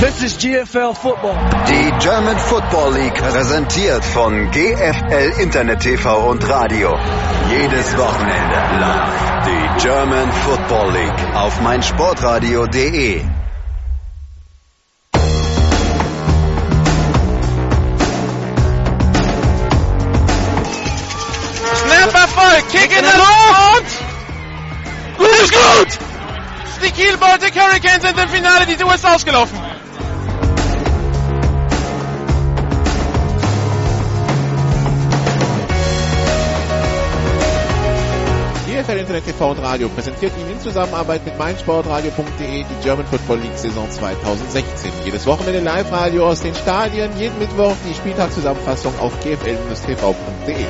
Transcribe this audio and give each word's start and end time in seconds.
This 0.00 0.22
is 0.22 0.38
GFL 0.38 0.96
Football. 0.96 1.34
Die 1.68 1.92
German 2.02 2.38
Football 2.38 2.94
League 2.94 3.16
präsentiert 3.16 4.02
von 4.02 4.50
GFL 4.50 5.42
Internet 5.42 5.80
TV 5.80 6.26
und 6.30 6.48
Radio. 6.48 6.98
Jedes 7.50 7.98
Wochenende 7.98 8.56
live. 8.80 9.44
Die 9.44 9.82
German 9.82 10.32
Football 10.32 10.92
League 10.92 11.36
auf 11.36 11.60
meinsportradio.de. 11.60 13.20
Snap 21.74 22.14
Erfolg, 22.14 22.68
Kick 22.72 22.96
in 22.96 23.04
der 23.04 23.16
Luft! 23.18 23.84
Gut 25.18 25.28
ist 25.42 25.52
gut! 25.52 25.98
Die 26.82 26.90
Kiel 26.90 27.18
Baltic 27.18 27.54
Hurricanes 27.54 28.00
sind 28.00 28.18
im 28.18 28.28
Finale, 28.30 28.64
die 28.64 28.76
Tour 28.76 28.94
ist 28.94 29.04
ausgelaufen. 29.04 29.69
GFL 38.90 38.98
Internet 38.98 39.24
TV 39.24 39.50
und 39.50 39.58
Radio 39.60 39.88
präsentiert 39.88 40.32
Ihnen 40.36 40.50
in 40.50 40.60
Zusammenarbeit 40.60 41.24
mit 41.24 41.38
meinsportradio.de 41.38 42.64
die 42.64 42.82
German 42.82 43.06
Football 43.06 43.38
League 43.38 43.56
Saison 43.56 43.88
2016. 43.88 44.90
Jedes 45.04 45.26
Wochenende 45.26 45.60
Live-Radio 45.60 46.26
aus 46.26 46.40
den 46.40 46.54
Stadien, 46.56 47.16
jeden 47.16 47.38
Mittwoch 47.38 47.74
die 47.88 47.94
Spieltagszusammenfassung 47.94 48.98
auf 48.98 49.12
gfl-tv.de. 49.20 50.64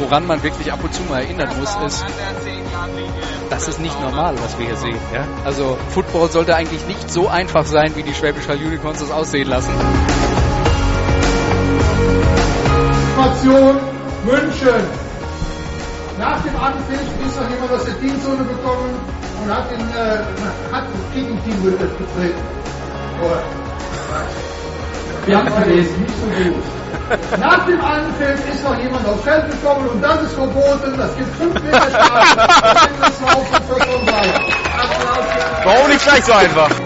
Woran 0.00 0.26
man 0.26 0.42
wirklich 0.42 0.72
ab 0.72 0.82
und 0.82 0.92
zu 0.92 1.02
mal 1.04 1.22
erinnern 1.22 1.50
muss, 1.60 1.76
ist, 1.86 2.04
das 3.48 3.68
ist 3.68 3.80
nicht 3.80 4.00
normal, 4.00 4.34
was 4.42 4.58
wir 4.58 4.66
hier 4.66 4.76
sehen. 4.76 4.98
Ja? 5.14 5.24
Also 5.44 5.78
Football 5.90 6.30
sollte 6.30 6.56
eigentlich 6.56 6.84
nicht 6.88 7.08
so 7.08 7.28
einfach 7.28 7.64
sein, 7.64 7.94
wie 7.94 8.02
die 8.02 8.14
Schwäbisch 8.14 8.48
Hall 8.48 8.56
Unicorns 8.56 8.98
das 8.98 9.12
aussehen 9.12 9.48
lassen. 9.48 9.72
Situation 13.26 13.76
München. 14.24 14.82
Nach 16.18 16.40
dem 16.42 16.56
Anpfiff 16.56 17.00
ist 17.26 17.40
noch 17.40 17.50
jemand 17.50 17.72
aus 17.72 17.84
der 17.84 17.98
Teamzone 17.98 18.44
gekommen 18.44 18.94
und 19.42 19.54
hat 19.54 19.70
den, 19.70 19.80
äh, 19.80 20.72
hat 20.72 20.84
betreten. 21.98 22.42
Oh. 23.20 23.26
Wir 25.26 25.38
haben 25.38 25.48
es 25.48 25.64
gelesen, 25.64 26.02
nicht 26.02 26.14
so 26.20 26.26
gut. 26.26 27.40
Nach 27.40 27.66
dem 27.66 27.80
Anpfiff 27.80 28.54
ist 28.54 28.64
noch 28.64 28.78
jemand 28.78 29.06
aufs 29.06 29.22
Feld 29.22 29.50
gekommen 29.50 29.88
und 29.88 30.02
das 30.02 30.22
ist 30.22 30.34
verboten. 30.34 30.96
Das 30.96 31.16
gibt 31.16 31.36
5 31.36 31.62
Meter 31.62 31.90
Strafe. 31.90 32.36
Das. 33.18 34.32
Applaus. 34.78 35.26
Warum 35.64 35.88
nicht 35.88 36.02
gleich 36.02 36.24
so 36.24 36.32
einfach? 36.32 36.85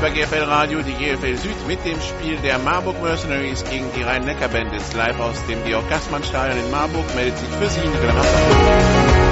Bei 0.00 0.10
GFL 0.10 0.44
Radio 0.44 0.82
die 0.82 0.92
GFL 0.92 1.36
Süd 1.36 1.66
mit 1.66 1.84
dem 1.84 1.98
Spiel 2.00 2.36
der 2.42 2.58
Marburg 2.58 3.02
Mercenaries 3.02 3.64
gegen 3.64 3.86
die 3.96 4.02
Rhein-Neckar 4.02 4.48
Bandits. 4.48 4.92
Live 4.92 5.18
aus 5.18 5.36
dem 5.46 5.64
Georg 5.64 5.88
Gassmann 5.88 6.22
Stadion 6.22 6.62
in 6.62 6.70
Marburg 6.70 7.04
meldet 7.14 7.38
sich 7.38 7.48
für 7.48 7.68
Sie 7.68 7.80
Nicola 7.80 8.12
Master. 8.12 9.25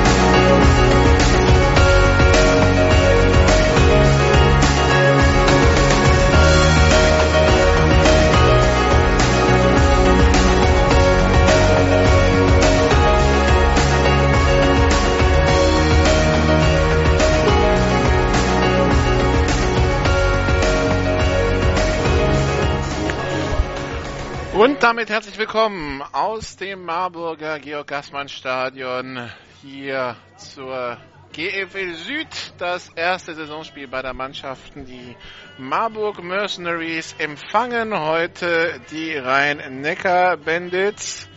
Und 24.54 24.84
damit 24.84 25.10
herzlich 25.10 25.37
willkommen 25.37 26.00
aus 26.12 26.54
dem 26.54 26.84
Marburger 26.84 27.59
Georg 27.59 27.88
Gassmann 27.88 28.28
Stadion 28.28 29.28
hier 29.60 30.15
zur 30.37 30.97
GFL 31.32 31.94
Süd, 31.94 32.28
das 32.59 32.88
erste 32.91 33.34
Saisonspiel 33.34 33.88
bei 33.88 34.00
der 34.00 34.15
Mannschaften. 34.15 34.87
Die 34.87 35.16
Marburg 35.59 36.22
Mercenaries 36.22 37.16
empfangen 37.19 37.98
heute 37.98 38.81
die 38.92 39.16
Rhein-Neckar 39.16 40.37
Bandits 40.37 41.28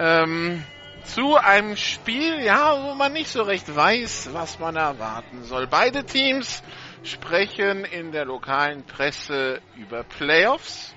ähm, 0.00 0.64
zu 1.04 1.36
einem 1.36 1.76
Spiel, 1.76 2.42
ja, 2.42 2.76
wo 2.82 2.94
man 2.94 3.12
nicht 3.12 3.30
so 3.30 3.42
recht 3.42 3.72
weiß, 3.72 4.30
was 4.32 4.58
man 4.58 4.74
erwarten 4.74 5.44
soll. 5.44 5.68
Beide 5.68 6.02
Teams 6.02 6.64
sprechen 7.04 7.84
in 7.84 8.10
der 8.10 8.24
lokalen 8.24 8.82
Presse 8.82 9.60
über 9.76 10.02
Playoffs. 10.02 10.91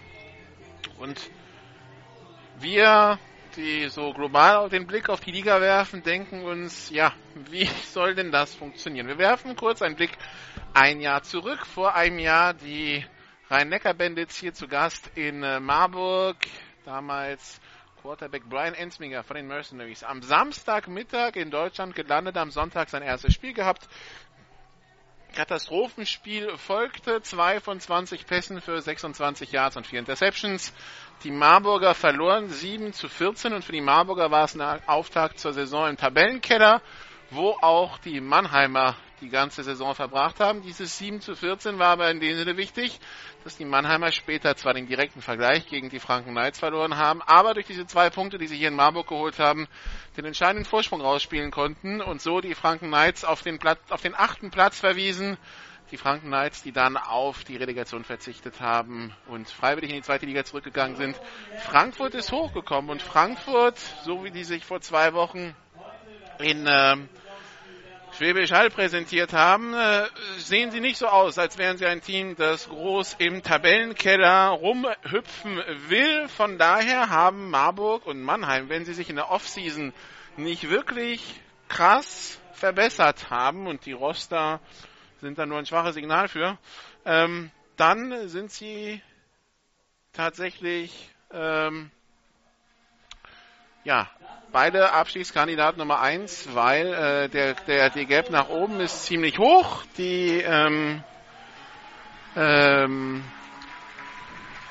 Und 0.98 1.20
wir, 2.60 3.20
die 3.56 3.90
so 3.90 4.14
global 4.14 4.70
den 4.70 4.88
Blick 4.88 5.10
auf 5.10 5.20
die 5.20 5.32
Liga 5.32 5.60
werfen, 5.60 6.04
denken 6.04 6.44
uns, 6.44 6.90
ja, 6.90 7.14
wie 7.50 7.66
soll 7.86 8.16
denn 8.16 8.32
das 8.32 8.54
funktionieren? 8.56 9.08
Wir 9.08 9.18
werfen 9.18 9.56
kurz 9.56 9.82
einen 9.82 9.96
Blick 9.96 10.18
ein 10.74 11.02
Jahr 11.02 11.24
zurück. 11.24 11.66
Vor 11.66 11.96
einem 11.96 12.20
Jahr 12.20 12.54
die 12.54 13.06
Rhein-Neckar-Bandits 13.50 14.38
hier 14.38 14.54
zu 14.54 14.68
Gast 14.68 15.12
in 15.16 15.44
äh, 15.44 15.60
Marburg. 15.60 16.38
Damals 16.86 17.60
Quarterback 18.06 18.44
Brian 18.48 18.76
Ensminger 18.76 19.24
von 19.24 19.36
den 19.36 19.48
Mercenaries. 19.48 20.04
Am 20.04 20.22
Samstagmittag 20.22 21.36
in 21.36 21.50
Deutschland 21.50 21.96
gelandet, 21.96 22.38
am 22.38 22.52
Sonntag 22.52 22.90
sein 22.90 23.02
erstes 23.02 23.34
Spiel 23.34 23.54
gehabt. 23.54 23.88
Katastrophenspiel 25.36 26.58
folgte, 26.58 27.22
zwei 27.22 27.60
von 27.60 27.80
20 27.80 28.26
Pässen 28.26 28.62
für 28.62 28.82
26 28.82 29.52
Yards 29.52 29.78
und 29.78 29.86
vier 29.86 30.00
Interceptions. 30.00 30.74
Die 31.24 31.32
Marburger 31.32 31.94
verloren 31.94 32.50
7 32.50 32.94
zu 32.94 33.08
14 33.08 33.54
und 33.54 33.64
für 33.64 33.74
die 33.74 33.82
Marburger 33.82 34.32
war 34.32 34.46
es 34.46 34.60
ein 34.60 34.82
Auftakt 34.88 35.40
zur 35.40 35.54
Saison 35.54 35.90
im 35.90 35.98
Tabellenkeller, 35.98 36.82
wo 37.30 37.52
auch 37.62 37.98
die 38.00 38.22
Mannheimer 38.22 38.96
die 39.22 39.30
ganze 39.30 39.64
Saison 39.64 39.94
verbracht 39.94 40.40
haben. 40.40 40.62
Dieses 40.62 40.98
7 40.98 41.22
zu 41.22 41.36
14 41.36 41.80
war 41.80 41.90
aber 41.90 42.10
in 42.10 42.20
dem 42.20 42.36
Sinne 42.38 42.58
wichtig, 42.58 43.00
dass 43.46 43.58
die 43.58 43.64
Mannheimer 43.66 44.12
später 44.12 44.56
zwar 44.56 44.74
den 44.74 44.88
direkten 44.88 45.22
Vergleich 45.22 45.68
gegen 45.68 45.90
die 45.92 46.00
Franken 46.00 46.32
Knights 46.32 46.58
verloren 46.58 46.98
haben, 46.98 47.22
aber 47.22 47.54
durch 47.54 47.68
diese 47.68 47.86
zwei 47.86 48.10
Punkte, 48.10 48.40
die 48.40 48.48
sie 48.48 48.58
hier 48.58 48.70
in 48.70 48.74
Marburg 48.76 49.08
geholt 49.08 49.38
haben, 49.38 49.68
den 50.18 50.26
entscheidenden 50.26 50.66
Vorsprung 50.66 51.00
rausspielen 51.00 51.52
konnten 51.52 52.02
und 52.02 52.24
so 52.24 52.42
die 52.42 52.56
Franken 52.56 52.88
Knights 52.88 53.24
auf 53.24 53.44
den, 53.44 53.60
Platz, 53.60 53.80
auf 53.92 54.02
den 54.02 54.16
achten 54.16 54.50
Platz 54.50 54.80
verwiesen. 54.80 55.38
Die 55.92 55.98
Franken 55.98 56.30
Knights, 56.30 56.64
die 56.64 56.72
dann 56.72 56.98
auf 56.98 57.44
die 57.44 57.56
Relegation 57.58 58.04
verzichtet 58.04 58.62
haben 58.62 59.14
und 59.28 59.48
freiwillig 59.48 59.92
in 59.92 59.98
die 59.98 60.02
zweite 60.02 60.26
Liga 60.26 60.44
zurückgegangen 60.44 60.96
sind. 60.96 61.16
Frankfurt 61.60 62.16
ist 62.16 62.32
hochgekommen 62.32 62.90
und 62.90 63.04
Frankfurt, 63.04 63.78
so 64.06 64.24
wie 64.24 64.32
die 64.32 64.44
sich 64.44 64.66
vor 64.66 64.82
zwei 64.82 65.14
Wochen 65.14 65.56
in 66.40 66.66
ähm, 66.68 67.10
Schwäbisch 68.18 68.54
Hall 68.54 68.70
präsentiert 68.70 69.34
haben, 69.34 69.74
äh, 69.74 70.08
sehen 70.38 70.72
sie 70.72 70.80
nicht 70.80 70.98
so 70.98 71.08
aus, 71.08 71.38
als 71.38 71.58
wären 71.58 71.78
sie 71.78 71.86
ein 71.86 72.00
Team, 72.00 72.38
das 72.38 72.70
groß 72.70 73.16
im 73.20 73.44
Tabellenkeller 73.44 74.52
rumhüpfen 74.52 75.62
will. 75.90 76.30
Von 76.30 76.58
daher 76.58 77.10
haben 77.10 77.50
Marburg 77.50 78.06
und 78.06 78.22
Mannheim, 78.22 78.70
wenn 78.70 78.86
sie 78.86 78.94
sich 78.94 79.10
in 79.10 79.18
der 79.18 79.32
Offseason 79.32 79.92
nicht 80.38 80.70
wirklich 80.70 81.42
krass 81.68 82.40
verbessert 82.54 83.30
haben 83.30 83.68
und 83.68 83.86
die 83.86 83.92
Roster 83.92 84.62
sind 85.20 85.38
da 85.38 85.46
nur 85.46 85.58
ein 85.58 85.66
schwaches 85.66 85.96
Signal 85.96 86.30
für, 86.30 86.58
ähm, 87.04 87.52
dann 87.76 88.30
sind 88.30 88.50
sie 88.50 89.02
tatsächlich 90.14 91.10
ähm, 91.34 91.92
ja, 93.86 94.10
beide 94.52 94.92
Abstiegskandidaten 94.92 95.80
Nummer 95.80 96.02
eins, 96.02 96.54
weil 96.54 96.94
äh, 96.94 97.30
der, 97.30 97.54
der, 97.54 97.90
die 97.92 98.06
Gap 98.06 98.30
nach 98.30 98.50
oben 98.50 98.82
ist 98.82 99.06
ziemlich 99.06 99.40
hoch. 99.40 99.84
Die 99.98 100.42
ähm, 100.42 101.02
ähm, 102.36 103.24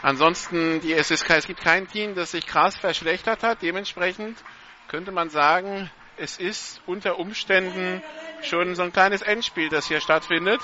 Ansonsten 0.05 0.83
die 0.83 0.93
SSK, 0.93 1.31
es 1.31 1.47
gibt 1.47 1.63
kein 1.63 1.89
Team, 1.89 2.15
das 2.15 2.33
sich 2.33 2.47
krass 2.47 2.77
verschlechtert 2.77 3.43
hat. 3.43 3.63
Dementsprechend 3.63 4.37
könnte 4.87 5.13
man 5.13 5.31
sagen, 5.31 5.91
es 6.19 6.37
ist 6.37 6.83
unter 6.85 7.19
Umständen 7.19 8.03
schon 8.43 8.75
so 8.75 8.83
ein 8.83 8.93
kleines 8.93 9.23
Endspiel, 9.23 9.71
das 9.71 9.89
hier 9.89 10.03
stattfindet. 10.03 10.61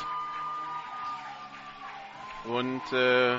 Und 2.45 2.83
äh, 2.93 3.39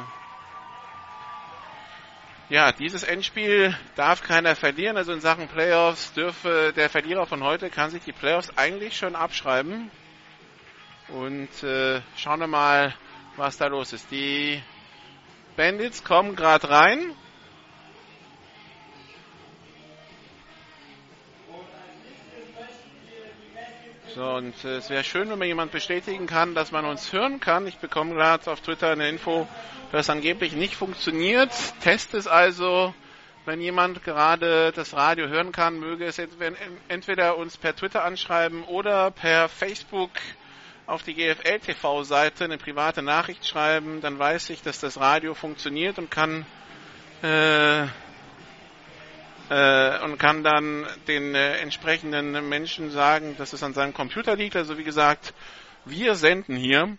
ja, 2.52 2.74
dieses 2.74 3.04
Endspiel 3.04 3.74
darf 3.96 4.24
keiner 4.24 4.58
verlieren. 4.58 4.98
Also 4.98 5.14
in 5.14 5.22
Sachen 5.22 5.48
Playoffs 5.48 6.12
dürfe 6.12 6.74
der 6.76 6.90
Verlierer 6.90 7.26
von 7.26 7.46
heute 7.46 7.70
kann 7.70 7.92
sich 7.92 8.04
die 8.04 8.12
Playoffs 8.12 8.50
eigentlich 8.58 8.98
schon 8.98 9.16
abschreiben. 9.16 9.90
Und 11.08 11.64
äh, 11.64 12.02
schauen 12.18 12.42
wir 12.42 12.48
mal, 12.48 12.94
was 13.38 13.58
da 13.58 13.68
los 13.68 13.94
ist. 13.94 14.12
Die 14.12 14.62
Bandits 15.56 16.04
kommen 16.04 16.36
gerade 16.36 16.70
rein. 16.70 17.16
So, 24.14 24.26
und 24.26 24.66
äh, 24.66 24.78
es 24.78 24.90
wäre 24.90 25.06
schön, 25.06 25.30
wenn 25.30 25.40
mir 25.40 25.46
jemand 25.46 25.72
bestätigen 25.72 26.28
kann, 26.28 26.54
dass 26.54 26.72
man 26.72 26.84
uns 26.84 27.14
hören 27.14 27.40
kann. 27.40 27.66
Ich 27.66 27.78
bekomme 27.78 28.14
gerade 28.16 28.52
auf 28.52 28.60
Twitter 28.60 28.92
eine 28.92 29.08
Info, 29.08 29.48
dass 29.94 30.10
angeblich 30.10 30.52
nicht 30.52 30.76
funktioniert. 30.76 31.52
Test 31.82 32.14
es 32.14 32.28
also. 32.28 32.94
Wenn 33.46 33.62
jemand 33.62 34.04
gerade 34.04 34.72
das 34.74 34.94
Radio 34.94 35.28
hören 35.28 35.52
kann, 35.52 35.80
möge 35.80 36.06
es 36.06 36.22
entweder 36.90 37.38
uns 37.38 37.58
per 37.58 37.76
Twitter 37.76 38.04
anschreiben 38.04 38.64
oder 38.64 39.10
per 39.12 39.50
Facebook 39.50 40.12
auf 40.86 41.04
die 41.04 41.16
GFL 41.16 41.60
TV 41.60 42.04
Seite 42.04 42.44
eine 42.44 42.58
private 42.58 43.02
Nachricht 43.02 43.48
schreiben. 43.48 44.02
Dann 44.02 44.20
weiß 44.20 44.50
ich, 44.52 44.62
dass 44.62 44.80
das 44.80 45.00
Radio 45.00 45.34
funktioniert 45.34 45.98
und 45.98 46.12
kann 46.12 46.46
äh, 47.24 47.88
und 49.52 50.18
kann 50.18 50.44
dann 50.44 50.86
den 51.08 51.36
äh, 51.36 51.58
entsprechenden 51.58 52.48
Menschen 52.48 52.90
sagen, 52.90 53.36
dass 53.38 53.52
es 53.52 53.64
an 53.64 53.74
seinem 53.74 53.94
Computer 53.94 54.36
liegt. 54.36 54.56
Also 54.56 54.78
wie 54.78 54.84
gesagt, 54.84 55.34
wir 55.84 56.16
senden 56.16 56.56
hier 56.56 56.98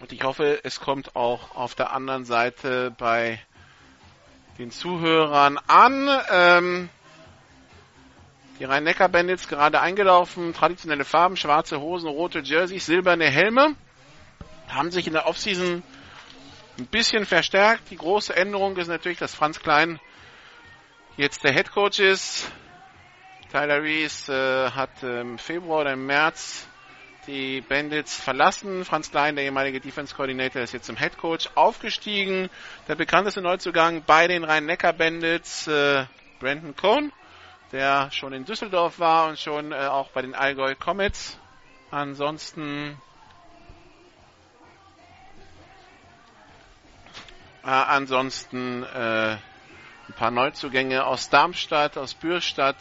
und 0.00 0.12
ich 0.12 0.22
hoffe, 0.22 0.60
es 0.64 0.80
kommt 0.80 1.16
auch 1.16 1.56
auf 1.56 1.74
der 1.74 1.92
anderen 1.94 2.26
Seite 2.26 2.94
bei 2.98 3.40
den 4.58 4.70
Zuhörern 4.70 5.58
an. 5.66 6.10
Ähm, 6.30 6.88
die 8.58 8.64
Rhein-Neckar-Bandits 8.64 9.48
gerade 9.48 9.80
eingelaufen, 9.80 10.52
traditionelle 10.52 11.04
Farben, 11.04 11.36
schwarze 11.36 11.80
Hosen, 11.80 12.08
rote 12.08 12.40
Jerseys, 12.40 12.84
silberne 12.84 13.30
Helme, 13.30 13.74
haben 14.68 14.90
sich 14.90 15.06
in 15.06 15.14
der 15.14 15.26
Offseason 15.26 15.82
ein 16.78 16.86
bisschen 16.86 17.24
verstärkt. 17.24 17.90
Die 17.90 17.96
große 17.96 18.36
Änderung 18.36 18.76
ist 18.76 18.88
natürlich, 18.88 19.18
dass 19.18 19.34
Franz 19.34 19.60
Klein 19.60 20.00
jetzt 21.16 21.44
der 21.44 21.52
Head 21.52 21.72
Coach 21.72 21.98
ist. 22.00 22.50
Tyler 23.50 23.82
Rees 23.82 24.28
äh, 24.28 24.70
hat 24.70 25.02
im 25.02 25.38
Februar 25.38 25.80
oder 25.82 25.92
im 25.92 26.06
März 26.06 26.66
die 27.26 27.60
Bandits 27.60 28.14
verlassen. 28.14 28.84
Franz 28.84 29.10
Klein, 29.10 29.34
der 29.34 29.44
ehemalige 29.44 29.80
Defense 29.80 30.14
Coordinator, 30.14 30.62
ist 30.62 30.72
jetzt 30.72 30.86
zum 30.86 30.96
Head 30.96 31.16
Coach 31.16 31.48
aufgestiegen. 31.54 32.50
Der 32.86 32.94
bekannteste 32.94 33.40
Neuzugang 33.40 34.02
bei 34.04 34.28
den 34.28 34.44
Rhein-Neckar 34.44 34.92
Bandits, 34.92 35.66
äh, 35.66 36.04
Brandon 36.38 36.76
Cohn, 36.76 37.12
der 37.72 38.10
schon 38.12 38.32
in 38.32 38.44
Düsseldorf 38.44 38.98
war 38.98 39.28
und 39.28 39.38
schon 39.38 39.72
äh, 39.72 39.76
auch 39.76 40.10
bei 40.10 40.22
den 40.22 40.34
Allgäu 40.34 40.74
Comets. 40.74 41.38
Ansonsten 41.90 43.00
äh, 47.64 47.68
ansonsten 47.68 48.82
äh, 48.82 49.36
ein 50.08 50.12
paar 50.12 50.30
Neuzugänge 50.30 51.04
aus 51.04 51.30
Darmstadt, 51.30 51.98
aus 51.98 52.14
Bürstadt. 52.14 52.76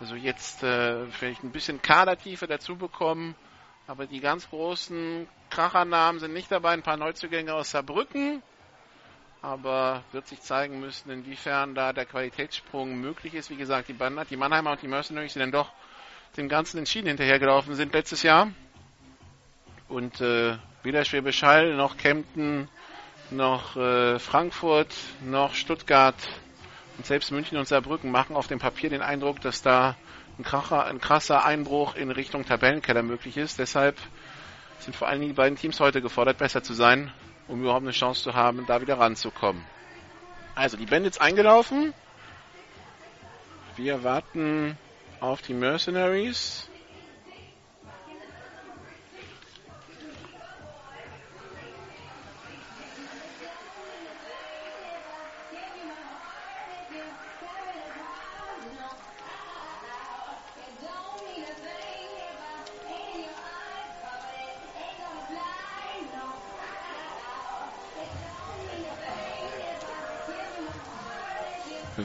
Also 0.00 0.14
jetzt 0.14 0.62
äh, 0.62 1.06
vielleicht 1.06 1.42
ein 1.44 1.52
bisschen 1.52 1.82
Kadertiefe 1.82 2.46
dazu 2.46 2.76
bekommen. 2.76 3.34
Aber 3.86 4.06
die 4.06 4.20
ganz 4.20 4.48
großen 4.48 5.28
Krachernamen 5.50 6.20
sind 6.20 6.32
nicht 6.32 6.50
dabei. 6.50 6.70
Ein 6.70 6.82
paar 6.82 6.96
Neuzugänge 6.96 7.54
aus 7.54 7.70
Saarbrücken. 7.70 8.42
Aber 9.42 10.02
wird 10.12 10.26
sich 10.26 10.40
zeigen 10.40 10.80
müssen, 10.80 11.10
inwiefern 11.10 11.74
da 11.74 11.92
der 11.92 12.06
Qualitätssprung 12.06 12.98
möglich 13.00 13.34
ist. 13.34 13.50
Wie 13.50 13.56
gesagt, 13.56 13.88
die, 13.88 13.92
Band 13.92 14.18
die 14.30 14.36
Mannheimer 14.36 14.72
und 14.72 14.82
die 14.82 14.88
Mercenaries, 14.88 15.34
die 15.34 15.38
dann 15.38 15.52
doch 15.52 15.70
dem 16.36 16.48
Ganzen 16.48 16.78
entschieden 16.78 17.08
hinterhergelaufen 17.08 17.74
sind 17.74 17.92
letztes 17.92 18.22
Jahr. 18.22 18.50
Und 19.88 20.20
äh, 20.20 20.56
weder 20.82 21.04
Schwäbisch 21.04 21.42
Hall 21.42 21.74
noch 21.74 21.96
Kempten 21.96 22.68
noch 23.30 23.76
äh, 23.76 24.18
Frankfurt, 24.18 24.94
noch 25.24 25.54
Stuttgart 25.54 26.16
und 26.96 27.06
selbst 27.06 27.30
München 27.30 27.58
und 27.58 27.68
Saarbrücken 27.68 28.10
machen 28.10 28.36
auf 28.36 28.46
dem 28.46 28.58
Papier 28.58 28.90
den 28.90 29.02
Eindruck, 29.02 29.40
dass 29.40 29.62
da 29.62 29.96
ein, 30.38 30.44
kracher, 30.44 30.86
ein 30.86 31.00
krasser 31.00 31.44
Einbruch 31.44 31.94
in 31.94 32.10
Richtung 32.10 32.44
Tabellenkeller 32.44 33.02
möglich 33.02 33.36
ist. 33.36 33.58
Deshalb 33.58 33.96
sind 34.80 34.94
vor 34.94 35.08
allen 35.08 35.20
Dingen 35.20 35.32
die 35.32 35.36
beiden 35.36 35.58
Teams 35.58 35.80
heute 35.80 36.00
gefordert, 36.00 36.38
besser 36.38 36.62
zu 36.62 36.74
sein, 36.74 37.12
um 37.48 37.60
überhaupt 37.60 37.82
eine 37.82 37.92
Chance 37.92 38.22
zu 38.22 38.34
haben, 38.34 38.64
da 38.66 38.80
wieder 38.80 38.98
ranzukommen. 38.98 39.64
Also 40.54 40.76
die 40.76 40.86
Bandits 40.86 41.18
eingelaufen. 41.18 41.94
Wir 43.76 44.02
warten 44.02 44.76
auf 45.20 45.42
die 45.42 45.54
Mercenaries. 45.54 46.68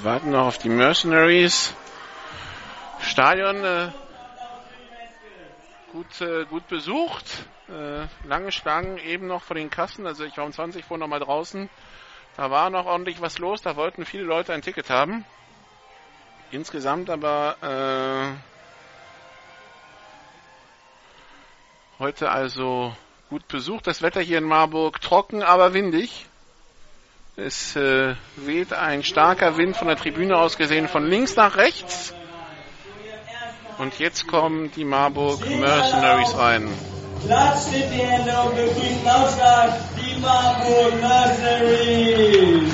Wir 0.04 0.12
warten 0.12 0.32
noch 0.32 0.48
auf 0.48 0.58
die 0.58 0.68
Mercenaries. 0.68 1.74
Stadion 3.00 3.64
äh, 3.64 3.90
gut, 5.94 6.20
äh, 6.20 6.44
gut 6.44 6.68
besucht. 6.68 7.24
Äh, 7.70 8.08
lange 8.28 8.52
Schlangen 8.52 8.98
eben 8.98 9.28
noch 9.28 9.42
vor 9.44 9.56
den 9.56 9.70
Kassen. 9.70 10.06
Also 10.06 10.26
ich 10.26 10.36
war 10.36 10.44
um 10.44 10.52
20 10.52 10.84
vor 10.84 10.98
noch 10.98 11.08
mal 11.08 11.22
draußen. 11.22 11.70
Da 12.36 12.52
war 12.52 12.70
noch 12.70 12.86
ordentlich 12.86 13.22
was 13.22 13.38
los. 13.38 13.62
Da 13.62 13.78
wollten 13.78 14.04
viele 14.04 14.24
Leute 14.24 14.52
ein 14.52 14.62
Ticket 14.62 14.90
haben. 14.90 15.24
Insgesamt 16.52 17.10
aber 17.10 18.36
äh, 22.02 22.02
heute 22.04 22.30
also 22.30 22.94
gut 23.30 23.48
besucht. 23.48 23.88
Das 23.88 24.02
Wetter 24.02 24.20
hier 24.20 24.40
in 24.40 24.44
Marburg 24.44 25.00
trocken, 25.00 25.44
aber 25.44 25.74
windig. 25.74 26.28
Es 27.36 27.76
äh, 27.76 28.14
weht 28.36 28.74
ein 28.74 29.04
starker 29.04 29.58
Wind 29.58 29.76
von 29.76 29.88
der 29.88 29.98
Tribüne 29.98 30.38
aus 30.38 30.56
gesehen 30.56 30.88
von 30.88 31.08
links 31.08 31.36
nach 31.36 31.58
rechts. 31.58 32.14
Und 33.80 33.98
jetzt 33.98 34.28
kommen 34.28 34.72
die 34.76 34.86
Marburg 34.86 35.44
Mercenaries 35.50 36.38
rein. 36.38 36.70
Platz 37.26 37.70
steht 37.70 37.92
die 37.92 38.04
Hände 38.04 38.32
und 38.40 38.56
begrüßen 38.56 39.04
lautstark 39.04 39.74
die 39.98 40.20
Marburg 40.22 40.94
Mercenaries. 41.02 42.72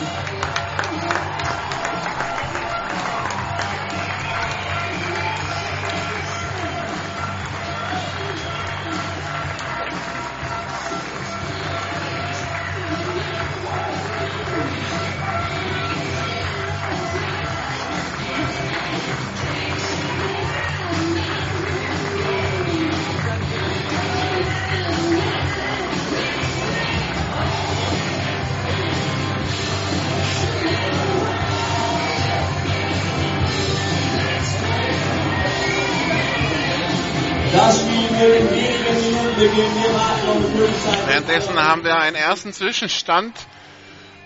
Währenddessen 41.30 41.64
haben 41.64 41.84
wir 41.84 41.96
einen 41.96 42.16
ersten 42.16 42.54
Zwischenstand 42.54 43.38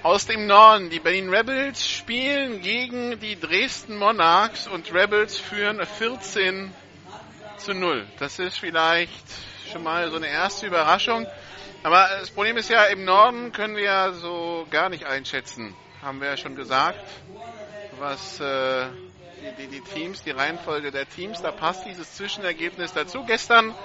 aus 0.03 0.25
dem 0.25 0.47
Norden. 0.47 0.89
Die 0.89 1.01
Berlin 1.01 1.27
Rebels 1.27 1.85
spielen 1.85 2.61
gegen 2.61 3.19
die 3.19 3.37
Dresden 3.37 3.97
Monarchs 3.97 4.67
und 4.67 4.93
Rebels 4.93 5.37
führen 5.37 5.85
14 5.85 6.73
zu 7.57 7.73
0. 7.73 8.07
Das 8.19 8.39
ist 8.39 8.57
vielleicht 8.57 9.11
schon 9.69 9.83
mal 9.83 10.09
so 10.11 10.15
eine 10.15 10.27
erste 10.27 10.65
Überraschung. 10.67 11.27
Aber 11.83 12.07
das 12.21 12.31
Problem 12.31 12.55
ist 12.55 12.69
ja, 12.69 12.85
im 12.85 13.03
Norden 13.03 13.51
können 13.51 13.75
wir 13.75 13.83
ja 13.83 14.13
so 14.13 14.65
gar 14.69 14.87
nicht 14.87 15.03
einschätzen. 15.03 15.75
Haben 16.01 16.21
wir 16.21 16.29
ja 16.29 16.37
schon 16.37 16.55
gesagt, 16.55 17.03
was 17.99 18.39
äh, 18.39 18.85
die, 19.51 19.67
die, 19.67 19.81
Teams, 19.81 20.23
die 20.23 20.31
Reihenfolge 20.31 20.91
der 20.91 21.07
Teams, 21.07 21.41
da 21.41 21.51
passt 21.51 21.85
dieses 21.85 22.15
Zwischenergebnis 22.15 22.93
dazu. 22.93 23.23
Gestern 23.25 23.75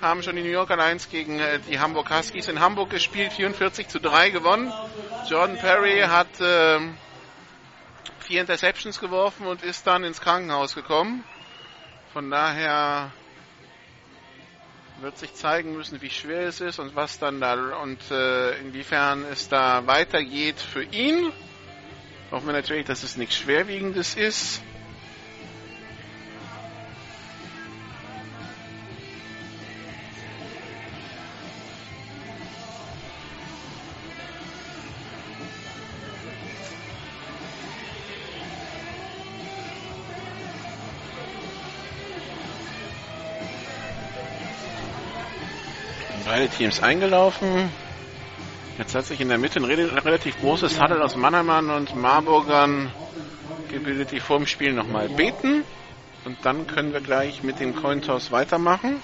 haben 0.00 0.22
schon 0.22 0.36
die 0.36 0.42
New 0.42 0.50
Yorker 0.50 0.76
Lions 0.76 1.10
gegen 1.10 1.38
äh, 1.40 1.58
die 1.68 1.80
Hamburg 1.80 2.10
Huskies 2.10 2.48
in 2.48 2.60
Hamburg 2.60 2.90
gespielt, 2.90 3.32
44 3.32 3.88
zu 3.88 4.00
3 4.00 4.30
gewonnen. 4.30 4.72
Jordan 5.28 5.58
Perry 5.58 6.00
hat 6.00 6.40
äh, 6.40 6.80
vier 8.20 8.40
Interceptions 8.40 9.00
geworfen 9.00 9.46
und 9.46 9.62
ist 9.62 9.86
dann 9.86 10.04
ins 10.04 10.20
Krankenhaus 10.20 10.74
gekommen. 10.74 11.24
Von 12.12 12.30
daher 12.30 13.10
wird 15.00 15.18
sich 15.18 15.34
zeigen 15.34 15.76
müssen, 15.76 16.00
wie 16.02 16.10
schwer 16.10 16.48
es 16.48 16.60
ist 16.60 16.78
und 16.78 16.96
was 16.96 17.18
dann 17.18 17.40
da 17.40 17.54
und 17.80 17.98
äh, 18.10 18.58
inwiefern 18.58 19.24
es 19.30 19.48
da 19.48 19.86
weitergeht 19.86 20.60
für 20.60 20.82
ihn. 20.82 21.32
Hoffen 22.30 22.46
wir 22.46 22.52
natürlich, 22.52 22.86
dass 22.86 23.02
es 23.04 23.16
nichts 23.16 23.36
Schwerwiegendes 23.36 24.14
ist. 24.14 24.60
Beide 46.48 46.56
Teams 46.56 46.82
eingelaufen. 46.82 47.70
Jetzt 48.78 48.94
hat 48.94 49.06
sich 49.06 49.20
in 49.20 49.28
der 49.28 49.38
Mitte 49.38 49.58
ein 49.60 49.64
relativ 49.64 50.38
großes 50.40 50.80
Huddle 50.80 51.02
aus 51.02 51.16
Mannheimern 51.16 51.70
und 51.70 51.96
Marburgern 51.96 52.90
gebildet, 53.68 54.12
die 54.12 54.20
vor 54.20 54.38
dem 54.38 54.46
Spiel 54.46 54.72
nochmal 54.72 55.08
beten. 55.08 55.64
Und 56.24 56.38
dann 56.42 56.66
können 56.66 56.92
wir 56.92 57.00
gleich 57.00 57.42
mit 57.42 57.60
dem 57.60 57.74
Cointoss 57.74 58.30
weitermachen. 58.30 59.02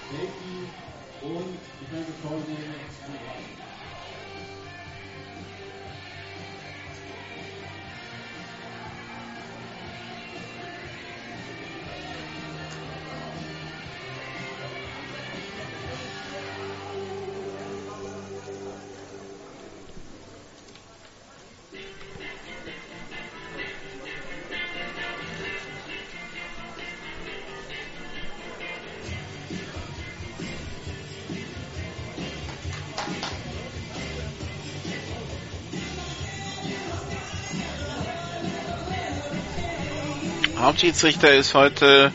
Hauptschiedsrichter 40.85 41.33
ist 41.33 41.55
heute 41.55 42.13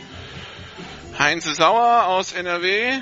Heinz 1.18 1.44
Sauer 1.56 2.06
aus 2.06 2.30
NRW. 2.32 3.00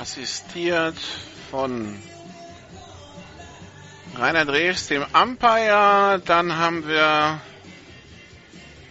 Assistiert 0.00 0.94
von 1.50 2.00
Rainer 4.16 4.44
Drews, 4.44 4.86
dem 4.86 5.04
Umpire. 5.12 6.22
Dann 6.24 6.56
haben 6.56 6.86
wir 6.86 7.40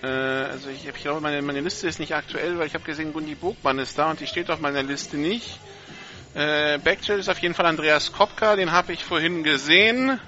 äh, 0.04 0.08
also 0.08 0.70
ich, 0.70 0.88
ich 0.88 0.96
glaube, 0.96 1.22
meine, 1.22 1.42
meine 1.42 1.62
Liste 1.62 1.88
ist 1.88 2.00
nicht 2.00 2.16
aktuell, 2.16 2.58
weil 2.58 2.68
ich 2.68 2.74
habe 2.74 2.84
gesehen, 2.84 3.14
Gundi 3.14 3.36
Bogmann 3.36 3.80
ist 3.80 3.98
da 3.98 4.10
und 4.10 4.20
die 4.20 4.28
steht 4.28 4.50
auf 4.50 4.60
meiner 4.60 4.84
Liste 4.84 5.18
nicht. 5.18 5.60
Äh, 6.34 6.78
Backchill 6.80 7.20
ist 7.20 7.30
auf 7.30 7.40
jeden 7.40 7.54
Fall 7.54 7.66
Andreas 7.66 8.12
Kopka, 8.12 8.56
den 8.56 8.72
habe 8.72 8.94
ich 8.94 9.04
vorhin 9.04 9.44
gesehen. 9.44 10.20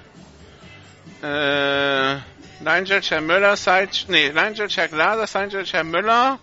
Äh, 1.22 2.14
Nigel 2.60 3.00
Herr 3.02 3.20
Möller, 3.20 3.56
Side, 3.56 3.90
nee, 4.08 4.30
Nigel 4.30 4.68
Herr 4.68 4.88
Glaser, 4.88 5.44
Nigel 5.44 5.64
Herr 5.64 5.84
Möller. 5.84 6.38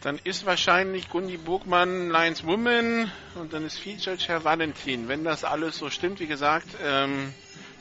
Dann 0.00 0.18
ist 0.22 0.46
wahrscheinlich 0.46 1.10
Gundi 1.10 1.36
Burgmann 1.36 2.10
Lions 2.10 2.44
Woman 2.44 3.10
und 3.34 3.52
dann 3.52 3.66
ist 3.66 3.78
Featured 3.78 4.26
Herr 4.28 4.44
Valentin. 4.44 5.08
Wenn 5.08 5.24
das 5.24 5.44
alles 5.44 5.76
so 5.76 5.90
stimmt, 5.90 6.20
wie 6.20 6.26
gesagt, 6.26 6.68
ähm, 6.84 7.34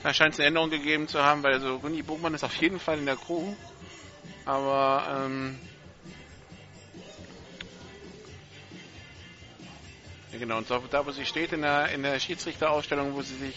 da 0.03 0.13
scheint 0.13 0.33
es 0.33 0.39
eine 0.39 0.47
Änderung 0.47 0.69
gegeben 0.69 1.07
zu 1.07 1.23
haben, 1.23 1.43
weil 1.43 1.53
also 1.53 1.79
Gundi 1.79 2.01
Burgmann 2.01 2.33
ist 2.33 2.43
auf 2.43 2.55
jeden 2.55 2.79
Fall 2.79 2.97
in 2.97 3.05
der 3.05 3.15
Crew. 3.15 3.53
Aber 4.45 5.25
ähm, 5.25 5.59
ja 10.31 10.39
genau, 10.39 10.57
und 10.57 10.69
da, 10.69 11.05
wo 11.05 11.11
sie 11.11 11.25
steht 11.25 11.51
in 11.51 11.61
der, 11.61 11.89
in 11.89 12.03
der 12.03 12.19
Schiedsrichterausstellung, 12.19 13.13
wo 13.13 13.21
sie 13.21 13.35
sich 13.35 13.55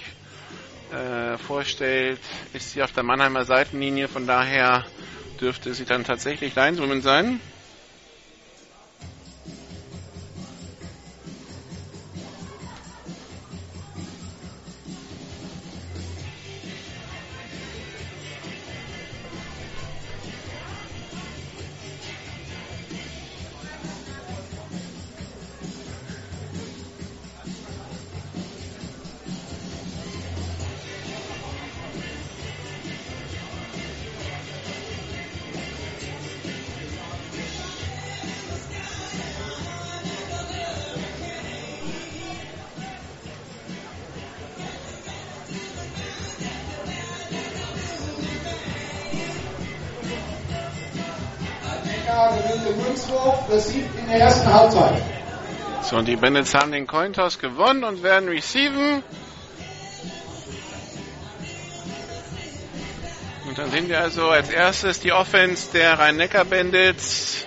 äh, 0.92 1.38
vorstellt, 1.38 2.20
ist 2.52 2.72
sie 2.72 2.82
auf 2.82 2.92
der 2.92 3.04
Mannheimer 3.04 3.44
Seitenlinie, 3.44 4.08
von 4.08 4.26
daher 4.26 4.84
dürfte 5.40 5.72
sie 5.74 5.84
dann 5.84 6.04
tatsächlich 6.04 6.54
Lineswoman 6.54 7.02
sein. 7.02 7.40
So, 55.82 55.96
und 55.96 56.06
die 56.06 56.16
Bandits 56.16 56.54
haben 56.54 56.72
den 56.72 56.86
Cointoss 56.86 57.38
gewonnen 57.38 57.84
und 57.84 58.02
werden 58.02 58.28
receiven. 58.28 59.02
Und 63.48 63.58
dann 63.58 63.70
sehen 63.70 63.88
wir 63.88 64.00
also 64.00 64.28
als 64.28 64.50
erstes 64.50 65.00
die 65.00 65.12
Offense 65.12 65.72
der 65.72 65.98
Rhein-Neckar-Bandits. 65.98 67.46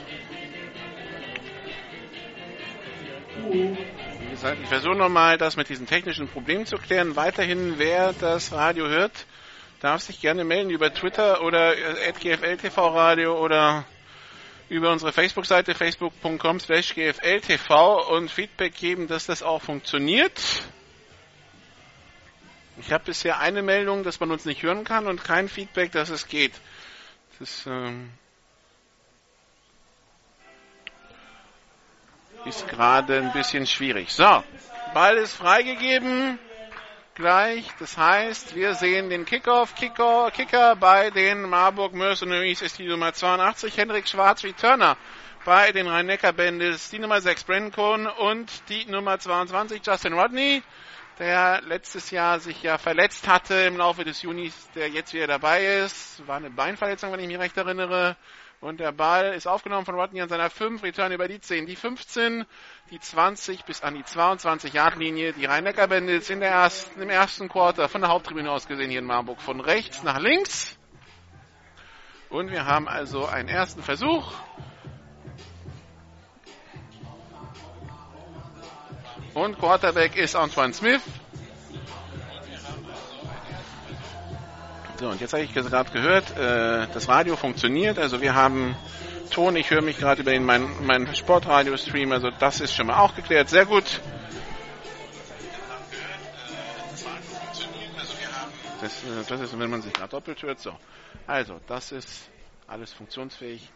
Wie 3.50 4.30
gesagt, 4.32 4.58
ich 4.62 4.68
versuche 4.68 4.96
nochmal, 4.96 5.38
das 5.38 5.56
mit 5.56 5.70
diesen 5.70 5.86
technischen 5.86 6.28
Problemen 6.28 6.66
zu 6.66 6.76
klären. 6.78 7.16
Weiterhin, 7.16 7.76
wer 7.78 8.14
das 8.14 8.52
Radio 8.52 8.88
hört, 8.88 9.26
darf 9.80 10.02
sich 10.02 10.20
gerne 10.20 10.44
melden 10.44 10.72
über 10.72 10.94
Twitter 10.94 11.44
oder 11.44 11.74
GFL 12.20 12.58
TV 12.58 12.88
Radio 12.88 13.40
oder 13.40 13.86
über 14.74 14.92
unsere 14.92 15.14
Facebook-Seite 15.14 15.76
facebook.com 15.76 16.60
slash 16.60 16.96
gfltv 16.96 18.10
und 18.10 18.32
Feedback 18.32 18.76
geben, 18.76 19.08
dass 19.08 19.28
das 19.28 19.44
auch 19.44 19.62
funktioniert. 19.62 20.64
Ich 22.80 22.92
habe 22.92 23.04
bisher 23.04 23.40
eine 23.40 23.62
Meldung, 23.62 24.04
dass 24.04 24.20
man 24.20 24.32
uns 24.32 24.46
nicht 24.46 24.64
hören 24.64 24.84
kann 24.84 25.06
und 25.06 25.24
kein 25.24 25.48
Feedback, 25.48 25.92
dass 25.92 26.10
es 26.10 26.28
geht. 26.28 26.54
Das 27.38 27.50
ist, 27.50 27.68
ähm, 27.68 28.10
ist 32.46 32.68
gerade 32.68 33.20
ein 33.20 33.32
bisschen 33.32 33.68
schwierig. 33.68 34.12
So, 34.12 34.44
Ball 34.96 35.18
ist 35.18 35.34
freigegeben 35.34 36.40
gleich. 37.16 37.68
Das 37.80 37.98
heißt, 37.98 38.56
wir 38.56 38.76
sehen 38.76 39.10
den 39.10 39.26
Kickoff, 39.26 39.76
Kicker, 39.76 40.32
Kicker 40.32 40.76
bei 40.76 41.10
den 41.10 41.44
Marburg 41.44 41.94
Mercenaries 41.94 42.62
ist 42.62 42.80
die 42.80 42.88
Nummer 42.88 43.14
82, 43.14 43.78
Henrik 43.78 44.08
Schwarz 44.08 44.44
Returner 44.44 44.98
bei 45.46 45.72
den 45.72 45.88
Rhein-Neckar-Bandits 45.88 46.90
die 46.90 47.00
Nummer 47.00 47.20
6, 47.20 47.44
Brennan 47.44 47.72
Cohn 47.72 48.08
und 48.08 48.50
die 48.70 48.86
Nummer 48.86 49.20
22, 49.20 49.82
Justin 49.86 50.14
Rodney. 50.14 50.64
der 51.20 51.62
letztes 51.62 52.12
Jahr 52.12 52.40
sich 52.40 52.64
ja 52.64 52.78
verletzt 52.78 53.28
hatte 53.28 53.54
im 53.54 53.78
Laufe 53.78 54.04
des 54.04 54.22
Junis, 54.22 54.70
der 54.74 54.90
jetzt 54.90 55.14
wieder 55.14 55.28
dabei 55.28 55.66
ist. 55.66 56.26
War 56.28 56.38
eine 56.38 56.50
Beinverletzung, 56.50 57.12
wenn 57.12 57.20
ich 57.20 57.28
mich 57.28 57.40
recht 57.40 57.58
erinnere. 57.58 58.16
Und 58.64 58.80
der 58.80 58.94
Ball 58.94 59.34
ist 59.34 59.46
aufgenommen 59.46 59.86
von 59.86 59.96
Rodney 59.96 60.22
an 60.22 60.30
seiner 60.30 60.50
5, 60.50 60.84
Return 60.84 61.12
über 61.12 61.28
die 61.28 61.42
10, 61.42 61.66
die 61.66 61.76
15, 61.76 62.46
die 62.92 63.00
20 63.00 63.66
bis 63.66 63.84
an 63.84 63.94
die 63.94 64.06
22 64.06 64.72
Yard 64.72 64.96
Linie. 64.96 65.34
Die 65.34 65.44
Rhein-Neckar-Bandits 65.44 66.30
in 66.30 66.40
der 66.40 66.52
ersten, 66.52 67.02
im 67.02 67.10
ersten 67.10 67.50
Quarter 67.50 67.90
von 67.90 68.00
der 68.00 68.10
Haupttribüne 68.10 68.50
aus 68.50 68.66
gesehen 68.66 68.90
hier 68.90 69.00
in 69.00 69.06
Marburg 69.06 69.42
von 69.42 69.60
rechts 69.60 70.02
nach 70.04 70.18
links. 70.18 70.78
Und 72.30 72.52
wir 72.52 72.66
haben 72.66 72.88
also 72.88 73.26
einen 73.26 73.50
ersten 73.50 73.84
Versuch. 73.84 74.32
Und 79.34 79.60
Quarterback 79.60 80.16
ist 80.16 80.38
Antoine 80.38 80.74
Smith. 80.74 81.02
So, 85.04 85.10
und 85.10 85.20
jetzt 85.20 85.34
habe 85.34 85.44
ich 85.44 85.54
gerade 85.54 85.92
gehört, 85.92 86.32
äh, 86.38 86.88
das 86.94 87.10
Radio 87.10 87.36
funktioniert. 87.36 88.00
Also 88.00 88.22
wir 88.22 88.36
haben 88.36 88.74
Ton, 89.32 89.58
ich 89.58 89.70
höre 89.70 89.82
mich 89.82 89.98
gerade 89.98 90.22
über 90.22 90.32
den, 90.32 90.46
mein, 90.46 90.66
mein 90.86 91.14
Sportradio-Stream. 91.14 92.14
Also 92.14 92.30
das 92.32 92.62
ist 92.62 92.74
schon 92.74 92.88
mal 92.88 92.98
auch 93.00 93.14
geklärt. 93.14 93.50
Sehr 93.50 93.66
gut. 93.66 93.84
Das, 98.80 99.04
äh, 99.04 99.28
das 99.28 99.42
ist, 99.42 99.60
wenn 99.60 99.70
man 99.70 99.82
sich 99.82 99.92
gerade 99.92 100.12
doppelt 100.12 100.42
hört. 100.42 100.62
So. 100.62 100.74
Also, 101.28 101.60
das 101.68 101.92
ist 101.92 102.30
alles 102.68 102.94
funktionsfähig. 102.94 103.70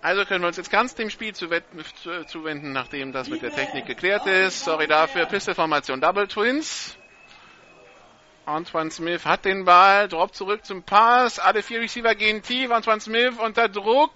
Also 0.00 0.24
können 0.24 0.42
wir 0.42 0.48
uns 0.48 0.56
jetzt 0.56 0.70
ganz 0.70 0.94
dem 0.94 1.10
Spiel 1.10 1.34
zuwenden, 1.34 2.72
nachdem 2.72 3.12
das 3.12 3.28
mit 3.28 3.42
der 3.42 3.54
Technik 3.54 3.84
geklärt 3.84 4.26
ist. 4.26 4.64
Sorry 4.64 4.86
dafür. 4.86 5.26
Pistolformation 5.26 6.00
Double 6.00 6.26
Twins. 6.26 6.96
Antoine 8.46 8.90
Smith 8.90 9.24
hat 9.24 9.44
den 9.44 9.64
Ball, 9.64 10.08
droppt 10.08 10.34
zurück 10.34 10.64
zum 10.64 10.82
Pass. 10.82 11.38
Alle 11.38 11.62
vier 11.62 11.80
Receiver 11.80 12.14
gehen 12.14 12.42
tief. 12.42 12.70
Antoine 12.70 13.00
Smith 13.00 13.34
unter 13.38 13.68
Druck. 13.68 14.12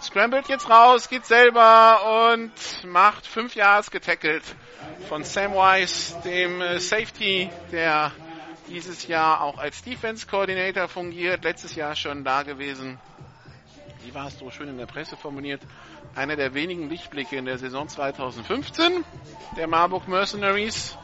Scrambled 0.00 0.48
jetzt 0.48 0.68
raus, 0.68 1.08
geht 1.08 1.24
selber 1.26 2.32
und 2.32 2.52
macht 2.84 3.26
fünf 3.26 3.54
Yards 3.54 3.90
getackelt 3.90 4.44
von 5.08 5.24
Sam 5.24 5.54
Weiss, 5.54 6.14
dem 6.24 6.60
äh, 6.60 6.78
Safety, 6.80 7.50
der 7.72 8.12
dieses 8.68 9.06
Jahr 9.06 9.40
auch 9.40 9.58
als 9.58 9.82
Defense 9.82 10.26
Coordinator 10.26 10.88
fungiert. 10.88 11.44
Letztes 11.44 11.74
Jahr 11.74 11.96
schon 11.96 12.24
da 12.24 12.42
gewesen 12.42 12.98
wie 14.06 14.14
war 14.14 14.28
es 14.28 14.38
so 14.38 14.50
schön 14.50 14.68
in 14.68 14.78
der 14.78 14.86
Presse 14.86 15.16
formuliert, 15.16 15.60
einer 16.14 16.36
der 16.36 16.54
wenigen 16.54 16.88
Lichtblicke 16.88 17.36
in 17.36 17.44
der 17.44 17.58
Saison 17.58 17.88
2015 17.88 19.04
der 19.56 19.66
Marburg 19.66 20.06
Mercenaries. 20.06 20.96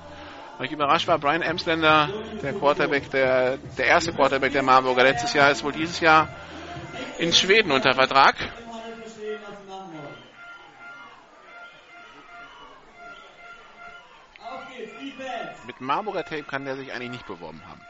Weil 0.63 0.67
ich 0.69 0.75
überrascht 0.75 1.09
war, 1.09 1.19
Brian 1.19 1.43
Emsländer, 1.43 2.09
der 2.41 2.53
Quarterback, 2.53 3.11
der, 3.11 3.57
der 3.57 3.85
erste 3.85 4.13
Quarterback 4.13 4.53
der 4.53 4.63
Marburger 4.63 5.03
letztes 5.03 5.33
Jahr, 5.33 5.51
ist 5.51 5.65
wohl 5.65 5.73
dieses 5.73 5.99
Jahr 5.99 6.29
in 7.19 7.33
Schweden 7.33 7.73
unter 7.73 7.93
Vertrag. 7.95 8.37
Mit 15.67 15.81
Marburger 15.81 16.23
Tape 16.23 16.45
kann 16.45 16.65
der 16.65 16.77
sich 16.77 16.93
eigentlich 16.93 17.11
nicht 17.11 17.27
beworben 17.27 17.61
haben. 17.69 17.81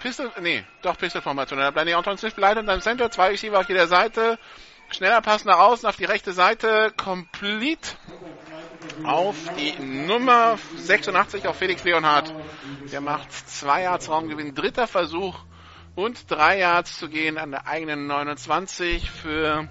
Pistol, 0.00 0.30
nee, 0.42 0.62
doch 0.82 0.98
Pistol-Formation. 0.98 1.58
Da 1.58 1.70
bleibt 1.70 1.90
Anton 1.90 2.18
Smith 2.18 2.36
leitet 2.36 2.68
dann 2.68 2.82
Center, 2.82 3.10
zwei 3.10 3.28
Receiver 3.28 3.58
auf 3.58 3.68
jeder 3.70 3.86
Seite. 3.86 4.38
Schneller 4.90 5.22
Pass 5.22 5.46
nach 5.46 5.60
außen 5.60 5.88
auf 5.88 5.96
die 5.96 6.04
rechte 6.04 6.34
Seite. 6.34 6.92
Complete 6.98 7.88
auf 9.04 9.36
die 9.58 9.80
Nummer 9.82 10.58
86 10.76 11.46
auf 11.46 11.56
Felix 11.56 11.84
Leonhardt. 11.84 12.32
Der 12.92 13.00
macht 13.00 13.32
zwei 13.32 13.82
Yards 13.82 14.08
Raumgewinn. 14.08 14.54
Dritter 14.54 14.86
Versuch 14.86 15.38
und 15.94 16.30
drei 16.30 16.58
Yards 16.58 16.98
zu 16.98 17.08
gehen 17.08 17.38
an 17.38 17.50
der 17.50 17.66
eigenen 17.66 18.06
29 18.06 19.10
für 19.10 19.68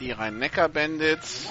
die 0.00 0.12
Rhein-Neckar-Bandits. 0.12 1.48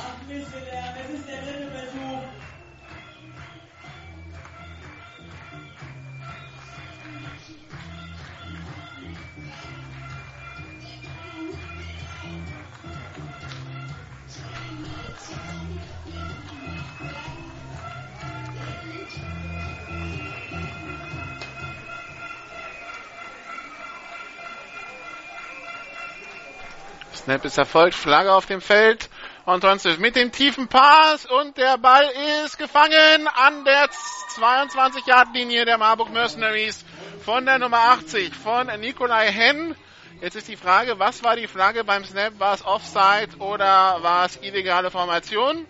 Snap 27.27 27.43
ist 27.43 27.57
erfolgt, 27.57 27.93
Flagge 27.93 28.31
auf 28.31 28.45
dem 28.45 28.61
Feld. 28.61 29.09
Und 29.43 29.59
sonst 29.59 29.99
mit 29.99 30.15
dem 30.15 30.31
tiefen 30.31 30.69
Pass 30.69 31.25
und 31.25 31.57
der 31.57 31.77
Ball 31.77 32.09
ist 32.45 32.57
gefangen 32.57 33.27
an 33.27 33.65
der 33.65 33.89
22 34.29 35.05
Yard 35.05 35.35
Linie 35.35 35.65
der 35.65 35.77
Marburg 35.77 36.09
Mercenaries 36.13 36.85
von 37.25 37.45
der 37.45 37.59
Nummer 37.59 37.79
80 37.79 38.33
von 38.33 38.67
Nikolai 38.79 39.29
Henn. 39.29 39.75
Jetzt 40.21 40.37
ist 40.37 40.47
die 40.47 40.55
Frage, 40.55 40.99
was 40.99 41.21
war 41.21 41.35
die 41.35 41.47
Flagge 41.47 41.83
beim 41.83 42.05
Snap? 42.05 42.39
War 42.39 42.53
es 42.53 42.65
Offside 42.65 43.35
oder 43.39 44.01
war 44.01 44.23
es 44.23 44.37
illegale 44.41 44.89
Formation? 44.89 45.67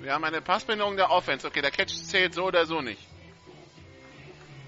Wir 0.00 0.12
haben 0.12 0.24
eine 0.24 0.42
Passbindung 0.42 0.96
der 0.96 1.10
Offense. 1.10 1.46
Okay, 1.46 1.62
der 1.62 1.70
Catch 1.70 1.94
zählt 2.04 2.34
so 2.34 2.44
oder 2.44 2.66
so 2.66 2.82
nicht. 2.82 3.00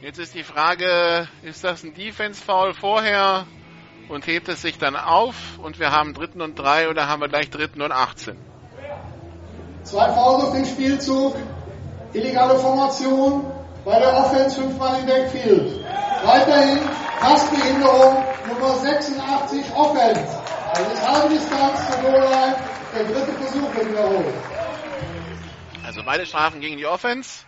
Jetzt 0.00 0.18
ist 0.18 0.34
die 0.34 0.42
Frage, 0.42 1.28
ist 1.42 1.64
das 1.64 1.82
ein 1.82 1.92
Defense-Foul 1.92 2.72
vorher? 2.72 3.46
Und 4.10 4.26
hebt 4.26 4.48
es 4.48 4.60
sich 4.60 4.78
dann 4.78 4.96
auf 4.96 5.36
und 5.62 5.78
wir 5.78 5.92
haben 5.92 6.14
dritten 6.14 6.42
und 6.42 6.58
drei 6.58 6.88
oder 6.88 7.06
haben 7.06 7.20
wir 7.20 7.28
gleich 7.28 7.48
dritten 7.48 7.80
und 7.80 7.92
18. 7.92 8.36
Zwei 9.84 10.12
Fouls 10.12 10.44
auf 10.44 10.52
dem 10.52 10.64
Spielzug, 10.64 11.36
illegale 12.12 12.58
Formation, 12.58 13.44
bei 13.84 13.98
der 13.98 14.14
Offense 14.14 14.60
fünfmal 14.60 15.00
im 15.00 15.06
Backfield. 15.06 15.84
Weiterhin 16.24 16.80
Passbehinderung 17.20 18.24
Nummer 18.48 18.74
86 18.74 19.72
Offense. 19.74 20.42
Also 20.72 20.92
ist 20.92 21.08
halbe 21.08 21.34
Distanz 21.34 21.86
zur 21.86 22.02
Goal 22.02 22.56
der 22.94 23.04
dritte 23.04 23.32
Versuch 23.32 23.74
wird 23.74 23.88
wiederholt. 23.88 24.34
Also 25.84 26.02
beide 26.04 26.26
Strafen 26.26 26.60
gegen 26.60 26.76
die 26.76 26.86
Offense. 26.86 27.44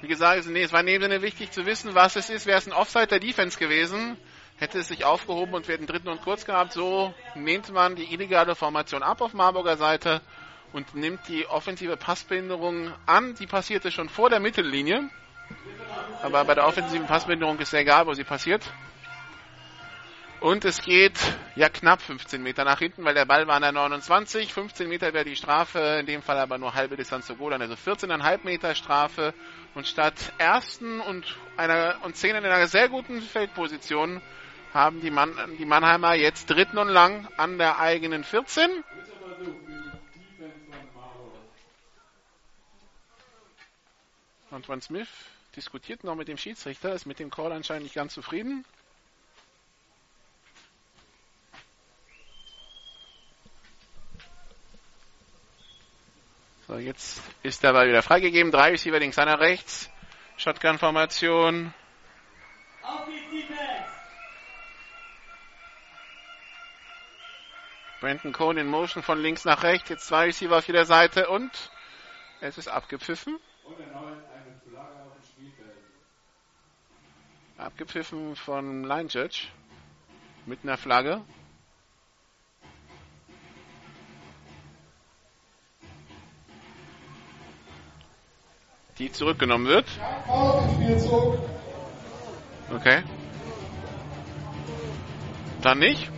Wie 0.00 0.08
gesagt, 0.08 0.46
es 0.46 0.72
war 0.72 0.80
in 0.80 0.86
dem 0.86 1.02
Sinne 1.02 1.22
wichtig 1.22 1.52
zu 1.52 1.66
wissen, 1.66 1.94
was 1.94 2.16
es 2.16 2.30
ist. 2.30 2.46
Wäre 2.46 2.58
es 2.58 2.66
ein 2.66 2.72
Offside 2.72 3.06
der 3.06 3.20
Defense 3.20 3.58
gewesen, 3.58 4.16
hätte 4.56 4.78
es 4.78 4.88
sich 4.88 5.04
aufgehoben 5.04 5.54
und 5.54 5.68
wir 5.68 5.74
hätten 5.74 5.86
dritten 5.86 6.08
und 6.08 6.22
kurz 6.22 6.44
gehabt. 6.44 6.72
So 6.72 7.14
nimmt 7.34 7.70
man 7.72 7.94
die 7.96 8.12
illegale 8.12 8.54
Formation 8.54 9.02
ab 9.02 9.20
auf 9.20 9.34
Marburger 9.34 9.76
Seite 9.76 10.20
und 10.72 10.94
nimmt 10.94 11.28
die 11.28 11.46
offensive 11.46 11.96
Passbehinderung 11.96 12.92
an. 13.06 13.34
Die 13.34 13.46
passierte 13.46 13.90
schon 13.90 14.08
vor 14.08 14.30
der 14.30 14.40
Mittellinie. 14.40 15.10
Aber 16.22 16.44
bei 16.44 16.54
der 16.54 16.66
offensiven 16.66 17.06
Passbehinderung 17.06 17.58
ist 17.58 17.72
ja 17.72 17.80
egal, 17.80 18.06
wo 18.06 18.14
sie 18.14 18.24
passiert. 18.24 18.64
Und 20.40 20.64
es 20.64 20.82
geht 20.82 21.18
ja 21.54 21.68
knapp 21.68 22.02
15 22.02 22.42
Meter 22.42 22.64
nach 22.64 22.78
hinten, 22.78 23.04
weil 23.04 23.14
der 23.14 23.24
Ball 23.24 23.46
war 23.46 23.56
an 23.56 23.62
der 23.62 23.72
29. 23.72 24.52
15 24.52 24.88
Meter 24.88 25.14
wäre 25.14 25.24
die 25.24 25.34
Strafe, 25.34 25.98
in 26.00 26.06
dem 26.06 26.20
Fall 26.20 26.38
aber 26.38 26.58
nur 26.58 26.74
halbe 26.74 26.96
Distanz 26.96 27.26
zu 27.26 27.36
Goal, 27.36 27.54
also 27.54 27.74
14,5 27.74 28.40
Meter 28.44 28.74
Strafe. 28.74 29.32
Und 29.74 29.86
statt 29.86 30.14
ersten 30.38 31.00
und 31.00 31.36
einer 31.56 31.96
und 32.02 32.16
zehn 32.16 32.36
in 32.36 32.44
einer 32.44 32.66
sehr 32.66 32.88
guten 32.88 33.20
Feldposition 33.22 34.20
haben 34.76 35.00
die, 35.00 35.10
Mann, 35.10 35.34
die 35.58 35.64
Mannheimer 35.64 36.14
jetzt 36.14 36.50
dritten 36.50 36.78
und 36.78 36.88
lang 36.88 37.26
an 37.36 37.58
der 37.58 37.78
eigenen 37.80 38.22
14. 38.22 38.84
Antoine 44.50 44.82
Smith 44.82 45.08
diskutiert 45.56 46.04
noch 46.04 46.14
mit 46.14 46.28
dem 46.28 46.36
Schiedsrichter, 46.36 46.92
ist 46.94 47.06
mit 47.06 47.18
dem 47.18 47.30
Call 47.30 47.52
anscheinend 47.52 47.84
nicht 47.84 47.94
ganz 47.94 48.14
zufrieden. 48.14 48.64
So, 56.68 56.76
jetzt 56.76 57.22
ist 57.42 57.62
der 57.62 57.72
Ball 57.72 57.88
wieder 57.88 58.02
freigegeben. 58.02 58.50
Drei 58.50 58.70
Receiver 58.70 58.98
links, 58.98 59.18
einer 59.18 59.40
rechts. 59.40 59.88
Shotgun-Formation. 60.36 61.72
Auf 62.82 63.06
die 63.06 63.40
Defense! 63.40 63.75
Brandon 68.00 68.32
Cohn 68.32 68.58
in 68.58 68.66
Motion 68.66 69.02
von 69.02 69.20
links 69.20 69.44
nach 69.44 69.62
rechts. 69.62 69.88
Jetzt 69.88 70.06
zwei 70.06 70.26
Receiver 70.26 70.58
auf 70.58 70.66
jeder 70.66 70.84
Seite 70.84 71.28
und 71.28 71.50
es 72.40 72.58
ist 72.58 72.68
abgepfiffen. 72.68 73.38
Abgepfiffen 77.56 78.36
von 78.36 78.84
Line 78.84 79.08
Judge 79.08 79.48
mit 80.44 80.60
einer 80.62 80.76
Flagge. 80.76 81.22
die 88.98 89.12
zurückgenommen 89.12 89.66
wird. 89.66 89.86
Okay. 92.74 93.02
Dann 95.60 95.78
nicht. 95.78 96.10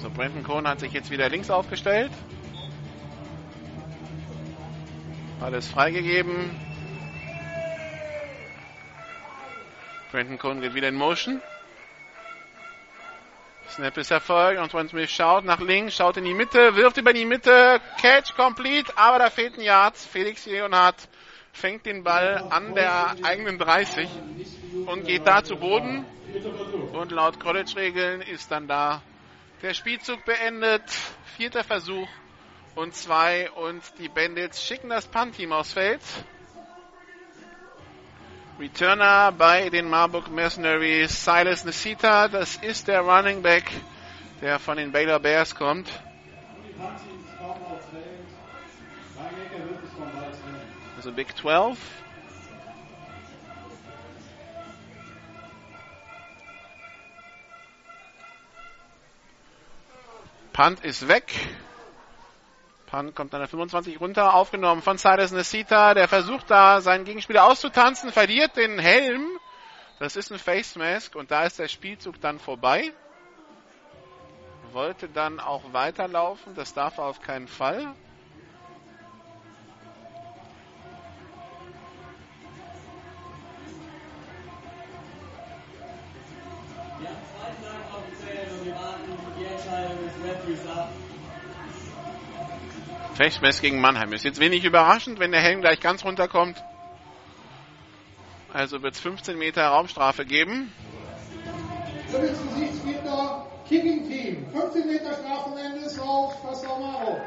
So, 0.00 0.10
Brandon 0.10 0.44
Cohn 0.44 0.68
hat 0.68 0.78
sich 0.78 0.92
jetzt 0.92 1.10
wieder 1.10 1.28
links 1.28 1.50
aufgestellt. 1.50 2.12
Alles 5.40 5.66
freigegeben. 5.66 6.50
Brandon 10.12 10.38
Cohn 10.38 10.60
geht 10.60 10.74
wieder 10.74 10.88
in 10.88 10.94
Motion. 10.94 11.42
Snap 13.70 13.96
ist 13.96 14.12
erfolgt. 14.12 14.60
Antoine 14.60 14.88
Smith 14.88 15.10
schaut 15.10 15.44
nach 15.44 15.60
links, 15.60 15.96
schaut 15.96 16.16
in 16.16 16.24
die 16.24 16.34
Mitte, 16.34 16.76
wirft 16.76 16.96
über 16.96 17.12
die 17.12 17.24
Mitte. 17.24 17.80
Catch 18.00 18.36
complete, 18.36 18.92
aber 18.96 19.18
da 19.18 19.30
fehlt 19.30 19.58
ein 19.58 19.62
Yard. 19.62 19.96
Felix 19.96 20.46
Leonhardt 20.46 21.08
fängt 21.52 21.86
den 21.86 22.04
Ball 22.04 22.46
an 22.50 22.74
der 22.74 23.16
eigenen 23.22 23.58
30 23.58 24.08
und 24.86 25.04
geht 25.04 25.26
da 25.26 25.42
zu 25.42 25.56
Boden. 25.56 26.04
Und 26.92 27.10
laut 27.10 27.40
College-Regeln 27.40 28.22
ist 28.22 28.50
dann 28.52 28.68
da 28.68 29.02
der 29.62 29.74
Spielzug 29.74 30.24
beendet. 30.24 30.82
Vierter 31.36 31.64
Versuch 31.64 32.08
und 32.74 32.94
zwei. 32.94 33.50
Und 33.50 33.82
die 33.98 34.08
Bandits 34.08 34.64
schicken 34.64 34.90
das 34.90 35.06
Punt-Team 35.06 35.52
aufs 35.52 35.72
Feld. 35.72 36.02
Returner 38.58 39.30
bei 39.32 39.70
den 39.70 39.88
Marburg 39.88 40.28
Mercenaries, 40.30 41.24
Silas 41.24 41.64
Nesita. 41.64 42.28
Das 42.28 42.56
ist 42.56 42.88
der 42.88 43.00
Running 43.02 43.42
Back, 43.42 43.70
der 44.40 44.58
von 44.58 44.76
den 44.76 44.90
Baylor 44.90 45.20
Bears 45.20 45.54
kommt. 45.54 45.88
Also 50.96 51.12
Big 51.12 51.36
12. 51.36 51.78
Punt 60.58 60.84
ist 60.84 61.06
weg. 61.06 61.32
Punt 62.86 63.14
kommt 63.14 63.32
an 63.32 63.38
der 63.38 63.48
25 63.48 64.00
runter, 64.00 64.34
aufgenommen 64.34 64.82
von 64.82 64.98
Silas 64.98 65.30
Nesita. 65.30 65.94
Der 65.94 66.08
versucht 66.08 66.50
da 66.50 66.80
seinen 66.80 67.04
Gegenspieler 67.04 67.44
auszutanzen, 67.44 68.10
verliert 68.10 68.56
den 68.56 68.80
Helm. 68.80 69.24
Das 70.00 70.16
ist 70.16 70.32
ein 70.32 70.38
Face 70.40 70.74
Mask 70.74 71.14
und 71.14 71.30
da 71.30 71.44
ist 71.44 71.60
der 71.60 71.68
Spielzug 71.68 72.20
dann 72.20 72.40
vorbei. 72.40 72.92
Wollte 74.72 75.08
dann 75.08 75.38
auch 75.38 75.72
weiterlaufen, 75.72 76.56
das 76.56 76.74
darf 76.74 76.98
er 76.98 77.04
auf 77.04 77.20
keinen 77.20 77.46
Fall. 77.46 77.94
Fechmess 93.18 93.60
gegen 93.60 93.80
Mannheim. 93.80 94.12
Ist 94.12 94.22
jetzt 94.22 94.38
wenig 94.38 94.64
überraschend, 94.64 95.18
wenn 95.18 95.32
der 95.32 95.40
Helm 95.40 95.60
gleich 95.60 95.80
ganz 95.80 96.04
runterkommt. 96.04 96.62
Also 98.52 98.80
wird 98.80 98.94
es 98.94 99.00
15 99.00 99.36
Meter 99.36 99.66
Raumstrafe 99.66 100.24
geben. 100.24 100.72
Übrigens 102.08 102.38
Gesichtsbinder, 102.54 103.44
Kicking 103.68 104.08
Team. 104.08 104.46
15 104.52 104.86
Meter 104.86 105.14
Strafe 105.14 105.50
am 105.50 105.58
Ende 105.58 105.84
ist 105.84 105.98
auf 105.98 106.40
Pastor 106.44 106.78
Maro. 106.78 107.20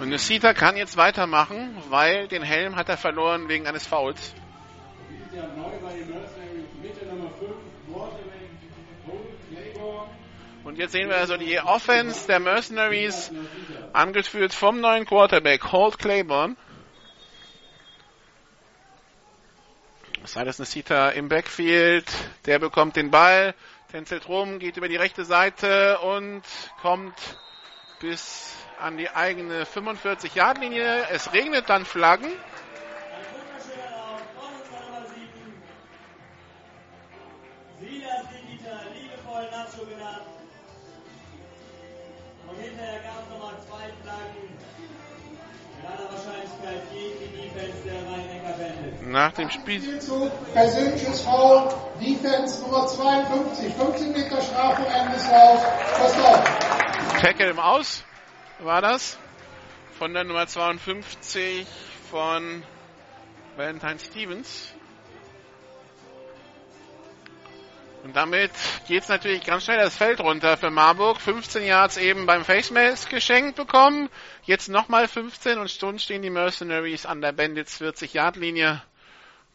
Und 0.00 0.08
Nesita 0.08 0.52
kann 0.52 0.76
jetzt 0.76 0.96
weitermachen, 0.96 1.76
weil 1.90 2.26
den 2.26 2.42
Helm 2.42 2.74
hat 2.74 2.88
er 2.88 2.96
verloren 2.96 3.48
wegen 3.48 3.68
eines 3.68 3.86
Fouls. 3.86 4.34
Und 10.64 10.78
jetzt 10.78 10.92
sehen 10.92 11.10
wir 11.10 11.16
also 11.16 11.36
die 11.36 11.60
Offense 11.60 12.26
der 12.26 12.40
Mercenaries, 12.40 13.30
angeführt 13.92 14.54
vom 14.54 14.80
neuen 14.80 15.04
Quarterback 15.04 15.72
Holt 15.72 15.98
Claiborne. 15.98 16.56
Silas 20.24 20.58
Nesita 20.58 21.10
im 21.10 21.28
Backfield, 21.28 22.10
der 22.46 22.58
bekommt 22.58 22.96
den 22.96 23.10
Ball, 23.10 23.54
tänzelt 23.92 24.26
rum, 24.26 24.58
geht 24.58 24.78
über 24.78 24.88
die 24.88 24.96
rechte 24.96 25.26
Seite 25.26 25.98
und 25.98 26.42
kommt 26.80 27.14
bis 28.00 28.56
an 28.80 28.96
die 28.96 29.10
eigene 29.10 29.64
45-Yard-Linie. 29.64 31.08
Es 31.10 31.34
regnet 31.34 31.68
dann 31.68 31.84
Flaggen. 31.84 32.30
Ein 32.30 32.32
wunderschöner 33.36 33.90
Lauf 33.96 34.22
von 34.34 34.48
unserer 34.62 34.80
Nummer 34.86 35.06
7. 35.08 35.28
Silas 37.80 38.24
Digita, 38.30 38.80
liebevoll 38.94 39.50
Nacho. 39.50 40.33
Hinterher 42.64 43.00
gab 43.00 43.22
es 43.22 43.28
nochmal 43.30 43.54
zwei 43.68 43.92
Flaggen. 44.02 44.48
Mit 45.76 45.90
aller 45.90 46.08
Wahrscheinlichkeit 46.10 46.90
gegen 46.92 47.18
die 47.20 47.48
Defense 47.48 47.82
der 47.84 48.00
Rhein-Neckar 48.10 48.56
Bandits. 48.56 49.02
Nach 49.02 49.32
dem 49.32 49.50
Spiel 49.50 50.00
persönliches 50.54 51.20
Foul, 51.20 51.68
Defense 52.00 52.62
Nummer 52.62 52.86
52. 52.86 53.74
15 53.74 54.12
Meter 54.12 54.40
Strafe, 54.40 54.86
Ende 54.86 55.16
ist 55.16 55.30
auf. 55.30 55.62
Pastor. 55.98 56.44
Tackle 57.20 57.50
im 57.50 57.58
Aus 57.58 58.02
war 58.60 58.80
das. 58.80 59.18
Von 59.98 60.14
der 60.14 60.24
Nummer 60.24 60.46
52 60.46 61.66
von 62.10 62.62
Valentine 63.56 63.98
Stevens. 63.98 64.72
Und 68.04 68.14
damit 68.16 68.50
geht's 68.86 69.08
natürlich 69.08 69.44
ganz 69.44 69.64
schnell 69.64 69.78
das 69.78 69.96
Feld 69.96 70.20
runter 70.20 70.58
für 70.58 70.70
Marburg. 70.70 71.18
15 71.22 71.64
Yards 71.64 71.96
eben 71.96 72.26
beim 72.26 72.44
Face 72.44 72.70
geschenkt 73.08 73.56
bekommen. 73.56 74.10
Jetzt 74.42 74.68
nochmal 74.68 75.08
15 75.08 75.56
und 75.56 75.70
schon 75.70 75.98
stehen 75.98 76.20
die 76.20 76.28
Mercenaries 76.28 77.06
an 77.06 77.22
der 77.22 77.32
Bandits 77.32 77.78
40 77.78 78.12
Yard 78.12 78.36
Linie. 78.36 78.82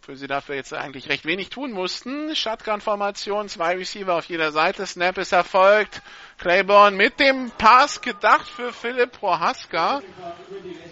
Für 0.10 0.16
sie 0.16 0.26
dafür 0.26 0.56
jetzt 0.56 0.74
eigentlich 0.74 1.08
recht 1.08 1.26
wenig 1.26 1.50
tun 1.50 1.72
mussten. 1.72 2.36
Shotgun-Formation, 2.36 3.48
zwei 3.48 3.76
Receiver 3.76 4.16
auf 4.16 4.26
jeder 4.26 4.52
Seite. 4.52 4.88
Snap 4.88 5.20
ist 5.20 5.34
erfolgt. 5.34 6.02
Claiborne 6.40 6.98
mit 6.98 7.20
dem 7.20 7.52
Pass 7.60 8.02
gedacht 8.02 8.50
für 8.50 8.74
Philipp 8.74 9.12
Prohaska. 9.12 10.02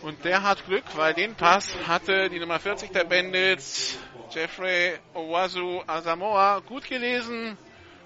Und 0.04 0.24
der 0.24 0.44
hat 0.44 0.64
Glück, 0.68 0.84
weil 0.94 1.16
den 1.16 1.34
Pass 1.34 1.74
hatte 1.88 2.30
die 2.30 2.38
Nummer 2.40 2.60
40 2.60 2.92
der 2.92 3.06
Bandits, 3.06 3.98
Jeffrey 4.30 5.00
Owazu 5.16 5.82
Asamoah, 5.88 6.62
gut 6.62 6.88
gelesen 6.88 7.58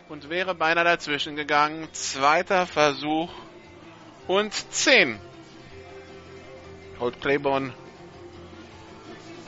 und 0.07 0.29
wäre 0.29 0.55
beinahe 0.55 0.85
dazwischen 0.85 1.35
gegangen. 1.35 1.89
Zweiter 1.91 2.65
Versuch 2.65 3.33
und 4.27 4.53
10. 4.53 5.19
Holt 7.01 7.19
Claiborne 7.19 7.73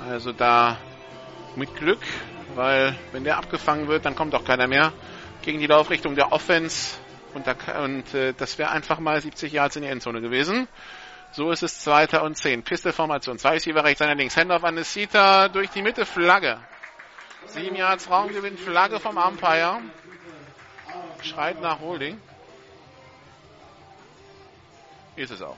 also 0.09 0.33
da 0.33 0.77
mit 1.55 1.75
Glück, 1.75 2.01
weil 2.55 2.95
wenn 3.11 3.23
der 3.23 3.37
abgefangen 3.37 3.87
wird, 3.87 4.05
dann 4.05 4.15
kommt 4.15 4.35
auch 4.35 4.45
keiner 4.45 4.67
mehr 4.67 4.93
gegen 5.41 5.59
die 5.59 5.67
Laufrichtung 5.67 6.15
der 6.15 6.31
Offense 6.31 6.97
und, 7.33 7.47
da, 7.47 7.55
und 7.83 8.13
äh, 8.13 8.33
das 8.33 8.57
wäre 8.57 8.71
einfach 8.71 8.99
mal 8.99 9.19
70 9.19 9.51
Yards 9.51 9.75
in 9.75 9.83
die 9.83 9.87
Endzone 9.89 10.21
gewesen. 10.21 10.67
So 11.31 11.49
ist 11.49 11.63
es 11.63 11.79
Zweiter 11.79 12.23
und 12.23 12.37
10. 12.37 12.63
Pistolformation. 12.63 13.39
Zwei 13.39 13.53
Receiver 13.53 13.83
rechts, 13.83 14.01
einer 14.03 14.13
links. 14.13 14.37
Handoff 14.37 14.63
an 14.63 14.75
Nesita 14.75 15.49
durch 15.49 15.71
die 15.71 15.81
Mitte. 15.81 16.05
Flagge. 16.05 16.59
Sieben 17.47 17.75
Yards 17.75 18.07
Raumgewinn. 18.07 18.55
Flagge 18.55 18.99
vom 18.99 19.17
Umpire. 19.17 19.81
Schreit 21.23 21.59
nach 21.59 21.79
Holding. 21.79 22.21
Ist 25.15 25.31
es 25.31 25.41
auch. 25.41 25.57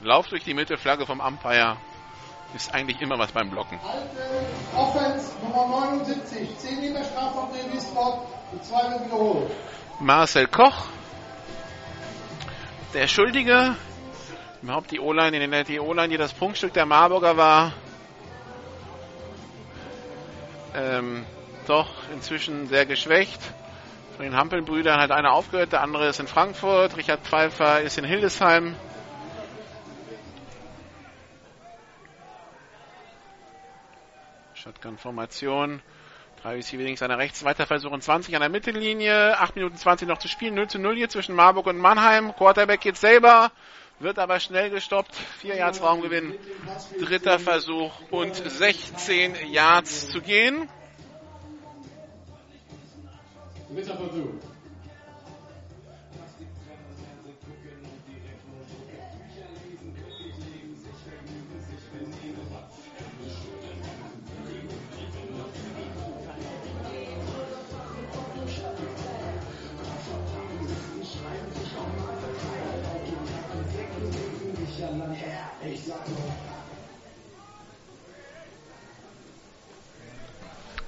Lauf 0.00 0.26
durch 0.28 0.42
die 0.42 0.54
Mitte. 0.54 0.76
Flagge 0.76 1.06
vom 1.06 1.20
Umpire. 1.20 1.76
Ist 2.54 2.74
eigentlich 2.74 3.00
immer 3.00 3.18
was 3.18 3.30
beim 3.32 3.48
Blocken. 3.50 3.78
Alte 3.80 4.76
Offense 4.76 5.32
Nummer 5.42 5.66
79. 5.68 6.58
10 6.58 6.80
Meter 6.80 7.04
Strafe 7.04 7.38
am 7.38 7.50
Release-Spot. 7.50 8.26
Und 8.52 8.64
zwei 8.64 8.90
wird 8.90 9.06
wiederholt. 9.06 9.50
Marcel 10.00 10.46
Koch. 10.48 10.86
Der 12.92 13.06
Schuldige. 13.06 13.76
Überhaupt 14.62 14.90
die 14.90 15.00
O-Line, 15.00 15.64
die 15.64 15.80
O-Line, 15.80 16.08
die 16.08 16.16
das 16.16 16.32
Punktstück 16.32 16.72
der 16.74 16.86
Marburger 16.86 17.36
war. 17.36 17.72
Ähm, 20.74 21.24
doch 21.66 21.88
inzwischen 22.12 22.66
sehr 22.66 22.84
geschwächt. 22.84 23.40
Von 24.16 24.26
den 24.26 24.36
Hampelbrüdern 24.36 25.00
hat 25.00 25.12
einer 25.12 25.32
aufgehört, 25.32 25.72
der 25.72 25.82
andere 25.82 26.08
ist 26.08 26.20
in 26.20 26.26
Frankfurt. 26.26 26.96
Richard 26.96 27.20
Pfeiffer 27.20 27.80
ist 27.80 27.96
in 27.96 28.04
Hildesheim. 28.04 28.74
Shotgun-Formation. 34.60 35.80
Drei 36.42 36.54
Receiver 36.54 36.82
links, 36.82 37.02
einer 37.02 37.18
rechts, 37.18 37.44
weiter 37.44 37.66
versuchen 37.66 38.00
20 38.00 38.34
an 38.34 38.40
der 38.40 38.48
Mittellinie, 38.48 39.38
8 39.38 39.56
Minuten 39.56 39.76
20 39.76 40.08
noch 40.08 40.18
zu 40.18 40.28
spielen, 40.28 40.54
0 40.54 40.68
zu 40.68 40.78
0 40.78 40.96
hier 40.96 41.08
zwischen 41.08 41.34
Marburg 41.34 41.66
und 41.66 41.76
Mannheim. 41.76 42.34
Quarterback 42.34 42.80
geht 42.80 42.96
selber, 42.96 43.52
wird 43.98 44.18
aber 44.18 44.40
schnell 44.40 44.70
gestoppt. 44.70 45.14
4 45.40 45.56
Yards 45.56 45.82
Raumgewinn, 45.82 46.34
dritter 46.98 47.38
Versuch 47.38 47.92
und 48.10 48.36
16 48.36 49.34
Yards 49.50 50.10
zu 50.10 50.22
gehen. 50.22 50.68
Dritter 53.74 53.96
Versuch. 53.96 54.49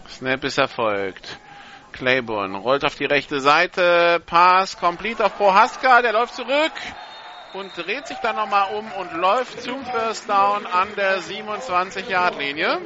Snap 0.08 0.44
ist 0.44 0.58
erfolgt. 0.58 1.38
Claiborne 1.92 2.56
rollt 2.58 2.84
auf 2.84 2.94
die 2.94 3.04
rechte 3.04 3.40
Seite. 3.40 4.22
Pass 4.24 4.78
complete 4.78 5.24
auf 5.24 5.36
Prohaska. 5.36 6.02
Der 6.02 6.12
läuft 6.12 6.34
zurück 6.34 6.72
und 7.54 7.76
dreht 7.76 8.06
sich 8.06 8.18
dann 8.18 8.36
nochmal 8.36 8.74
um 8.74 8.90
und 8.92 9.12
läuft 9.14 9.62
zum 9.62 9.84
First 9.84 10.28
Down 10.28 10.66
an 10.66 10.88
der 10.96 11.18
27-Yard-Linie. 11.20 12.80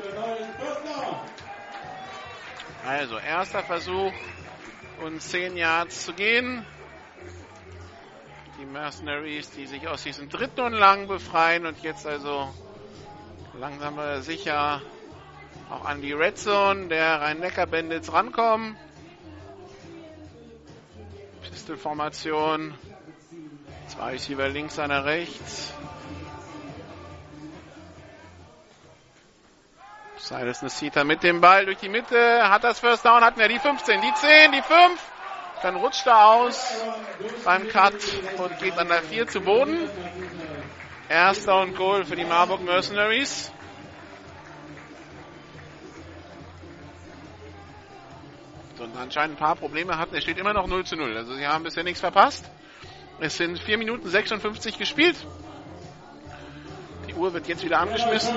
Also 2.87 3.18
erster 3.18 3.62
Versuch 3.62 4.12
und 5.04 5.20
10 5.20 5.56
Yards 5.56 6.04
zu 6.06 6.14
gehen. 6.14 6.64
Die 8.58 8.64
Mercenaries, 8.64 9.50
die 9.50 9.66
sich 9.66 9.86
aus 9.86 10.02
diesem 10.02 10.28
dritten 10.28 10.60
und 10.60 10.72
lang 10.72 11.08
befreien 11.08 11.66
und 11.66 11.82
jetzt 11.82 12.06
also 12.06 12.48
langsam 13.58 13.98
sicher 14.22 14.80
auch 15.70 15.84
an 15.84 16.00
die 16.00 16.12
Red 16.12 16.38
Zone 16.38 16.88
der 16.88 17.20
Rhein-Neckar-Bandits 17.20 18.12
rankommen. 18.12 18.76
Pistol-Formation. 21.42 22.74
Zwei 23.88 24.12
Receiver 24.12 24.48
links, 24.48 24.78
einer 24.78 25.04
rechts. 25.04 25.72
Silas 30.16 30.62
Nasita 30.62 31.04
mit 31.04 31.22
dem 31.22 31.40
Ball 31.40 31.66
durch 31.66 31.78
die 31.78 31.88
Mitte. 31.88 32.48
Hat 32.48 32.64
das 32.64 32.80
First 32.80 33.04
Down, 33.04 33.22
hatten 33.22 33.38
wir 33.38 33.48
die 33.48 33.58
15, 33.58 34.00
die 34.00 34.14
10, 34.14 34.52
die 34.52 34.62
5. 34.62 35.15
Dann 35.66 35.74
rutscht 35.74 36.07
er 36.07 36.24
aus 36.29 36.76
beim 37.44 37.66
Cut 37.66 37.94
und 38.38 38.57
geht 38.61 38.79
an 38.79 38.87
der 38.87 39.02
4 39.02 39.26
zu 39.26 39.40
Boden. 39.40 39.90
Erster 41.09 41.61
und 41.61 41.74
Goal 41.74 42.05
für 42.05 42.14
die 42.14 42.24
Marburg 42.24 42.62
Mercenaries. 42.62 43.50
und 48.79 48.96
anscheinend 48.96 49.35
ein 49.35 49.38
paar 49.40 49.57
Probleme 49.57 49.98
hatten. 49.98 50.14
Es 50.14 50.22
steht 50.22 50.38
immer 50.38 50.52
noch 50.52 50.68
0 50.68 50.85
zu 50.85 50.94
0. 50.94 51.16
Also 51.16 51.35
sie 51.35 51.48
haben 51.48 51.64
bisher 51.64 51.83
nichts 51.83 51.98
verpasst. 51.98 52.48
Es 53.18 53.37
sind 53.37 53.59
4 53.59 53.76
Minuten 53.76 54.09
56 54.09 54.79
gespielt. 54.79 55.16
Die 57.09 57.14
Uhr 57.14 57.35
wird 57.35 57.48
jetzt 57.48 57.64
wieder 57.64 57.81
angeschmissen. 57.81 58.37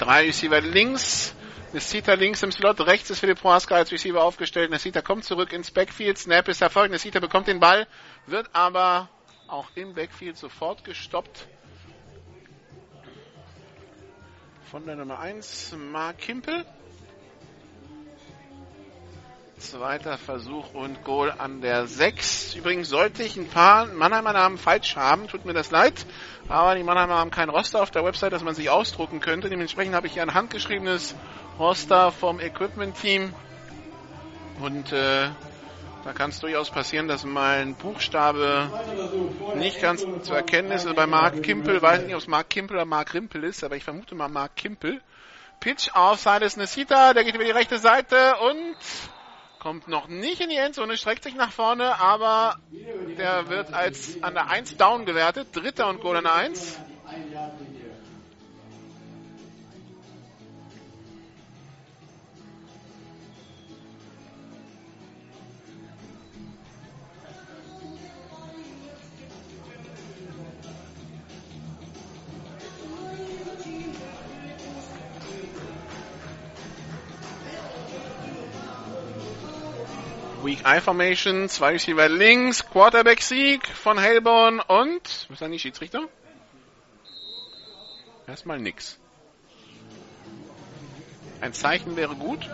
Drei 0.00 0.24
Receiver 0.24 0.60
links. 0.60 1.36
Nesita 1.74 2.14
links 2.14 2.40
im 2.44 2.52
Slot, 2.52 2.80
rechts 2.86 3.10
ist 3.10 3.18
Philipp 3.18 3.40
Prohaska 3.40 3.74
als 3.74 3.90
Receiver 3.90 4.22
aufgestellt. 4.22 4.70
Nesita 4.70 5.02
kommt 5.02 5.24
zurück 5.24 5.52
ins 5.52 5.72
Backfield, 5.72 6.16
Snap 6.16 6.46
ist 6.46 6.62
erfolgt. 6.62 6.92
Nesita 6.92 7.18
bekommt 7.18 7.48
den 7.48 7.58
Ball, 7.58 7.88
wird 8.26 8.48
aber 8.52 9.08
auch 9.48 9.66
im 9.74 9.92
Backfield 9.92 10.36
sofort 10.36 10.84
gestoppt 10.84 11.48
von 14.70 14.86
der 14.86 14.94
Nummer 14.94 15.18
1, 15.18 15.74
Mark 15.76 16.18
Kimpel. 16.18 16.64
Zweiter 19.58 20.18
Versuch 20.18 20.74
und 20.74 21.04
Goal 21.04 21.32
an 21.38 21.60
der 21.60 21.86
6. 21.86 22.56
Übrigens 22.56 22.88
sollte 22.88 23.22
ich 23.22 23.36
ein 23.36 23.48
paar 23.48 23.86
Mannheimer 23.86 24.32
Namen 24.32 24.58
falsch 24.58 24.96
haben, 24.96 25.28
tut 25.28 25.44
mir 25.44 25.52
das 25.52 25.70
leid. 25.70 26.06
Aber 26.48 26.74
die 26.74 26.82
Mannheimer 26.82 27.14
haben 27.14 27.30
kein 27.30 27.48
Roster 27.48 27.80
auf 27.80 27.90
der 27.90 28.04
Website, 28.04 28.32
das 28.32 28.42
man 28.42 28.54
sich 28.54 28.68
ausdrucken 28.68 29.20
könnte. 29.20 29.48
Dementsprechend 29.48 29.94
habe 29.94 30.08
ich 30.08 30.14
hier 30.14 30.22
ein 30.22 30.34
handgeschriebenes 30.34 31.14
Roster 31.58 32.10
vom 32.10 32.40
Equipment 32.40 33.00
Team. 33.00 33.32
Und 34.60 34.92
äh, 34.92 35.28
da 36.04 36.12
kann 36.12 36.30
es 36.30 36.40
durchaus 36.40 36.70
passieren, 36.70 37.06
dass 37.06 37.24
mal 37.24 37.58
ein 37.58 37.76
Buchstabe 37.76 38.70
nicht 39.56 39.80
ganz 39.80 40.04
zu 40.22 40.34
erkennen 40.34 40.72
ist. 40.72 40.82
Also 40.82 40.94
bei 40.94 41.06
Mark 41.06 41.42
Kimpel, 41.42 41.80
weiß 41.80 42.02
nicht, 42.02 42.14
ob 42.14 42.20
es 42.20 42.26
Mark 42.26 42.50
Kimpel 42.50 42.76
oder 42.76 42.86
Mark 42.86 43.14
Rimpel 43.14 43.44
ist, 43.44 43.62
aber 43.62 43.76
ich 43.76 43.84
vermute 43.84 44.16
mal 44.16 44.28
Mark 44.28 44.56
Kimpel. 44.56 45.00
Pitch 45.60 45.90
auf 45.94 46.18
Silas 46.18 46.56
Nesita, 46.56 47.14
der 47.14 47.24
geht 47.24 47.36
über 47.36 47.44
die 47.44 47.52
rechte 47.52 47.78
Seite 47.78 48.34
und 48.36 48.76
kommt 49.64 49.88
noch 49.88 50.08
nicht 50.08 50.42
in 50.42 50.50
die 50.50 50.56
Endzone, 50.56 50.98
streckt 50.98 51.24
sich 51.24 51.34
nach 51.34 51.50
vorne, 51.50 51.98
aber 51.98 52.56
der 53.16 53.48
wird 53.48 53.72
als 53.72 54.22
an 54.22 54.34
der 54.34 54.50
1 54.50 54.76
down 54.76 55.06
gewertet. 55.06 55.48
Dritter 55.52 55.88
und 55.88 56.02
Goal 56.02 56.18
an 56.18 56.24
der 56.24 56.34
1. 56.34 56.78
Weak 80.64 80.76
Eye 80.76 80.80
Formation, 80.80 81.48
zwei 81.50 81.72
Receiver 81.72 82.08
links, 82.08 82.64
Quarterback 82.64 83.20
Sieg 83.20 83.66
von 83.68 83.98
Hellborn 83.98 84.60
und, 84.60 85.26
was 85.28 85.38
sagen 85.38 85.52
die 85.52 85.58
Schiedsrichter? 85.58 86.08
Erstmal 88.26 88.58
nix. 88.58 88.98
Ein 91.42 91.52
Zeichen 91.52 91.96
wäre 91.96 92.14
gut. 92.14 92.48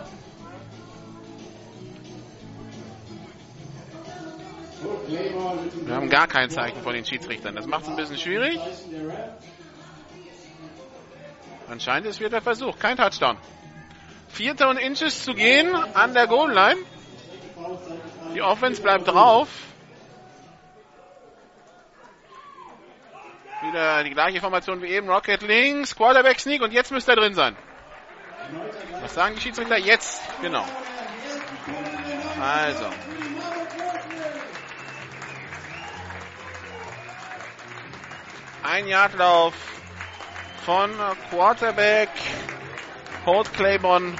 Wir 5.85 5.95
haben 5.95 6.09
gar 6.09 6.27
kein 6.27 6.49
Zeichen 6.49 6.81
von 6.81 6.93
den 6.93 7.05
Schiedsrichtern. 7.05 7.55
Das 7.55 7.65
macht 7.65 7.83
es 7.83 7.89
ein 7.89 7.95
bisschen 7.95 8.17
schwierig. 8.17 8.59
Anscheinend 11.69 12.09
ist 12.09 12.19
wieder 12.19 12.31
der 12.31 12.41
Versuch. 12.41 12.77
Kein 12.77 12.97
Touchdown. 12.97 13.37
Vierter 14.27 14.69
und 14.69 14.77
Inches 14.77 15.23
zu 15.23 15.33
gehen 15.33 15.73
an 15.73 16.13
der 16.13 16.27
Goal 16.27 16.51
Line. 16.51 16.81
Die 18.33 18.41
Offense 18.41 18.81
bleibt 18.81 19.07
drauf. 19.07 19.47
Wieder 23.61 24.03
die 24.03 24.09
gleiche 24.11 24.39
Formation 24.39 24.81
wie 24.81 24.87
eben. 24.87 25.09
Rocket 25.09 25.41
links, 25.41 25.95
Quarterback 25.95 26.39
Sneak 26.39 26.61
und 26.61 26.73
jetzt 26.73 26.91
müsste 26.91 27.11
er 27.11 27.17
drin 27.17 27.35
sein. 27.35 27.55
Was 29.01 29.13
sagen 29.13 29.35
die 29.35 29.41
Schiedsrichter? 29.41 29.77
Jetzt, 29.77 30.21
genau. 30.41 30.65
Also. 32.39 32.85
Ein 38.63 38.87
Yardlauf 38.87 39.53
von 40.65 40.91
Quarterback 41.29 42.09
Holt 43.25 43.53
Claiborne 43.53 44.15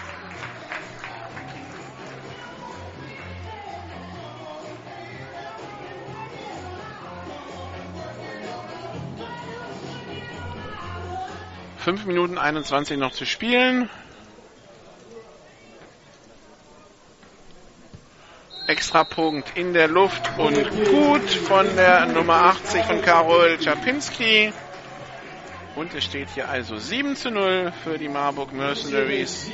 Fünf 11.84 12.06
Minuten 12.06 12.38
21 12.38 12.96
noch 13.00 13.12
zu 13.12 13.26
spielen. 13.26 13.90
Extrapunkt 18.68 19.58
in 19.58 19.74
der 19.74 19.88
Luft 19.88 20.30
und 20.38 20.70
gut 20.86 21.28
von 21.48 21.76
der 21.76 22.06
Nummer 22.06 22.36
80 22.36 22.84
von 22.84 23.02
Karol 23.02 23.58
Czapinski. 23.58 24.54
Und 25.76 25.96
es 25.96 26.04
steht 26.04 26.30
hier 26.36 26.50
also 26.50 26.78
7 26.78 27.16
zu 27.16 27.32
0 27.32 27.74
für 27.84 27.98
die 27.98 28.10
Marburg 28.10 28.54
Mercenaries 28.54 29.50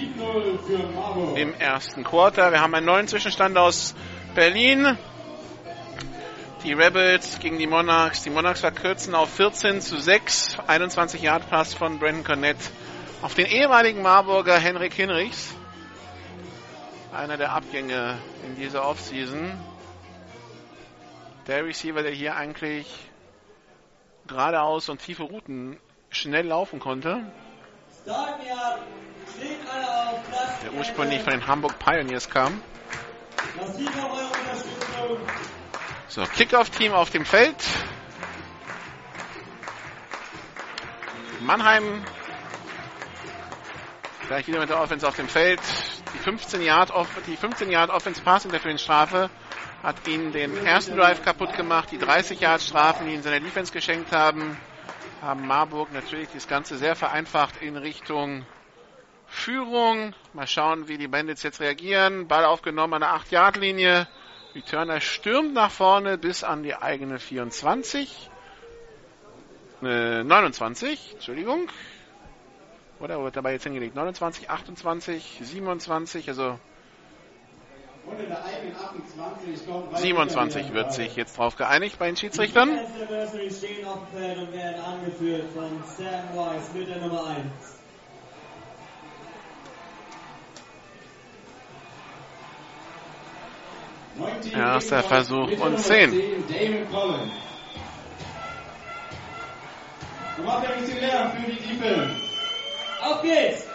im 1.35 1.53
ersten 1.53 2.03
Quarter. 2.03 2.51
Wir 2.51 2.59
haben 2.59 2.75
einen 2.75 2.87
neuen 2.87 3.07
Zwischenstand 3.07 3.57
aus 3.57 3.95
Berlin. 4.35 4.97
Die 6.63 6.73
Rebels 6.73 7.37
gegen 7.39 7.59
die 7.59 7.67
Monarchs. 7.67 8.23
Die 8.23 8.31
Monarchs 8.31 8.61
verkürzen 8.61 9.13
auf 9.13 9.29
14 9.35 9.79
zu 9.79 9.99
6. 9.99 10.57
21 10.65 11.21
Yard 11.21 11.47
Pass 11.49 11.75
von 11.75 11.99
Brandon 11.99 12.23
Cornett 12.23 12.57
auf 13.21 13.35
den 13.35 13.45
ehemaligen 13.45 14.01
Marburger 14.01 14.57
Henrik 14.57 14.93
Hinrichs. 14.93 15.53
Einer 17.13 17.37
der 17.37 17.51
Abgänge 17.51 18.17
in 18.43 18.55
dieser 18.55 18.87
Offseason. 18.87 19.51
Der 21.45 21.63
Receiver, 21.63 22.01
der 22.01 22.11
hier 22.11 22.35
eigentlich 22.35 22.87
geradeaus 24.25 24.89
und 24.89 24.99
tiefe 24.99 25.23
Routen 25.23 25.79
schnell 26.09 26.47
laufen 26.47 26.79
konnte. 26.79 27.21
Der 30.63 30.73
ursprünglich 30.73 31.21
von 31.21 31.33
den 31.33 31.45
Hamburg 31.45 31.77
Pioneers 31.77 32.29
kam. 32.29 32.61
So, 36.09 36.23
Kickoff-Team 36.23 36.93
auf 36.93 37.09
dem 37.09 37.25
Feld. 37.25 37.55
Mannheim 41.41 42.03
gleich 44.27 44.47
wieder 44.47 44.59
mit 44.59 44.69
der 44.69 44.81
Offense 44.81 45.07
auf 45.07 45.15
dem 45.15 45.27
Feld. 45.27 45.59
Die 46.13 46.17
15 46.19 46.61
Yard, 46.61 46.93
die 47.27 47.35
15 47.35 47.69
Yard 47.69 47.89
Offense 47.89 48.21
Passing 48.21 48.51
dafür 48.51 48.77
Strafe 48.77 49.29
hat 49.83 50.07
ihn 50.07 50.31
den 50.31 50.65
ersten 50.65 50.95
Drive 50.95 51.23
kaputt 51.23 51.55
gemacht. 51.55 51.91
Die 51.91 51.97
30 51.97 52.39
Yard 52.39 52.61
Strafen, 52.61 53.07
die 53.07 53.13
ihn 53.13 53.21
seiner 53.21 53.39
Defense 53.39 53.71
geschenkt 53.71 54.11
haben, 54.11 54.57
haben 55.21 55.45
Marburg 55.45 55.91
natürlich 55.93 56.29
das 56.33 56.47
Ganze 56.47 56.77
sehr 56.77 56.95
vereinfacht 56.95 57.61
in 57.61 57.75
Richtung 57.75 58.45
Führung. 59.27 60.13
Mal 60.33 60.47
schauen, 60.47 60.87
wie 60.87 60.97
die 60.97 61.07
Bandits 61.07 61.43
jetzt 61.43 61.59
reagieren. 61.59 62.27
Ball 62.27 62.45
aufgenommen 62.45 62.93
an 62.93 63.01
der 63.01 63.11
8-Yard-Linie. 64.57 64.63
Returner 64.65 65.01
stürmt 65.01 65.53
nach 65.53 65.71
vorne 65.71 66.17
bis 66.17 66.43
an 66.43 66.63
die 66.63 66.75
eigene 66.75 67.19
24. 67.19 68.29
Äh, 69.83 70.23
29, 70.23 71.13
Entschuldigung. 71.13 71.69
Oder 72.99 73.23
wird 73.23 73.35
dabei 73.35 73.53
jetzt 73.53 73.63
hingelegt? 73.63 73.95
29, 73.95 74.49
28, 74.49 75.39
27, 75.43 76.29
also 76.29 76.57
27 79.95 80.73
wird 80.73 80.93
sich 80.93 81.15
jetzt 81.15 81.37
drauf 81.37 81.57
geeinigt 81.57 81.99
bei 81.99 82.07
den 82.07 82.15
Schiedsrichtern. 82.15 82.79
Erster 94.53 95.03
Versuch 95.03 95.51
und 95.59 95.79
10. 95.79 96.43
Auf 103.01 103.21
geht's! 103.21 103.67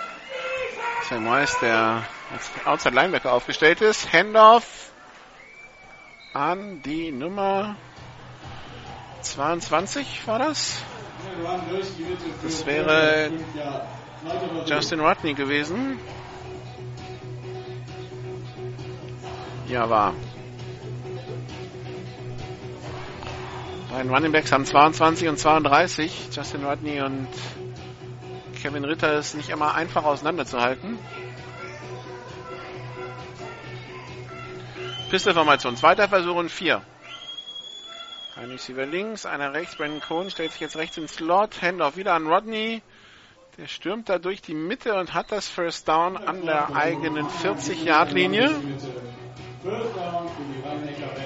Sam 1.08 1.26
Weiss, 1.26 1.58
der 1.60 2.04
als 2.32 2.50
Outside 2.64 2.94
Linebacker 2.94 3.32
aufgestellt 3.32 3.80
ist. 3.80 4.12
Handoff 4.12 4.92
an 6.32 6.80
die 6.82 7.12
Nummer 7.12 7.76
22 9.20 10.26
war 10.26 10.38
das? 10.38 10.82
Das 12.42 12.66
wäre 12.66 13.30
Justin 14.66 15.00
Rodney 15.00 15.34
gewesen. 15.34 15.98
Ja, 19.68 19.88
war. 19.88 20.14
Beiden 23.92 24.10
Running 24.10 24.32
Backs 24.32 24.50
haben 24.50 24.64
22 24.64 25.28
und 25.28 25.38
32. 25.38 26.30
Justin 26.32 26.64
Rodney 26.64 27.02
und 27.02 27.28
Kevin 28.62 28.86
Ritter 28.86 29.18
ist 29.18 29.34
nicht 29.34 29.50
immer 29.50 29.74
einfach 29.74 30.04
auseinanderzuhalten. 30.04 30.98
Pistolformation. 35.10 35.76
Zweiter 35.76 36.08
Versuch 36.08 36.36
und 36.36 36.50
vier. 36.50 36.80
Ein 38.34 38.52
Receiver 38.52 38.86
links, 38.86 39.26
einer 39.26 39.52
rechts. 39.52 39.76
Brandon 39.76 40.00
Cohn 40.00 40.30
stellt 40.30 40.52
sich 40.52 40.62
jetzt 40.62 40.76
rechts 40.78 40.96
ins 40.96 41.16
Slot. 41.16 41.60
Handoff 41.60 41.98
wieder 41.98 42.14
an 42.14 42.26
Rodney. 42.26 42.80
Der 43.58 43.66
stürmt 43.66 44.08
da 44.08 44.18
durch 44.18 44.40
die 44.40 44.54
Mitte 44.54 44.94
und 44.94 45.12
hat 45.12 45.30
das 45.30 45.48
First 45.48 45.86
Down 45.86 46.16
an 46.16 46.46
der 46.46 46.74
eigenen 46.74 47.26
40-Yard-Linie. 47.26 48.48
First 49.62 49.96
Down 49.96 50.30
für 50.30 50.44
die 50.50 51.21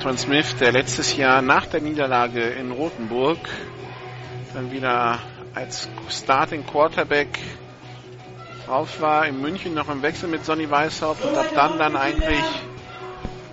Antoine 0.00 0.16
Smith, 0.16 0.56
der 0.58 0.72
letztes 0.72 1.14
Jahr 1.18 1.42
nach 1.42 1.66
der 1.66 1.82
Niederlage 1.82 2.42
in 2.42 2.70
Rothenburg 2.70 3.36
dann 4.54 4.72
wieder 4.72 5.18
als 5.54 5.90
Starting 6.08 6.64
Quarterback 6.64 7.38
drauf 8.64 8.98
war, 9.02 9.26
in 9.26 9.42
München 9.42 9.74
noch 9.74 9.90
im 9.90 10.00
Wechsel 10.00 10.30
mit 10.30 10.42
Sonny 10.42 10.70
Weishaupt 10.70 11.22
und 11.22 11.36
ab 11.36 11.48
dann 11.54 11.78
dann 11.78 11.96
eigentlich 11.96 12.42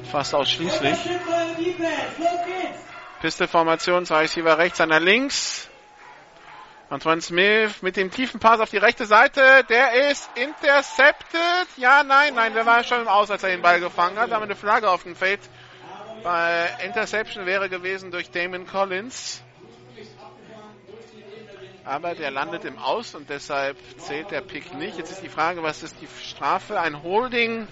fast 0.10 0.34
ausschließlich. 0.34 0.98
Piste-Formation, 3.20 4.06
zwei 4.06 4.22
Receiver 4.22 4.58
rechts, 4.58 4.80
einer 4.80 5.02
links. 5.02 5.68
Antoine 6.90 7.22
Smith 7.22 7.82
mit 7.82 7.98
dem 7.98 8.10
tiefen 8.10 8.40
Pass 8.40 8.62
auf 8.62 8.70
die 8.70 8.78
rechte 8.78 9.06
Seite, 9.06 9.66
der 9.68 10.12
ist 10.12 10.30
intercepted. 10.36 11.68
Ja, 11.76 12.06
nein, 12.06 12.36
nein, 12.36 12.54
der 12.54 12.66
war 12.66 12.86
schon 12.86 13.02
im 13.02 13.10
Aus, 13.10 13.30
als 13.30 13.44
er 13.44 13.50
den 13.50 13.62
Ball 13.62 13.82
gefangen 13.82 14.18
hat. 14.18 14.32
Da 14.32 14.36
haben 14.36 14.44
wir 14.44 14.46
eine 14.46 14.56
Flagge 14.56 14.90
auf 14.90 15.04
dem 15.04 15.18
Feld 15.18 15.42
bei 16.24 16.70
Interception 16.84 17.46
wäre 17.46 17.70
gewesen 17.70 18.12
durch 18.12 18.32
Damon 18.32 18.68
Collins. 18.68 19.42
Aber 21.84 22.16
der 22.16 22.32
landet 22.32 22.66
im 22.66 22.78
Aus 22.78 23.16
und 23.16 23.30
deshalb 23.30 23.78
zählt 23.98 24.32
der 24.32 24.42
Pick 24.42 24.74
nicht. 24.74 24.98
Jetzt 24.98 25.12
ist 25.12 25.24
die 25.24 25.30
Frage, 25.30 25.64
was 25.64 25.84
ist 25.84 25.96
die 26.02 26.08
Strafe? 26.22 26.80
Ein 26.80 27.02
Holding 27.02 27.68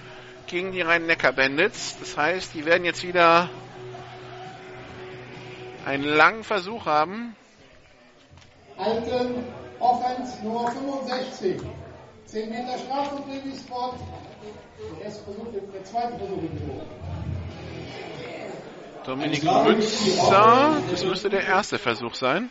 gegen 0.48 0.72
die 0.72 0.82
Rhein-Neckar-Bandits. 0.82 1.98
Das 2.00 2.18
heißt, 2.18 2.54
die 2.54 2.66
werden 2.66 2.86
jetzt 2.86 3.04
wieder 3.04 3.50
einen 5.86 6.06
langen 6.06 6.44
Versuch 6.44 6.86
haben. 6.86 7.36
Alten 8.78 9.44
Offense 9.80 10.44
Nummer 10.44 10.72
65. 10.72 11.62
10 12.26 12.50
Meter 12.50 12.78
Strafe 12.80 13.16
und 13.16 13.56
Spot. 13.56 13.94
Der 14.98 15.06
erste 15.06 15.24
Versuch, 15.24 15.48
der 15.74 15.84
zweite 15.84 16.18
Versuch 16.18 16.38
im 16.38 17.35
Dominik 19.06 19.44
Münzer, 19.44 20.82
das 20.90 21.04
müsste 21.04 21.30
der 21.30 21.46
erste 21.46 21.78
Versuch 21.78 22.16
sein. 22.16 22.50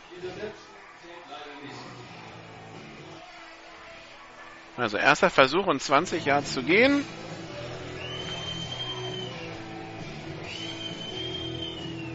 Also 4.77 4.97
erster 4.97 5.29
Versuch 5.29 5.67
und 5.67 5.81
20 5.81 6.25
Yards 6.25 6.53
zu 6.53 6.63
gehen. 6.63 7.05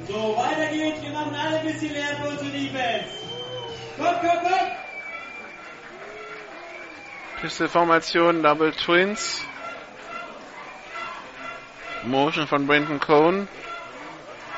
So, 0.09 0.37
weiter 0.37 0.71
geht's. 0.73 1.03
Wir 1.03 1.11
machen 1.11 1.35
alle 1.35 1.59
ein 1.61 1.67
bisschen 1.67 1.93
mehr 1.93 2.17
für 2.17 2.29
unsere 2.29 2.51
Defense. 2.51 3.11
Komm, 3.97 4.15
komm, 4.21 4.39
komm! 4.43 4.71
Pistol-Formation, 7.41 8.43
Double 8.43 8.73
Twins. 8.73 9.43
Motion 12.05 12.47
von 12.47 12.67
Brenton 12.67 13.01
Cohn. 13.01 13.49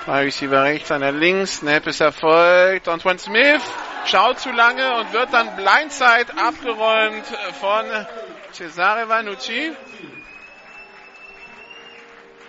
Zwei 0.05 0.23
Receiver 0.25 0.65
rechts, 0.65 0.91
einer 0.91 1.12
links. 1.12 1.59
Snap 1.59 1.87
ist 1.87 2.01
erfolgt. 2.01 2.88
Antoine 2.88 3.21
Smith 3.21 3.62
schaut 4.05 4.41
zu 4.41 4.51
lange 4.51 4.97
und 4.97 5.12
wird 5.12 5.33
dann 5.33 5.55
Blindside 5.55 6.37
abgeräumt 6.37 7.25
von 7.61 7.85
Cesare 8.53 9.09
Vanucci. 9.09 9.71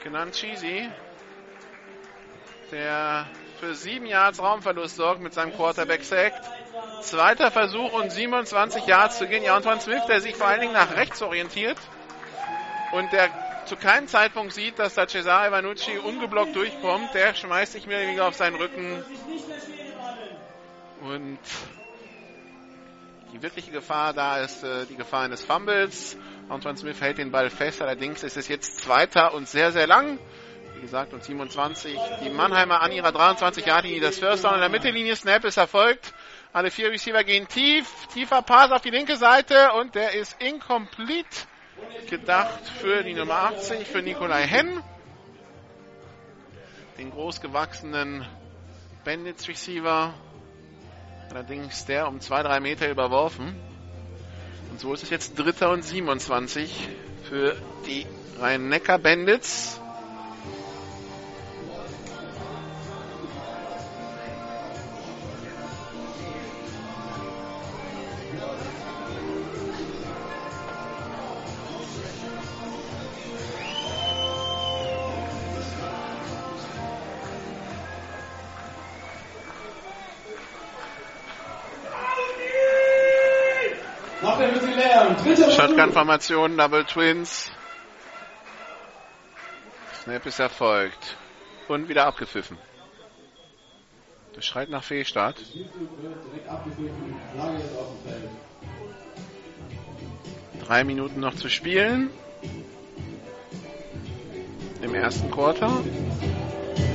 Genannt 0.03 0.33
Cheesy. 0.33 0.89
Der 2.71 3.27
für 3.59 3.75
sieben 3.75 4.07
Yards 4.07 4.41
Raumverlust 4.41 4.95
sorgt 4.95 5.21
mit 5.21 5.35
seinem 5.35 5.53
Quarterback-Sack. 5.53 6.33
Zweiter 7.01 7.51
Versuch 7.51 7.93
und 7.93 8.11
27 8.11 8.87
Yards 8.87 9.19
zu 9.19 9.27
gehen. 9.27 9.43
Ja, 9.43 9.55
Antoine 9.55 9.79
Smith, 9.79 10.01
der 10.07 10.21
sich 10.21 10.35
vor 10.35 10.47
allen 10.47 10.61
Dingen 10.61 10.73
nach 10.73 10.95
rechts 10.95 11.21
orientiert 11.21 11.77
und 12.93 13.11
der 13.11 13.29
zu 13.65 13.75
keinem 13.75 14.07
Zeitpunkt 14.07 14.53
sieht, 14.53 14.79
dass 14.79 14.95
da 14.95 15.07
Cesare 15.07 15.51
Vanucci 15.51 15.97
ungeblockt 15.97 16.55
durchkommt. 16.55 17.13
Der 17.13 17.33
schmeißt 17.33 17.73
sich 17.73 17.87
mehr 17.87 17.97
oder 17.97 18.07
weniger 18.07 18.27
auf 18.27 18.35
seinen 18.35 18.55
Rücken. 18.55 19.03
Und 21.01 21.39
die 23.33 23.41
wirkliche 23.41 23.71
Gefahr 23.71 24.13
da 24.13 24.39
ist 24.39 24.63
äh, 24.63 24.85
die 24.85 24.95
Gefahr 24.95 25.23
eines 25.23 25.43
Fumbles. 25.43 26.17
Antoine 26.49 26.77
Smith 26.77 27.01
hält 27.01 27.17
den 27.17 27.31
Ball 27.31 27.49
fest, 27.49 27.81
allerdings 27.81 28.23
ist 28.23 28.37
es 28.37 28.47
jetzt 28.47 28.81
zweiter 28.81 29.33
und 29.33 29.47
sehr, 29.47 29.71
sehr 29.71 29.87
lang 29.87 30.19
gesagt, 30.83 31.13
und 31.13 31.23
27. 31.23 31.97
Die 32.23 32.29
Mannheimer 32.29 32.81
an 32.81 32.91
ihrer 32.91 33.11
23 33.11 33.65
Yard 33.65 33.85
linie 33.85 34.01
Das 34.01 34.19
First 34.19 34.43
Down 34.43 34.55
in 34.55 34.59
der 34.59 34.69
Mittellinie. 34.69 35.15
Snap 35.15 35.45
ist 35.45 35.57
erfolgt. 35.57 36.13
Alle 36.51 36.69
vier 36.71 36.91
Receiver 36.91 37.23
gehen 37.23 37.47
tief. 37.47 37.87
Tiefer 38.13 38.41
Pass 38.41 38.71
auf 38.71 38.81
die 38.81 38.89
linke 38.89 39.15
Seite 39.15 39.71
und 39.73 39.95
der 39.95 40.13
ist 40.13 40.35
incomplete. 40.41 41.47
Gedacht 42.09 42.67
für 42.67 43.03
die 43.03 43.13
Nummer 43.13 43.35
80, 43.35 43.87
für 43.87 44.01
Nikolai 44.01 44.43
Henn. 44.43 44.81
Den 46.97 47.11
großgewachsenen 47.11 48.25
Bandits 49.03 49.47
Receiver. 49.47 50.13
Allerdings 51.29 51.85
der 51.85 52.07
um 52.07 52.19
zwei, 52.21 52.43
drei 52.43 52.59
Meter 52.59 52.89
überworfen. 52.89 53.55
Und 54.69 54.79
so 54.79 54.93
ist 54.93 55.03
es 55.03 55.09
jetzt 55.09 55.37
Dritter 55.37 55.71
und 55.71 55.83
27 55.83 56.89
für 57.29 57.55
die 57.85 58.05
Rhein-Neckar 58.39 58.99
Bandits. 58.99 59.79
Shotgun-Formation, 85.93 86.57
Double 86.57 86.83
Twins. 86.85 87.51
Snap 90.01 90.25
ist 90.25 90.39
erfolgt. 90.39 91.17
Und 91.67 91.87
wieder 91.87 92.05
abgepfiffen. 92.07 92.57
Das 94.35 94.43
schreit 94.43 94.69
nach 94.69 94.83
Fehlstart. 94.83 95.37
Drei 100.65 100.83
Minuten 100.83 101.19
noch 101.19 101.35
zu 101.35 101.47
spielen. 101.49 102.09
Im 104.81 104.95
ersten 104.95 105.29
Quarter. 105.29 105.71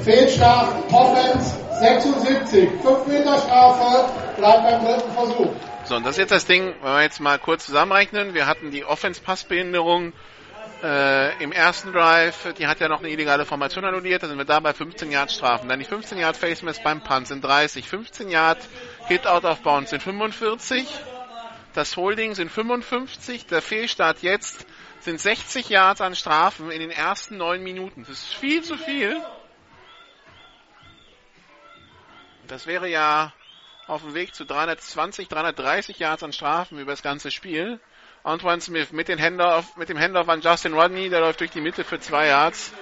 Fehlstart, 0.02 0.92
Offense 0.92 1.56
76. 1.80 2.68
5 2.82 3.06
Meter 3.06 3.38
Strafe, 3.38 4.12
bleibt 4.36 4.62
beim 4.64 4.84
dritten 4.84 5.12
Versuch. 5.12 5.54
So, 5.88 5.96
und 5.96 6.04
das 6.04 6.16
ist 6.16 6.18
jetzt 6.18 6.32
das 6.32 6.44
Ding, 6.44 6.74
wenn 6.82 6.92
wir 6.92 7.02
jetzt 7.02 7.18
mal 7.18 7.38
kurz 7.38 7.64
zusammenrechnen. 7.64 8.34
Wir 8.34 8.46
hatten 8.46 8.70
die 8.70 8.84
Offense-Passbehinderung 8.84 10.12
äh, 10.82 11.42
im 11.42 11.50
ersten 11.50 11.94
Drive, 11.94 12.52
die 12.58 12.66
hat 12.66 12.78
ja 12.80 12.88
noch 12.88 12.98
eine 12.98 13.08
illegale 13.08 13.46
Formation 13.46 13.86
annulliert, 13.86 14.22
da 14.22 14.28
sind 14.28 14.36
wir 14.36 14.44
da 14.44 14.60
bei 14.60 14.74
15 14.74 15.10
Yard 15.10 15.32
Strafen. 15.32 15.66
Dann 15.66 15.78
die 15.78 15.86
15 15.86 16.18
Yard 16.18 16.36
Face 16.36 16.60
Mask 16.60 16.82
beim 16.84 17.02
Punt 17.02 17.28
sind 17.28 17.42
30, 17.42 17.88
15 17.88 18.28
Yard 18.28 18.58
Hit 19.06 19.26
Out 19.26 19.46
of 19.46 19.62
Bounds 19.62 19.88
sind 19.88 20.02
45, 20.02 20.86
das 21.72 21.96
Holding 21.96 22.34
sind 22.34 22.52
55, 22.52 23.46
der 23.46 23.62
Fehlstart 23.62 24.20
jetzt 24.20 24.66
sind 25.00 25.18
60 25.18 25.70
Yards 25.70 26.02
an 26.02 26.14
Strafen 26.14 26.70
in 26.70 26.80
den 26.80 26.90
ersten 26.90 27.38
neun 27.38 27.62
Minuten. 27.62 28.04
Das 28.06 28.18
ist 28.18 28.34
viel 28.34 28.62
zu 28.62 28.76
viel. 28.76 29.22
Das 32.46 32.66
wäre 32.66 32.90
ja 32.90 33.32
auf 33.88 34.02
dem 34.02 34.14
Weg 34.14 34.34
zu 34.34 34.44
320, 34.44 35.28
330 35.28 35.98
Yards 35.98 36.22
an 36.22 36.32
Strafen 36.32 36.78
über 36.78 36.92
das 36.92 37.02
ganze 37.02 37.30
Spiel. 37.30 37.80
Antoine 38.22 38.60
Smith 38.60 38.92
mit, 38.92 39.08
den 39.08 39.20
Handoff, 39.20 39.76
mit 39.76 39.88
dem 39.88 39.98
Handoff 39.98 40.28
an 40.28 40.42
Justin 40.42 40.74
Rodney, 40.74 41.08
der 41.08 41.20
läuft 41.20 41.40
durch 41.40 41.50
die 41.50 41.62
Mitte 41.62 41.84
für 41.84 41.98
zwei 41.98 42.26
Yards. 42.26 42.72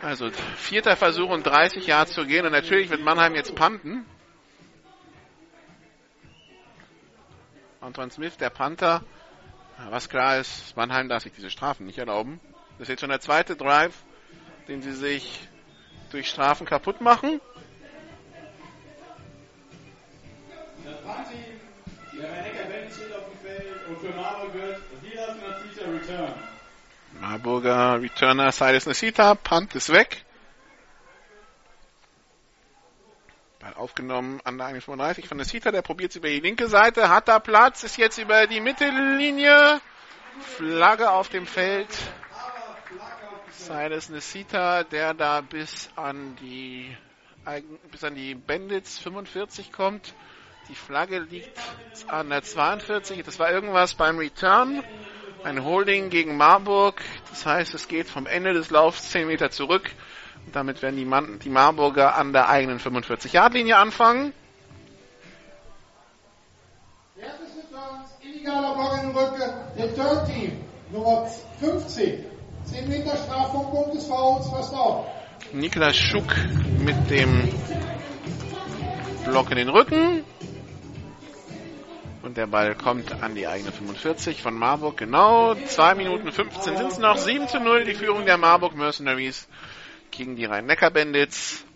Also 0.00 0.30
vierter 0.56 0.96
Versuch 0.96 1.30
und 1.30 1.44
30 1.44 1.86
Yards 1.86 2.12
zu 2.12 2.24
gehen 2.24 2.46
und 2.46 2.52
natürlich 2.52 2.88
wird 2.88 3.02
Mannheim 3.02 3.34
jetzt 3.34 3.54
punten. 3.54 4.06
Antoine 7.80 8.10
Smith, 8.12 8.36
der 8.36 8.50
Panther. 8.50 9.02
Was 9.90 10.08
klar 10.08 10.38
ist, 10.38 10.76
Mannheim 10.76 11.08
darf 11.08 11.24
sich 11.24 11.32
diese 11.32 11.50
Strafen 11.50 11.84
nicht 11.84 11.98
erlauben. 11.98 12.40
Das 12.78 12.82
ist 12.82 12.88
jetzt 12.90 13.00
schon 13.00 13.10
der 13.10 13.20
zweite 13.20 13.56
Drive, 13.56 13.94
den 14.68 14.82
sie 14.82 14.92
sich 14.92 15.48
durch 16.10 16.28
Strafen 16.28 16.64
kaputt 16.64 17.00
machen. 17.00 17.40
Marburger 27.20 28.00
Returner 28.02 28.52
Silas 28.52 28.86
Nasita, 28.86 29.34
Punt 29.34 29.74
ist 29.74 29.90
weg. 29.90 30.24
Ball 33.60 33.74
aufgenommen 33.74 34.40
an 34.44 34.58
der 34.58 34.68
35 34.68 35.26
von 35.26 35.38
Nasita, 35.38 35.70
der 35.70 35.82
probiert 35.82 36.10
es 36.10 36.16
über 36.16 36.28
die 36.28 36.40
linke 36.40 36.68
Seite, 36.68 37.08
hat 37.08 37.28
da 37.28 37.38
Platz, 37.38 37.82
ist 37.82 37.96
jetzt 37.96 38.18
über 38.18 38.46
die 38.46 38.60
Mittellinie. 38.60 39.80
Flagge 40.56 41.10
auf 41.10 41.28
dem 41.28 41.46
Feld. 41.46 41.88
Silas 43.50 44.10
Nasita, 44.10 44.82
der 44.84 45.14
da 45.14 45.40
bis 45.40 45.88
an 45.96 46.36
die 46.36 46.94
bis 47.90 48.04
an 48.04 48.14
die 48.14 48.34
Bandits 48.34 48.98
45 48.98 49.72
kommt. 49.72 50.14
Die 50.68 50.74
Flagge 50.74 51.18
liegt 51.18 51.58
an 52.08 52.30
der 52.30 52.42
42. 52.42 53.22
Das 53.22 53.38
war 53.38 53.50
irgendwas 53.50 53.94
beim 53.94 54.18
Return. 54.18 54.82
Ein 55.42 55.62
Holding 55.62 56.08
gegen 56.08 56.36
Marburg. 56.38 57.02
Das 57.28 57.44
heißt, 57.44 57.74
es 57.74 57.86
geht 57.86 58.08
vom 58.08 58.26
Ende 58.26 58.54
des 58.54 58.70
Laufs 58.70 59.10
10 59.10 59.26
Meter 59.26 59.50
zurück. 59.50 59.90
Und 60.46 60.56
damit 60.56 60.80
werden 60.80 60.96
die, 60.96 61.04
Man 61.04 61.38
die 61.38 61.50
Marburger 61.50 62.16
an 62.16 62.32
der 62.32 62.48
eigenen 62.48 62.78
45-Yard-Linie 62.80 63.76
anfangen. 63.76 64.32
Erstes 67.18 67.48
Returns, 67.56 68.10
illegaler 68.22 68.74
Block 68.74 68.94
in 68.94 69.08
den 69.08 69.16
Rücken, 69.16 69.52
Return 69.76 70.26
Team, 70.26 70.64
Nummer 70.90 71.26
50. 71.60 72.24
10 72.64 72.88
Meter 72.88 73.16
Strafpunkt 73.16 73.94
des 73.94 74.06
Fouls, 74.06 74.50
was 74.50 74.72
auf. 74.72 75.06
Niklas 75.52 75.96
Schuck 75.96 76.34
mit 76.78 77.10
dem 77.10 77.50
Block 79.24 79.50
in 79.50 79.56
den 79.56 79.68
Rücken. 79.68 80.24
Und 82.24 82.38
der 82.38 82.46
Ball 82.46 82.74
kommt 82.74 83.22
an 83.22 83.34
die 83.34 83.46
eigene 83.46 83.70
45 83.70 84.40
von 84.40 84.54
Marburg. 84.54 84.96
Genau, 84.96 85.54
2 85.54 85.94
Minuten 85.94 86.32
15 86.32 86.78
sind 86.78 86.92
es 86.92 86.96
noch. 86.96 87.18
7 87.18 87.48
zu 87.48 87.60
0 87.60 87.84
die 87.84 87.92
Führung 87.92 88.24
der 88.24 88.38
Marburg 88.38 88.74
Mercenaries 88.74 89.46
gegen 90.10 90.34
die 90.34 90.46
Rhein-Neckar-Bandits. 90.46 91.66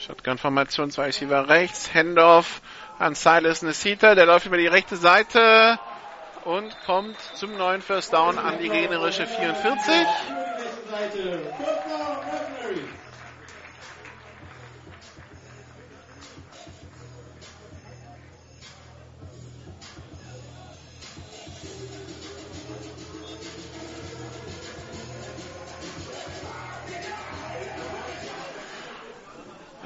Shotgun-Formation, 0.00 0.90
zwei 0.90 1.06
Receiver 1.06 1.48
rechts, 1.48 1.92
Handoff 1.92 2.62
an 2.98 3.14
Silas 3.14 3.62
Nesita, 3.62 4.14
der 4.14 4.26
läuft 4.26 4.46
über 4.46 4.56
die 4.56 4.66
rechte 4.66 4.96
Seite 4.96 5.78
und 6.44 6.74
kommt 6.86 7.16
zum 7.34 7.56
neuen 7.56 7.82
First 7.82 8.12
Down 8.12 8.38
an 8.38 8.58
die 8.58 8.68
gegnerische 8.68 9.26
44. 9.26 10.06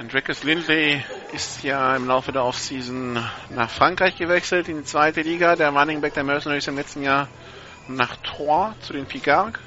Andreas 0.04 0.44
Lindley 0.44 1.02
ist 1.32 1.62
ja 1.62 1.96
im 1.96 2.06
Laufe 2.06 2.30
der 2.30 2.44
Offseason 2.44 3.14
nach 3.48 3.70
Frankreich 3.70 4.18
gewechselt, 4.18 4.68
in 4.68 4.76
die 4.76 4.84
zweite 4.84 5.22
Liga. 5.22 5.56
Der 5.56 5.70
Running 5.70 6.02
Back 6.02 6.12
der 6.12 6.24
Mercenaries 6.24 6.66
im 6.66 6.76
letzten 6.76 7.02
Jahr 7.02 7.26
nach 7.88 8.14
Troyes 8.16 8.78
zu 8.80 8.92
den 8.92 9.06
Picards, 9.06 9.58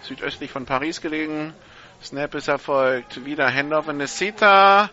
südöstlich 0.00 0.50
von 0.50 0.64
Paris 0.64 1.02
gelegen. 1.02 1.52
Snap 2.02 2.34
ist 2.34 2.48
erfolgt. 2.48 3.26
Wieder 3.26 3.52
Handoff 3.52 3.86
in 3.88 3.98
Nesita. 3.98 4.88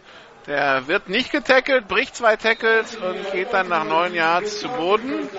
Der 0.45 0.85
wird 0.87 1.07
nicht 1.07 1.31
getackelt, 1.31 1.87
bricht 1.87 2.17
zwei 2.17 2.35
Tackles 2.35 2.97
und 2.97 3.31
geht 3.31 3.53
dann 3.53 3.69
nach 3.69 3.85
neun 3.85 4.13
Yards 4.13 4.59
zu 4.59 4.67
Boden. 4.67 5.29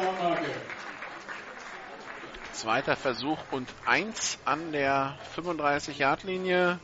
Zweiter 2.55 2.97
Versuch 2.97 3.39
und 3.51 3.69
eins 3.85 4.39
an 4.47 4.73
der 4.73 5.15
35-Yard-Linie. 5.37 6.79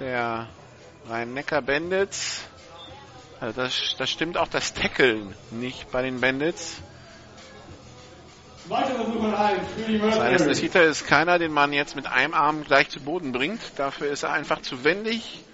Der 0.00 0.48
Rhein-Neckar 1.08 1.62
Bandits. 1.62 2.42
Also 3.40 3.60
das, 3.60 3.94
das 3.98 4.10
stimmt 4.10 4.36
auch 4.36 4.48
das 4.48 4.74
Tackeln 4.74 5.34
nicht 5.50 5.90
bei 5.90 6.02
den 6.02 6.20
Bandits. 6.20 6.80
Seines 8.68 8.98
Mercenaries. 10.00 10.46
Nesita 10.46 10.80
ist 10.80 11.06
keiner, 11.06 11.38
den 11.38 11.52
man 11.52 11.72
jetzt 11.72 11.94
mit 11.94 12.06
einem 12.06 12.34
Arm 12.34 12.64
gleich 12.64 12.88
zu 12.88 13.00
Boden 13.00 13.30
bringt. 13.32 13.60
Dafür 13.76 14.10
ist 14.10 14.24
er 14.24 14.32
einfach 14.32 14.62
zu 14.62 14.82
wendig. 14.82 15.44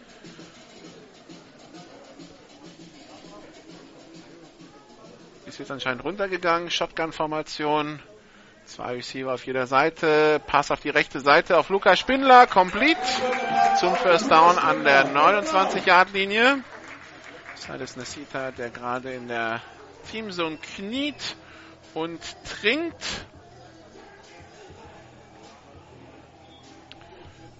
Ist 5.44 5.58
jetzt 5.58 5.70
anscheinend 5.70 6.04
runtergegangen. 6.04 6.70
Shotgun-Formation. 6.70 8.00
Zwei 8.72 8.94
Receiver 8.94 9.34
auf 9.34 9.44
jeder 9.44 9.66
Seite. 9.66 10.40
Pass 10.46 10.70
auf 10.70 10.80
die 10.80 10.88
rechte 10.88 11.20
Seite 11.20 11.58
auf 11.58 11.68
Luca 11.68 11.94
Spindler. 11.94 12.46
Complete. 12.46 12.98
Zum 13.78 13.94
First 13.96 14.30
Down 14.30 14.56
an 14.56 14.82
der 14.82 15.08
29-Yard-Linie. 15.14 16.64
Silas 17.54 17.96
Nesita, 17.96 18.50
der 18.50 18.70
gerade 18.70 19.12
in 19.12 19.28
der 19.28 19.60
Teamzone 20.10 20.56
kniet 20.56 21.36
und 21.92 22.22
trinkt. 22.46 23.26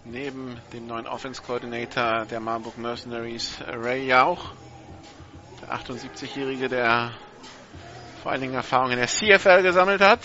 Neben 0.07 0.59
dem 0.73 0.87
neuen 0.87 1.07
Offense 1.07 1.43
Coordinator 1.43 2.25
der 2.25 2.41
Marburg 2.41 2.79
Mercenaries, 2.79 3.59
Ray 3.69 4.07
Jauch. 4.07 4.53
Der 5.61 5.75
78-Jährige, 5.77 6.71
der 6.71 7.13
vor 8.23 8.33
allen 8.33 8.41
Dingen 8.41 8.55
Erfahrung 8.55 8.93
in 8.93 8.97
der 8.97 9.09
CFL 9.09 9.63
gesammelt 9.63 10.01
hat. 10.01 10.21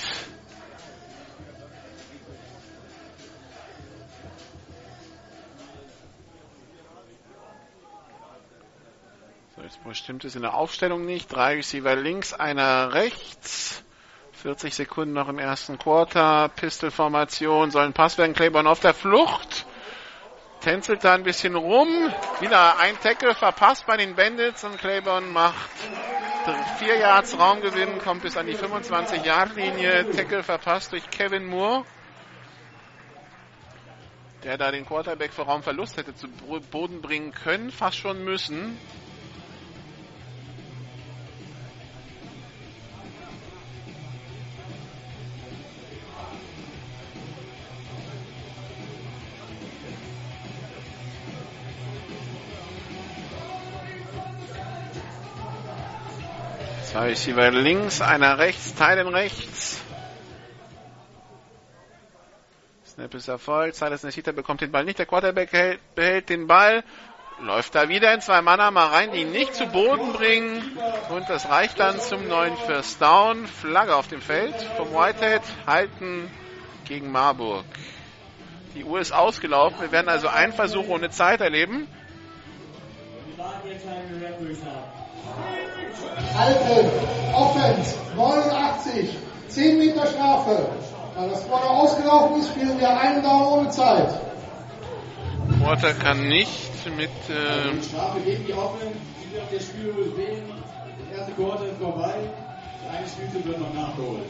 Jetzt 9.68 9.98
stimmt 9.98 10.24
es 10.24 10.36
in 10.36 10.42
der 10.42 10.54
Aufstellung 10.54 11.06
nicht. 11.06 11.34
Drei 11.34 11.56
Receiver 11.56 11.96
links, 11.96 12.34
einer 12.34 12.94
rechts. 12.94 13.84
40 14.42 14.74
Sekunden 14.74 15.14
noch 15.14 15.28
im 15.28 15.40
ersten 15.40 15.78
Quarter. 15.78 16.50
Pistol-Formation, 16.56 17.72
soll 17.72 17.86
ein 17.86 17.94
Pass 17.94 18.18
werden. 18.18 18.34
Claiborne 18.34 18.70
auf 18.70 18.80
der 18.80 18.94
Flucht. 18.94 19.66
Tänzelt 20.62 21.04
da 21.04 21.16
ein 21.16 21.24
bisschen 21.24 21.56
rum. 21.56 21.88
Wieder 22.40 22.80
ein 22.80 22.98
Tackle 23.02 23.36
verpasst 23.36 23.86
bei 23.86 23.98
den 23.98 24.16
Bandits 24.16 24.64
und 24.64 24.78
Claiborne 24.78 25.28
macht 25.28 25.56
vier 26.80 26.98
Yards 26.98 27.38
Raumgewinn, 27.38 28.00
kommt 28.00 28.22
bis 28.22 28.38
an 28.38 28.46
die 28.46 28.56
25-Yard-Linie. 28.56 30.12
Tackle 30.12 30.44
verpasst 30.44 30.94
durch 30.94 31.10
Kevin 31.10 31.46
Moore, 31.46 31.84
der 34.44 34.58
da 34.58 34.72
den 34.72 34.86
Quarterback 34.86 35.34
für 35.34 35.42
Raumverlust 35.42 35.98
hätte 35.98 36.16
zu 36.16 36.30
Boden 36.72 37.02
bringen 37.02 37.34
können, 37.34 37.70
fast 37.70 37.98
schon 37.98 38.24
müssen. 38.24 38.78
Zwei 56.88 57.08
Receiver 57.08 57.52
links, 57.52 58.00
einer 58.00 58.38
rechts, 58.38 58.74
Teilen 58.74 59.10
rechts. 59.10 59.82
Snap 62.86 63.14
ist 63.14 63.28
erfolgt. 63.28 63.76
Silas 63.76 64.04
Neshita 64.04 64.32
bekommt 64.32 64.62
den 64.62 64.72
Ball 64.72 64.86
nicht. 64.86 64.98
Der 64.98 65.06
Quarterback 65.06 65.52
hält, 65.52 65.96
behält 65.96 66.30
den 66.30 66.48
Ball. 66.48 66.86
Läuft 67.42 67.76
da 67.76 67.90
wieder 67.90 68.14
in 68.14 68.22
zwei 68.22 68.42
Manner 68.42 68.72
mal 68.72 68.88
rein, 68.88 69.12
die 69.12 69.20
ihn 69.20 69.34
nicht 69.34 69.54
zu 69.54 69.68
Boden 69.68 70.14
bringen. 70.14 70.78
Und 71.10 71.30
das 71.30 71.50
reicht 71.50 71.78
dann 71.78 72.00
zum 72.00 72.26
neuen 72.30 72.56
First 72.56 73.02
Down. 73.02 73.48
Flagge 73.48 73.94
auf 73.94 74.08
dem 74.08 74.22
Feld 74.22 74.56
vom 74.78 74.94
Whitehead. 74.94 75.42
Halten 75.68 76.32
gegen 76.86 77.12
Marburg. 77.12 77.66
Die 78.76 78.86
Uhr 78.86 79.02
ist 79.02 79.12
ausgelaufen. 79.12 79.82
Wir 79.82 79.92
werden 79.92 80.08
also 80.08 80.30
einen 80.30 80.54
Versuch 80.54 80.88
ohne 80.88 81.10
Zeit 81.10 81.42
erleben. 81.42 81.86
Halten, 86.38 86.90
Offense, 87.34 87.96
89, 88.16 89.18
10 89.50 89.78
Meter 89.78 90.08
Strafe. 90.08 90.68
Da 91.16 91.28
das 91.28 91.48
Quarter 91.48 91.70
ausgelaufen 91.70 92.40
ist, 92.42 92.50
spielen 92.50 92.80
wir 92.80 92.90
einen 93.00 93.24
Down 93.24 93.46
ohne 93.60 93.70
Zeit. 93.70 94.10
Porter 95.64 95.94
kann 95.94 96.28
nicht 96.28 96.70
mit 96.96 97.10
äh, 97.30 97.74
Die 97.74 97.84
Strafe 97.84 98.20
gegen 98.22 98.46
die 98.46 98.54
Offense. 98.54 98.96
Das 99.52 99.64
Spiel 99.64 99.94
sehen. 100.16 100.44
Das 101.10 101.20
erste 101.20 101.34
Quarter 101.34 101.66
ist 101.66 101.78
vorbei. 101.82 102.14
Eine 102.92 103.08
Spielzug 103.08 103.46
wird 103.46 103.60
noch 103.60 103.74
nachgeholt. 103.74 104.26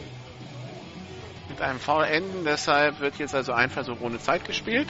mit 1.48 1.60
einem 1.62 1.80
Foul 1.80 2.04
enden. 2.04 2.44
Deshalb 2.44 3.00
wird 3.00 3.18
jetzt 3.18 3.34
also 3.34 3.52
ein 3.52 3.70
Versuch 3.70 4.00
ohne 4.00 4.18
Zeit 4.18 4.44
gespielt. 4.44 4.88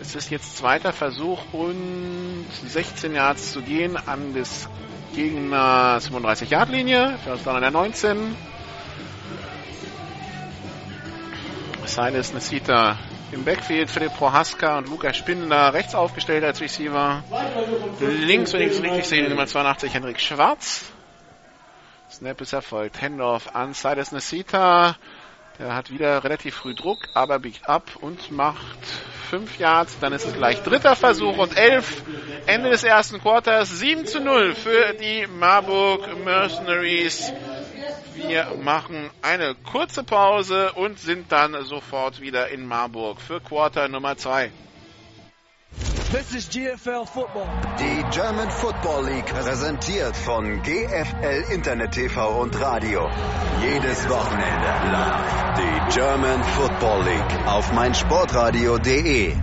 Es 0.00 0.14
ist 0.14 0.30
jetzt 0.30 0.56
zweiter 0.56 0.92
Versuch 0.92 1.40
und 1.52 2.46
16 2.66 3.14
Yards 3.14 3.52
zu 3.52 3.62
gehen 3.62 3.96
an 3.96 4.32
des 4.32 4.68
Gegner 5.14 6.00
35 6.00 6.50
Yard 6.50 6.68
Linie. 6.68 7.18
First 7.24 7.46
down 7.46 7.56
an 7.56 7.62
der 7.62 7.70
19. 7.70 8.36
Silas 11.84 12.32
Nesita 12.32 12.98
im 13.32 13.44
Backfield, 13.44 13.90
Philipp 13.90 14.14
Prohaska 14.14 14.78
und 14.78 14.88
Lukas 14.88 15.16
Spindler 15.16 15.74
rechts 15.74 15.94
aufgestellt 15.94 16.44
als 16.44 16.60
Receiver. 16.60 17.22
Links, 18.00 18.52
wenn 18.52 18.62
ich 18.62 18.72
es 18.72 18.82
richtig 18.82 19.04
sehe, 19.04 19.22
Nummer 19.24 19.36
Mercenaries. 19.36 19.80
82 19.80 19.94
Henrik 19.94 20.20
Schwarz. 20.20 20.84
Snap 22.10 22.40
ist 22.40 22.52
erfolgt. 22.52 23.02
Handoff 23.02 23.54
an 23.54 23.74
Silas 23.74 24.12
Nesita. 24.12 24.96
Der 25.58 25.74
hat 25.74 25.90
wieder 25.90 26.22
relativ 26.22 26.54
früh 26.54 26.74
Druck, 26.74 27.08
aber 27.14 27.40
biegt 27.40 27.68
ab 27.68 27.90
und 28.00 28.30
macht 28.30 28.78
5 29.30 29.58
Yards. 29.58 29.98
Dann 29.98 30.12
ist 30.12 30.24
es 30.24 30.34
gleich 30.34 30.62
dritter 30.62 30.94
Versuch 30.94 31.36
und 31.36 31.56
11. 31.56 32.02
Ende 32.46 32.70
des 32.70 32.84
ersten 32.84 33.20
Quarters. 33.20 33.70
7 33.70 34.06
zu 34.06 34.20
0 34.20 34.54
für 34.54 34.94
die 34.94 35.26
Marburg 35.26 36.24
Mercenaries. 36.24 37.32
Wir 38.14 38.52
machen 38.62 39.10
eine 39.20 39.54
kurze 39.54 40.04
Pause 40.04 40.72
und 40.72 41.00
sind 41.00 41.32
dann 41.32 41.64
sofort 41.64 42.20
wieder 42.20 42.48
in 42.48 42.64
Marburg 42.66 43.20
für 43.20 43.40
Quarter 43.40 43.88
Nummer 43.88 44.16
2. 44.16 44.52
This 46.10 46.34
is 46.34 46.48
GFL 46.48 47.06
Football. 47.06 47.46
Die 47.78 48.02
German 48.10 48.50
Football 48.50 49.04
League 49.04 49.26
präsentiert 49.26 50.16
von 50.16 50.62
GFL 50.62 51.52
Internet 51.52 51.92
TV 51.92 52.40
und 52.40 52.58
Radio. 52.58 53.10
Jedes 53.60 54.08
Wochenende 54.08 54.68
live 54.90 55.58
die 55.58 55.94
German 55.94 56.42
Football 56.42 57.04
League 57.04 57.46
auf 57.46 57.70
meinsportradio.de. 57.74 59.36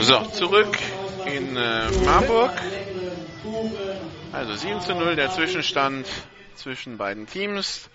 So, 0.00 0.20
zurück 0.26 0.78
in 1.26 1.56
äh, 1.56 1.90
Marburg. 2.04 2.52
Also 4.32 4.54
7 4.54 4.80
zu 4.80 4.94
0 4.94 5.16
der 5.16 5.32
Zwischenstand 5.32 6.06
zwischen 6.54 6.98
beiden 6.98 7.26
Teams. 7.26 7.90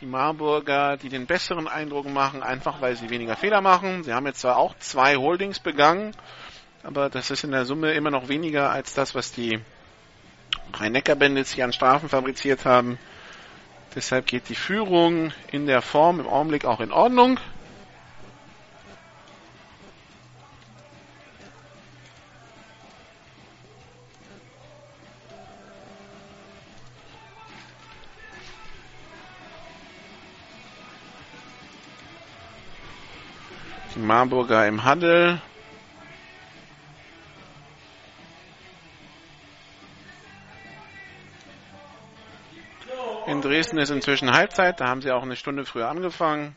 Die 0.00 0.06
Marburger, 0.06 0.96
die 0.96 1.08
den 1.08 1.26
besseren 1.26 1.66
Eindruck 1.66 2.06
machen, 2.06 2.42
einfach 2.42 2.80
weil 2.80 2.94
sie 2.94 3.10
weniger 3.10 3.36
Fehler 3.36 3.60
machen. 3.60 4.04
Sie 4.04 4.12
haben 4.12 4.26
jetzt 4.26 4.40
zwar 4.40 4.56
auch 4.56 4.78
zwei 4.78 5.16
Holdings 5.16 5.58
begangen, 5.58 6.12
aber 6.84 7.10
das 7.10 7.32
ist 7.32 7.42
in 7.42 7.50
der 7.50 7.64
Summe 7.64 7.92
immer 7.92 8.10
noch 8.10 8.28
weniger 8.28 8.70
als 8.70 8.94
das, 8.94 9.16
was 9.16 9.32
die 9.32 9.58
Rhein-Neckar-Bandits 10.74 11.52
hier 11.52 11.64
an 11.64 11.72
Strafen 11.72 12.08
fabriziert 12.08 12.64
haben. 12.64 12.98
Deshalb 13.96 14.26
geht 14.26 14.48
die 14.48 14.54
Führung 14.54 15.32
in 15.50 15.66
der 15.66 15.82
Form 15.82 16.20
im 16.20 16.28
Augenblick 16.28 16.64
auch 16.64 16.80
in 16.80 16.92
Ordnung. 16.92 17.40
Die 33.98 34.04
Marburger 34.04 34.64
im 34.68 34.84
Handel. 34.84 35.42
In 43.26 43.42
Dresden 43.42 43.78
ist 43.78 43.90
inzwischen 43.90 44.32
Halbzeit, 44.32 44.78
da 44.78 44.86
haben 44.86 45.02
sie 45.02 45.10
auch 45.10 45.24
eine 45.24 45.34
Stunde 45.34 45.64
früher 45.64 45.88
angefangen. 45.88 46.56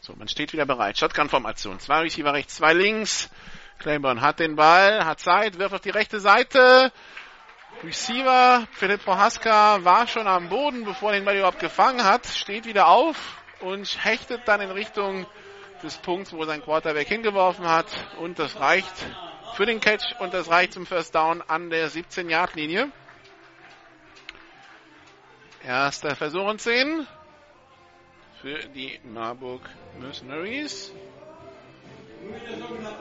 So, 0.00 0.16
man 0.16 0.26
steht 0.26 0.52
wieder 0.52 0.66
bereit. 0.66 0.98
Shotgun-Formation. 0.98 1.78
Zwei 1.78 2.00
Receiver 2.00 2.32
rechts, 2.32 2.56
zwei 2.56 2.72
links. 2.72 3.30
Claiborne 3.78 4.22
hat 4.22 4.40
den 4.40 4.56
Ball, 4.56 5.04
hat 5.04 5.20
Zeit, 5.20 5.56
wirft 5.60 5.76
auf 5.76 5.80
die 5.82 5.90
rechte 5.90 6.18
Seite. 6.18 6.90
Receiver, 7.84 8.66
Philipp 8.72 9.04
Prohaska 9.04 9.84
war 9.84 10.08
schon 10.08 10.26
am 10.26 10.48
Boden, 10.48 10.84
bevor 10.84 11.12
er 11.12 11.20
den 11.20 11.24
Ball 11.24 11.36
überhaupt 11.36 11.60
gefangen 11.60 12.02
hat, 12.02 12.26
steht 12.26 12.64
wieder 12.64 12.88
auf 12.88 13.35
und 13.60 14.04
hechtet 14.04 14.42
dann 14.46 14.60
in 14.60 14.70
Richtung 14.70 15.26
des 15.82 15.96
Punkts, 15.98 16.32
wo 16.32 16.44
sein 16.44 16.62
Quarterback 16.62 17.08
hingeworfen 17.08 17.68
hat. 17.68 17.86
Und 18.18 18.38
das 18.38 18.58
reicht 18.58 18.94
für 19.54 19.66
den 19.66 19.80
Catch 19.80 20.14
und 20.20 20.34
das 20.34 20.50
reicht 20.50 20.72
zum 20.72 20.86
First 20.86 21.14
Down 21.14 21.42
an 21.42 21.70
der 21.70 21.90
17-Yard-Linie. 21.90 22.90
Erster 25.64 26.14
Versuch 26.14 26.44
und 26.44 26.60
10 26.60 27.06
für 28.40 28.58
die 28.68 29.00
Marburg 29.02 29.62
Mercenaries. 29.98 30.92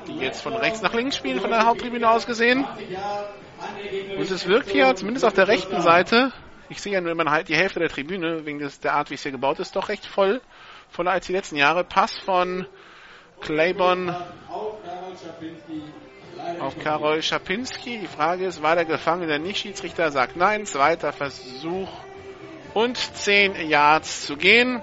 Die 0.08 0.18
jetzt 0.18 0.42
von 0.42 0.54
rechts 0.54 0.82
nach 0.82 0.94
links 0.94 1.18
spielen, 1.18 1.40
von 1.40 1.50
der 1.50 1.66
Haupttribüne 1.66 2.10
aus 2.10 2.26
gesehen. 2.26 2.66
Und 4.18 4.32
es 4.32 4.48
wirkt 4.48 4.70
hier, 4.70 4.96
zumindest 4.96 5.26
auf 5.26 5.34
der 5.34 5.48
rechten 5.48 5.82
Seite, 5.82 6.32
ich 6.70 6.82
sehe 6.82 6.94
ja 6.94 7.02
nur 7.02 7.12
immer 7.12 7.30
halt 7.30 7.50
die 7.50 7.56
Hälfte 7.56 7.80
der 7.80 7.90
Tribüne, 7.90 8.46
wegen 8.46 8.60
des, 8.60 8.80
der 8.80 8.94
Art, 8.94 9.10
wie 9.10 9.16
es 9.16 9.24
hier 9.24 9.32
gebaut 9.32 9.60
ist, 9.60 9.76
doch 9.76 9.90
recht 9.90 10.06
voll, 10.06 10.42
voller 10.90 11.12
als 11.12 11.28
die 11.28 11.34
letzten 11.34 11.56
Jahre. 11.56 11.84
Pass 11.84 12.18
von 12.18 12.66
Claiborne 13.42 14.16
auf 16.60 16.78
Karol 16.80 17.22
Schapinski. 17.22 18.00
Die 18.00 18.08
Frage 18.08 18.46
ist, 18.46 18.62
war 18.62 18.76
der 18.76 18.86
Gefangene 18.86 19.28
der 19.28 19.40
Nicht-Schiedsrichter? 19.40 20.12
Sagt 20.12 20.36
nein. 20.36 20.66
Zweiter 20.66 21.14
Versuch 21.14 21.90
und 22.74 22.98
10 22.98 23.70
Yards 23.70 24.26
zu 24.26 24.38
gehen. 24.38 24.82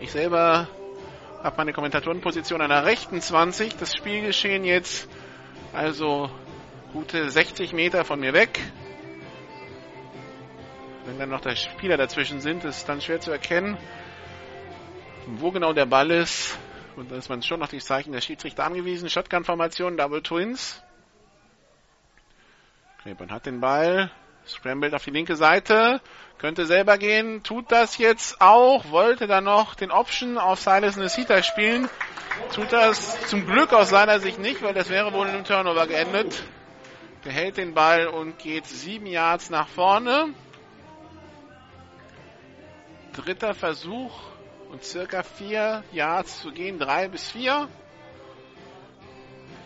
Ich 0.00 0.12
selber 0.12 0.68
habe 1.42 1.56
meine 1.56 1.72
Kommentatorenposition 1.72 2.60
an 2.60 2.70
der 2.70 2.84
rechten 2.84 3.20
20. 3.20 3.76
Das 3.76 3.94
Spielgeschehen 3.94 4.64
jetzt 4.64 5.08
also 5.72 6.30
gute 6.92 7.28
60 7.30 7.72
Meter 7.72 8.04
von 8.04 8.20
mir 8.20 8.32
weg. 8.32 8.60
Wenn 11.06 11.18
dann 11.18 11.28
noch 11.28 11.42
der 11.42 11.54
Spieler 11.54 11.98
dazwischen 11.98 12.40
sind, 12.40 12.64
ist 12.64 12.88
dann 12.88 13.00
schwer 13.00 13.20
zu 13.20 13.30
erkennen, 13.30 13.76
wo 15.26 15.50
genau 15.50 15.74
der 15.74 15.84
Ball 15.84 16.10
ist. 16.10 16.58
Und 16.96 17.10
da 17.10 17.16
ist 17.16 17.28
man 17.28 17.42
schon 17.42 17.60
noch 17.60 17.68
die 17.68 17.80
Zeichen 17.80 18.12
der 18.12 18.22
Schiedsrichter 18.22 18.64
angewiesen. 18.64 19.10
Shotgun-Formation, 19.10 19.96
Double 19.96 20.22
Twins. 20.22 20.82
Kleber 23.02 23.26
hat 23.28 23.44
den 23.44 23.60
Ball. 23.60 24.10
Scrambled 24.46 24.94
auf 24.94 25.04
die 25.04 25.10
linke 25.10 25.36
Seite. 25.36 26.00
Könnte 26.38 26.64
selber 26.64 26.96
gehen. 26.96 27.42
Tut 27.42 27.70
das 27.70 27.98
jetzt 27.98 28.40
auch. 28.40 28.90
Wollte 28.90 29.26
dann 29.26 29.44
noch 29.44 29.74
den 29.74 29.90
Option 29.90 30.38
auf 30.38 30.60
Silas 30.60 30.96
Nesita 30.96 31.42
spielen. 31.42 31.88
Tut 32.54 32.72
das 32.72 33.26
zum 33.28 33.46
Glück 33.46 33.72
aus 33.72 33.90
seiner 33.90 34.20
Sicht 34.20 34.38
nicht, 34.38 34.62
weil 34.62 34.74
das 34.74 34.88
wäre 34.88 35.12
wohl 35.12 35.26
in 35.26 35.34
einem 35.34 35.44
Turnover 35.44 35.86
geendet. 35.86 36.42
Der 37.24 37.32
hält 37.32 37.56
den 37.58 37.74
Ball 37.74 38.06
und 38.06 38.38
geht 38.38 38.66
sieben 38.66 39.06
Yards 39.06 39.50
nach 39.50 39.68
vorne. 39.68 40.34
Dritter 43.16 43.54
Versuch 43.54 44.12
und 44.70 44.82
circa 44.82 45.22
vier 45.22 45.84
Yards 45.92 46.40
zu 46.40 46.50
gehen, 46.50 46.78
drei 46.78 47.08
bis 47.08 47.30
vier. 47.30 47.68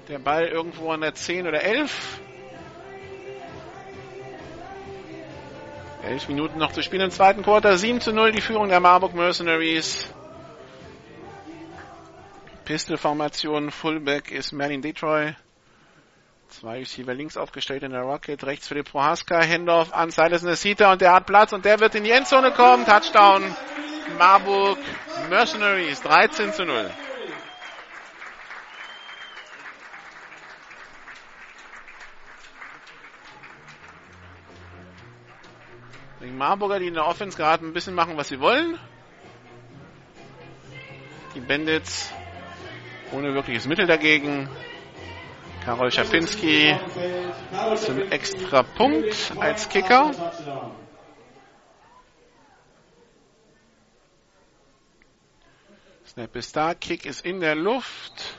Der 0.08 0.18
Ball 0.18 0.46
irgendwo 0.46 0.90
an 0.90 1.00
der 1.00 1.14
10 1.14 1.46
oder 1.46 1.62
11. 1.62 2.20
Elf 6.02 6.28
Minuten 6.28 6.58
noch 6.58 6.72
zu 6.72 6.82
spielen 6.82 7.02
im 7.02 7.10
zweiten 7.10 7.42
Quarter. 7.42 7.76
7 7.76 8.00
zu 8.00 8.12
0 8.12 8.32
die 8.32 8.40
Führung 8.40 8.68
der 8.68 8.80
Marburg 8.80 9.14
Mercenaries. 9.14 10.08
Pistol-Formation, 12.64 13.70
Fullback 13.70 14.30
ist 14.30 14.52
Merlin 14.52 14.82
Detroit. 14.82 15.34
Zwei 16.48 16.78
Receiver 16.78 17.12
links 17.12 17.36
aufgestellt 17.36 17.82
in 17.82 17.92
der 17.92 18.00
Rocket, 18.00 18.42
rechts 18.44 18.68
für 18.68 18.74
die 18.74 18.82
Prohaska, 18.82 19.42
Handoff 19.42 19.92
an 19.92 20.10
Silas 20.10 20.42
Nesita 20.42 20.90
und 20.90 21.02
der 21.02 21.12
hat 21.12 21.26
Platz 21.26 21.52
und 21.52 21.64
der 21.64 21.78
wird 21.78 21.94
in 21.94 22.04
die 22.04 22.10
Endzone 22.10 22.52
kommen. 22.52 22.86
Touchdown 22.86 23.54
Marburg 24.18 24.78
Mercenaries 25.28 26.00
13 26.00 26.54
zu 26.54 26.64
0. 26.64 26.90
Die 36.22 36.26
Marburger, 36.30 36.78
die 36.78 36.86
in 36.88 36.94
der 36.94 37.06
Offense 37.06 37.36
gerade 37.36 37.64
ein 37.66 37.74
bisschen 37.74 37.94
machen, 37.94 38.16
was 38.16 38.28
sie 38.28 38.40
wollen. 38.40 38.78
Die 41.34 41.40
Bandits 41.40 42.10
ohne 43.12 43.34
wirkliches 43.34 43.66
Mittel 43.66 43.86
dagegen. 43.86 44.48
Karol 45.68 45.90
Schapinski 45.92 46.74
zum 47.76 48.10
extra 48.10 48.62
Punkt 48.62 49.14
als 49.38 49.68
Kicker. 49.68 50.12
Snap 56.06 56.36
ist 56.36 56.56
da, 56.56 56.72
Kick 56.72 57.04
ist 57.04 57.22
in 57.22 57.40
der 57.40 57.54
Luft. 57.54 58.38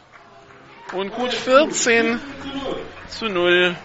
Und 0.92 1.14
gut 1.14 1.32
14 1.32 2.20
zu 3.10 3.26
0. 3.26 3.76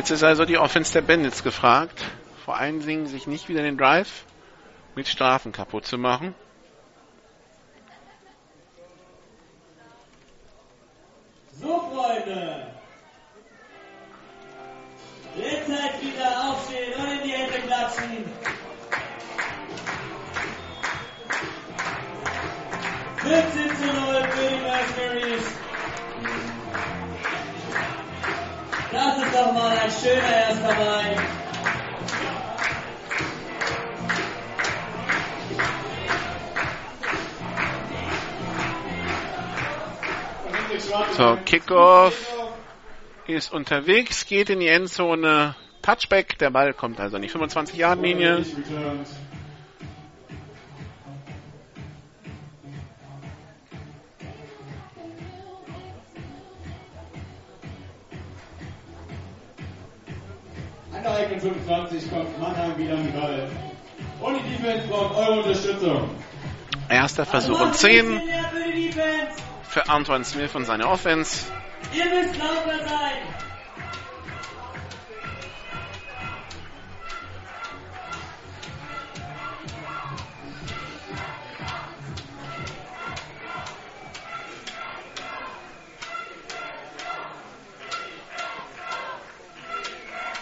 Jetzt 0.00 0.12
ist 0.12 0.24
also 0.24 0.46
die 0.46 0.56
Offense 0.56 0.94
der 0.94 1.02
Bandits 1.02 1.42
gefragt. 1.42 2.02
Vor 2.46 2.56
allen 2.56 2.80
Dingen 2.80 3.06
sich 3.06 3.26
nicht 3.26 3.50
wieder 3.50 3.60
den 3.60 3.76
Drive 3.76 4.24
mit 4.96 5.06
Strafen 5.06 5.52
kaputt 5.52 5.84
zu 5.84 5.98
machen. 5.98 6.34
So, 11.60 11.92
Freunde. 11.92 12.68
Halt 15.36 16.02
wieder 16.02 16.48
aufstehen 16.48 16.94
und 16.98 17.18
in 17.18 17.22
die 17.22 17.32
Hände 17.32 17.58
klatschen. 17.58 18.24
14 23.18 23.76
zu 23.76 23.84
0 23.84 24.28
für 24.30 24.48
die 24.48 24.60
Mercenaries. 24.62 25.59
Das 29.00 29.16
ist 29.16 29.34
doch 29.34 29.52
mal 29.54 29.78
ein 29.78 29.90
schöner 29.90 30.28
erster 30.28 30.74
Bein. 30.74 31.16
So, 41.16 41.38
Kickoff 41.46 42.34
ist 43.26 43.50
unterwegs, 43.54 44.26
geht 44.26 44.50
in 44.50 44.60
die 44.60 44.68
Endzone. 44.68 45.56
Touchback, 45.80 46.36
der 46.36 46.50
Ball 46.50 46.74
kommt 46.74 47.00
also 47.00 47.16
an 47.16 47.22
die 47.22 47.30
25 47.30 47.78
An 61.00 61.04
der 61.04 61.14
eigenen 61.14 61.40
25 61.40 62.10
kommt 62.10 62.38
Mannheim 62.38 62.76
wieder 62.76 62.92
an 62.92 63.04
den 63.04 63.18
Ball. 63.18 63.48
Und 64.20 64.36
die 64.44 64.50
Defense 64.50 64.86
braucht 64.86 65.16
eure 65.16 65.40
Unterstützung. 65.40 66.10
Erster 66.90 67.24
Versuch 67.24 67.58
und 67.58 67.74
10 67.74 68.20
für 69.62 69.88
Antoine 69.88 70.26
Smith 70.26 70.54
und 70.54 70.66
seine 70.66 70.86
Offense. 70.86 71.46
Ihr 71.94 72.04
müsst 72.04 72.38
lauter 72.38 72.86
sein. 72.86 73.49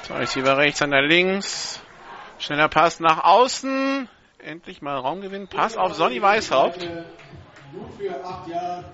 So, 0.09 0.15
Receiver 0.15 0.57
rechts, 0.57 0.81
an 0.81 0.91
der 0.91 1.03
links. 1.03 1.83
Schneller 2.39 2.69
Pass 2.69 2.99
nach 2.99 3.25
außen. 3.25 4.09
Endlich 4.39 4.81
mal 4.81 4.97
Raumgewinn. 4.97 5.49
Pass 5.49 5.77
auf 5.77 5.95
Sonny 5.95 6.23
acht 6.23 6.51
Jahre. 8.49 8.85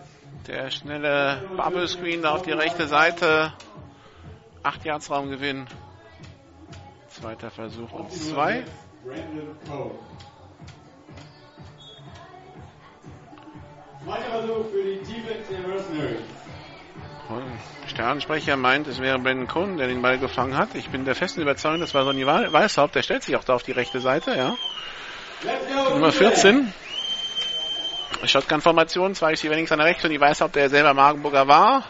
Der 0.49 0.71
schnelle 0.73 1.49
Bubble 1.57 1.87
Screen 1.87 2.23
da 2.23 2.33
auf 2.33 2.43
die 2.43 2.51
rechte 2.51 2.89
Seite. 2.89 3.53
8 4.65 4.85
Yards 4.85 5.09
Raumgewinn. 5.09 5.67
Zweiter 7.11 7.51
Versuch 7.51 7.93
und 7.93 8.11
zwei. 8.11 8.65
Zweiter 14.05 14.31
Versuch 14.31 14.71
für 14.73 14.83
die 14.83 14.99
Defense 14.99 15.53
der 15.53 15.61
Mercenaries. 15.61 16.44
Sternensprecher 17.87 18.57
meint, 18.57 18.87
es 18.87 19.01
wäre 19.01 19.19
Brandon 19.19 19.47
Cohn, 19.47 19.77
der 19.77 19.89
den 19.89 20.03
Ball 20.03 20.19
gefangen 20.19 20.57
hat. 20.57 20.75
Ich 20.75 20.91
bin 20.91 21.05
der 21.05 21.15
festen 21.15 21.43
Überzeugung, 21.43 21.81
das 21.81 21.95
war 21.95 22.05
Sonny 22.05 22.27
Weishaupt. 22.27 22.95
Der 22.95 23.03
stellt 23.03 23.23
sich 23.23 23.37
auch 23.37 23.45
da 23.45 23.55
auf 23.55 23.63
die 23.63 23.73
rechte 23.73 24.01
Seite, 24.01 24.35
ja. 24.37 24.57
Nummer 25.91 26.13
14. 26.13 26.73
Shotgun-Formation, 28.25 29.15
zwei 29.15 29.31
Receiver 29.31 29.55
links 29.55 29.73
an 29.73 29.79
der 29.79 29.89
rechts 29.89 30.05
und 30.05 30.11
die 30.11 30.21
Weishaupt, 30.21 30.57
der 30.57 30.71
selber 30.71 30.95
Magenburger 30.95 31.47
war. 31.47 31.85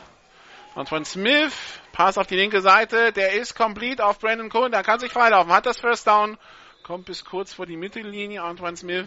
Antoine 0.75 1.05
Smith, 1.05 1.53
Pass 1.95 2.19
auf 2.19 2.27
die 2.27 2.35
linke 2.35 2.61
Seite, 2.61 3.13
der 3.13 3.35
ist 3.35 3.55
complete 3.55 4.05
auf 4.05 4.19
Brandon 4.19 4.49
Cohen, 4.51 4.73
der 4.73 4.83
kann 4.83 4.99
sich 4.99 5.13
freilaufen, 5.13 5.53
hat 5.53 5.65
das 5.65 5.79
First 5.79 6.09
Down, 6.09 6.37
kommt 6.83 7.05
bis 7.05 7.25
kurz 7.25 7.55
vor 7.55 7.67
die 7.67 7.77
Mittellinie, 7.77 8.43
Antoine 8.43 8.77
Smith, 8.77 9.07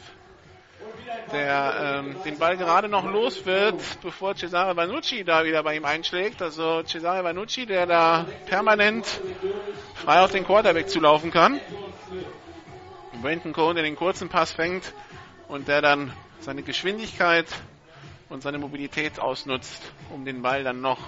der 1.32 2.02
ähm, 2.06 2.16
den 2.24 2.38
Ball 2.38 2.58
gerade 2.58 2.88
noch 2.88 3.06
los 3.06 3.46
wird, 3.46 3.82
bevor 4.02 4.36
Cesare 4.36 4.76
Vanucci 4.76 5.24
da 5.24 5.44
wieder 5.44 5.64
bei 5.64 5.76
ihm 5.76 5.86
einschlägt. 5.86 6.42
Also 6.42 6.84
Cesare 6.84 7.24
Vanucci, 7.24 7.66
der 7.66 7.86
da 7.86 8.26
permanent 8.46 9.06
frei 9.96 10.22
auf 10.22 10.32
den 10.32 10.46
Quarterback 10.46 10.90
zulaufen 10.90 11.32
kann. 11.32 11.60
Brandon 13.22 13.54
Cohen, 13.54 13.76
der 13.76 13.84
den 13.84 13.96
kurzen 13.96 14.30
Pass 14.30 14.52
fängt 14.52 14.94
und 15.48 15.68
der 15.68 15.82
dann 15.82 16.14
seine 16.40 16.64
Geschwindigkeit 16.64 17.48
und 18.30 18.44
seine 18.44 18.60
Mobilität 18.60 19.20
ausnutzt, 19.20 19.82
um 20.14 20.26
den 20.26 20.42
Ball 20.42 20.64
dann 20.64 20.82
noch 20.82 21.00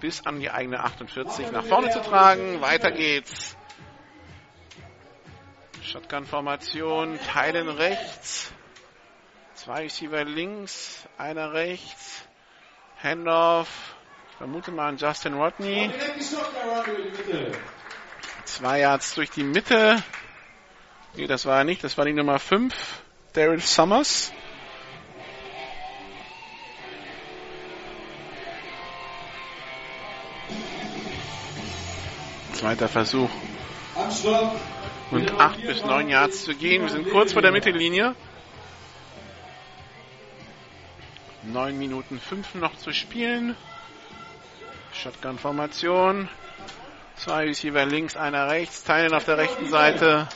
bis 0.00 0.24
an 0.26 0.40
die 0.40 0.50
eigene 0.50 0.80
48 0.80 1.50
nach 1.50 1.64
vorne 1.64 1.90
zu 1.90 2.00
tragen. 2.00 2.60
Weiter 2.60 2.90
geht's. 2.90 3.56
Shotgun-Formation, 5.82 7.18
Teilen 7.32 7.68
rechts. 7.68 8.52
Zwei 9.64 9.82
Receiver 9.82 10.24
links, 10.24 11.04
einer 11.18 11.52
rechts. 11.52 12.22
Handoff. 13.02 13.68
Ich 14.30 14.36
vermute 14.36 14.70
mal 14.70 14.90
an 14.90 14.98
Justin 14.98 15.34
Rodney. 15.34 15.90
Zwei 18.44 18.78
Yards 18.78 19.16
durch 19.16 19.30
die 19.30 19.42
Mitte. 19.42 20.00
Nee, 21.14 21.26
das 21.26 21.44
war 21.44 21.58
er 21.58 21.64
nicht. 21.64 21.82
Das 21.82 21.98
war 21.98 22.04
die 22.04 22.12
Nummer 22.12 22.38
5. 22.38 22.72
Daryl 23.32 23.58
Summers. 23.58 24.32
Zweiter 32.52 32.86
Versuch. 32.86 33.30
Und 35.10 35.32
8 35.32 35.62
bis 35.62 35.84
9 35.84 36.08
Yards 36.08 36.44
zu 36.44 36.54
gehen. 36.54 36.82
Wir 36.82 36.90
sind 36.90 37.10
kurz 37.10 37.32
vor 37.32 37.42
der 37.42 37.50
Mittellinie. 37.50 38.14
9 41.52 41.78
Minuten 41.78 42.20
5 42.20 42.54
noch 42.56 42.76
zu 42.76 42.92
spielen. 42.92 43.56
Shotgun-Formation. 44.92 46.28
Zwei 47.16 47.44
Receiver 47.46 47.84
links, 47.86 48.16
einer 48.16 48.48
rechts. 48.48 48.84
Teilen 48.84 49.14
auf 49.14 49.24
der 49.24 49.38
rechten 49.38 49.66
Seite. 49.66 50.28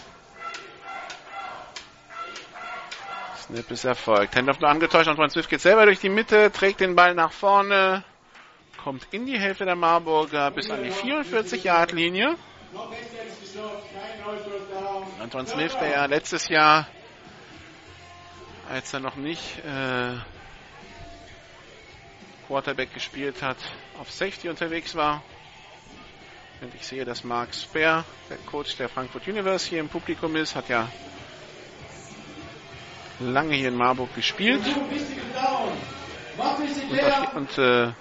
Snap 3.36 3.70
ist 3.70 3.84
erfolgt. 3.84 4.36
Handoff 4.36 4.60
nur 4.60 4.70
angetäuscht. 4.70 5.08
Antoine 5.08 5.30
Swift 5.30 5.48
geht 5.48 5.60
selber 5.60 5.84
durch 5.84 6.00
die 6.00 6.08
Mitte, 6.08 6.50
trägt 6.50 6.80
den 6.80 6.96
Ball 6.96 7.14
nach 7.14 7.32
vorne, 7.32 8.04
kommt 8.82 9.06
in 9.10 9.26
die 9.26 9.38
Hälfte 9.38 9.64
der 9.64 9.76
Marburger 9.76 10.50
bis 10.50 10.70
an 10.70 10.82
die 10.82 10.90
44-Yard-Linie. 10.90 12.36
Antoine 15.20 15.46
Smith, 15.46 15.76
der 15.78 15.90
ja 15.90 16.04
letztes 16.06 16.48
Jahr, 16.48 16.86
als 18.70 18.92
er 18.94 19.00
noch 19.00 19.16
nicht 19.16 19.58
äh, 19.64 20.14
Quarterback 22.46 22.92
gespielt 22.94 23.42
hat, 23.42 23.56
auf 23.98 24.10
Safety 24.10 24.48
unterwegs 24.48 24.94
war. 24.94 25.22
Und 26.60 26.74
ich 26.74 26.86
sehe, 26.86 27.04
dass 27.04 27.24
Mark 27.24 27.54
Speer, 27.54 28.04
der 28.30 28.36
Coach 28.38 28.76
der 28.76 28.88
Frankfurt 28.88 29.26
Universe, 29.26 29.68
hier 29.68 29.80
im 29.80 29.88
Publikum 29.88 30.36
ist, 30.36 30.54
hat 30.54 30.68
ja 30.68 30.88
lange 33.18 33.54
hier 33.56 33.68
in 33.68 33.76
Marburg 33.76 34.14
gespielt. 34.14 34.62
Und, 37.34 37.36
und 37.36 37.58
äh, 37.58 37.92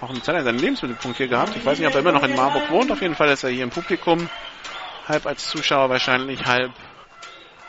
auch 0.00 0.10
eine 0.10 0.22
Zeit 0.22 0.34
lang 0.34 0.44
seinen 0.44 0.58
Lebensmittelpunkt 0.58 1.16
hier 1.16 1.28
gehabt. 1.28 1.56
Ich 1.56 1.64
weiß 1.64 1.78
nicht, 1.78 1.88
ob 1.88 1.94
er 1.94 2.00
immer 2.00 2.12
noch 2.12 2.22
in 2.22 2.36
Marburg 2.36 2.70
wohnt. 2.70 2.92
Auf 2.92 3.00
jeden 3.00 3.14
Fall 3.14 3.30
ist 3.30 3.44
er 3.44 3.50
hier 3.50 3.64
im 3.64 3.70
Publikum. 3.70 4.28
Halb 5.06 5.26
als 5.26 5.48
Zuschauer 5.48 5.88
wahrscheinlich, 5.90 6.44
halb 6.44 6.72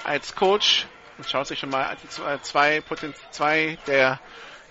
als 0.04 0.36
Coach. 0.36 0.88
Und 1.18 1.28
schaut 1.30 1.48
sich 1.48 1.60
schon 1.60 1.70
mal 1.70 1.96
die 2.04 2.10
zwei, 2.10 2.82
zwei 3.32 3.78
der 3.88 4.20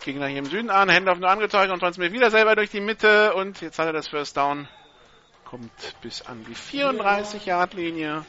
Gegner 0.05 0.27
hier 0.27 0.39
im 0.39 0.47
Süden 0.47 0.71
an. 0.71 0.89
Hände 0.89 1.13
auf 1.13 1.19
nur 1.19 1.31
angetäuscht 1.31 1.71
und 1.71 1.99
mir 1.99 2.13
wieder 2.13 2.31
selber 2.31 2.57
durch 2.57 2.71
die 2.71 2.81
Mitte. 2.81 3.35
Und 3.35 3.61
jetzt 3.61 3.79
hat 3.79 3.87
er 3.87 3.93
das 3.93 4.09
First 4.09 4.37
Down. 4.37 4.69
Kommt 5.45 5.71
bis 6.03 6.23
an 6.23 6.45
die 6.45 6.55
34 6.55 7.47
Yard 7.47 7.75
Linie 7.75 8.25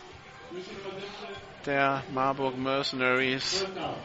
der 1.66 2.04
Marburg 2.14 2.58
Mercenaries. 2.58 3.66
Da 3.76 3.96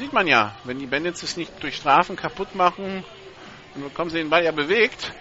sieht 0.00 0.12
man 0.12 0.26
ja, 0.26 0.54
wenn 0.64 0.78
die 0.78 0.86
Bandits 0.86 1.22
es 1.22 1.36
nicht 1.36 1.62
durch 1.62 1.76
Strafen 1.76 2.16
kaputt 2.16 2.54
machen, 2.54 3.04
dann 3.74 3.82
bekommen 3.82 4.10
sie 4.10 4.18
den 4.18 4.30
Ball 4.30 4.44
ja 4.44 4.52
bewegt. 4.52 5.12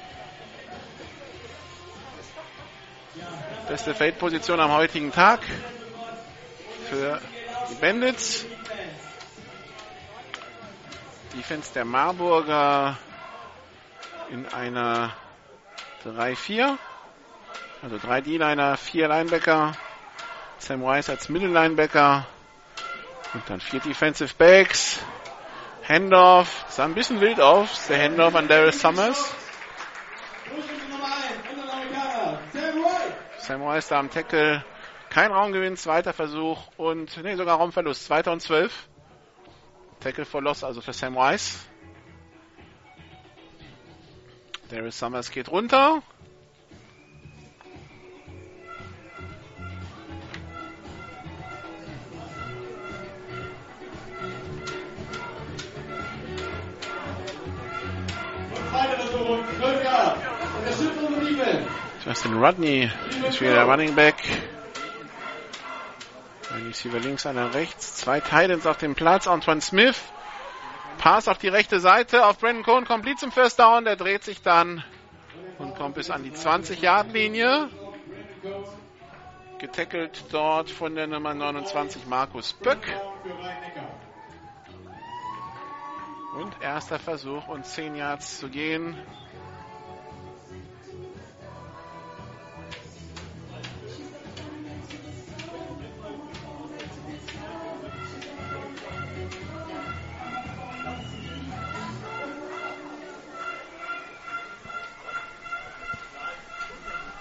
Beste 3.68 3.96
Feldposition 3.96 4.60
am 4.60 4.72
heutigen 4.72 5.12
Tag 5.12 5.40
für 6.90 7.20
die 7.72 7.76
Bandits. 7.76 8.46
Defense 11.36 11.74
der 11.74 11.84
Marburger 11.84 12.98
in 14.30 14.48
einer 14.48 15.12
3-4. 16.06 16.78
Also 17.84 17.98
drei 17.98 18.22
D-Liner, 18.22 18.78
vier 18.78 19.10
Linebacker. 19.10 19.74
Sam 20.60 20.86
Rice 20.86 21.10
als 21.10 21.28
Mittellinebacker. 21.28 22.26
Und 23.34 23.50
dann 23.50 23.60
vier 23.60 23.82
Defensive 23.82 24.34
Backs. 24.38 25.00
Handoff. 25.88 26.66
Sah 26.70 26.86
ein 26.86 26.96
bisschen 26.96 27.20
wild 27.20 27.42
aus. 27.42 27.88
Der 27.88 28.02
Handoff 28.02 28.34
an 28.36 28.48
Daryl 28.48 28.72
Summers. 28.72 29.36
Sam 33.40 33.62
Rice 33.68 33.90
da 33.90 34.00
am 34.00 34.10
Tackle. 34.10 34.64
Kein 35.10 35.32
Raumgewinn, 35.32 35.76
zweiter 35.76 36.14
Versuch 36.14 36.60
und, 36.78 37.16
nee, 37.24 37.36
sogar 37.36 37.58
Raumverlust. 37.58 38.06
Zweiter 38.06 38.32
und 38.32 38.42
zwölf. 38.42 38.88
Tackle 40.06 40.24
for 40.24 40.40
Loss, 40.40 40.64
also 40.64 40.82
für 40.82 40.94
Sam 40.94 41.18
Rice. 41.18 41.66
Daryl 44.70 44.92
Summers 44.92 45.32
geht 45.32 45.50
runter. 45.50 46.04
Justin 62.06 62.34
Rodney 62.36 62.92
ist 63.28 63.42
wieder 63.42 63.56
der 63.56 63.64
Running 63.64 63.96
Back. 63.96 64.18
Ein 66.56 66.68
Receiver 66.68 67.00
links, 67.00 67.26
einer 67.26 67.54
rechts. 67.54 67.96
Zwei 67.96 68.22
Titans 68.22 68.66
auf 68.66 68.78
dem 68.78 68.96
Platz. 68.96 69.28
Antoine 69.28 69.60
Smith. 69.60 70.02
Pass 70.98 71.28
auf 71.28 71.38
die 71.38 71.50
rechte 71.50 71.82
Seite 71.82 72.26
auf 72.26 72.40
Brandon 72.40 72.64
Cohen. 72.64 72.86
Komplett 72.86 73.20
zum 73.20 73.34
First 73.34 73.60
Down. 73.60 73.84
Der 73.84 73.98
dreht 73.98 74.24
sich 74.24 74.42
dann 74.42 74.82
und 75.58 75.76
kommt 75.76 75.96
bis 75.96 76.10
an 76.10 76.24
die 76.24 76.32
20-Yard-Linie. 76.32 77.70
Getackelt 79.60 80.24
dort 80.32 80.72
von 80.72 80.96
der 80.96 81.08
Nummer 81.08 81.34
29 81.34 82.06
Markus 82.06 82.54
Böck. 82.54 82.88
Und 86.40 86.54
erster 86.62 87.00
Versuch 87.00 87.50
und 87.50 87.66
10 87.66 87.96
Yards 87.96 88.40
zu 88.40 88.48
gehen. 88.48 88.98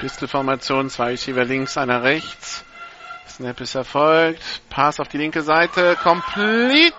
Pistolformation, 0.04 0.90
zwei 0.90 1.12
Receiver 1.12 1.46
links, 1.46 1.78
einer 1.78 2.02
rechts. 2.02 2.62
Snap 3.26 3.58
ist 3.62 3.74
erfolgt. 3.74 4.42
Pass 4.68 5.00
auf 5.00 5.08
die 5.08 5.16
linke 5.16 5.40
Seite. 5.40 5.96
Complete 5.96 6.94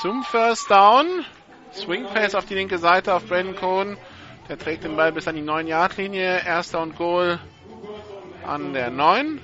zum 0.00 0.24
First 0.24 0.68
Down. 0.68 1.24
Swing 1.72 2.06
Pass 2.12 2.34
auf 2.34 2.44
die 2.44 2.56
linke 2.56 2.78
Seite 2.78 3.14
auf 3.14 3.24
Brandon 3.28 3.54
Cohn. 3.54 3.96
Der 4.48 4.58
trägt 4.58 4.82
den 4.82 4.96
Ball 4.96 5.12
bis 5.12 5.28
an 5.28 5.36
die 5.36 5.42
9-Yard-Linie. 5.42 6.44
Erster 6.44 6.80
und 6.80 6.96
Goal 6.96 7.38
an 8.44 8.72
der 8.72 8.90
9. 8.90 9.40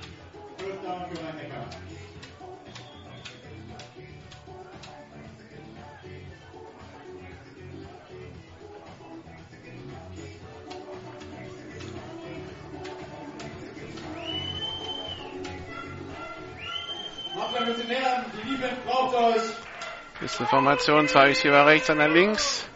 Bisschen 20.19 20.47
Formation, 20.47 21.07
zeige 21.07 21.31
ich 21.31 21.45
über 21.45 21.65
rechts, 21.65 21.89
einer 21.89 22.09
links. 22.09 22.67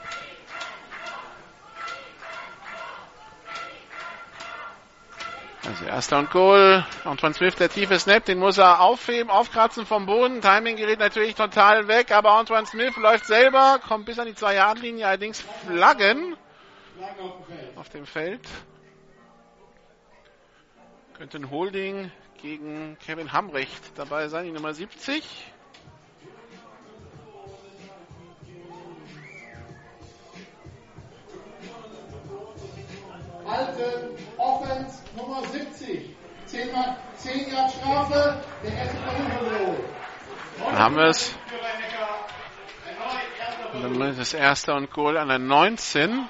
Also 5.65 5.85
erster 5.85 6.19
und 6.19 6.31
Goal. 6.31 6.85
Antoine 7.03 7.33
Smith, 7.33 7.55
der 7.55 7.69
tiefe 7.69 7.99
Snap, 7.99 8.23
den 8.25 8.39
muss 8.39 8.57
er 8.57 8.79
aufheben, 8.81 9.29
aufkratzen 9.29 9.85
vom 9.85 10.05
Boden. 10.05 10.41
Timing 10.41 10.77
gerät 10.77 10.99
natürlich 10.99 11.35
total 11.35 11.87
weg, 11.87 12.11
aber 12.11 12.31
Antoine 12.31 12.65
Smith 12.65 12.95
läuft 12.97 13.25
selber, 13.25 13.79
kommt 13.85 14.05
bis 14.05 14.19
an 14.19 14.27
die 14.27 14.35
2 14.35 14.55
Yard 14.55 14.79
linie 14.79 15.07
allerdings 15.07 15.43
Flaggen 15.67 16.37
auf 17.75 17.89
dem 17.89 18.05
Feld. 18.05 18.47
Könnte 21.17 21.37
ein 21.37 21.49
Holding 21.49 22.11
gegen 22.43 22.97
Kevin 22.99 23.31
Hamrecht 23.31 23.81
dabei 23.95 24.27
sein, 24.27 24.43
die 24.43 24.51
Nummer 24.51 24.73
70. 24.73 25.23
Alten, 33.47 34.17
Offense 34.37 34.99
Nummer 35.15 35.41
70. 35.47 36.15
10, 36.45 36.69
10 37.15 37.51
Jahre 37.51 37.69
Strafe, 37.69 38.43
der 38.61 38.73
erste 38.73 38.97
Versuch 38.97 39.75
Dann 40.59 40.77
haben 40.77 40.95
wir 40.97 41.05
es. 41.05 41.35
Und 43.73 43.99
dann 43.99 44.09
ist 44.09 44.19
das 44.19 44.33
erste 44.33 44.73
und 44.73 44.91
Goal 44.91 45.17
an 45.17 45.29
der 45.29 45.39
19. 45.39 46.27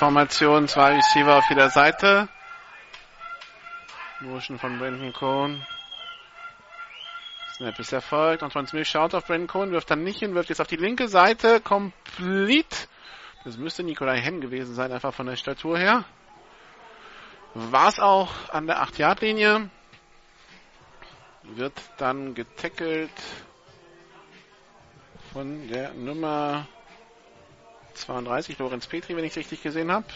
Formation, 0.00 0.66
zwei 0.66 0.94
Receiver 0.94 1.36
auf 1.36 1.50
jeder 1.50 1.68
Seite. 1.68 2.26
Motion 4.20 4.58
von 4.58 4.78
Brandon 4.78 5.12
Cohn. 5.12 5.62
Snap 7.54 7.78
ist 7.78 7.92
erfolgt. 7.92 8.42
Antoine 8.42 8.66
Smith 8.66 8.88
schaut 8.88 9.14
auf 9.14 9.26
Brandon 9.26 9.46
Cohn, 9.46 9.72
wirft 9.72 9.90
dann 9.90 10.02
nicht 10.02 10.20
hin, 10.20 10.34
wirft 10.34 10.48
jetzt 10.48 10.62
auf 10.62 10.68
die 10.68 10.76
linke 10.76 11.06
Seite. 11.06 11.60
Complete. 11.60 12.88
Das 13.44 13.58
müsste 13.58 13.82
Nikolai 13.82 14.18
Henn 14.22 14.40
gewesen 14.40 14.74
sein, 14.74 14.90
einfach 14.90 15.12
von 15.12 15.26
der 15.26 15.36
Statur 15.36 15.76
her. 15.76 16.04
War 17.52 17.88
es 17.88 18.00
auch 18.00 18.30
an 18.48 18.66
der 18.66 18.82
8-Yard-Linie. 18.82 19.68
Wird 21.42 21.74
dann 21.98 22.34
getackelt 22.34 23.12
von 25.34 25.68
der 25.68 25.92
Nummer 25.92 26.66
32, 28.00 28.58
Lorenz 28.58 28.86
Petri, 28.86 29.16
wenn 29.16 29.24
ich 29.24 29.36
richtig 29.36 29.62
gesehen 29.62 29.92
habe. 29.92 30.06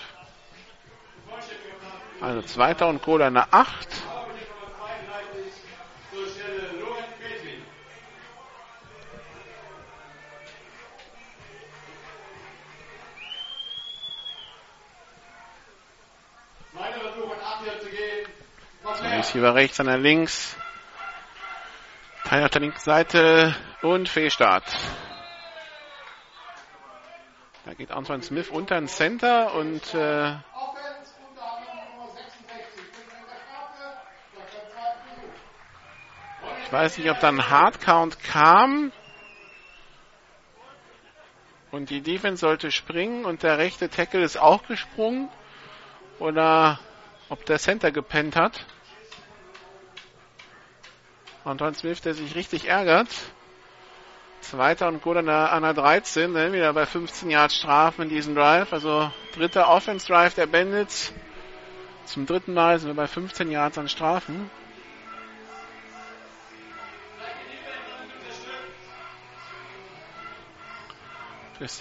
Also 2.20 2.42
zweiter 2.42 2.88
und 2.88 3.02
an 3.26 3.34
der 3.34 3.52
8. 3.52 3.88
Receiver 19.16 19.54
rechts, 19.54 19.80
an 19.80 19.86
der 19.86 19.98
links. 19.98 20.56
Teil 22.24 22.44
auf 22.44 22.50
der 22.50 22.60
linken 22.60 22.78
Seite 22.78 23.54
und 23.82 24.08
Fehlstart. 24.08 24.64
Da 27.64 27.72
geht 27.72 27.90
Antoine 27.90 28.22
Smith 28.22 28.50
unter 28.50 28.74
den 28.74 28.88
Center 28.88 29.54
und 29.54 29.94
äh, 29.94 30.32
ich 36.62 36.72
weiß 36.72 36.98
nicht, 36.98 37.10
ob 37.10 37.20
da 37.20 37.28
ein 37.28 37.48
Hardcount 37.48 38.22
kam 38.22 38.92
und 41.70 41.88
die 41.88 42.02
Defense 42.02 42.40
sollte 42.40 42.70
springen 42.70 43.24
und 43.24 43.42
der 43.42 43.56
rechte 43.56 43.88
Tackle 43.88 44.22
ist 44.22 44.36
auch 44.36 44.66
gesprungen 44.66 45.30
oder 46.18 46.78
ob 47.30 47.46
der 47.46 47.58
Center 47.58 47.90
gepennt 47.92 48.36
hat. 48.36 48.66
Antoine 51.44 51.74
Smith, 51.74 52.02
der 52.02 52.12
sich 52.12 52.34
richtig 52.34 52.66
ärgert. 52.66 53.08
Zweiter 54.44 54.88
und 54.88 55.02
gut 55.02 55.16
an 55.16 55.26
der, 55.26 55.52
an 55.52 55.62
der 55.62 55.72
13, 55.72 56.30
ne? 56.30 56.52
wieder 56.52 56.72
bei 56.72 56.84
15 56.84 57.30
Yard 57.30 57.52
Strafen 57.52 58.02
in 58.02 58.08
diesem 58.10 58.34
Drive. 58.34 58.72
Also 58.72 59.10
dritter 59.34 59.68
Offense 59.68 60.06
Drive 60.06 60.34
der 60.34 60.46
Bandits. 60.46 61.12
Zum 62.04 62.26
dritten 62.26 62.52
Mal 62.52 62.78
sind 62.78 62.90
wir 62.90 62.94
bei 62.94 63.06
15 63.06 63.50
Yards 63.50 63.78
an 63.78 63.88
Strafen. 63.88 64.50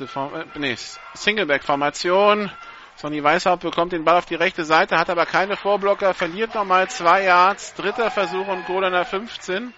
Form, 0.07 0.34
äh, 0.34 0.45
nee, 0.55 0.78
Singleback-Formation. 1.14 2.49
Sonny 2.95 3.24
Weishaupt 3.24 3.64
bekommt 3.64 3.91
den 3.91 4.05
Ball 4.05 4.18
auf 4.18 4.26
die 4.26 4.36
rechte 4.36 4.64
Seite, 4.64 4.97
hat 4.97 5.09
aber 5.09 5.26
keine 5.26 5.57
Vorblocker, 5.57 6.14
verliert 6.14 6.55
nochmal 6.55 6.89
zwei 6.89 7.24
Yards. 7.24 7.74
Dritter 7.74 8.09
Versuch 8.09 8.47
und 8.47 8.66
Goal 8.66 8.86
an 8.86 8.93
der 8.93 9.03
15. 9.03 9.74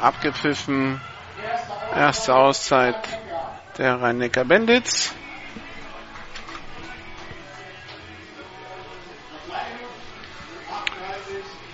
abgepfiffen. 0.00 1.00
Erste 1.94 2.34
Auszeit 2.34 2.96
der 3.78 4.00
Rhein-Neckar 4.00 4.44
Bandits. 4.44 5.14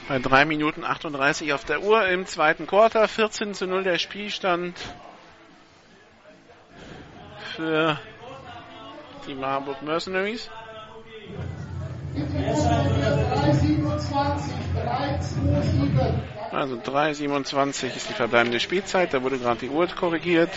Bei 0.09 0.19
3 0.19 0.45
Minuten 0.45 0.85
38 0.85 1.55
auf 1.55 1.65
der 1.65 1.83
Uhr 1.83 2.07
im 2.09 2.27
zweiten 2.27 2.67
Quarter. 2.67 3.09
14 3.09 3.55
zu 3.55 3.67
0 3.67 3.85
der 3.85 3.99
Spielstand 3.99 4.79
für 7.57 7.99
die 9.27 9.35
Marburg 9.35 9.83
Mercenaries. 9.83 10.51
327, 12.15 14.53
327. 14.75 16.34
Also 16.55 16.77
3,27 16.77 17.97
ist 17.97 18.09
die 18.09 18.13
verbleibende 18.13 18.61
Spielzeit. 18.61 19.13
Da 19.13 19.23
wurde 19.23 19.39
gerade 19.39 19.59
die 19.61 19.69
Uhr 19.71 19.89
korrigiert. 19.89 20.51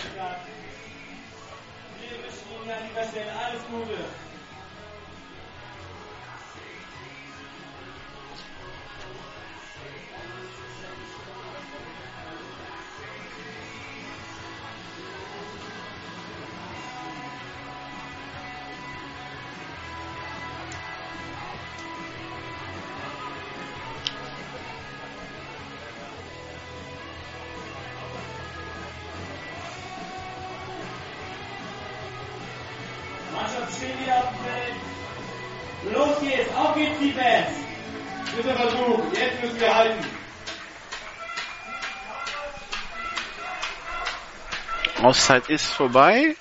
Auszeit 45.08 45.48
ist 45.48 45.64
vorbei. 45.64 46.36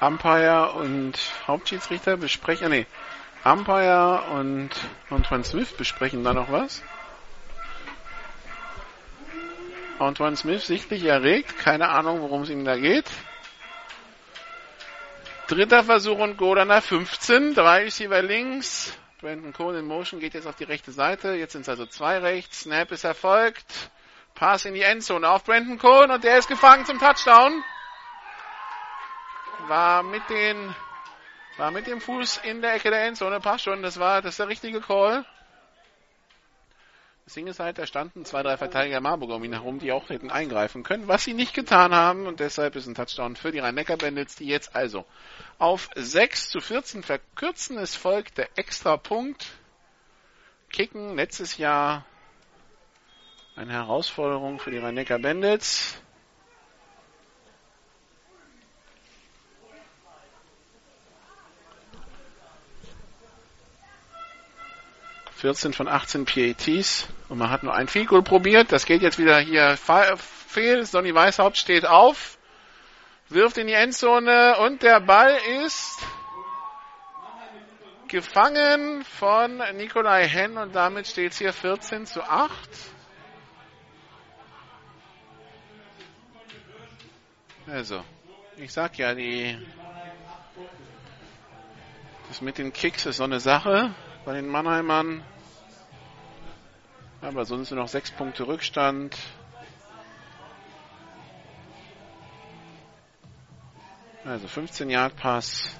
Umpire 0.00 0.72
und 0.72 1.16
Hauptschiedsrichter 1.46 2.16
besprechen, 2.16 2.66
ah, 2.66 2.68
nee, 2.68 2.86
Umpire 3.44 4.24
und 4.32 4.70
Antoine 5.08 5.44
Smith 5.44 5.70
besprechen 5.76 6.24
da 6.24 6.34
noch 6.34 6.50
was. 6.50 6.82
Antoine 10.00 10.36
Smith 10.36 10.66
sichtlich 10.66 11.04
erregt, 11.04 11.58
keine 11.58 11.90
Ahnung, 11.90 12.22
worum 12.22 12.42
es 12.42 12.50
ihm 12.50 12.64
da 12.64 12.76
geht. 12.76 13.08
Dritter 15.46 15.84
Versuch 15.84 16.18
und 16.18 16.40
der 16.40 16.82
15. 16.82 17.54
Drei 17.54 17.84
Receiver 17.84 18.20
links. 18.20 18.98
Brandon 19.20 19.52
Cole 19.52 19.78
in 19.78 19.84
Motion 19.84 20.18
geht 20.18 20.34
jetzt 20.34 20.48
auf 20.48 20.56
die 20.56 20.64
rechte 20.64 20.90
Seite. 20.90 21.34
Jetzt 21.34 21.52
sind 21.52 21.62
es 21.62 21.68
also 21.68 21.86
zwei 21.86 22.18
rechts. 22.18 22.62
Snap 22.62 22.90
ist 22.90 23.04
erfolgt. 23.04 23.92
Pass 24.40 24.64
in 24.64 24.72
die 24.72 24.80
Endzone 24.80 25.28
auf 25.28 25.44
Brandon 25.44 25.76
Cole 25.76 26.14
und 26.14 26.24
der 26.24 26.38
ist 26.38 26.48
gefangen 26.48 26.86
zum 26.86 26.98
Touchdown. 26.98 27.62
War 29.68 30.02
mit 30.02 30.22
den, 30.30 30.74
war 31.58 31.70
mit 31.70 31.86
dem 31.86 32.00
Fuß 32.00 32.38
in 32.44 32.62
der 32.62 32.72
Ecke 32.72 32.88
der 32.88 33.04
Endzone. 33.04 33.40
Passt 33.40 33.64
schon. 33.64 33.82
Das 33.82 34.00
war, 34.00 34.22
das 34.22 34.30
ist 34.30 34.38
der 34.38 34.48
richtige 34.48 34.80
Call. 34.80 35.26
Halt, 37.58 37.78
da 37.78 37.86
standen 37.86 38.24
zwei, 38.24 38.42
drei 38.42 38.56
Verteidiger 38.56 39.02
Marburg 39.02 39.30
um 39.30 39.44
ihn 39.44 39.52
herum, 39.52 39.78
die 39.78 39.92
auch 39.92 40.08
hätten 40.08 40.30
eingreifen 40.30 40.84
können, 40.84 41.06
was 41.06 41.22
sie 41.22 41.34
nicht 41.34 41.54
getan 41.54 41.94
haben 41.94 42.26
und 42.26 42.40
deshalb 42.40 42.74
ist 42.74 42.86
ein 42.86 42.96
Touchdown 42.96 43.36
für 43.36 43.52
die 43.52 43.60
Rhein-Neckar-Bandits, 43.60 44.34
die 44.36 44.46
jetzt 44.46 44.74
also 44.74 45.04
auf 45.58 45.90
6 45.94 46.48
zu 46.48 46.60
14 46.60 47.02
verkürzen. 47.02 47.76
Es 47.76 47.94
folgt 47.94 48.38
der 48.38 48.48
extra 48.56 48.96
Punkt. 48.96 49.46
Kicken 50.72 51.14
letztes 51.14 51.56
Jahr 51.58 52.04
eine 53.60 53.74
Herausforderung 53.74 54.58
für 54.58 54.70
die 54.70 54.78
Rhein-Neckar-Bandits. 54.78 56.00
14 65.36 65.72
von 65.74 65.88
18 65.88 66.24
PATs 66.24 67.08
und 67.28 67.38
man 67.38 67.50
hat 67.50 67.62
nur 67.62 67.74
ein 67.74 67.88
Field 67.88 68.08
Goal 68.08 68.22
probiert. 68.22 68.72
Das 68.72 68.84
geht 68.86 69.02
jetzt 69.02 69.18
wieder 69.18 69.38
hier 69.40 69.76
fehl. 69.76 70.84
Sonny 70.84 71.14
Weißhaupt 71.14 71.56
steht 71.56 71.86
auf, 71.86 72.38
wirft 73.28 73.56
in 73.58 73.66
die 73.66 73.72
Endzone 73.74 74.58
und 74.58 74.82
der 74.82 75.00
Ball 75.00 75.38
ist 75.64 75.98
gefangen 78.08 79.04
von 79.04 79.62
Nikolai 79.76 80.26
Henn 80.26 80.56
und 80.58 80.74
damit 80.74 81.06
steht 81.06 81.32
es 81.32 81.38
hier 81.38 81.52
14 81.52 82.06
zu 82.06 82.22
8. 82.22 82.50
Also, 87.66 88.04
ich 88.56 88.72
sag 88.72 88.98
ja, 88.98 89.14
die 89.14 89.56
das 92.28 92.40
mit 92.40 92.58
den 92.58 92.72
Kicks 92.72 93.06
ist 93.06 93.16
so 93.16 93.24
eine 93.24 93.40
Sache 93.40 93.92
bei 94.24 94.34
den 94.34 94.46
Mannheimern. 94.46 95.22
Aber 97.20 97.44
sonst 97.44 97.70
nur 97.72 97.80
noch 97.80 97.88
sechs 97.88 98.12
Punkte 98.12 98.46
Rückstand. 98.46 99.16
Also 104.24 104.46
15 104.46 104.90
Yard 104.90 105.16
Pass 105.16 105.74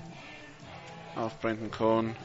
auf 1.14 1.38
Brandon 1.40 1.70
Cohn. 1.70 2.16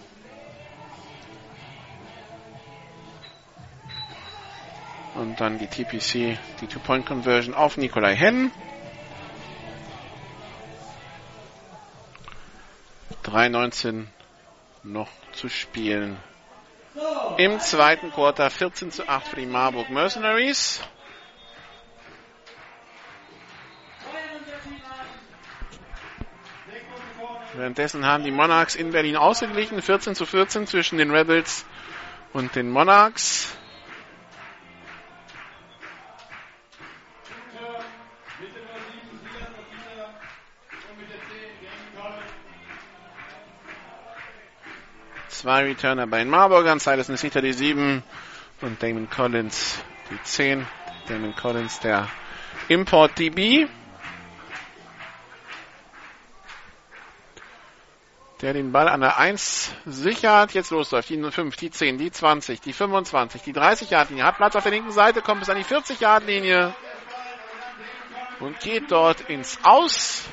Und 5.13 5.39
dann 5.39 5.59
die 5.59 5.67
TPC, 5.67 6.39
die 6.61 6.67
Two-Point-Conversion 6.67 7.53
auf 7.53 7.77
Nikolai 7.77 8.15
Henn. 8.15 8.51
3,19 13.35 14.05
noch 14.83 15.09
zu 15.33 15.49
spielen. 15.49 16.15
Im 17.37 17.59
zweiten 17.59 18.09
Quarter 18.09 18.49
14 18.49 18.91
zu 18.91 19.09
8 19.09 19.27
für 19.27 19.35
die 19.35 19.45
Marburg 19.45 19.89
Mercenaries. 19.89 20.79
Währenddessen 27.55 28.05
haben 28.05 28.23
die 28.23 28.31
Monarchs 28.31 28.75
in 28.75 28.91
Berlin 28.91 29.17
ausgeglichen. 29.17 29.81
14 29.81 30.15
zu 30.15 30.25
14 30.25 30.65
zwischen 30.65 30.97
den 30.97 31.11
Rebels 31.11 31.65
und 32.31 32.55
den 32.55 32.71
Monarchs. 32.71 33.53
Zwei 45.45 45.65
Returner 45.65 46.07
bei 46.07 46.17
den 46.17 46.29
Marburgern. 46.29 46.79
Silas 46.79 47.07
Nesita 47.07 47.39
die 47.39 47.53
7 47.53 48.01
und 48.61 48.81
Damon 48.81 49.07
Collins 49.11 49.79
die 50.09 50.19
10. 50.23 50.65
Damon 51.07 51.35
Collins 51.35 51.79
der 51.81 52.09
Import 52.67 53.19
DB. 53.19 53.67
Der 58.41 58.53
den 58.53 58.71
Ball 58.71 58.89
an 58.89 59.01
der 59.01 59.19
1 59.19 59.71
sichert. 59.85 60.55
Jetzt 60.55 60.71
losläuft. 60.71 61.09
Die 61.11 61.21
5, 61.21 61.55
die 61.57 61.69
10, 61.69 61.99
die 61.99 62.11
20, 62.11 62.59
die 62.61 62.73
25, 62.73 63.43
die 63.43 63.53
30 63.53 63.91
Yard 63.91 64.09
Linie. 64.09 64.23
Hat 64.23 64.37
Platz 64.37 64.55
auf 64.55 64.63
der 64.63 64.71
linken 64.71 64.93
Seite, 64.93 65.21
kommt 65.21 65.41
bis 65.41 65.49
an 65.51 65.57
die 65.57 65.63
40 65.63 65.99
Yard 65.99 66.25
Linie. 66.25 66.73
Und 68.39 68.59
geht 68.61 68.89
dort 68.89 69.21
ins 69.29 69.59
Aus. 69.61 70.23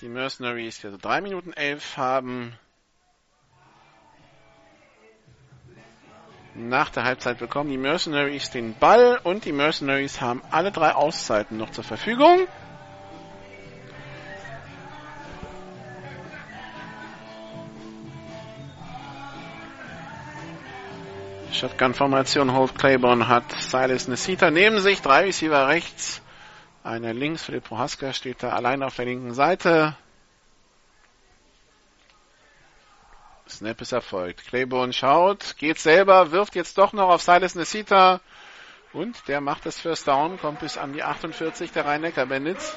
Die 0.00 0.08
Mercenaries, 0.08 0.80
die 0.80 0.86
also 0.86 0.98
3 0.98 1.20
Minuten 1.20 1.52
11 1.52 1.98
haben, 1.98 2.58
nach 6.54 6.88
der 6.88 7.04
Halbzeit 7.04 7.38
bekommen 7.38 7.70
die 7.70 7.76
Mercenaries 7.76 8.50
den 8.50 8.74
Ball 8.74 9.20
und 9.22 9.44
die 9.44 9.52
Mercenaries 9.52 10.22
haben 10.22 10.42
alle 10.50 10.72
drei 10.72 10.94
Auszeiten 10.94 11.58
noch 11.58 11.70
zur 11.70 11.84
Verfügung. 11.84 12.48
Shotgun-Formation, 21.52 22.54
Holt 22.54 22.78
Claiborne 22.78 23.28
hat 23.28 23.52
Silas 23.60 24.08
Nesita 24.08 24.50
neben 24.50 24.78
sich, 24.78 25.02
drei 25.02 25.24
Receiver 25.24 25.68
rechts, 25.68 26.22
einer 26.82 27.12
links, 27.12 27.44
Philipp 27.44 27.64
Prohaska 27.64 28.12
steht 28.12 28.42
da 28.42 28.50
allein 28.50 28.82
auf 28.82 28.96
der 28.96 29.04
linken 29.04 29.34
Seite. 29.34 29.94
Snap 33.48 33.80
ist 33.80 33.92
erfolgt. 33.92 34.46
Claiborne 34.46 34.92
schaut, 34.92 35.56
geht 35.58 35.78
selber, 35.78 36.30
wirft 36.30 36.54
jetzt 36.54 36.78
doch 36.78 36.92
noch 36.92 37.08
auf 37.08 37.22
Silas 37.22 37.54
Nesita. 37.54 38.20
Und 38.92 39.28
der 39.28 39.40
macht 39.40 39.66
das 39.66 39.78
First 39.78 40.08
Down, 40.08 40.38
kommt 40.38 40.60
bis 40.60 40.78
an 40.78 40.92
die 40.92 41.02
48 41.02 41.70
der 41.72 41.84
Rhein-Neckar-Bandits. 41.84 42.76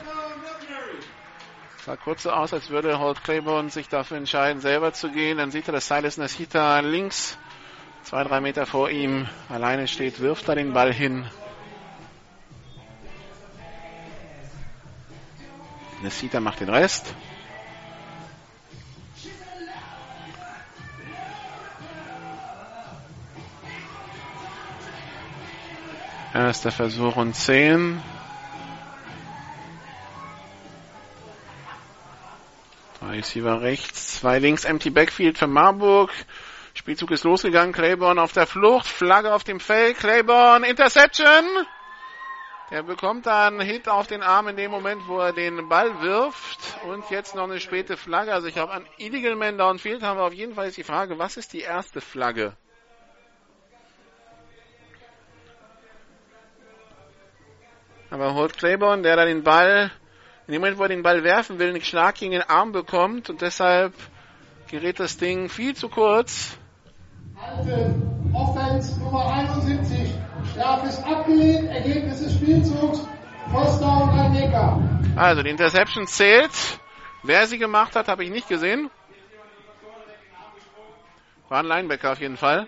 Sah 1.86 1.96
kurz 1.96 2.24
so 2.24 2.32
aus, 2.32 2.54
als 2.54 2.70
würde 2.70 3.00
Holt 3.00 3.24
Claiborne 3.24 3.70
sich 3.70 3.90
dafür 3.90 4.18
entscheiden, 4.18 4.62
selber 4.62 4.94
zu 4.94 5.10
gehen. 5.10 5.38
Dann 5.38 5.52
sieht 5.52 5.68
er, 5.68 5.74
dass 5.74 5.88
Silas 5.88 6.18
Nesita 6.18 6.80
links, 6.80 7.38
zwei, 8.04 8.24
drei 8.24 8.42
Meter 8.42 8.66
vor 8.66 8.90
ihm, 8.90 9.28
alleine 9.50 9.88
steht, 9.88 10.20
wirft 10.20 10.48
er 10.50 10.56
den 10.56 10.74
Ball 10.74 10.94
hin. 10.94 11.26
Nesita 16.04 16.42
macht 16.42 16.60
den 16.60 16.68
Rest. 16.68 17.16
Erster 26.34 26.72
Versuch 26.72 27.16
und 27.16 27.34
10. 27.34 28.02
Drei 33.00 33.08
Receiver 33.08 33.62
rechts, 33.62 34.20
zwei 34.20 34.40
links, 34.40 34.66
empty 34.66 34.90
Backfield 34.90 35.38
für 35.38 35.48
Marburg. 35.48 36.12
Spielzug 36.74 37.12
ist 37.12 37.24
losgegangen, 37.24 37.72
Claiborne 37.72 38.22
auf 38.22 38.34
der 38.34 38.48
Flucht, 38.48 38.88
Flagge 38.88 39.34
auf 39.34 39.46
dem 39.46 39.62
Feld, 39.62 39.98
Claiborne, 40.00 40.68
Interception! 40.68 41.46
Er 42.74 42.82
bekommt 42.82 43.28
einen 43.28 43.62
Hit 43.62 43.88
auf 43.88 44.08
den 44.08 44.24
Arm 44.24 44.48
in 44.48 44.56
dem 44.56 44.72
Moment, 44.72 45.08
wo 45.08 45.20
er 45.20 45.32
den 45.32 45.70
Ball 45.70 46.02
wirft. 46.02 46.58
Und 46.88 47.08
jetzt 47.12 47.36
noch 47.36 47.44
eine 47.44 47.60
späte 47.60 47.98
Flagge. 47.98 48.34
Also 48.34 48.48
ich 48.48 48.56
glaube, 48.56 48.74
an 48.74 48.84
Illegal 48.98 49.36
Man 49.36 49.60
Downfield 49.60 50.02
haben 50.02 50.18
wir 50.18 50.24
auf 50.24 50.34
jeden 50.34 50.56
Fall 50.56 50.72
die 50.72 50.84
Frage, 50.84 51.20
was 51.20 51.38
ist 51.38 51.54
die 51.54 51.60
erste 51.60 52.02
Flagge? 52.02 52.54
Aber 58.10 58.34
Holt 58.34 58.58
Claiborne, 58.58 59.04
der 59.04 59.18
da 59.18 59.26
den 59.26 59.44
Ball, 59.44 59.92
in 60.48 60.54
dem 60.54 60.62
Moment, 60.62 60.80
wo 60.80 60.82
er 60.82 60.90
den 60.90 61.04
Ball 61.04 61.24
werfen 61.24 61.60
will, 61.60 61.70
einen 61.70 61.84
Schlag 61.84 62.16
gegen 62.16 62.32
den 62.32 62.42
Arm 62.42 62.72
bekommt 62.72 63.30
und 63.30 63.44
deshalb 63.44 63.94
gerät 64.68 65.00
das 65.00 65.18
Ding 65.18 65.48
viel 65.48 65.76
zu 65.76 65.90
kurz. 65.90 66.58
Halten. 67.40 68.23
Offense 68.34 69.00
Nummer 69.00 69.26
71. 69.32 70.12
Straf 70.52 70.84
ist 70.86 71.04
abgelehnt. 71.06 71.70
Ergebnis 71.70 72.20
des 72.22 72.34
Spielzugs. 72.34 73.08
First 73.52 73.82
down 73.82 74.10
rhein 74.10 75.16
Also 75.16 75.44
die 75.44 75.50
Interception 75.50 76.08
zählt. 76.08 76.80
Wer 77.22 77.48
sie 77.48 77.58
gemacht 77.58 77.96
hat, 77.96 78.08
habe 78.08 78.24
ich 78.24 78.32
nicht 78.32 78.50
gesehen. 78.50 78.90
War 81.50 81.60
ein 81.60 81.66
Linebacker 81.66 82.12
auf 82.14 82.20
jeden 82.20 82.38
Fall. 82.38 82.68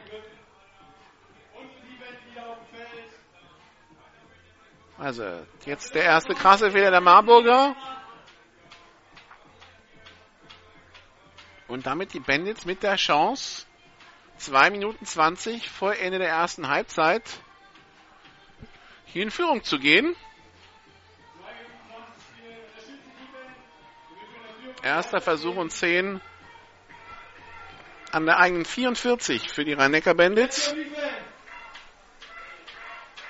Also 4.97 5.23
jetzt 5.65 5.93
der 5.93 6.03
erste 6.03 6.33
krasse 6.35 6.71
Fehler 6.71 6.91
der 6.91 7.01
Marburger. 7.01 7.75
Und 11.67 11.85
damit 11.85 12.13
die 12.13 12.19
Bandits 12.19 12.65
mit 12.65 12.83
der 12.83 12.95
Chance, 12.95 13.64
2 14.37 14.69
Minuten 14.69 15.05
20 15.05 15.69
vor 15.69 15.95
Ende 15.95 16.19
der 16.19 16.29
ersten 16.29 16.67
Halbzeit 16.67 17.23
hier 19.05 19.23
in 19.23 19.31
Führung 19.31 19.63
zu 19.63 19.79
gehen. 19.79 20.15
Erster 24.83 25.21
Versuch 25.21 25.55
und 25.55 25.71
10 25.71 26.21
an 28.11 28.25
der 28.25 28.37
eigenen 28.39 28.65
44 28.65 29.49
für 29.51 29.65
die 29.65 29.73
rhein 29.73 29.91
Bandits. 30.15 30.75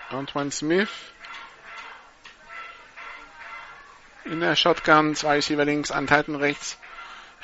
Antoine 0.10 0.52
Smith 0.52 0.90
in 4.26 4.40
der 4.40 4.56
Shotgun, 4.56 5.16
zwei 5.16 5.36
Receiver 5.36 5.66
links, 5.66 5.92
Anteilten 5.92 6.36
rechts. 6.36 6.80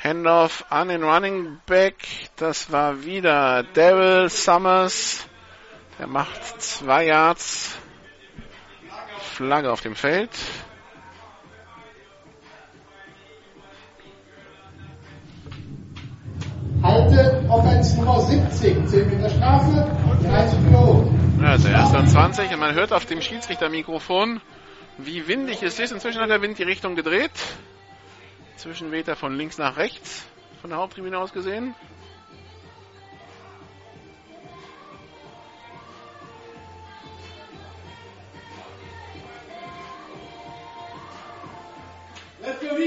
Handoff 0.02 0.64
an 0.68 0.88
den 0.88 1.04
Running 1.04 1.60
Back. 1.64 1.94
Das 2.34 2.72
war 2.72 3.04
wieder 3.04 3.62
Daryl 3.62 4.28
Summers. 4.28 5.28
Der 6.00 6.08
macht 6.08 6.60
zwei 6.60 7.06
Yards. 7.06 7.76
Flagge 9.20 9.70
auf 9.70 9.80
dem 9.80 9.94
Feld. 9.94 10.30
Halte 16.82 17.44
Offense 17.48 17.96
Nummer 17.96 18.20
17, 18.22 18.88
10 18.88 19.08
Meter 19.08 19.30
Strafe, 19.30 19.96
1 20.28 20.56
Klo. 20.68 21.12
Also 21.44 21.68
erst 21.68 21.94
an 21.94 22.08
20 22.08 22.52
und 22.52 22.58
man 22.58 22.74
hört 22.74 22.92
auf 22.92 23.06
dem 23.06 23.22
Schiedsrichtermikrofon, 23.22 24.40
wie 24.98 25.28
windig 25.28 25.62
es 25.62 25.78
ist. 25.78 25.92
Inzwischen 25.92 26.20
hat 26.20 26.30
der 26.30 26.42
Wind 26.42 26.58
die 26.58 26.64
Richtung 26.64 26.96
gedreht. 26.96 27.30
Inzwischen 28.52 28.92
weht 28.92 29.08
er 29.08 29.16
von 29.16 29.36
links 29.36 29.58
nach 29.58 29.76
rechts, 29.76 30.26
von 30.60 30.70
der 30.70 30.78
Haupttribüne 30.78 31.18
aus 31.18 31.32
gesehen. 31.32 31.74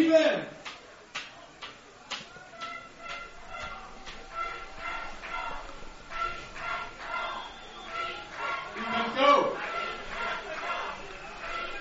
Defense! 0.06 0.46
Go! 9.16 9.58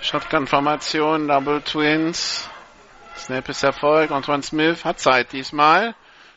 Shotgun-Formation, 0.01 1.28
Double 1.28 1.61
Twins. 1.61 2.49
Snap 3.25 3.49
ist 3.49 3.62
Erfolg. 3.62 4.11
Antoine 4.11 4.43
Smith 4.43 4.85
hat 4.85 5.01
Zeit 5.01 5.33
diesmal. 5.33 5.95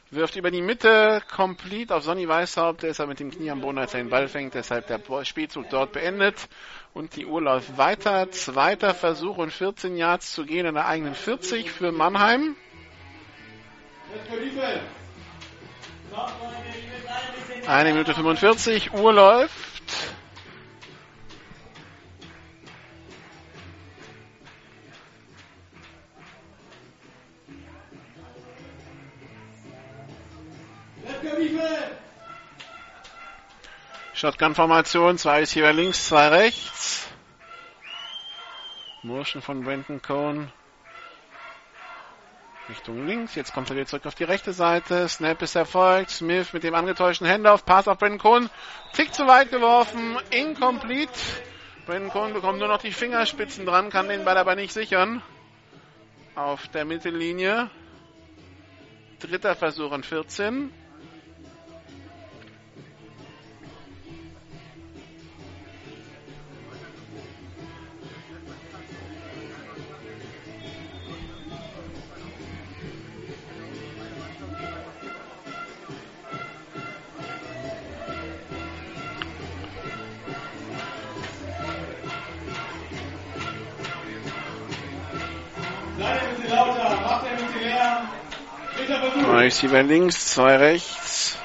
Wirft 0.09 0.37
über 0.37 0.51
die 0.51 0.61
Mitte, 0.61 1.21
complete 1.35 1.93
auf 1.93 2.03
Sonny 2.03 2.29
Weishaupt. 2.29 2.81
Der 2.81 2.91
ist 2.91 3.01
aber 3.01 3.09
mit 3.09 3.19
dem 3.19 3.29
Knie 3.29 3.51
am 3.51 3.59
Boden, 3.59 3.77
als 3.77 3.93
er 3.93 4.01
den 4.01 4.09
Ball 4.09 4.29
fängt. 4.29 4.53
Deshalb 4.53 4.87
der 4.87 5.01
Spielzug 5.25 5.69
dort 5.69 5.91
beendet. 5.91 6.47
Und 6.93 7.17
die 7.17 7.25
Uhr 7.25 7.41
läuft 7.41 7.77
weiter. 7.77 8.31
Zweiter 8.31 8.93
Versuch 8.93 9.37
und 9.37 9.51
14 9.51 9.97
Yards 9.97 10.31
zu 10.31 10.45
gehen 10.45 10.65
in 10.65 10.75
der 10.75 10.85
eigenen 10.85 11.13
40 11.13 11.69
für 11.69 11.91
Mannheim. 11.91 12.55
Eine 17.67 17.91
Minute 17.91 18.13
45, 18.13 18.93
Uhr 18.93 19.11
läuft. 19.11 19.51
Shotgun-Formation, 34.13 35.17
zwei 35.19 35.41
ist 35.41 35.51
hier 35.51 35.71
links, 35.73 36.07
zwei 36.07 36.29
rechts. 36.29 37.07
Motion 39.03 39.43
von 39.43 39.63
Brenton 39.63 40.01
Cohn. 40.01 40.51
Richtung 42.67 43.05
links, 43.05 43.35
jetzt 43.35 43.53
kommt 43.53 43.69
er 43.69 43.75
wieder 43.75 43.85
zurück 43.85 44.05
auf 44.07 44.15
die 44.15 44.23
rechte 44.23 44.53
Seite. 44.53 45.07
Snap 45.07 45.41
ist 45.43 45.55
erfolgt. 45.55 46.09
Smith 46.09 46.51
mit 46.51 46.63
dem 46.63 46.73
angetäuschten 46.73 47.27
Handoff. 47.27 47.63
Pass 47.63 47.87
auf 47.87 47.99
Brenton 47.99 48.19
Cohn. 48.19 48.49
Tick 48.93 49.13
zu 49.13 49.27
weit 49.27 49.51
geworfen. 49.51 50.17
Incomplete. 50.31 51.13
Brenton 51.85 52.09
Cohn 52.09 52.33
bekommt 52.33 52.59
nur 52.59 52.67
noch 52.67 52.81
die 52.81 52.91
Fingerspitzen 52.91 53.65
dran, 53.65 53.89
kann 53.89 54.09
den 54.09 54.25
Ball 54.25 54.37
aber 54.37 54.55
nicht 54.55 54.73
sichern. 54.73 55.21
Auf 56.35 56.67
der 56.69 56.83
Mittellinie. 56.83 57.69
Dritter 59.19 59.55
Versuch 59.55 59.91
und 59.91 60.05
14. 60.05 60.73
Zwei 89.37 89.43
Receiver 89.43 89.83
links, 89.83 90.33
zwei 90.33 90.55
rechts. 90.55 91.37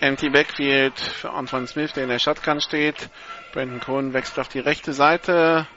Empty 0.00 0.28
Backfield 0.28 0.98
für 0.98 1.30
Antoine 1.30 1.68
Smith, 1.68 1.92
der 1.92 2.02
in 2.02 2.08
der 2.08 2.18
Shotgun 2.18 2.60
steht. 2.60 3.10
Brandon 3.52 3.78
Cohn 3.78 4.12
wechselt 4.12 4.40
auf 4.40 4.48
die 4.48 4.58
rechte 4.58 4.92
Seite. 4.92 5.68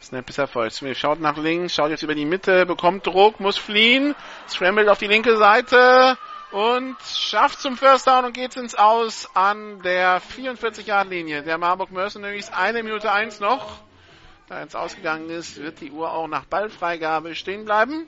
Snap 0.00 0.30
ist 0.30 0.38
erfolgt. 0.38 0.72
Smith 0.72 0.96
schaut 0.96 1.20
nach 1.20 1.36
links, 1.36 1.74
schaut 1.74 1.90
jetzt 1.90 2.02
über 2.02 2.14
die 2.14 2.24
Mitte, 2.24 2.64
bekommt 2.64 3.06
Druck, 3.06 3.38
muss 3.38 3.58
fliehen. 3.58 4.14
Scrambled 4.48 4.88
auf 4.88 4.96
die 4.96 5.08
linke 5.08 5.36
Seite 5.36 6.16
und 6.52 6.96
schafft 7.02 7.60
zum 7.60 7.76
First 7.76 8.06
Down 8.06 8.24
und 8.24 8.32
geht 8.32 8.56
ins 8.56 8.74
Aus 8.74 9.28
an 9.34 9.82
der 9.82 10.22
44-Yard-Linie 10.22 11.42
der 11.42 11.58
Marburg 11.58 11.92
Mercenaries. 11.92 12.50
Eine 12.50 12.82
Minute 12.82 13.12
eins 13.12 13.40
noch. 13.40 13.82
Da 14.48 14.62
jetzt 14.62 14.74
ausgegangen 14.74 15.28
ist, 15.28 15.58
wird 15.58 15.82
die 15.82 15.90
Uhr 15.90 16.10
auch 16.10 16.28
nach 16.28 16.46
Ballfreigabe 16.46 17.34
stehen 17.34 17.66
bleiben. 17.66 18.06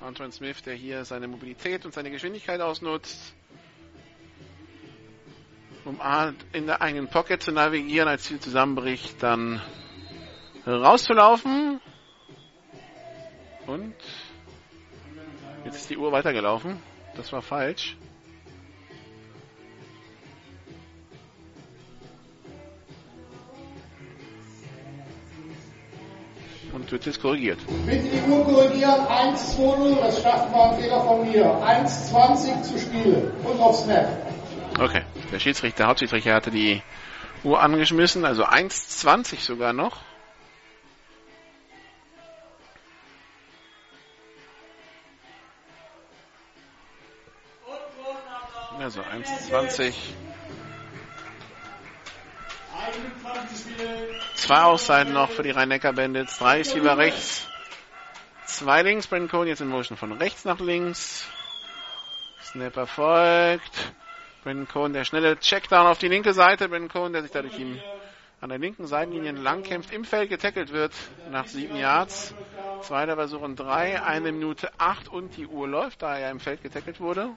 Antoine 0.00 0.32
Smith, 0.32 0.62
der 0.62 0.74
hier 0.74 1.04
seine 1.04 1.26
Mobilität 1.28 1.84
und 1.84 1.92
seine 1.92 2.10
Geschwindigkeit 2.10 2.60
ausnutzt, 2.60 3.34
um 5.84 6.00
in 6.52 6.66
der 6.66 6.82
eigenen 6.82 7.08
Pocket 7.08 7.42
zu 7.42 7.50
navigieren, 7.50 8.08
als 8.08 8.26
sie 8.26 8.38
zusammenbricht, 8.38 9.22
dann 9.22 9.60
rauszulaufen. 10.66 11.80
Und 13.66 13.94
jetzt 15.64 15.76
ist 15.76 15.90
die 15.90 15.96
Uhr 15.96 16.12
weitergelaufen. 16.12 16.80
Das 17.14 17.32
war 17.32 17.42
falsch. 17.42 17.96
Und 26.72 26.92
wird 26.92 27.06
jetzt 27.06 27.20
korrigiert. 27.20 27.58
Bitte 27.86 28.08
die 28.08 28.30
Uhr 28.30 28.44
korrigieren. 28.44 29.00
1-2-0, 29.06 30.00
das 30.00 30.22
schafft 30.22 30.52
war 30.52 30.72
ein 30.72 30.80
Fehler 30.80 31.00
von 31.02 31.28
mir. 31.28 31.44
1-20 31.44 32.62
zu 32.62 32.78
spielen 32.78 33.32
und 33.44 33.60
auf 33.60 33.76
Snap. 33.76 34.06
Okay, 34.78 35.02
der 35.32 35.38
Schiedsrichter, 35.40 35.86
Hauptschiedsrichter 35.86 36.34
hatte 36.34 36.50
die 36.50 36.82
Uhr 37.42 37.60
angeschmissen, 37.60 38.24
also 38.24 38.44
1,20 38.44 39.40
sogar 39.40 39.72
noch. 39.72 39.96
Also 48.78 49.00
1,20. 49.00 49.94
21 52.88 53.58
Spiele. 53.58 54.20
Zwei 54.34 54.62
Auszeiten 54.62 55.12
noch 55.12 55.30
für 55.30 55.42
die 55.42 55.50
Rhein-Neckar-Bandits. 55.50 56.38
Drei 56.38 56.58
Receiver 56.58 56.96
rechts. 56.96 57.46
Zwei 58.46 58.82
links. 58.82 59.06
Brandon 59.06 59.28
Cohn 59.28 59.46
jetzt 59.46 59.60
in 59.60 59.68
Motion 59.68 59.96
von 59.96 60.12
rechts 60.12 60.44
nach 60.44 60.60
links. 60.60 61.26
Snap 62.42 62.76
erfolgt. 62.76 63.92
Brandon 64.42 64.68
Cohn, 64.68 64.92
der 64.92 65.04
schnelle 65.04 65.38
Checkdown 65.38 65.86
auf 65.86 65.98
die 65.98 66.08
linke 66.08 66.32
Seite. 66.32 66.68
Brandon 66.68 66.88
Cohn, 66.88 67.12
der 67.12 67.22
sich 67.22 67.30
dadurch 67.30 67.58
ihm 67.58 67.80
an 68.40 68.50
der 68.50 68.58
linken 68.58 68.86
Seitenlinie 68.86 69.32
lang 69.32 69.64
kämpft, 69.64 69.92
im 69.92 70.04
Feld 70.04 70.30
getackelt 70.30 70.72
wird 70.72 70.94
nach 71.30 71.46
sieben 71.46 71.76
Yards. 71.76 72.34
Zweiter 72.82 73.16
Versuch 73.16 73.42
und 73.42 73.56
drei. 73.56 74.02
Eine 74.02 74.32
Minute 74.32 74.70
acht 74.78 75.08
und 75.08 75.36
die 75.36 75.46
Uhr 75.46 75.68
läuft, 75.68 76.02
da 76.02 76.16
er 76.16 76.30
im 76.30 76.40
Feld 76.40 76.62
getackelt 76.62 77.00
wurde. 77.00 77.30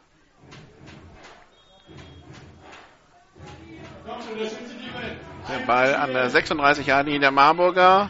Der 5.49 5.65
Ball 5.65 5.95
an 5.95 6.13
der 6.13 6.29
36 6.29 6.85
Jahre 6.85 7.03
linie 7.03 7.19
der 7.19 7.31
Marburger. 7.31 8.09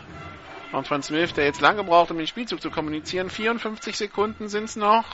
Und 0.72 0.88
von 0.88 1.02
Smith, 1.02 1.34
der 1.34 1.46
jetzt 1.46 1.62
lange 1.62 1.84
braucht, 1.84 2.12
um 2.12 2.18
den 2.18 2.28
Spielzug 2.28 2.62
zu 2.62 2.70
kommunizieren. 2.70 3.30
54 3.30 3.98
Sekunden 3.98 4.48
sind 4.48 4.66
es 4.66 4.76
noch. 4.76 5.06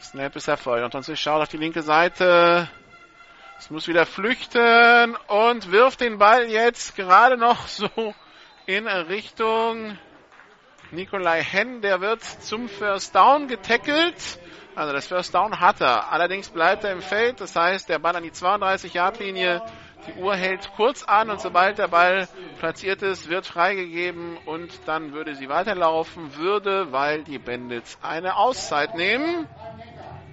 Snap 0.00 0.36
ist 0.36 0.48
erfolgt. 0.48 0.94
Und 0.94 1.04
Smith 1.04 1.18
schaut 1.18 1.42
auf 1.42 1.48
die 1.48 1.56
linke 1.56 1.82
Seite. 1.82 2.68
Es 3.58 3.70
muss 3.70 3.88
wieder 3.88 4.06
flüchten 4.06 5.16
und 5.26 5.72
wirft 5.72 6.00
den 6.00 6.18
Ball 6.18 6.48
jetzt 6.48 6.94
gerade 6.96 7.36
noch 7.36 7.66
so 7.66 8.14
in 8.66 8.86
Richtung 8.86 9.98
Nikolai 10.90 11.42
Henn. 11.42 11.82
Der 11.82 12.00
wird 12.00 12.22
zum 12.22 12.68
First 12.68 13.14
Down 13.14 13.48
getackelt. 13.48 14.38
Also 14.76 14.92
das 14.92 15.08
First 15.08 15.34
Down 15.34 15.58
hat 15.58 15.80
er. 15.80 16.12
Allerdings 16.12 16.50
bleibt 16.50 16.84
er 16.84 16.92
im 16.92 17.02
Feld. 17.02 17.40
Das 17.40 17.56
heißt, 17.56 17.88
der 17.88 17.98
Ball 17.98 18.14
an 18.14 18.22
die 18.22 18.30
32-Yard-Linie. 18.30 19.62
Die 20.06 20.14
Uhr 20.14 20.36
hält 20.36 20.70
kurz 20.76 21.02
an 21.02 21.28
und 21.28 21.40
sobald 21.40 21.78
der 21.78 21.88
Ball 21.88 22.28
platziert 22.58 23.02
ist, 23.02 23.28
wird 23.28 23.46
freigegeben 23.46 24.38
und 24.46 24.70
dann 24.86 25.12
würde 25.12 25.34
sie 25.34 25.48
weiterlaufen, 25.48 26.36
würde, 26.36 26.92
weil 26.92 27.24
die 27.24 27.38
Bandits 27.38 27.98
eine 28.02 28.36
Auszeit 28.36 28.94
nehmen. 28.94 29.46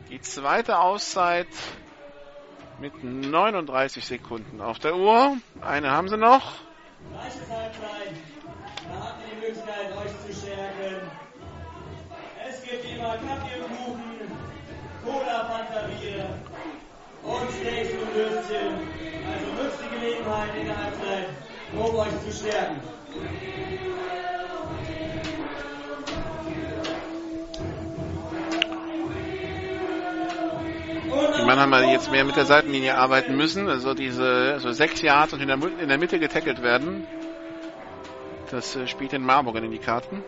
Die 0.09 0.21
zweite 0.21 0.79
Auszeit 0.79 1.47
mit 2.79 3.03
39 3.03 4.05
Sekunden 4.05 4.61
auf 4.61 4.79
der 4.79 4.95
Uhr. 4.95 5.37
Eine 5.61 5.91
haben 5.91 6.09
sie 6.09 6.17
noch. 6.17 6.53
Es 12.47 12.63
gibt 12.63 12.85
immer 12.85 13.17
Kaffee 13.17 13.61
und 13.61 13.77
Kuchen, 13.77 14.31
Cola, 15.03 15.45
Fanta, 15.45 15.87
Bier 15.87 16.39
und 17.25 17.51
Steaks 17.59 17.91
und 17.93 18.15
Würstchen. 18.15 18.73
Also 19.25 19.63
nutzt 19.63 19.79
die 19.83 19.99
Gelegenheit 19.99 20.49
in 20.59 20.65
der 20.67 20.77
Halbzeit, 20.77 21.27
um 21.73 21.95
euch 21.95 22.21
zu 22.23 22.31
stärken. 22.31 22.79
Die 31.37 31.45
Mannheimer 31.45 31.83
jetzt 31.83 32.11
mehr 32.11 32.23
mit 32.23 32.35
der 32.35 32.45
Seitenlinie 32.45 32.95
arbeiten 32.97 33.35
müssen, 33.35 33.67
also 33.69 33.93
diese 33.93 34.59
so 34.59 34.71
sechs 34.71 35.01
Yards 35.01 35.33
und 35.33 35.41
in 35.41 35.47
der, 35.47 35.57
in 35.79 35.87
der 35.87 35.97
Mitte 35.97 36.19
getackelt 36.19 36.61
werden. 36.61 37.05
Das 38.51 38.75
äh, 38.75 38.87
spielt 38.87 39.11
den 39.11 39.23
Marburgern 39.23 39.63
in 39.63 39.71
die 39.71 39.79
Karten. 39.79 40.23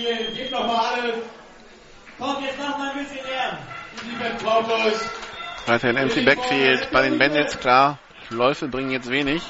Spielen. 0.00 0.34
Gebt 0.34 0.52
noch 0.52 0.66
mal 0.66 0.78
alles. 0.78 1.14
Kommt, 2.18 2.42
jetzt 2.42 2.58
macht 2.58 2.78
mal 2.78 2.90
ein 2.90 2.98
bisschen 2.98 3.20
euch. 4.86 5.00
Weiterhin 5.66 5.96
Empty 5.96 6.22
Backfield 6.22 6.90
bei 6.90 7.02
den 7.02 7.18
Bandits, 7.18 7.58
klar. 7.58 7.98
Läufe 8.30 8.68
bringen 8.68 8.90
jetzt 8.90 9.10
wenig. 9.10 9.42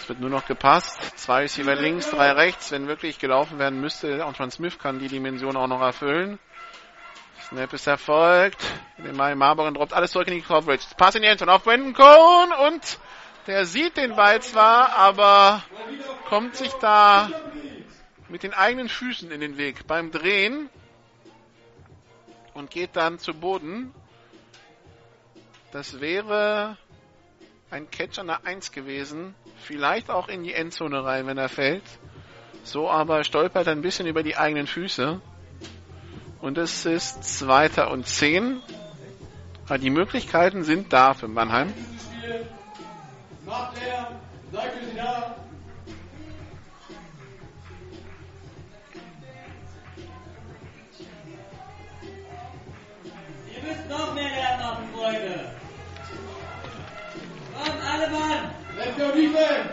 Es 0.00 0.08
wird 0.08 0.20
nur 0.20 0.30
noch 0.30 0.46
gepasst. 0.46 1.00
Zwei 1.16 1.42
Receiver 1.42 1.74
links, 1.74 2.10
drei 2.10 2.32
rechts. 2.32 2.72
Wenn 2.72 2.88
wirklich 2.88 3.18
gelaufen 3.18 3.58
werden 3.58 3.80
müsste, 3.80 4.24
Antoine 4.24 4.50
Smith 4.50 4.78
kann 4.78 4.98
die 4.98 5.08
Dimension 5.08 5.56
auch 5.56 5.68
noch 5.68 5.80
erfüllen. 5.80 6.38
Snap 7.48 7.72
ist 7.72 7.86
erfolgt. 7.86 8.62
Den 8.98 9.16
Mai 9.16 9.34
Marbury 9.34 9.72
droppt 9.72 9.92
alles 9.92 10.12
zurück 10.12 10.28
in 10.28 10.34
die 10.34 10.42
Coverage. 10.42 10.86
Pass 10.96 11.14
in 11.14 11.22
die 11.22 11.28
Endzone 11.28 11.52
auf 11.52 11.64
Brandon 11.64 11.92
Cohn 11.92 12.52
und 12.66 12.98
der 13.46 13.64
sieht 13.64 13.96
den 13.96 14.14
Ball 14.16 14.40
zwar, 14.40 14.96
aber 14.96 15.62
kommt 16.28 16.56
sich 16.56 16.72
da 16.74 17.28
mit 18.32 18.42
den 18.44 18.54
eigenen 18.54 18.88
Füßen 18.88 19.30
in 19.30 19.40
den 19.40 19.58
Weg 19.58 19.86
beim 19.86 20.10
Drehen 20.10 20.70
und 22.54 22.70
geht 22.70 22.96
dann 22.96 23.18
zu 23.18 23.34
Boden. 23.34 23.92
Das 25.70 26.00
wäre 26.00 26.78
ein 27.70 27.90
Catch 27.90 28.18
an 28.18 28.28
der 28.28 28.46
1 28.46 28.72
gewesen. 28.72 29.34
Vielleicht 29.62 30.08
auch 30.08 30.28
in 30.28 30.44
die 30.44 30.54
Endzone 30.54 31.04
rein, 31.04 31.26
wenn 31.26 31.36
er 31.36 31.50
fällt. 31.50 31.82
So 32.64 32.88
aber 32.90 33.22
stolpert 33.22 33.66
er 33.66 33.74
ein 33.74 33.82
bisschen 33.82 34.06
über 34.06 34.22
die 34.22 34.38
eigenen 34.38 34.66
Füße. 34.66 35.20
Und 36.40 36.56
es 36.56 36.86
ist 36.86 37.24
Zweiter 37.24 37.90
und 37.90 38.06
10. 38.06 38.62
Aber 39.66 39.76
die 39.76 39.90
Möglichkeiten 39.90 40.64
sind 40.64 40.90
da 40.94 41.12
für 41.12 41.28
Mannheim. 41.28 41.74
Macht 43.44 43.78
Lärm. 43.78 44.06
Seid 44.50 44.72
ihr 44.86 45.02
da? 45.02 45.36
Ihr 53.62 53.68
müsst 53.68 53.88
noch 53.88 54.14
mehr 54.14 54.28
Lärm 54.28 54.60
machen, 54.60 54.88
Freunde. 54.94 55.40
Kommt 57.56 57.82
alle 57.92 58.08
Mann. 58.10 58.50
Let's 58.76 58.96
go 58.96 59.12
Defense. 59.12 59.70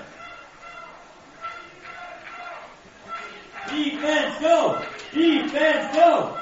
Defense, 3.71 4.39
go. 4.39 4.75
Defense, 5.13 5.89
go. 5.93 6.35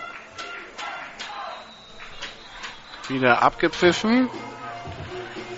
Wieder 3.08 3.42
abgepfiffen. 3.42 4.30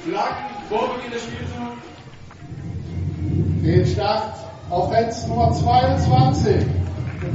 Flaggen 0.03 0.45
vor 0.69 0.95
Beginn 0.95 1.11
des 1.11 1.23
Spielzugs. 1.23 1.81
Den 3.63 3.85
Start 3.85 4.35
Offense 4.69 5.27
Nummer 5.27 5.51
22. 5.53 6.65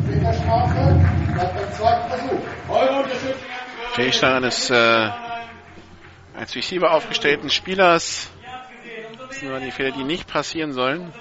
Mit 0.09 0.23
der 0.23 0.33
Strafe 0.33 1.01
bleibt 1.33 1.55
beim 1.55 1.73
zweiten 1.73 2.09
Versuch. 2.09 2.41
Eure 2.69 3.03
Unterstützung 3.03 3.54
Fehlstart 3.95 4.39
eines 4.39 4.71
äh, 4.71 5.11
als 6.37 6.57
Receiver 6.57 6.91
aufgestellten 6.91 7.49
Spielers. 7.49 8.29
Das 9.19 9.39
sind 9.39 9.51
nur 9.51 9.61
die 9.61 9.71
Fehler, 9.71 9.93
die 9.93 10.03
nicht 10.03 10.27
passieren 10.27 10.73
sollen. 10.73 11.13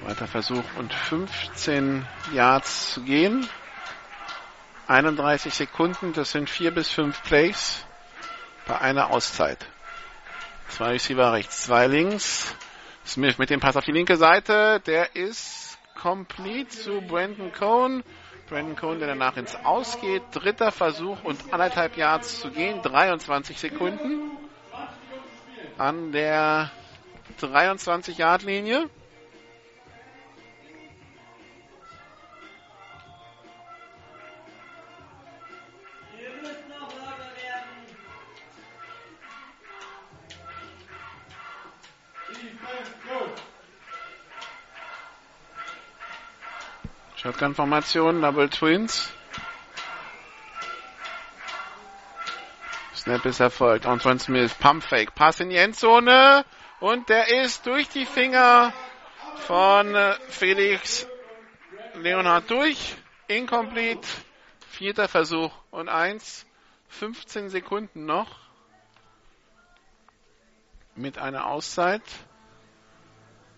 Zweiter 0.00 0.26
Versuch 0.26 0.64
und 0.78 0.94
15 0.94 2.06
Yards 2.32 2.94
zu 2.94 3.02
gehen. 3.02 3.46
31 4.86 5.52
Sekunden, 5.52 6.14
das 6.14 6.30
sind 6.30 6.48
vier 6.48 6.70
bis 6.70 6.90
fünf 6.90 7.22
Plays 7.24 7.84
bei 8.66 8.80
einer 8.80 9.10
Auszeit. 9.10 9.66
Zwei 10.68 10.92
Receiver 10.92 11.32
rechts, 11.32 11.62
zwei 11.62 11.86
links. 11.86 12.54
Smith 13.06 13.38
mit 13.38 13.50
dem 13.50 13.60
Pass 13.60 13.76
auf 13.76 13.84
die 13.84 13.92
linke 13.92 14.16
Seite, 14.16 14.80
der 14.80 15.14
ist 15.14 15.78
complete 16.00 16.68
zu 16.68 17.00
Brandon 17.00 17.52
Cohn. 17.52 18.02
Brandon 18.48 18.76
Cohn, 18.76 18.98
der 18.98 19.08
danach 19.08 19.36
ins 19.36 19.56
Ausgeht. 19.56 20.22
Dritter 20.32 20.72
Versuch 20.72 21.24
und 21.24 21.52
anderthalb 21.52 21.96
Yards 21.96 22.40
zu 22.40 22.50
gehen, 22.50 22.82
23 22.82 23.58
Sekunden. 23.58 24.30
An 25.78 26.12
der 26.12 26.70
23 27.40 28.18
Shotgun-Formation, 47.36 48.22
Double 48.22 48.48
Twins. 48.48 49.10
Snap 52.94 53.26
ist 53.26 53.40
erfolgt. 53.40 53.84
Antoine 53.84 54.18
Smith, 54.18 54.54
Pump 54.54 54.82
Fake, 54.82 55.14
Pass 55.14 55.40
in 55.40 55.50
die 55.50 55.56
Endzone. 55.56 56.46
Und 56.80 57.10
der 57.10 57.42
ist 57.42 57.66
durch 57.66 57.90
die 57.90 58.06
Finger 58.06 58.72
von 59.46 59.94
äh, 59.94 60.14
Felix 60.28 61.06
Leonhard 61.94 62.50
durch. 62.50 62.96
Incomplete. 63.28 64.08
Vierter 64.70 65.06
Versuch 65.06 65.52
und 65.70 65.90
eins. 65.90 66.46
15 66.88 67.50
Sekunden 67.50 68.06
noch. 68.06 68.30
Mit 70.94 71.18
einer 71.18 71.46
Auszeit. 71.46 72.02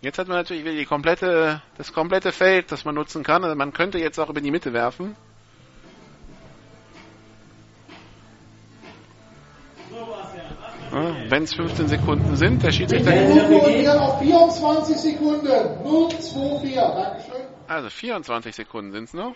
Jetzt 0.01 0.19
hat 0.19 0.29
man 0.29 0.37
natürlich 0.37 0.65
wieder 0.65 0.77
die 0.77 0.85
komplette, 0.85 1.61
das 1.77 1.93
komplette 1.93 2.31
Feld, 2.31 2.71
das 2.71 2.85
man 2.85 2.95
nutzen 2.95 3.25
kann. 3.25 3.43
Also 3.43 3.57
man 3.57 3.73
könnte 3.73 3.99
jetzt 3.99 4.19
auch 4.21 4.29
über 4.29 4.41
die 4.41 4.53
Mitte 4.53 4.73
werfen. 4.73 5.17
Was 9.91 11.31
Wenn 11.31 11.43
es 11.43 11.55
15 11.55 11.89
Sekunden 11.89 12.37
sind, 12.37 12.63
der 12.63 12.71
Schiedsrichter. 12.71 13.11
Korrigieren 13.13 13.99
auf 13.99 14.21
24 14.21 14.97
Sekunden. 14.97 15.47
024. 15.49 16.75
Dankeschön. 16.75 17.47
Also 17.67 17.91
24 17.91 18.55
Sekunden 18.55 18.93
sind 18.93 19.05
es 19.05 19.15
noch. 19.15 19.35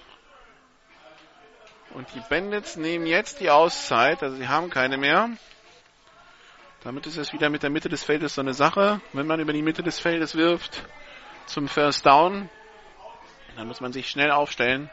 Und 1.95 2.07
die 2.15 2.23
Bandits 2.31 2.77
nehmen 2.77 3.05
jetzt 3.07 3.41
die 3.41 3.51
Auszeit, 3.51 4.23
also 4.23 4.37
sie 4.37 4.49
haben 4.49 4.71
keine 4.71 4.97
mehr. 4.97 5.29
Damit 6.85 7.07
ist 7.07 7.17
es 7.17 7.33
wieder 7.33 7.49
mit 7.49 7.63
der 7.63 7.71
Mitte 7.71 7.89
des 7.89 8.03
Feldes 8.03 8.35
so 8.35 8.41
eine 8.41 8.55
Sache. 8.55 9.01
Wenn 9.13 9.27
man 9.27 9.39
über 9.39 9.53
die 9.53 9.63
Mitte 9.63 9.85
des 9.85 10.01
Feldes 10.01 10.35
wirft 10.35 10.83
zum 11.47 11.69
First 11.69 12.05
Down, 12.05 12.51
dann 13.57 13.69
muss 13.69 13.81
man 13.81 13.93
sich 13.93 14.09
schnell 14.09 14.33
aufstellen 14.33 14.91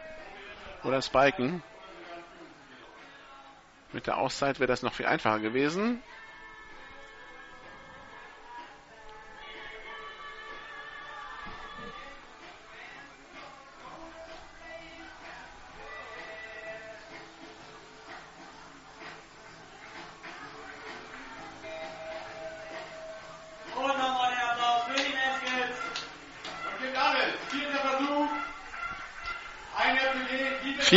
oder 0.83 1.01
spiken. 1.01 1.63
Mit 3.91 4.05
der 4.05 4.17
Auszeit 4.17 4.59
wäre 4.59 4.67
das 4.67 4.83
noch 4.83 4.93
viel 4.93 5.07
einfacher 5.07 5.39
gewesen. 5.39 6.03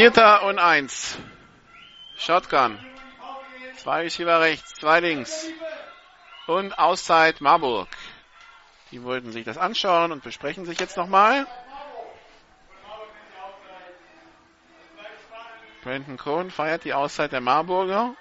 Vierter 0.02 0.42
und 0.42 0.58
eins. 0.58 1.16
Shotgun. 2.16 2.76
Zwei 3.76 4.00
Receiver 4.00 4.40
rechts, 4.40 4.74
zwei 4.74 4.98
links. 4.98 5.46
Und 6.48 6.76
Auszeit 6.76 7.40
Marburg. 7.40 7.86
Die 8.90 9.04
wollten 9.04 9.30
sich 9.30 9.44
das 9.44 9.58
anschauen 9.58 10.10
und 10.10 10.24
besprechen 10.24 10.64
sich 10.64 10.80
jetzt 10.80 10.96
nochmal. 10.96 11.46
Brandon 15.84 16.16
Cohn 16.16 16.50
feiert 16.50 16.82
die 16.82 16.94
Auszeit 16.94 17.30
der 17.30 17.40
Marburger. 17.40 18.16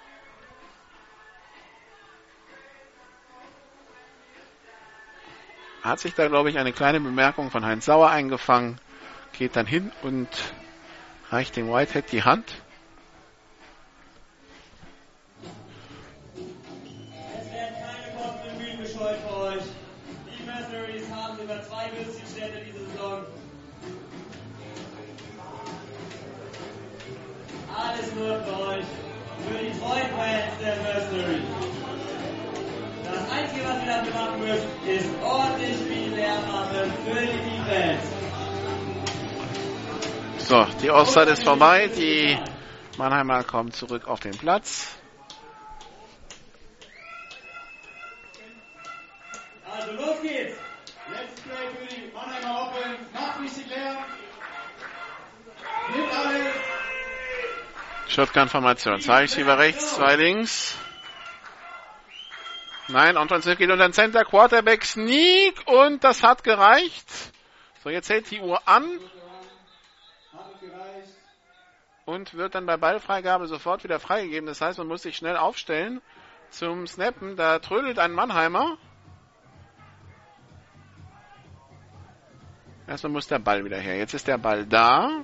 Hat 5.82 6.00
sich 6.00 6.14
da, 6.14 6.28
glaube 6.28 6.52
ich, 6.52 6.60
eine 6.60 6.74
kleine 6.74 7.00
Bemerkung 7.00 7.50
von 7.50 7.66
Heinz 7.66 7.86
Sauer 7.86 8.12
eingefangen. 8.12 8.80
Geht 9.34 9.56
dann 9.56 9.66
hin 9.66 9.92
und 10.04 10.30
reicht 11.32 11.56
dem 11.56 11.72
Whitehead 11.72 12.12
die 12.12 12.24
Hand. 12.24 12.54
Es 16.36 17.52
werden 17.54 17.76
keine 17.80 18.50
und 18.50 18.58
Mühen 18.60 18.78
gescheut 18.80 19.18
für 19.26 19.38
euch. 19.38 19.64
Die 20.28 20.44
Mercenaries 20.44 21.10
haben 21.10 21.38
sogar 21.38 21.64
zwei 21.64 21.88
Bundesliga-Städte 21.90 22.66
diese 22.66 22.86
Saison. 22.92 23.24
Alles 27.74 28.14
nur 28.14 28.44
für 28.44 28.60
euch. 28.68 28.86
Für 29.48 29.58
die 29.58 29.80
treuen 29.80 30.10
Fans 30.16 30.54
der 30.60 30.76
Mercenaries. 30.84 31.44
Das 33.06 33.32
Einzige, 33.32 33.64
was 33.66 33.80
ihr 33.82 33.88
dafür 33.88 34.14
machen 34.14 34.40
müsst, 34.40 34.68
ist 34.86 35.10
ordentlich 35.24 35.78
viel 35.88 36.14
Lärm 36.14 36.46
machen 36.48 36.92
für 37.06 37.22
die 37.22 37.40
Defense. 37.50 38.11
So, 40.52 40.68
die 40.82 40.92
Auszeit 40.92 41.30
ist 41.30 41.44
vorbei. 41.46 41.88
Die 41.88 42.38
Mannheimer 42.98 43.42
kommen 43.46 43.72
zurück 43.72 44.06
auf 44.06 44.20
den 44.20 44.38
Platz. 44.38 44.98
Also 49.64 49.92
los 49.94 50.22
geht's. 50.22 50.58
Letztes 51.10 51.42
Play 51.46 51.56
für 51.56 51.96
die 51.96 52.12
Mannheimer 52.14 52.68
Offense. 52.68 53.00
Macht 53.14 53.40
nicht 53.40 53.70
leer. 53.70 53.96
Nimmt 55.96 56.14
alles. 56.14 56.54
Shotgun-Formation. 58.10 59.00
Zwei 59.00 59.22
Receiver 59.22 59.58
rechts, 59.58 59.96
zwei 59.96 60.18
links. 60.18 60.76
Nein, 62.90 63.16
Anton 63.16 63.42
Smith 63.42 63.58
geht 63.58 63.72
unter 63.72 63.88
den 63.88 63.94
Center. 63.94 64.26
Quarterback 64.26 64.84
Sneak 64.84 65.62
und 65.68 66.04
das 66.04 66.24
hat 66.24 66.44
gereicht. 66.44 67.08
So, 67.86 67.90
jetzt 67.90 68.10
hält 68.10 68.30
die 68.32 68.42
Uhr 68.42 68.62
an. 68.68 69.00
Und 72.06 72.34
wird 72.34 72.56
dann 72.56 72.66
bei 72.66 72.78
Ballfreigabe 72.78 73.48
sofort 73.48 73.84
wieder 73.84 74.00
freigegeben. 74.00 74.48
Das 74.48 74.62
heißt, 74.62 74.78
man 74.78 74.88
muss 74.88 75.04
sich 75.04 75.16
schnell 75.16 75.38
aufstellen 75.38 76.02
zum 76.50 76.88
Snappen. 76.88 77.36
Da 77.36 77.60
trödelt 77.60 78.00
ein 78.00 78.12
Mannheimer. 78.12 78.78
Erstmal 82.88 83.14
muss 83.14 83.28
der 83.28 83.40
Ball 83.40 83.64
wieder 83.64 83.78
her. 83.78 83.98
Jetzt 83.98 84.14
ist 84.14 84.28
der 84.28 84.38
Ball 84.38 84.66
da. 84.66 85.24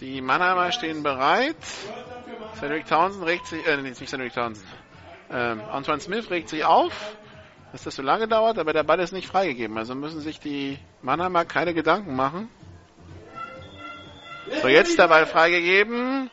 Die 0.00 0.20
Mannheimer 0.20 0.70
stehen 0.72 1.02
bereit. 1.02 1.56
Cedric 2.54 2.86
Townsend 2.86 3.26
regt 3.26 3.46
sich, 3.46 3.66
äh, 3.66 3.76
nicht 3.78 3.96
Cedric 3.96 4.32
Townsend. 4.32 4.66
Ähm, 5.30 5.60
Antoine 5.70 6.00
Smith 6.00 6.30
regt 6.30 6.48
sich 6.48 6.64
auf, 6.64 7.16
dass 7.72 7.84
das 7.84 7.96
so 7.96 8.02
lange 8.02 8.26
dauert, 8.26 8.58
aber 8.58 8.72
der 8.72 8.82
Ball 8.82 9.00
ist 9.00 9.12
nicht 9.12 9.28
freigegeben. 9.28 9.78
Also 9.78 9.94
müssen 9.94 10.20
sich 10.20 10.40
die 10.40 10.78
Mannheimer 11.02 11.44
keine 11.44 11.74
Gedanken 11.74 12.16
machen. 12.16 12.48
So, 14.62 14.68
jetzt 14.68 14.98
der 14.98 15.08
Ball 15.08 15.26
freigegeben. 15.26 16.30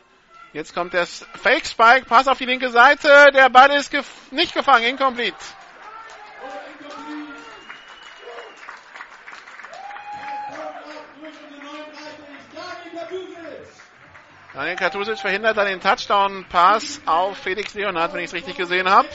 Jetzt 0.52 0.74
kommt 0.74 0.92
der 0.92 1.06
Fake 1.06 1.66
Spike, 1.66 2.06
Pass 2.06 2.26
auf 2.26 2.38
die 2.38 2.46
linke 2.46 2.70
Seite. 2.70 3.30
Der 3.32 3.48
Ball 3.48 3.70
ist 3.72 3.90
gef 3.90 4.06
nicht 4.30 4.54
gefangen, 4.54 4.84
incomplete. 4.84 5.36
Daniel 14.54 14.76
Katusic 14.76 15.18
verhindert 15.18 15.56
dann 15.56 15.68
den 15.68 15.80
Touchdown-Pass 15.80 17.02
auf 17.06 17.38
Felix 17.38 17.74
Leonard, 17.74 18.12
wenn 18.12 18.20
ich 18.20 18.26
es 18.26 18.34
richtig 18.34 18.56
gesehen 18.56 18.90
habe. 18.90 19.08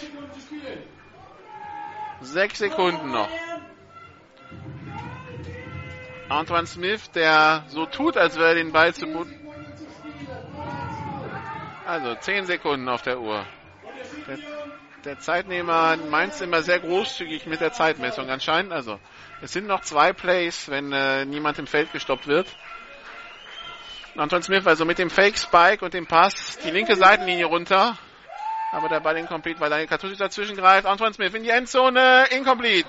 Sechs 2.21 2.59
Sekunden 2.59 3.11
noch. 3.11 3.29
Antoine 6.33 6.65
Smith, 6.65 7.11
der 7.11 7.63
so 7.67 7.85
tut, 7.85 8.17
als 8.17 8.35
wäre 8.37 8.49
er 8.49 8.55
den 8.55 8.71
Ball 8.71 8.93
zu 8.93 9.05
gut. 9.07 9.27
Also 11.85 12.15
zehn 12.15 12.45
Sekunden 12.45 12.89
auf 12.89 13.03
der 13.03 13.19
Uhr. 13.19 13.45
Der, 14.27 14.39
der 15.05 15.19
Zeitnehmer 15.19 15.97
meint 16.09 16.39
immer 16.41 16.63
sehr 16.63 16.79
großzügig 16.79 17.45
mit 17.45 17.61
der 17.61 17.71
Zeitmessung 17.71 18.29
anscheinend. 18.29 18.71
Also 18.71 18.99
es 19.41 19.53
sind 19.53 19.67
noch 19.67 19.81
zwei 19.81 20.11
Plays, 20.13 20.69
wenn 20.69 20.91
äh, 20.91 21.25
niemand 21.25 21.59
im 21.59 21.67
Feld 21.67 21.91
gestoppt 21.91 22.27
wird. 22.27 22.47
Anton 24.15 24.41
Smith 24.41 24.65
also 24.65 24.85
mit 24.85 24.97
dem 24.97 25.09
Fake 25.09 25.37
Spike 25.37 25.83
und 25.83 25.93
dem 25.93 26.07
Pass 26.07 26.57
die 26.63 26.71
linke 26.71 26.95
Seitenlinie 26.95 27.45
runter. 27.45 27.97
Aber 28.71 28.89
der 28.89 29.01
Ball 29.01 29.17
incomplete, 29.17 29.59
weil 29.59 29.69
Daniel 29.69 29.87
Katusic 29.87 30.17
dazwischen 30.17 30.55
greift. 30.55 30.87
Anton 30.87 31.13
Smith 31.13 31.33
in 31.35 31.43
die 31.43 31.49
Endzone, 31.49 32.25
incomplete. 32.31 32.87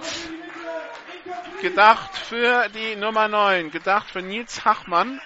Gedacht 1.61 2.17
für 2.17 2.69
die 2.69 2.97
Nummer 2.97 3.29
9, 3.29 3.71
gedacht 3.71 4.11
für 4.11 4.23
Nils 4.23 4.65
Hachmann. 4.65 5.21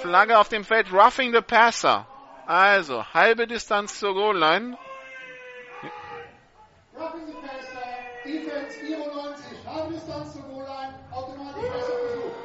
Flagge 0.00 0.38
auf 0.38 0.48
dem 0.48 0.64
Feld, 0.64 0.92
roughing 0.92 1.32
the 1.32 1.40
passer. 1.40 2.06
Also, 2.46 3.04
halbe 3.14 3.46
Distanz 3.46 3.98
zur 3.98 4.14
Goal-Line. 4.14 4.76
Roughing 6.94 7.26
the 7.26 7.32
passer. 7.32 7.82
Defense 8.24 8.78
94. 8.80 9.66
Halbe 9.66 9.94
Distanz 9.94 10.32
zur 10.34 10.42
Goal-Line. 10.42 10.94
Automatisch 11.12 11.62
besser 11.70 11.98
Versuch. 11.98 12.44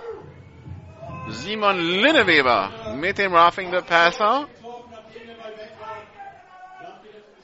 Simon 1.31 1.79
Linneweber 1.79 2.95
mit 2.95 3.17
dem 3.17 3.35
Roughing 3.35 3.71
the 3.71 3.81
Passer. 3.81 4.47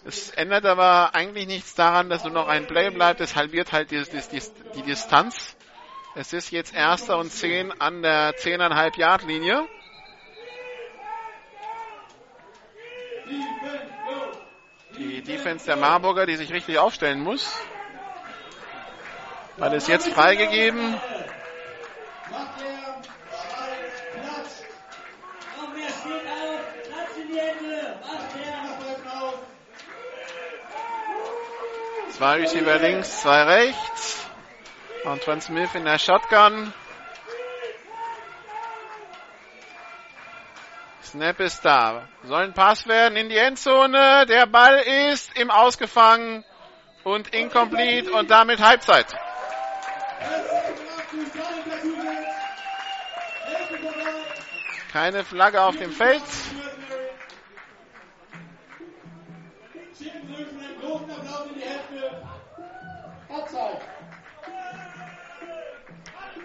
Es 0.08 0.30
ändert 0.30 0.66
aber 0.68 1.16
eigentlich 1.16 1.48
nichts 1.48 1.74
daran, 1.74 2.10
dass 2.10 2.24
nur 2.24 2.32
noch 2.32 2.48
ein 2.48 2.68
Play 2.68 2.92
bleibt. 2.92 3.22
Es 3.22 3.36
halbiert 3.36 3.72
halt 3.72 3.90
die, 3.90 4.04
die, 4.04 4.42
die, 4.76 4.82
Distanz. 4.84 5.56
Es 6.14 6.32
ist 6.32 6.52
jetzt 6.52 6.76
erster 6.76 7.18
und 7.18 7.32
zehn 7.32 7.72
an 7.82 8.04
der 8.04 8.36
10,5 8.36 9.00
Yard 9.00 9.24
Linie. 9.24 9.68
Die 14.96 15.24
Defense 15.24 15.66
der 15.66 15.76
Marburger, 15.76 16.28
die 16.28 16.36
sich 16.36 16.54
richtig 16.54 16.78
aufstellen 16.78 17.22
muss. 17.22 17.52
Weil 19.58 19.74
es 19.74 19.88
jetzt 19.88 20.08
freigegeben. 20.10 20.94
Macht 22.30 22.62
leer. 22.62 23.02
Schalt. 23.32 24.22
Platz. 24.22 24.64
Noch 25.58 25.74
mehr 25.74 25.90
steht 25.90 26.28
auf. 26.28 26.62
Platz 26.94 27.18
in 27.18 27.28
die 27.28 27.40
Hände. 27.40 28.00
Macht 28.02 28.36
der. 28.36 28.52
Macht 28.62 29.24
auf. 29.24 29.40
Zwei 32.18 32.38
Receiver 32.38 32.78
links, 32.80 33.24
zwei 33.24 33.44
rechts. 33.44 34.26
Antoine 35.04 35.42
Smith 35.42 35.76
in 35.76 35.84
der 35.84 36.00
Shotgun. 36.00 36.74
Snap 41.04 41.40
ist 41.42 41.66
da. 41.66 42.08
Soll 42.24 42.44
ein 42.44 42.54
Pass 42.54 42.88
werden 42.88 43.18
in 43.18 43.28
die 43.28 43.38
Endzone. 43.38 44.26
Der 44.28 44.46
Ball 44.46 44.78
ist 45.12 45.38
im 45.38 45.52
Ausgefangen 45.52 46.46
und 47.04 47.36
incomplete 47.36 48.14
und 48.14 48.32
damit 48.32 48.62
Halbzeit. 48.62 49.08
Keine 54.94 55.26
Flagge 55.26 55.62
auf 55.62 55.76
dem 55.76 55.92
Feld. 55.92 56.24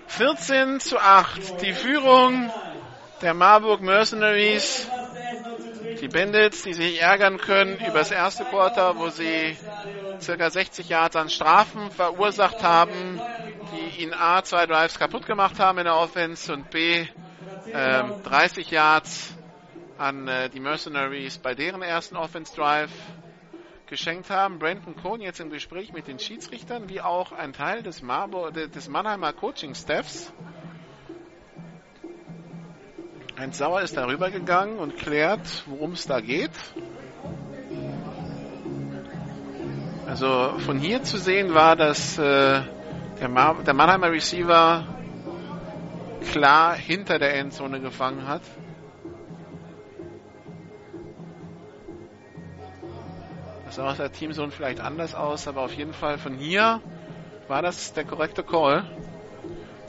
Vierzehn 0.06 0.80
zu 0.80 0.98
acht. 0.98 1.62
Die 1.62 1.72
Führung 1.72 2.52
der 3.22 3.32
Marburg 3.32 3.80
Mercenaries. 3.80 4.86
Die 6.00 6.08
Bandits, 6.08 6.62
die 6.62 6.74
sich 6.74 7.00
ärgern 7.00 7.38
können 7.38 7.78
über 7.78 7.98
das 8.00 8.10
erste 8.10 8.44
Quarter, 8.44 8.98
wo 8.98 9.08
sie 9.08 9.56
circa 10.20 10.50
60 10.50 10.88
Yards 10.88 11.16
an 11.16 11.30
Strafen 11.30 11.90
verursacht 11.90 12.62
haben, 12.62 13.20
die 13.72 14.02
ihnen 14.02 14.14
A, 14.14 14.42
zwei 14.42 14.66
Drives 14.66 14.98
kaputt 14.98 15.26
gemacht 15.26 15.58
haben 15.58 15.78
in 15.78 15.84
der 15.84 15.96
Offense 15.96 16.52
und 16.52 16.70
B, 16.70 17.06
äh, 17.72 18.02
30 18.24 18.70
Yards 18.70 19.34
an 19.98 20.28
äh, 20.28 20.48
die 20.48 20.60
Mercenaries 20.60 21.38
bei 21.38 21.54
deren 21.54 21.82
ersten 21.82 22.16
Offense 22.16 22.54
Drive 22.54 22.90
geschenkt 23.90 24.30
haben. 24.30 24.58
Brandon 24.58 24.96
Cohn 24.96 25.20
jetzt 25.20 25.40
im 25.40 25.50
Gespräch 25.50 25.92
mit 25.92 26.06
den 26.06 26.18
Schiedsrichtern, 26.18 26.88
wie 26.88 27.02
auch 27.02 27.32
ein 27.32 27.52
Teil 27.52 27.82
des, 27.82 28.00
Marburg, 28.00 28.54
des 28.54 28.88
Mannheimer 28.88 29.34
Coaching 29.34 29.74
Staffs. 29.74 30.32
Heinz 33.36 33.58
Sauer 33.58 33.82
ist 33.82 33.96
darüber 33.96 34.30
gegangen 34.30 34.78
und 34.78 34.96
klärt, 34.96 35.64
worum 35.66 35.92
es 35.92 36.06
da 36.06 36.20
geht. 36.20 36.52
Also 40.06 40.58
von 40.58 40.78
hier 40.78 41.02
zu 41.02 41.18
sehen 41.18 41.54
war, 41.54 41.76
dass 41.76 42.18
äh, 42.18 42.22
der, 42.22 43.54
der 43.66 43.74
Mannheimer 43.74 44.10
Receiver 44.10 44.86
klar 46.32 46.76
hinter 46.76 47.18
der 47.18 47.34
Endzone 47.34 47.80
gefangen 47.80 48.26
hat. 48.26 48.42
Das 53.70 53.76
sah 53.76 53.88
aus 53.88 53.98
der 53.98 54.10
Teamzone 54.10 54.50
vielleicht 54.50 54.80
anders 54.80 55.14
aus, 55.14 55.46
aber 55.46 55.60
auf 55.60 55.72
jeden 55.72 55.92
Fall 55.92 56.18
von 56.18 56.34
hier 56.34 56.80
war 57.46 57.62
das 57.62 57.92
der 57.92 58.02
korrekte 58.04 58.42
Call. 58.42 58.82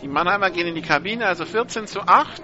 Die 0.04 0.08
Mannheimer 0.08 0.52
gehen 0.52 0.68
in 0.68 0.76
die 0.76 0.84
Kabine, 0.84 1.26
also 1.26 1.46
14 1.46 1.88
zu 1.88 2.02
8 2.02 2.44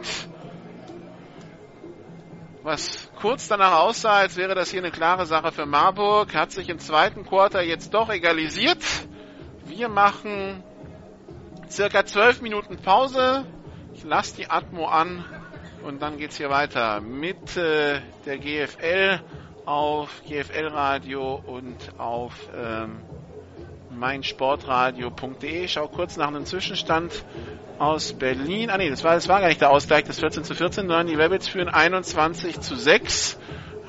was 2.63 3.11
kurz 3.21 3.47
danach 3.47 3.73
aussah, 3.73 4.13
als 4.17 4.35
wäre 4.35 4.55
das 4.55 4.71
hier 4.71 4.79
eine 4.79 4.89
klare 4.89 5.27
Sache 5.27 5.51
für 5.51 5.67
Marburg, 5.67 6.33
hat 6.33 6.51
sich 6.51 6.69
im 6.69 6.79
zweiten 6.79 7.23
Quarter 7.23 7.61
jetzt 7.61 7.93
doch 7.93 8.09
egalisiert. 8.09 8.83
Wir 9.63 9.89
machen 9.89 10.63
circa 11.69 12.03
zwölf 12.03 12.41
Minuten 12.41 12.77
Pause. 12.77 13.45
Ich 13.93 14.03
lasse 14.03 14.37
die 14.37 14.49
Atmo 14.49 14.87
an 14.87 15.23
und 15.83 16.01
dann 16.01 16.17
geht's 16.17 16.37
hier 16.37 16.49
weiter 16.49 16.99
mit 16.99 17.55
äh, 17.57 18.01
der 18.25 18.39
GFL 18.39 19.21
auf 19.67 20.23
GFL 20.25 20.69
Radio 20.69 21.43
und 21.45 21.75
auf 21.97 22.33
ähm, 22.55 23.01
meinsportradio.de. 23.91 25.67
Schau 25.67 25.89
kurz 25.89 26.15
nach 26.15 26.29
einem 26.29 26.45
Zwischenstand 26.45 27.25
aus 27.77 28.13
Berlin. 28.13 28.69
Ah 28.69 28.77
nee, 28.77 28.89
das 28.89 29.03
war, 29.03 29.15
das 29.15 29.27
war 29.27 29.41
gar 29.41 29.49
nicht 29.49 29.59
der 29.59 29.69
Ausgleich 29.69 30.05
des 30.05 30.21
14 30.21 30.45
zu 30.45 30.55
14, 30.55 30.87
sondern 30.87 31.07
die 31.07 31.15
Rabbits 31.15 31.49
führen 31.49 31.67
21 31.67 32.61
zu 32.61 32.77
6. 32.77 33.37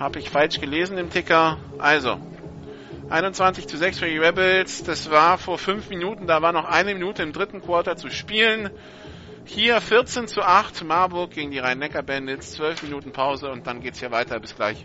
Habe 0.01 0.19
ich 0.19 0.31
falsch 0.31 0.61
gelesen 0.61 0.99
im 0.99 1.11
Ticker. 1.11 1.59
Also, 1.79 2.19
21 3.09 3.69
zu 3.69 3.77
6 3.77 4.01
für 4.01 4.07
die 4.07 4.19
Rebels. 4.19 4.83
Das 4.83 5.13
war 5.13 5.39
vor 5.39 5.59
5 5.59 5.91
Minuten. 5.91 6.27
Da 6.27 6.43
war 6.43 6.53
noch 6.53 6.65
eine 6.65 6.93
Minute 6.93 7.23
im 7.23 7.33
dritten 7.33 7.63
Quarter 7.63 7.97
zu 7.97 8.11
spielen. 8.11 8.71
Hier 9.45 9.81
14 9.81 10.27
zu 10.27 10.43
8 10.43 10.83
Marburg 10.83 11.31
gegen 11.31 11.53
die 11.53 11.61
Rhein-Neckar-Bandits. 11.61 12.55
12 12.55 12.83
Minuten 12.83 13.13
Pause 13.13 13.49
und 13.53 13.69
dann 13.69 13.81
geht's 13.81 14.01
hier 14.01 14.11
weiter. 14.11 14.41
Bis 14.41 14.57
gleich. 14.57 14.85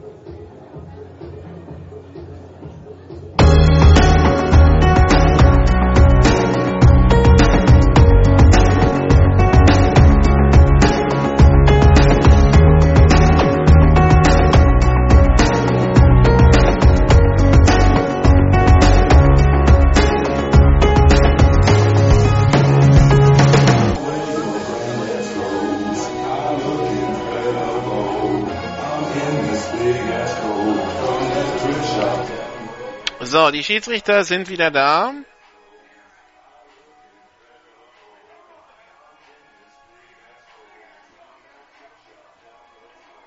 So, 33.31 33.49
die 33.49 33.63
Schiedsrichter 33.63 34.25
sind 34.25 34.49
wieder 34.49 34.71
da. 34.71 35.13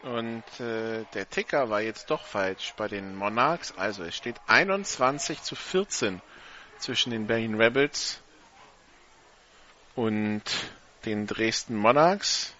Und 0.02 0.44
äh, 0.60 1.06
der 1.14 1.30
Ticker 1.30 1.70
war 1.70 1.80
jetzt 1.80 2.10
doch 2.10 2.22
falsch 2.22 2.74
bei 2.76 2.86
den 2.86 3.14
Monarchs. 3.14 3.72
Also 3.78 4.04
es 4.04 4.14
steht 4.14 4.36
21 4.46 5.40
zu 5.40 5.56
14 5.56 6.20
zwischen 6.76 7.08
den 7.10 7.26
Berlin 7.26 7.54
Rebels 7.54 8.20
und 9.94 10.42
den 11.06 11.26
Dresden 11.26 11.76
Monarchs. 11.76 12.54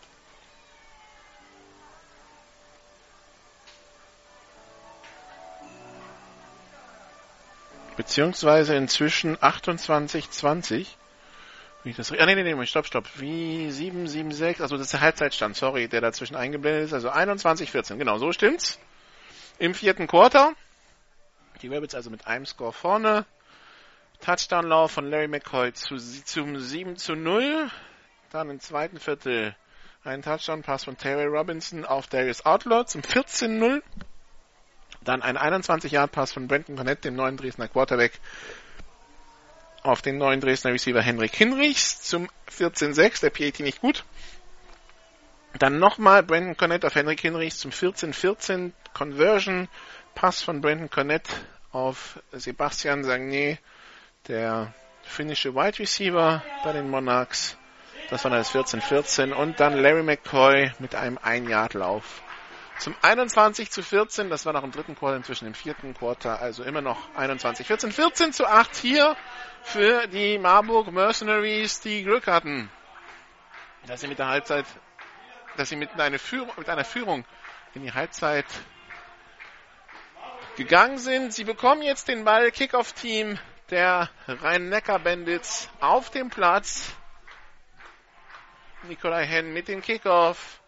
Beziehungsweise 7.96 8.74
inzwischen 8.74 9.36
28-20. 9.36 10.86
Wie 11.84 11.92
das, 11.92 12.10
ah, 12.12 12.26
nee, 12.26 12.34
nee, 12.34 12.54
nee, 12.54 12.66
stopp, 12.66 12.86
stopp. 12.86 13.06
Wie 13.16 13.70
7, 13.70 14.08
7, 14.08 14.32
6, 14.32 14.60
also 14.62 14.76
das 14.76 14.86
ist 14.86 14.92
der 14.94 15.00
Halbzeitstand, 15.02 15.54
sorry, 15.54 15.86
der 15.86 16.00
dazwischen 16.00 16.34
eingeblendet 16.34 16.86
ist. 16.86 16.92
Also 16.94 17.10
21, 17.10 17.70
14, 17.70 17.98
genau, 17.98 18.18
so 18.18 18.32
stimmt's. 18.32 18.78
Im 19.58 19.74
vierten 19.74 20.06
Quarter. 20.06 20.54
Die 21.62 21.68
Rabbits 21.68 21.94
also 21.94 22.10
mit 22.10 22.26
einem 22.26 22.46
Score 22.46 22.72
vorne. 22.72 23.26
Touchdown-Lauf 24.20 24.92
von 24.92 25.10
Larry 25.10 25.28
McCoy 25.28 25.72
zu, 25.74 25.96
zum 25.96 26.58
7 26.58 26.96
zu 26.96 27.14
0. 27.14 27.70
Dann 28.30 28.50
im 28.50 28.60
zweiten 28.60 28.98
Viertel 28.98 29.54
ein 30.02 30.22
Touchdown-Pass 30.22 30.84
von 30.84 30.96
Terry 30.96 31.26
Robinson 31.26 31.84
auf 31.84 32.06
Darius 32.06 32.44
Outlaw 32.46 32.86
zum 32.86 33.02
14-0. 33.02 33.82
Dann 35.04 35.22
ein 35.22 35.36
21-Yard-Pass 35.36 36.32
von 36.32 36.48
Brenton 36.48 36.76
Cornett, 36.76 37.04
dem 37.04 37.14
neuen 37.14 37.36
Dresdner 37.36 37.68
Quarterback, 37.68 38.18
auf 39.82 40.00
den 40.00 40.16
neuen 40.16 40.40
Dresdner 40.40 40.72
Receiver 40.72 41.02
Henrik 41.02 41.36
Hinrichs 41.36 42.00
zum 42.02 42.28
14-6, 42.50 43.20
der 43.20 43.30
PAT 43.30 43.60
nicht 43.60 43.80
gut. 43.80 44.04
Dann 45.58 45.78
nochmal 45.78 46.22
Brandon 46.22 46.56
Cornett 46.56 46.84
auf 46.84 46.94
Henrik 46.94 47.20
Hinrichs 47.20 47.58
zum 47.58 47.70
14-14 47.70 48.72
Conversion, 48.94 49.68
Pass 50.14 50.42
von 50.42 50.60
Brandon 50.60 50.90
Cornett 50.90 51.28
auf 51.70 52.18
Sebastian 52.32 53.04
Sagné, 53.04 53.58
der 54.26 54.72
finnische 55.02 55.54
Wide 55.54 55.78
Receiver 55.78 56.42
bei 56.64 56.72
den 56.72 56.88
Monarchs. 56.88 57.56
Das 58.10 58.24
war 58.24 58.30
dann 58.30 58.40
das 58.40 58.52
14-14 58.52 59.32
und 59.32 59.60
dann 59.60 59.80
Larry 59.80 60.02
McCoy 60.02 60.72
mit 60.78 60.94
einem 60.94 61.18
Ein-Yard-Lauf 61.22 62.22
zum 62.78 62.94
21 63.02 63.70
zu 63.70 63.82
14. 63.82 64.30
Das 64.30 64.46
war 64.46 64.52
noch 64.52 64.64
im 64.64 64.72
dritten 64.72 64.96
Quarter, 64.96 65.16
inzwischen 65.16 65.46
im 65.46 65.54
vierten 65.54 65.94
Quarter, 65.94 66.40
also 66.40 66.64
immer 66.64 66.80
noch 66.80 66.98
21, 67.16 67.66
14, 67.66 67.92
14 67.92 68.32
zu 68.32 68.46
8 68.46 68.74
hier 68.76 69.16
für 69.62 70.06
die 70.06 70.38
Marburg 70.38 70.92
Mercenaries, 70.92 71.80
die 71.80 72.02
Glück 72.04 72.26
hatten, 72.26 72.70
dass 73.86 74.00
sie 74.00 74.08
mit 74.08 74.18
der 74.18 74.28
Halbzeit, 74.28 74.66
dass 75.56 75.68
sie 75.68 75.76
mit 75.76 75.98
einer 75.98 76.18
Führung, 76.18 76.50
mit 76.56 76.68
einer 76.68 76.84
Führung 76.84 77.24
in 77.74 77.82
die 77.82 77.92
Halbzeit 77.92 78.46
gegangen 80.56 80.98
sind. 80.98 81.32
Sie 81.32 81.44
bekommen 81.44 81.82
jetzt 81.82 82.08
den 82.08 82.24
Ball, 82.24 82.50
Kickoff-Team 82.50 83.38
der 83.70 84.10
Rhein-Neckar-Bandits 84.28 85.70
auf 85.80 86.10
dem 86.10 86.30
Platz. 86.30 86.92
Nikolai 88.82 89.24
Henn 89.24 89.52
mit 89.52 89.68
dem 89.68 89.80
Kickoff. 89.80 90.60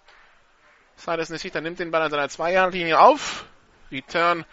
Silas 0.97 1.31
Nishita 1.31 1.61
nimmt 1.61 1.79
den 1.79 1.91
Ball 1.91 2.03
an 2.03 2.11
seiner 2.11 2.29
Zweijahrenlinie 2.29 2.99
auf. 2.99 3.45
Return 3.93 4.45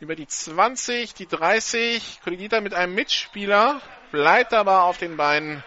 über 0.00 0.16
die 0.16 0.26
20, 0.26 1.14
die 1.14 1.28
30, 1.28 2.20
kollidiert 2.24 2.54
er 2.54 2.62
mit 2.62 2.74
einem 2.74 2.94
Mitspieler, 2.94 3.80
bleibt 4.10 4.54
aber 4.54 4.84
auf 4.84 4.98
den 4.98 5.16
Beinen 5.16 5.62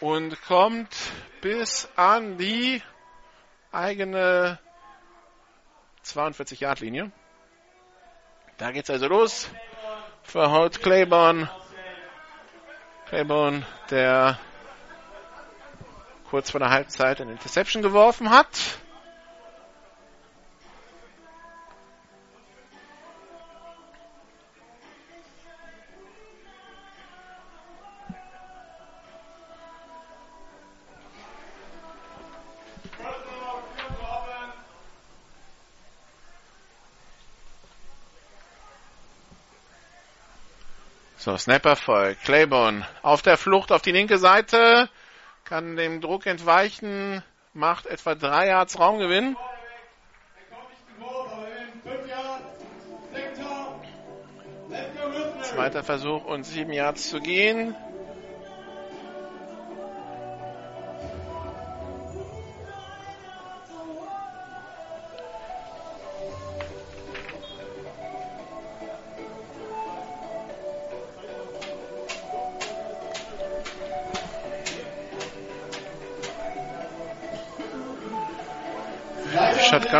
und 0.00 0.40
kommt 0.42 0.94
bis 1.40 1.88
an 1.96 2.38
die 2.38 2.82
eigene 3.72 4.58
42 6.02 6.60
Yard 6.60 6.80
Linie. 6.80 7.10
Da 8.58 8.70
geht's 8.70 8.90
also 8.90 9.08
los. 9.08 9.50
Holt 10.32 10.80
Claiborne. 10.82 11.50
Claiborne, 13.08 13.66
der 13.90 14.38
kurz 16.30 16.50
vor 16.50 16.60
der 16.60 16.70
Halbzeit 16.70 17.20
eine 17.20 17.32
Interception 17.32 17.82
geworfen 17.82 18.30
hat. 18.30 18.48
So, 41.26 41.36
Snapper 41.36 41.74
voll. 41.74 42.14
Claiborne 42.22 42.86
auf 43.02 43.20
der 43.20 43.36
Flucht 43.36 43.72
auf 43.72 43.82
die 43.82 43.90
linke 43.90 44.16
Seite. 44.16 44.88
Kann 45.44 45.74
dem 45.74 46.00
Druck 46.00 46.24
entweichen. 46.24 47.20
Macht 47.52 47.86
etwa 47.86 48.14
drei 48.14 48.46
Yards 48.46 48.78
Raumgewinn. 48.78 49.36
Zweiter 55.42 55.82
Versuch 55.82 56.24
und 56.26 56.44
sieben 56.44 56.72
Yards 56.72 57.08
zu 57.08 57.18
gehen. 57.18 57.74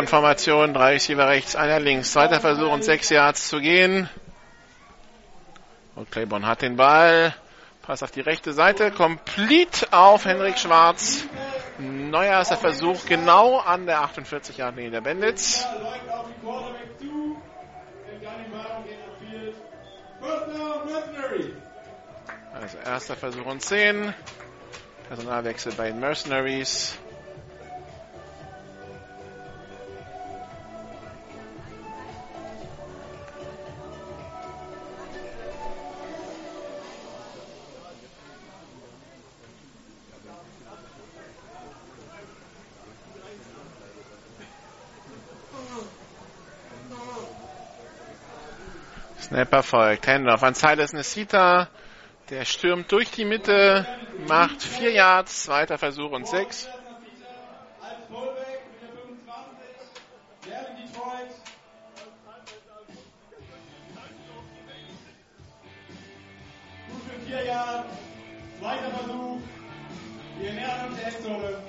Shotgun-Formation, 0.07 0.73
drei 0.73 0.93
Receiver 0.93 1.27
rechts, 1.27 1.55
einer 1.55 1.79
links. 1.79 2.13
Zweiter 2.13 2.39
Versuch 2.39 2.71
und 2.71 2.83
sechs 2.83 3.09
Yards 3.09 3.49
zu 3.49 3.59
gehen. 3.59 4.09
Und 5.95 6.09
Claiborne 6.11 6.47
hat 6.47 6.61
den 6.61 6.77
Ball. 6.77 7.35
Pass 7.81 8.03
auf 8.03 8.11
die 8.11 8.21
rechte 8.21 8.53
Seite. 8.53 8.91
Complete 8.91 9.91
auf 9.91 10.25
Henrik 10.25 10.57
Schwarz. 10.57 11.25
Neuer 11.77 12.31
erster 12.31 12.57
Versuch 12.57 13.05
genau 13.05 13.59
an 13.59 13.85
der 13.85 14.01
48 14.01 14.57
Yard 14.57 14.77
Linie 14.77 14.91
der 14.91 15.01
Bandits. 15.01 15.65
Also 22.53 22.77
erster 22.85 23.15
Versuch 23.15 23.45
und 23.45 23.61
10. 23.61 24.13
Personalwechsel 25.09 25.73
bei 25.73 25.89
den 25.89 25.99
Mercenaries. 25.99 26.97
Snapper 49.37 49.61
folgt. 49.61 50.07
Handoff 50.07 50.41
an 50.41 50.55
Silas 50.55 50.93
Nesita. 50.93 51.67
Der 52.31 52.43
stürmt 52.43 52.91
durch 52.91 53.11
die 53.11 53.23
Mitte, 53.23 53.85
macht 54.27 54.63
vier 54.63 54.91
Yards, 54.91 55.43
zweiter 55.43 55.77
Versuch 55.77 56.09
und 56.09 56.27
sechs. 56.27 56.67
Vier 67.27 67.45
Jahre, 67.45 67.85
zweiter 68.59 68.89
Versuch. 68.89 69.39
Wir 70.39 70.53
nähern 70.53 70.87
uns 70.87 70.97
der 70.97 71.07
Endzone. 71.15 71.66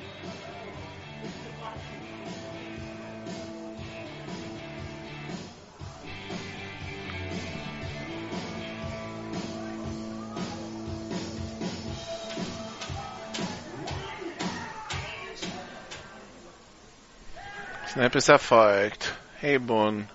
Snap 17.93 18.15
ist 18.17 18.29
erfolgt. 18.29 19.15
Hebon 19.41 20.09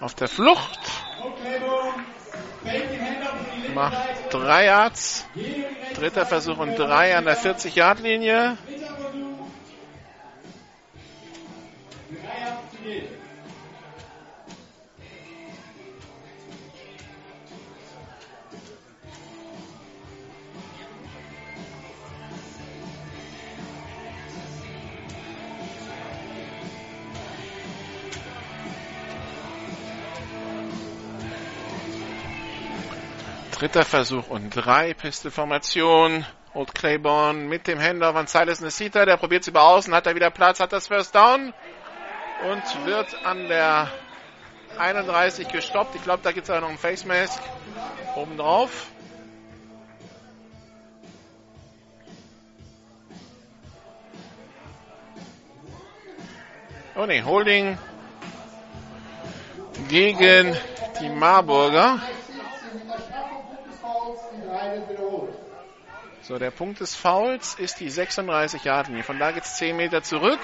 auf 0.00 0.14
der 0.14 0.28
Flucht. 0.28 0.80
Macht 3.74 3.98
drei 4.30 4.64
Yards. 4.66 5.26
Dritter 5.94 6.24
Versuch 6.24 6.56
und 6.58 6.76
drei 6.76 7.16
an 7.16 7.26
der 7.26 7.36
40-Yard-Linie. 7.36 8.56
Dritter 33.64 33.86
Versuch 33.86 34.28
und 34.28 34.50
drei 34.50 34.92
Pistolformation. 34.92 36.26
Old 36.52 36.74
Claiborne 36.74 37.48
mit 37.48 37.66
dem 37.66 37.78
Händler 37.78 38.12
von 38.12 38.26
Silas 38.26 38.60
Nesita. 38.60 39.06
Der 39.06 39.16
probiert 39.16 39.40
es 39.40 39.48
über 39.48 39.62
außen, 39.62 39.94
hat 39.94 40.06
er 40.06 40.14
wieder 40.14 40.30
Platz, 40.30 40.60
hat 40.60 40.74
das 40.74 40.88
First 40.88 41.14
Down 41.14 41.54
und 42.50 42.86
wird 42.86 43.24
an 43.24 43.48
der 43.48 43.90
31 44.76 45.48
gestoppt. 45.48 45.94
Ich 45.94 46.02
glaube, 46.02 46.22
da 46.22 46.32
gibt 46.32 46.46
es 46.46 46.54
auch 46.54 46.60
noch 46.60 46.68
einen 46.68 46.76
Face 46.76 47.06
Mask 47.06 47.40
obendrauf. 48.16 48.88
Oh 56.96 57.06
ne, 57.06 57.24
Holding 57.24 57.78
gegen 59.88 60.54
die 61.00 61.08
Marburger. 61.08 61.98
So, 66.22 66.38
der 66.38 66.50
Punkt 66.50 66.80
des 66.80 66.94
Fouls 66.94 67.54
ist 67.56 67.80
die 67.80 67.90
36 67.90 68.64
Yard 68.64 68.88
Linie. 68.88 69.02
Von 69.02 69.18
da 69.18 69.30
geht 69.30 69.44
es 69.44 69.56
10 69.56 69.76
Meter 69.76 70.02
zurück. 70.02 70.40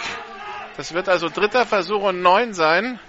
Das 0.77 0.93
wird 0.93 1.09
also 1.09 1.29
dritter 1.29 1.65
Versuch 1.65 2.03
und 2.03 2.21
9 2.21 2.53
sein. 2.53 3.01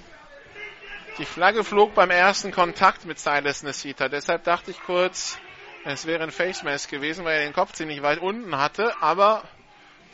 Die 1.18 1.26
Flagge 1.26 1.66
flog 1.66 1.94
beim 1.94 2.10
ersten 2.10 2.52
Kontakt 2.52 3.06
mit 3.06 3.20
Silas 3.20 3.64
Nesita. 3.64 4.08
Deshalb 4.08 4.46
dachte 4.46 4.72
ich 4.72 4.82
kurz, 4.84 5.38
es 5.84 6.06
wäre 6.06 6.24
ein 6.24 6.32
Face 6.32 6.64
Mask 6.64 6.90
gewesen, 6.90 7.26
weil 7.26 7.40
er 7.40 7.44
den 7.44 7.54
Kopf 7.54 7.74
ziemlich 7.74 8.02
weit 8.02 8.20
unten 8.20 8.58
hatte. 8.58 8.94
Aber 9.02 9.44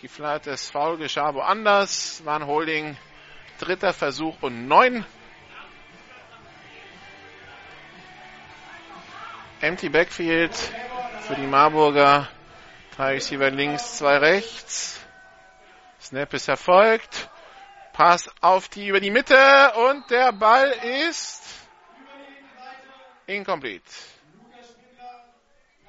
die 0.02 0.08
Flagge 0.08 0.50
des 0.50 0.70
Foul 0.70 0.98
geschah 0.98 1.36
woanders. 1.36 2.26
War 2.26 2.40
ein 2.40 2.48
Holding. 2.48 2.98
Dritter 3.60 3.94
Versuch 3.94 4.36
und 4.42 4.68
9. 4.68 5.06
Empty 9.62 9.90
Backfield 9.90 10.56
für 11.28 11.36
die 11.36 11.46
Marburger. 11.46 12.30
Drei 12.96 13.16
Receiver 13.16 13.50
links, 13.50 13.98
zwei 13.98 14.18
rechts. 14.18 15.06
Snap 16.00 16.34
ist 16.34 16.48
erfolgt. 16.48 17.30
Pass 17.92 18.30
auf 18.40 18.70
die 18.70 18.88
über 18.88 19.02
die 19.02 19.12
Mitte 19.12 19.36
und 19.90 20.10
der 20.10 20.32
Ball 20.32 20.70
ist 21.10 21.44
incomplete. 23.26 23.84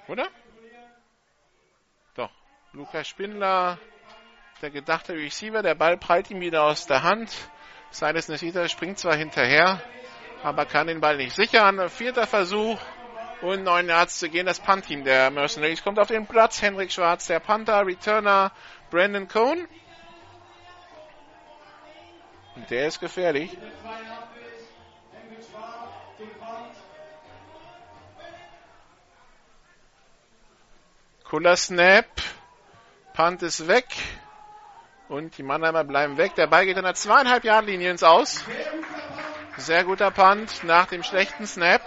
Oder? 0.09 0.27
Doch. 2.17 2.31
Lukas 2.73 3.07
Spindler, 3.07 3.79
der 4.61 4.71
gedachte 4.71 5.15
Receiver, 5.15 5.63
der 5.63 5.77
Ball 5.77 5.99
prallt 5.99 6.33
ihm 6.33 6.41
wieder 6.41 6.65
aus 6.65 6.87
der 6.89 7.05
Hand. 7.05 7.31
Silas 7.91 8.29
Nesita 8.29 8.67
springt 8.67 8.99
zwar 8.99 9.15
hinterher, 9.15 9.81
aber 10.43 10.67
kann 10.67 10.89
den 10.89 11.01
Ball 11.01 11.17
nicht 11.17 11.37
sichern. 11.37 11.89
Vierter 11.89 12.27
Versuch 12.27 12.81
und 13.43 13.65
neun 13.65 13.89
Yards 13.89 14.19
zu 14.19 14.29
gehen. 14.29 14.47
Das 14.47 14.61
Punt-Team 14.61 15.05
der 15.05 15.31
Mercenaries 15.31 15.83
kommt 15.83 15.99
auf 15.99 16.09
den 16.09 16.27
Platz. 16.27 16.61
Henrik 16.61 16.93
Schwarz, 16.93 17.27
der 17.27 17.41
Panther, 17.41 17.87
Returner, 17.87 18.53
Brandon 18.91 19.29
Cohn. 19.29 19.69
Und 22.57 22.71
der 22.71 22.89
ist 22.89 23.01
gefährlich. 23.01 23.57
Cooler 31.25 31.57
Snap. 31.57 32.07
Punt 33.13 33.43
ist 33.43 33.69
weg. 33.69 33.87
Und 35.09 35.37
die 35.39 35.43
Mannheimer 35.43 35.85
bleiben 35.85 36.17
weg. 36.17 36.35
Der 36.35 36.47
Ball 36.47 36.67
geht 36.67 36.77
an 36.77 36.85
der 36.85 36.95
zweieinhalb 36.95 37.45
Yard 37.45 37.67
Linie 37.67 37.91
ins 37.91 38.03
Aus. 38.03 38.45
Sehr 39.57 39.85
guter 39.85 40.11
Punt 40.11 40.65
nach 40.65 40.87
dem 40.87 41.03
schlechten 41.03 41.47
Snap. 41.47 41.83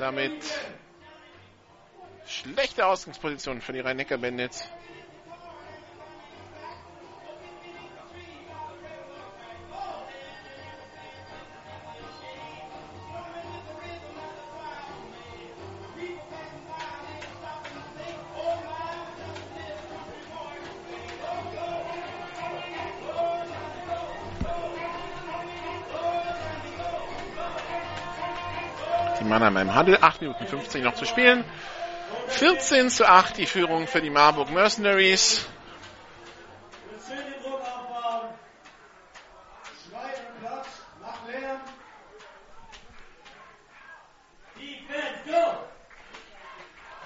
Damit 0.00 0.32
schlechte 2.26 2.86
Ausgangsposition 2.86 3.60
für 3.60 3.72
die 3.72 3.80
Rhein-Neckar-Bandits. 3.80 4.68
Handel. 29.74 29.98
8 30.00 30.20
Minuten 30.22 30.46
50 30.46 30.82
noch 30.82 30.94
zu 30.94 31.04
spielen. 31.04 31.44
14 32.28 32.90
zu 32.90 33.08
8 33.08 33.36
die 33.36 33.46
Führung 33.46 33.86
für 33.86 34.00
die 34.00 34.10
Marburg 34.10 34.50
Mercenaries. 34.50 35.46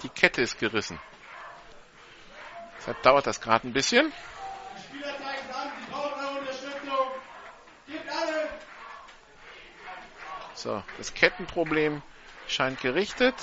Die 0.03 0.09
Kette 0.11 0.43
ist 0.43 0.59
gerissen. 0.59 1.01
Deshalb 2.79 3.03
dauert 3.03 3.27
das 3.27 3.41
gerade 3.41 3.67
ein 3.67 3.73
bisschen. 3.73 4.13
So, 10.55 10.83
das 10.99 11.13
Kettenproblem 11.15 12.03
scheint 12.49 12.81
gerichtet. 12.81 13.35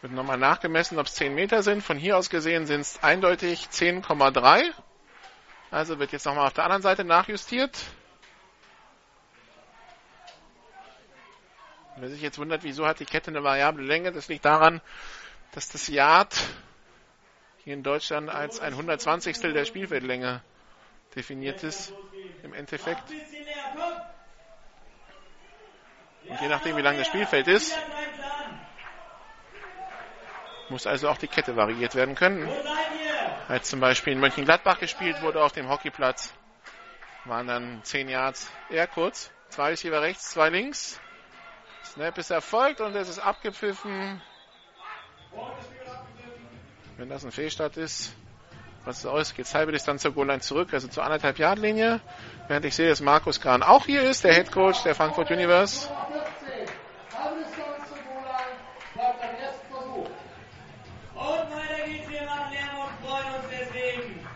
Wird 0.00 0.12
nochmal 0.12 0.38
nachgemessen, 0.38 0.98
ob 0.98 1.06
es 1.06 1.14
10 1.14 1.34
Meter 1.34 1.62
sind. 1.62 1.82
Von 1.82 1.96
hier 1.96 2.16
aus 2.16 2.28
gesehen 2.28 2.66
sind 2.66 2.80
es 2.80 3.02
eindeutig 3.02 3.68
10,3. 3.70 4.72
Also 5.70 5.98
wird 5.98 6.12
jetzt 6.12 6.26
nochmal 6.26 6.48
auf 6.48 6.52
der 6.52 6.64
anderen 6.64 6.82
Seite 6.82 7.04
nachjustiert. 7.04 7.78
Wer 11.96 12.08
sich 12.08 12.20
jetzt 12.20 12.38
wundert, 12.38 12.64
wieso 12.64 12.86
hat 12.86 12.98
die 13.00 13.04
Kette 13.04 13.30
eine 13.30 13.44
variable 13.44 13.84
Länge, 13.84 14.12
das 14.12 14.26
liegt 14.26 14.44
daran, 14.44 14.80
dass 15.52 15.68
das 15.68 15.86
Yard 15.88 16.36
hier 17.64 17.74
in 17.74 17.82
Deutschland 17.82 18.28
als 18.28 18.58
ein 18.60 18.72
120. 18.72 19.38
der 19.38 19.64
Spielfeldlänge 19.64 20.42
definiert 21.14 21.62
ist. 21.62 21.92
Im 22.42 22.54
Endeffekt. 22.54 23.02
Und 26.28 26.40
je 26.40 26.48
nachdem, 26.48 26.76
wie 26.76 26.82
lang 26.82 26.96
das 26.96 27.06
Spielfeld 27.06 27.48
ist, 27.48 27.76
muss 30.68 30.86
also 30.86 31.08
auch 31.08 31.18
die 31.18 31.28
Kette 31.28 31.56
variiert 31.56 31.94
werden 31.94 32.14
können. 32.14 32.48
Als 33.48 33.68
zum 33.68 33.80
Beispiel 33.80 34.14
in 34.14 34.20
Mönchengladbach 34.20 34.78
gespielt 34.78 35.20
wurde 35.20 35.42
auf 35.42 35.52
dem 35.52 35.68
Hockeyplatz, 35.68 36.32
waren 37.24 37.46
dann 37.46 37.84
10 37.84 38.08
Yards 38.08 38.50
eher 38.70 38.86
kurz. 38.86 39.30
Zwei 39.48 39.68
Receiver 39.70 40.00
rechts, 40.00 40.30
zwei 40.30 40.48
links. 40.48 41.00
Snap 41.84 42.16
ist 42.16 42.30
erfolgt 42.30 42.80
und 42.80 42.96
es 42.96 43.08
ist 43.08 43.18
abgepfiffen. 43.18 44.22
Wenn 46.96 47.08
das 47.08 47.24
ein 47.24 47.32
Fehlstart 47.32 47.76
ist, 47.76 48.14
was 48.84 48.98
ist 48.98 49.06
aus? 49.06 49.34
Geht's 49.34 49.54
halbe 49.54 49.72
Distanz 49.72 50.02
zur 50.02 50.12
Goal-Line 50.12 50.40
zurück, 50.40 50.72
also 50.72 50.88
zur 50.88 51.04
anderthalb 51.04 51.38
Yard 51.38 51.58
Linie. 51.58 52.00
Während 52.48 52.64
ich 52.64 52.74
sehe, 52.74 52.88
dass 52.88 53.00
Markus 53.00 53.40
Kahn 53.40 53.62
auch 53.62 53.86
hier 53.86 54.02
ist, 54.02 54.24
der 54.24 54.34
Head 54.34 54.50
Coach 54.50 54.82
der 54.82 54.94
Frankfurt 54.94 55.30
Universe. 55.30 55.88
14. 56.42 56.66
Halbe 57.16 57.40
Distanz 57.44 57.88
zum 57.88 57.98
Goal-Line. 58.08 58.58
Bleibt 58.94 59.22
am 59.22 59.36
ersten 59.36 59.66
Versuch. 59.70 60.10
Und 61.14 61.50
weiter 61.52 61.86
geht's, 61.86 62.10
wir 62.10 62.22
machen 62.22 62.52
Lärm 62.52 62.80
und 62.80 63.06
freuen 63.06 63.34
uns 63.34 63.44
deswegen. 63.50 64.26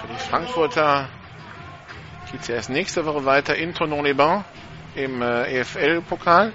Für 0.00 0.08
die 0.08 0.18
Frankfurter 0.18 1.08
geht's 2.30 2.48
ja 2.48 2.54
erst 2.54 2.70
nächste 2.70 3.04
Woche 3.06 3.24
weiter 3.24 3.56
in 3.56 3.74
Tonon-les-Bains 3.74 4.44
im 4.94 5.20
äh, 5.20 5.60
EFL-Pokal. 5.60 6.52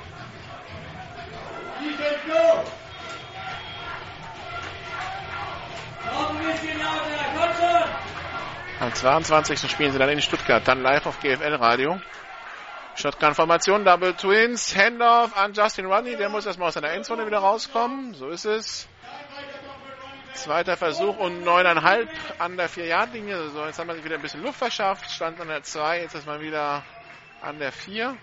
Am 8.92 9.24
22. 9.24 9.72
spielen 9.72 9.94
sie 9.94 10.00
dann 10.00 10.10
in 10.10 10.22
Stuttgart, 10.22 10.68
dann 10.68 10.82
live 10.82 11.06
auf 11.06 11.22
GFL 11.22 11.56
Radio. 11.56 12.00
Shotgun-Formation, 12.96 13.86
Double 13.86 14.14
Twins, 14.14 14.76
Handoff 14.76 15.36
an 15.38 15.54
Justin 15.54 15.86
Rodney, 15.86 16.18
der 16.18 16.28
muss 16.28 16.46
erstmal 16.46 16.68
aus 16.68 16.74
seiner 16.74 16.90
Endzone 16.90 17.26
wieder 17.26 17.40
rauskommen, 17.40 18.14
so 18.14 18.28
ist 18.28 18.44
es. 18.44 18.90
Zweiter 20.34 20.76
Versuch 20.76 21.18
und 21.18 21.44
neuneinhalb 21.46 22.10
an 22.38 22.58
der 22.58 22.70
4-Yard-Linie, 22.70 23.50
so 23.52 23.66
jetzt 23.66 23.80
haben 23.80 23.88
wir 23.88 24.04
wieder 24.04 24.16
ein 24.16 24.22
bisschen 24.22 24.44
Luft 24.44 24.60
verschafft, 24.60 25.10
stand 25.10 25.40
an 25.40 25.48
der 25.48 25.64
2, 25.64 26.02
jetzt 26.02 26.16
ist 26.16 26.28
mal 26.28 26.42
wieder 26.42 26.84
an 27.42 27.60
der 27.60 27.72
4. 27.72 28.18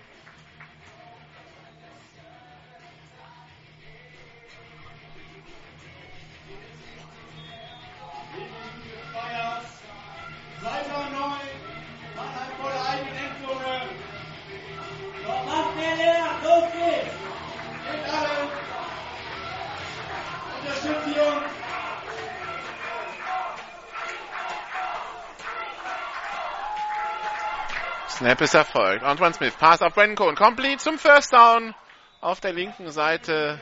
Snap 28.19 28.41
ist 28.41 28.53
erfolgt. 28.53 29.01
Antoine 29.01 29.33
Smith, 29.33 29.55
Pass 29.57 29.81
auf 29.81 29.93
Brandon 29.93 30.17
Cohen, 30.17 30.35
complete 30.35 30.75
zum 30.79 30.99
First 30.99 31.31
Down 31.31 31.73
auf 32.19 32.41
der 32.41 32.51
linken 32.51 32.91
Seite 32.91 33.61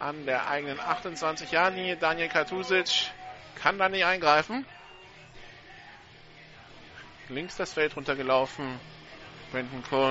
an 0.00 0.26
der 0.26 0.48
eigenen 0.48 0.80
28-Jahr-Linie. 0.80 1.96
Daniel 1.98 2.28
Katusic 2.28 3.12
kann 3.54 3.78
da 3.78 3.88
nicht 3.88 4.04
eingreifen. 4.04 4.66
Links 7.28 7.54
das 7.54 7.72
Feld 7.72 7.94
runtergelaufen. 7.94 8.80
Auf 9.52 10.08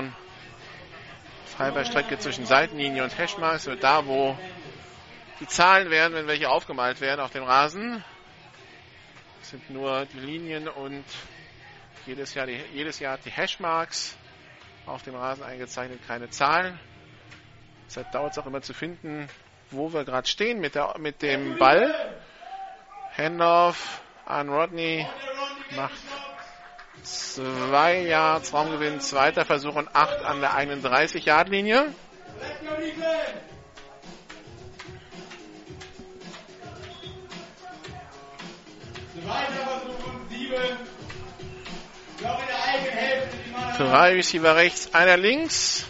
halber 1.58 1.84
Strecke 1.84 2.18
zwischen 2.18 2.46
Seitenlinie 2.46 3.04
und 3.04 3.18
Hashmarks, 3.18 3.64
so 3.64 3.74
da 3.74 4.06
wo 4.06 4.38
die 5.40 5.46
Zahlen 5.46 5.90
wären, 5.90 6.14
wenn 6.14 6.28
welche 6.28 6.48
aufgemalt 6.48 7.02
werden 7.02 7.20
auf 7.20 7.32
dem 7.32 7.44
Rasen. 7.44 8.02
Das 9.40 9.50
sind 9.50 9.68
nur 9.68 10.06
die 10.14 10.20
Linien 10.20 10.66
und 10.66 11.04
jedes 12.08 12.32
Jahr, 12.32 12.46
die, 12.46 12.58
jedes 12.72 12.98
Jahr 13.00 13.18
die 13.18 13.30
Hashmarks 13.30 14.16
auf 14.86 15.02
dem 15.02 15.14
Rasen 15.14 15.44
eingezeichnet, 15.44 16.00
keine 16.06 16.30
Zahlen. 16.30 16.80
Deshalb 17.86 18.10
dauert 18.12 18.32
es 18.32 18.38
auch 18.38 18.46
immer 18.46 18.62
zu 18.62 18.72
finden, 18.72 19.28
wo 19.70 19.92
wir 19.92 20.04
gerade 20.04 20.26
stehen 20.26 20.58
mit, 20.58 20.74
der, 20.74 20.96
mit 20.98 21.20
dem 21.20 21.58
Ball. 21.58 21.94
Handoff 23.16 24.02
an 24.24 24.48
Rodney 24.48 25.06
macht 25.76 26.00
zwei 27.02 28.00
Yards 28.02 28.54
Raumgewinn, 28.54 29.00
zweiter 29.00 29.44
Versuch 29.44 29.74
und 29.74 29.94
acht 29.94 30.22
an 30.24 30.40
der 30.40 30.54
31 30.54 31.26
Yard 31.26 31.50
Linie. 31.50 31.92
Let's 32.40 32.60
go, 32.60 32.74
Defense. 32.80 33.42
Zweiter 39.12 39.66
Versuch 39.66 40.06
und 40.06 40.30
sieben. 40.30 40.97
Drei 43.76 44.14
Receiver 44.14 44.56
rechts, 44.56 44.92
einer 44.92 45.16
links. 45.16 45.86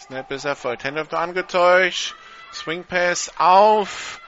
Snap 0.00 0.30
ist 0.30 0.44
erfolgt. 0.44 0.84
Handoff 0.84 1.10
noch 1.10 1.18
angetäuscht. 1.18 2.14
Swing 2.52 2.84
Pass 2.84 3.32
auf 3.38 4.20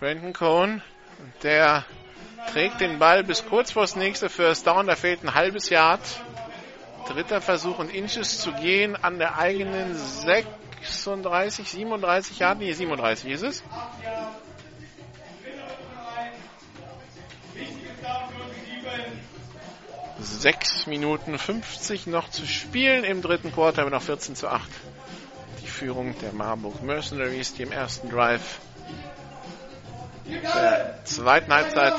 Brandon 0.00 0.32
Cohn. 0.32 0.82
Der 1.42 1.84
trägt 2.52 2.80
den 2.80 2.98
Ball 2.98 3.22
bis 3.22 3.44
kurz 3.46 3.72
vor 3.72 3.82
das 3.82 3.96
nächste 3.96 4.28
First 4.28 4.66
Down. 4.66 4.86
Da 4.86 4.96
fehlt 4.96 5.22
ein 5.22 5.34
halbes 5.34 5.70
Yard. 5.70 6.00
Dritter 7.08 7.40
Versuch 7.40 7.78
und 7.78 7.94
Inches 7.94 8.38
zu 8.40 8.52
gehen 8.52 8.96
an 8.96 9.18
der 9.18 9.38
eigenen 9.38 9.96
36, 9.96 11.68
37 11.68 12.38
Yard. 12.38 12.58
Nee, 12.58 12.72
37 12.72 13.30
ist 13.30 13.42
es. 13.42 13.62
Sechs 20.22 20.86
Minuten 20.86 21.36
50 21.36 22.06
noch 22.06 22.30
zu 22.30 22.46
spielen 22.46 23.02
im 23.02 23.22
dritten 23.22 23.52
Quarter, 23.52 23.88
noch 23.90 24.02
14 24.02 24.36
zu 24.36 24.48
8. 24.48 24.70
Die 25.60 25.66
Führung 25.66 26.16
der 26.20 26.32
Marburg 26.32 26.80
Mercenaries, 26.82 27.54
die 27.54 27.62
im 27.62 27.72
ersten 27.72 28.08
Drive 28.08 28.60
der 30.26 31.04
zweiten 31.04 31.52
Halbzeit 31.52 31.94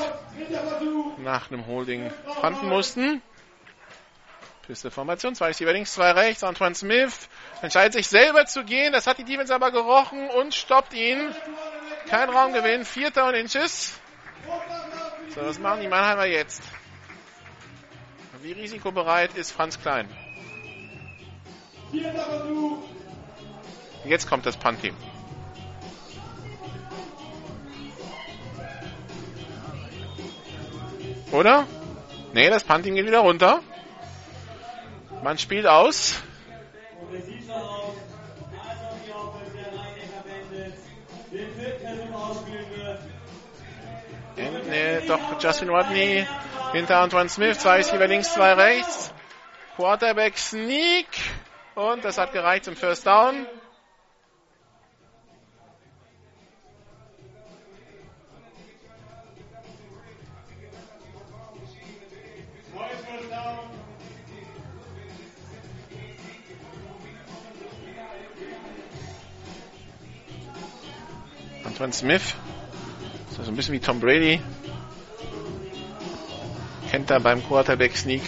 nach 1.18 1.50
einem 1.50 1.66
Holding 1.66 2.10
fanden 2.40 2.68
mussten. 2.68 3.20
Piste 4.66 4.90
Formation, 4.90 5.34
zwei 5.34 5.48
Receiver 5.48 5.74
links, 5.74 5.92
zwei 5.92 6.12
rechts. 6.12 6.42
Antoine 6.42 6.74
Smith 6.74 7.28
entscheidet 7.60 7.92
sich 7.92 8.08
selber 8.08 8.46
zu 8.46 8.64
gehen. 8.64 8.94
Das 8.94 9.06
hat 9.06 9.18
die 9.18 9.24
Defense 9.24 9.54
aber 9.54 9.70
gerochen 9.70 10.30
und 10.30 10.54
stoppt 10.54 10.94
ihn. 10.94 11.34
Kein 12.08 12.30
Raumgewinn, 12.30 12.86
vierter 12.86 13.28
und 13.28 13.34
Inches. 13.34 14.00
So, 15.34 15.42
was 15.42 15.58
machen 15.58 15.82
die 15.82 15.88
Mannheimer 15.88 16.24
jetzt? 16.24 16.62
Wie 18.44 18.52
risikobereit 18.52 19.34
ist 19.38 19.52
Franz 19.52 19.80
Klein? 19.80 20.06
Jetzt 24.04 24.28
kommt 24.28 24.44
das 24.44 24.54
Punt-Team. 24.58 24.94
Oder? 31.32 31.66
Nee, 32.34 32.50
das 32.50 32.64
Punt-Team 32.64 32.94
geht 32.96 33.06
wieder 33.06 33.20
runter. 33.20 33.60
Man 35.22 35.38
spielt 35.38 35.66
aus. 35.66 36.16
Wird. 44.36 44.68
Nee, 44.68 45.06
doch 45.08 45.40
Justin 45.40 45.70
Rodney 45.70 46.26
hinter 46.74 46.98
Antoine 46.98 47.28
Smith. 47.28 47.58
Zwei 47.58 47.80
ist 47.80 47.90
hier 47.90 48.06
links, 48.06 48.34
zwei 48.34 48.52
rechts. 48.54 49.12
Quarterback 49.76 50.36
Sneak. 50.36 51.06
Und 51.74 52.04
das 52.04 52.18
hat 52.18 52.32
gereicht 52.32 52.64
zum 52.64 52.76
First 52.76 53.06
Down. 53.06 53.46
Antoine 71.64 71.92
Smith. 71.92 72.34
Das 73.28 73.38
ist 73.38 73.44
so 73.46 73.50
ein 73.50 73.56
bisschen 73.56 73.74
wie 73.74 73.80
Tom 73.80 74.00
Brady. 74.00 74.40
Kennt 76.94 77.10
er 77.10 77.18
beim 77.18 77.44
Quarterback 77.44 77.96
Sneak. 77.96 78.22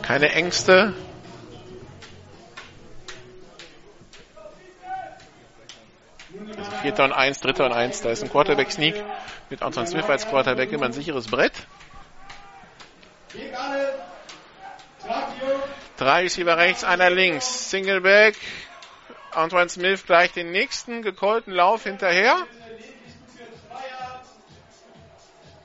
Keine 0.00 0.30
Ängste. 0.30 0.94
Vierter 6.80 7.04
und 7.04 7.12
eins, 7.12 7.40
dritter 7.40 7.66
und 7.66 7.72
eins. 7.72 8.00
Da 8.00 8.08
ist 8.08 8.22
ein 8.22 8.30
Quarterback 8.30 8.72
Sneak 8.72 8.94
mit 9.50 9.60
Antoine 9.60 9.86
Smith 9.86 10.06
als 10.06 10.26
Quarterback 10.26 10.72
immer 10.72 10.86
ein 10.86 10.94
sicheres 10.94 11.26
Brett. 11.26 11.52
Drei 15.98 16.22
Receiver 16.22 16.56
rechts, 16.56 16.84
einer 16.84 17.10
links. 17.10 17.68
Singleback. 17.68 18.34
Antoine 19.32 19.68
Smith 19.68 20.06
gleich 20.06 20.32
den 20.32 20.52
nächsten 20.52 21.02
gekollten 21.02 21.52
Lauf 21.52 21.82
hinterher. 21.82 22.34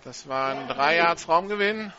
Das 0.08 0.30
waren 0.30 0.70
drei 0.70 0.96
Yards 0.96 1.28
Raumgewinn. 1.28 1.92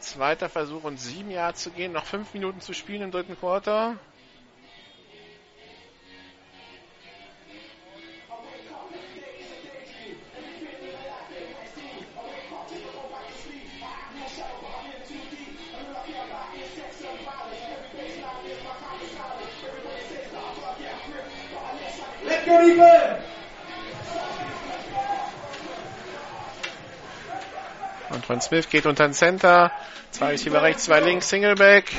Zweiter 0.00 0.48
Versuch 0.48 0.82
und 0.82 0.98
sieben 0.98 1.30
Yards 1.30 1.62
zu 1.62 1.70
gehen. 1.70 1.92
Noch 1.92 2.04
fünf 2.04 2.34
Minuten 2.34 2.60
zu 2.60 2.72
spielen 2.72 3.02
im 3.02 3.10
dritten 3.12 3.38
Quarter. 3.38 3.94
Antoine 28.26 28.42
Smith 28.42 28.68
geht 28.68 28.86
unter 28.86 29.06
den 29.06 29.14
Center. 29.14 29.70
Zwei 30.10 30.30
Receiver 30.30 30.60
rechts, 30.60 30.82
zwei 30.82 30.98
links, 30.98 31.28
Singleback. 31.28 31.92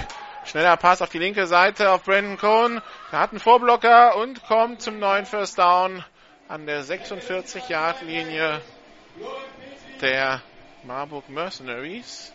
Schneller 0.43 0.75
Pass 0.75 1.01
auf 1.01 1.07
die 1.07 1.19
linke 1.19 1.47
Seite 1.47 1.89
auf 1.89 2.03
Brandon 2.03 2.37
Cohn. 2.37 2.81
Er 3.13 3.19
hat 3.19 3.29
einen 3.31 3.39
Vorblocker 3.39 4.17
und 4.17 4.43
kommt 4.43 4.81
zum 4.81 4.99
neuen 4.99 5.25
First 5.25 5.57
Down 5.57 6.03
an 6.49 6.65
der 6.65 6.83
46-Yard-Linie 6.83 8.59
der 10.01 10.41
Marburg 10.83 11.29
Mercenaries. 11.29 12.33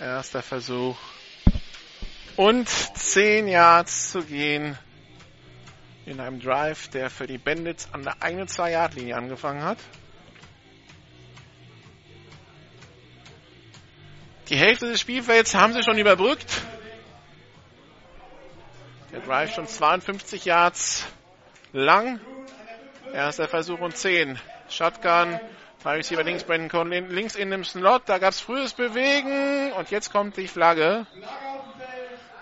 Erster 0.00 0.40
Versuch. 0.40 0.96
Und 2.36 2.70
10 2.70 3.48
Yards 3.48 4.12
zu 4.12 4.22
gehen 4.22 4.78
in 6.06 6.20
einem 6.20 6.40
Drive, 6.40 6.88
der 6.88 7.10
für 7.10 7.26
die 7.26 7.38
Bandits 7.38 7.88
an 7.92 8.02
der 8.02 8.22
eigenen 8.22 8.48
2-Yard-Linie 8.48 9.16
angefangen 9.16 9.62
hat. 9.62 9.78
Die 14.48 14.56
Hälfte 14.56 14.86
des 14.86 15.00
Spielfelds 15.00 15.54
haben 15.54 15.72
sie 15.72 15.82
schon 15.82 15.98
überbrückt. 15.98 16.62
Der 19.12 19.20
Drive 19.20 19.54
schon 19.54 19.66
52 19.66 20.44
Yards 20.44 21.06
lang. 21.72 22.20
Erster 23.12 23.46
Versuch 23.46 23.80
und 23.80 23.96
10. 23.96 24.38
Shotgun. 24.68 25.38
Drei 25.82 25.96
Receiver 25.96 26.22
links, 26.22 26.44
Brandon 26.44 26.68
Cohn 26.68 26.90
links 26.90 27.34
in 27.34 27.50
dem 27.50 27.64
Slot. 27.64 28.02
Da 28.06 28.18
gab 28.18 28.30
es 28.30 28.40
frühes 28.40 28.72
Bewegen. 28.72 29.72
Und 29.72 29.90
jetzt 29.90 30.12
kommt 30.12 30.36
die 30.36 30.48
Flagge. 30.48 31.06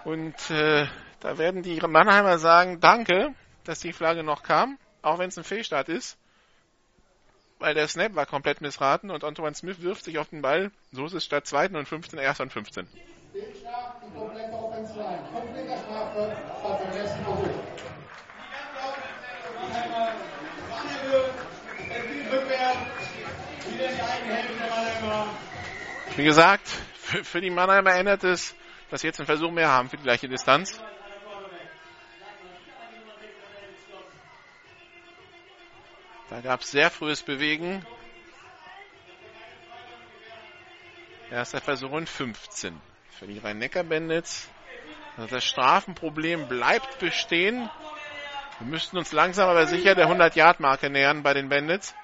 Und 0.05 0.51
äh, 0.51 0.87
da 1.21 1.39
werden 1.39 1.63
die 1.63 1.81
Mannheimer 1.81 2.39
sagen, 2.39 2.81
danke, 2.81 3.35
dass 3.65 3.81
die 3.81 3.93
Flagge 3.93 4.23
noch 4.23 4.43
kam. 4.43 4.79
Auch 5.03 5.19
wenn 5.19 5.29
es 5.29 5.39
ein 5.39 5.45
Fehlstart 5.45 5.89
ist. 5.89 6.17
Weil 7.59 7.75
der 7.75 7.89
Snap 7.89 8.15
war 8.15 8.27
komplett 8.27 8.61
missraten 8.61 9.11
und 9.11 9.23
Antoine 9.23 9.55
Smith 9.55 9.81
wirft 9.81 10.05
sich 10.05 10.19
auf 10.19 10.29
den 10.31 10.41
Ball. 10.41 10.71
So 10.93 11.07
ist 11.07 11.13
es 11.13 11.25
statt 11.25 11.47
zweiten 11.47 11.77
und 11.77 11.87
15 11.87 12.19
erst 12.19 12.41
und 12.41 12.53
15. 12.53 12.87
Fehlschlag, 13.33 14.01
die 14.03 14.19
komplette 14.19 14.53
Offense 14.53 14.95
Line. 14.95 15.29
Fünf 15.33 15.53
Meter 15.53 15.79
Strafe, 15.79 16.37
statt 16.59 16.81
dem 16.81 17.01
ersten 17.01 17.25
Versuch. 17.25 17.61
Es 21.91 22.07
geht 22.07 22.33
rückwärts. 22.33 22.79
Wieder 23.69 23.89
in 23.89 23.95
die 23.95 24.03
eigene 24.03 24.35
Hälfte 24.35 24.59
der 24.59 24.69
Mannheimer. 24.71 25.27
Wie 26.17 26.25
gesagt, 26.25 26.69
für, 26.95 27.25
für 27.25 27.41
die 27.41 27.51
Mannheimer 27.51 27.95
ändert 27.95 28.25
es, 28.25 28.55
dass 28.91 29.03
sie 29.03 29.09
jetzt 29.09 29.21
einen 29.21 29.27
Versuch 29.27 29.51
mehr 29.51 29.69
haben 29.69 29.89
für 29.89 29.97
die 29.97 30.03
gleiche 30.03 30.29
Distanz. 30.29 30.81
Da 36.31 36.41
gab 36.41 36.61
es 36.61 36.71
sehr 36.71 36.91
frühes 36.91 37.23
Bewegen. 37.23 37.85
Erster 41.31 41.61
Versuch 41.61 41.91
und 41.91 42.09
15 42.09 42.81
für 43.19 43.27
die 43.27 43.39
Rhein-Neckar-Bandits. 43.39 44.49
Also 45.17 45.35
das 45.35 45.45
Strafenproblem 45.45 46.47
bleibt 46.47 47.01
bestehen. 47.01 47.69
Wir 48.61 48.67
müssten 48.67 48.97
uns 48.97 49.11
langsam 49.11 49.49
aber 49.49 49.67
sicher 49.67 49.97
der 49.97 50.09
100-Yard-Marke 50.09 50.89
nähern 50.89 51.25
bei 51.25 51.35
den 51.35 51.49
Bandits. 51.49 51.95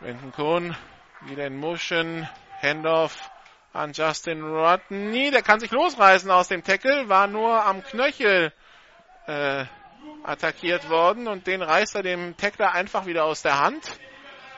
Brandon 0.00 0.32
Cohn 0.32 0.76
wieder 1.22 1.46
in 1.46 1.56
Motion. 1.56 2.28
Handoff 2.60 3.30
an 3.72 3.92
Justin 3.92 4.42
Rodney. 4.42 5.30
Der 5.30 5.42
kann 5.42 5.60
sich 5.60 5.70
losreißen 5.70 6.30
aus 6.30 6.48
dem 6.48 6.62
Tackle. 6.62 7.08
War 7.08 7.28
nur 7.28 7.64
am 7.64 7.82
Knöchel 7.82 8.52
äh, 9.26 9.64
attackiert 10.22 10.88
worden 10.90 11.28
und 11.28 11.46
den 11.46 11.62
reißt 11.62 11.94
er 11.94 12.02
dem 12.02 12.36
Tackler 12.36 12.72
einfach 12.72 13.06
wieder 13.06 13.24
aus 13.24 13.42
der 13.42 13.60
Hand 13.60 13.98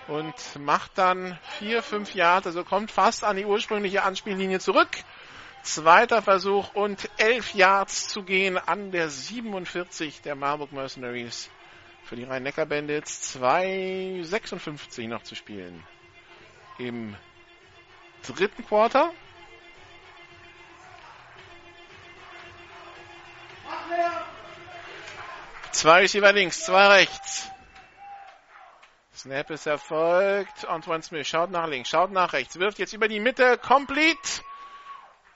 und 0.08 0.34
macht 0.58 0.98
dann 0.98 1.38
vier, 1.58 1.82
fünf 1.82 2.14
Yards, 2.14 2.46
also 2.46 2.64
kommt 2.64 2.90
fast 2.90 3.22
an 3.24 3.36
die 3.36 3.44
ursprüngliche 3.44 4.02
Anspiellinie 4.02 4.58
zurück. 4.58 4.88
Zweiter 5.62 6.22
Versuch 6.22 6.74
und 6.74 7.08
11 7.18 7.54
Yards 7.54 8.08
zu 8.08 8.22
gehen 8.22 8.56
an 8.56 8.90
der 8.92 9.10
47 9.10 10.22
der 10.22 10.34
Marburg 10.34 10.72
Mercenaries. 10.72 11.50
Für 12.04 12.16
die 12.16 12.24
Rhein-Neckar-Bandits 12.24 13.36
2,56 13.36 15.06
noch 15.06 15.22
zu 15.22 15.34
spielen. 15.34 15.84
Im 16.78 17.14
dritten 18.26 18.66
Quarter. 18.66 19.12
Zwei 25.72 26.00
Receiver 26.00 26.32
links, 26.32 26.64
zwei 26.64 26.86
rechts. 26.88 27.50
Snap 29.14 29.50
ist 29.50 29.66
erfolgt. 29.66 30.66
Antoine 30.66 31.02
Smith 31.02 31.26
schaut 31.26 31.50
nach 31.50 31.66
links, 31.68 31.90
schaut 31.90 32.10
nach 32.10 32.32
rechts, 32.32 32.58
wirft 32.58 32.78
jetzt 32.78 32.94
über 32.94 33.06
die 33.06 33.20
Mitte, 33.20 33.58
complete. 33.58 34.40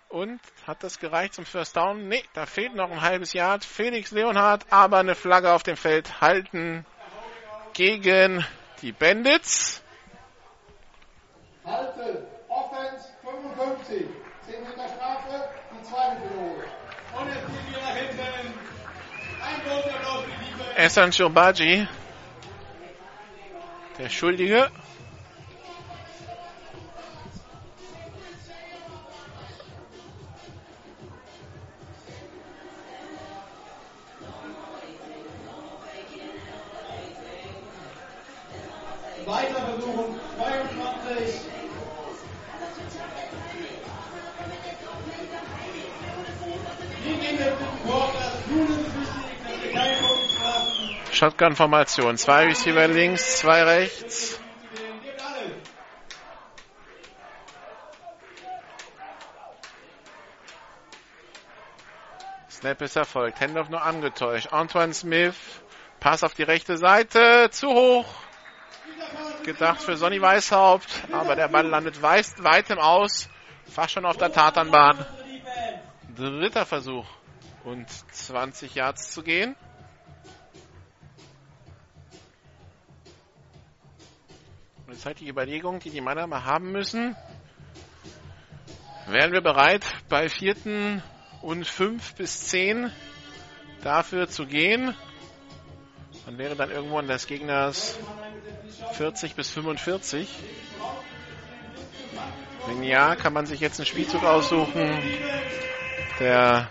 Und 0.08 0.40
hat 0.66 0.82
das 0.82 0.98
gereicht 0.98 1.34
zum 1.34 1.44
First 1.44 1.76
Down? 1.76 2.08
Nee, 2.08 2.24
da 2.32 2.46
fehlt 2.46 2.74
noch 2.74 2.90
ein 2.90 3.02
halbes 3.02 3.32
Yard. 3.32 3.64
Felix 3.64 4.10
Leonhardt, 4.10 4.64
aber 4.70 4.98
eine 4.98 5.14
Flagge 5.14 5.52
auf 5.52 5.64
dem 5.64 5.76
Feld 5.76 6.20
halten 6.20 6.86
gegen 7.72 8.46
die 8.80 8.92
Bandits. 8.92 9.82
Halte, 11.64 12.26
Offense 12.48 13.08
55. 13.22 14.06
10 14.46 14.60
Meter 14.62 14.88
Strafe, 14.88 15.48
die 15.72 15.82
zweite 15.82 16.22
Wiederholung. 16.22 16.62
Und 17.20 17.28
es 17.28 17.34
geht 17.34 17.68
wieder 17.68 17.80
nach 17.80 17.96
hinten. 17.96 18.54
Ein 19.42 19.60
großer 19.66 20.04
Esan 20.76 21.12
Shurbaji, 21.12 21.86
der 23.96 24.08
Schuldige. 24.08 24.70
Weiter 39.26 39.54
versuchen. 39.54 40.20
22. 40.36 41.53
Shotgun-Formation. 51.24 52.18
Zwei 52.18 52.48
Receiver 52.48 52.86
links, 52.86 53.38
zwei 53.38 53.62
rechts. 53.62 54.38
Snap 62.50 62.82
ist 62.82 62.96
erfolgt. 62.96 63.40
Handoff 63.40 63.70
nur 63.70 63.80
angetäuscht. 63.80 64.52
Antoine 64.52 64.92
Smith. 64.92 65.34
Pass 65.98 66.22
auf 66.22 66.34
die 66.34 66.42
rechte 66.42 66.76
Seite. 66.76 67.48
Zu 67.50 67.68
hoch. 67.68 68.06
Gedacht 69.44 69.80
für 69.80 69.96
Sonny 69.96 70.20
Weishaupt. 70.20 71.04
Aber 71.10 71.36
der 71.36 71.48
Ball 71.48 71.66
landet 71.66 72.02
weit, 72.02 72.26
weitem 72.40 72.78
aus. 72.78 73.30
Fast 73.64 73.92
schon 73.92 74.04
auf 74.04 74.18
der 74.18 74.30
Tatanbahn. 74.30 75.06
Dritter 76.14 76.66
Versuch. 76.66 77.06
Und 77.64 77.88
20 78.12 78.74
Yards 78.74 79.10
zu 79.10 79.22
gehen. 79.22 79.56
Jetzt 84.94 85.06
halt 85.06 85.18
die 85.18 85.28
Überlegung, 85.28 85.80
die 85.80 85.90
die 85.90 86.00
Mannheimer 86.00 86.44
haben 86.44 86.70
müssen. 86.70 87.16
Wären 89.08 89.32
wir 89.32 89.40
bereit, 89.40 89.84
bei 90.08 90.28
vierten 90.28 91.02
und 91.42 91.66
fünf 91.66 92.14
bis 92.14 92.46
zehn 92.46 92.92
dafür 93.82 94.28
zu 94.28 94.46
gehen? 94.46 94.94
Dann 96.24 96.38
wäre 96.38 96.54
dann 96.54 96.70
irgendwo 96.70 96.98
an 96.98 97.08
des 97.08 97.26
Gegners 97.26 97.98
40 98.92 99.34
bis 99.34 99.50
45. 99.50 100.28
Wenn 102.66 102.82
ja, 102.84 103.16
kann 103.16 103.32
man 103.32 103.46
sich 103.46 103.58
jetzt 103.60 103.80
einen 103.80 103.86
Spielzug 103.86 104.22
aussuchen, 104.22 105.02
der 106.20 106.68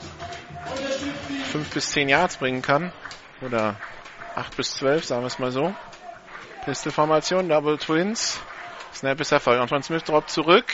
5 1.51 1.69
bis 1.71 1.91
10 1.91 2.07
Yards 2.07 2.37
bringen 2.37 2.61
kann. 2.61 2.93
Oder 3.41 3.75
8 4.35 4.55
bis 4.55 4.75
12, 4.75 5.03
sagen 5.03 5.21
wir 5.23 5.27
es 5.27 5.39
mal 5.39 5.51
so. 5.51 5.75
Pistol-Formation, 6.63 7.49
Double 7.49 7.77
Twins. 7.77 8.39
Snap 8.93 9.19
ist 9.19 9.33
Erfolg. 9.33 9.59
Antoine 9.59 9.83
Smith 9.83 10.03
droppt 10.05 10.29
zurück. 10.29 10.65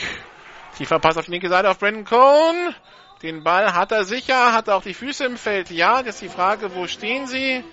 Tiefer 0.77 0.99
Pass 0.99 1.17
auf 1.17 1.25
die 1.25 1.31
linke 1.31 1.49
Seite 1.49 1.69
auf 1.69 1.79
Brandon 1.79 2.05
Cohn. 2.05 2.75
Den 3.23 3.43
Ball 3.43 3.73
hat 3.73 3.91
er 3.91 4.05
sicher, 4.05 4.53
hat 4.53 4.67
er 4.67 4.75
auch 4.75 4.83
die 4.83 4.93
Füße 4.93 5.25
im 5.25 5.35
Feld. 5.35 5.71
Ja, 5.71 6.03
das 6.03 6.15
ist 6.15 6.21
die 6.21 6.29
Frage, 6.29 6.75
wo 6.75 6.85
stehen 6.85 7.25
sie? 7.25 7.63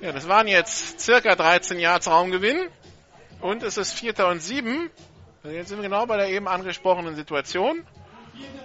Ja, 0.00 0.12
das 0.12 0.28
waren 0.28 0.48
jetzt 0.48 1.00
circa 1.00 1.36
13 1.36 1.78
Yards 1.78 2.08
Raumgewinn. 2.08 2.68
Und 3.40 3.62
es 3.62 3.76
ist 3.76 3.92
Vierter 3.92 4.28
und 4.28 4.40
Sieben. 4.40 4.90
Also 5.42 5.54
jetzt 5.54 5.68
sind 5.68 5.78
wir 5.78 5.88
genau 5.88 6.06
bei 6.06 6.16
der 6.16 6.30
eben 6.30 6.48
angesprochenen 6.48 7.16
Situation. 7.16 7.86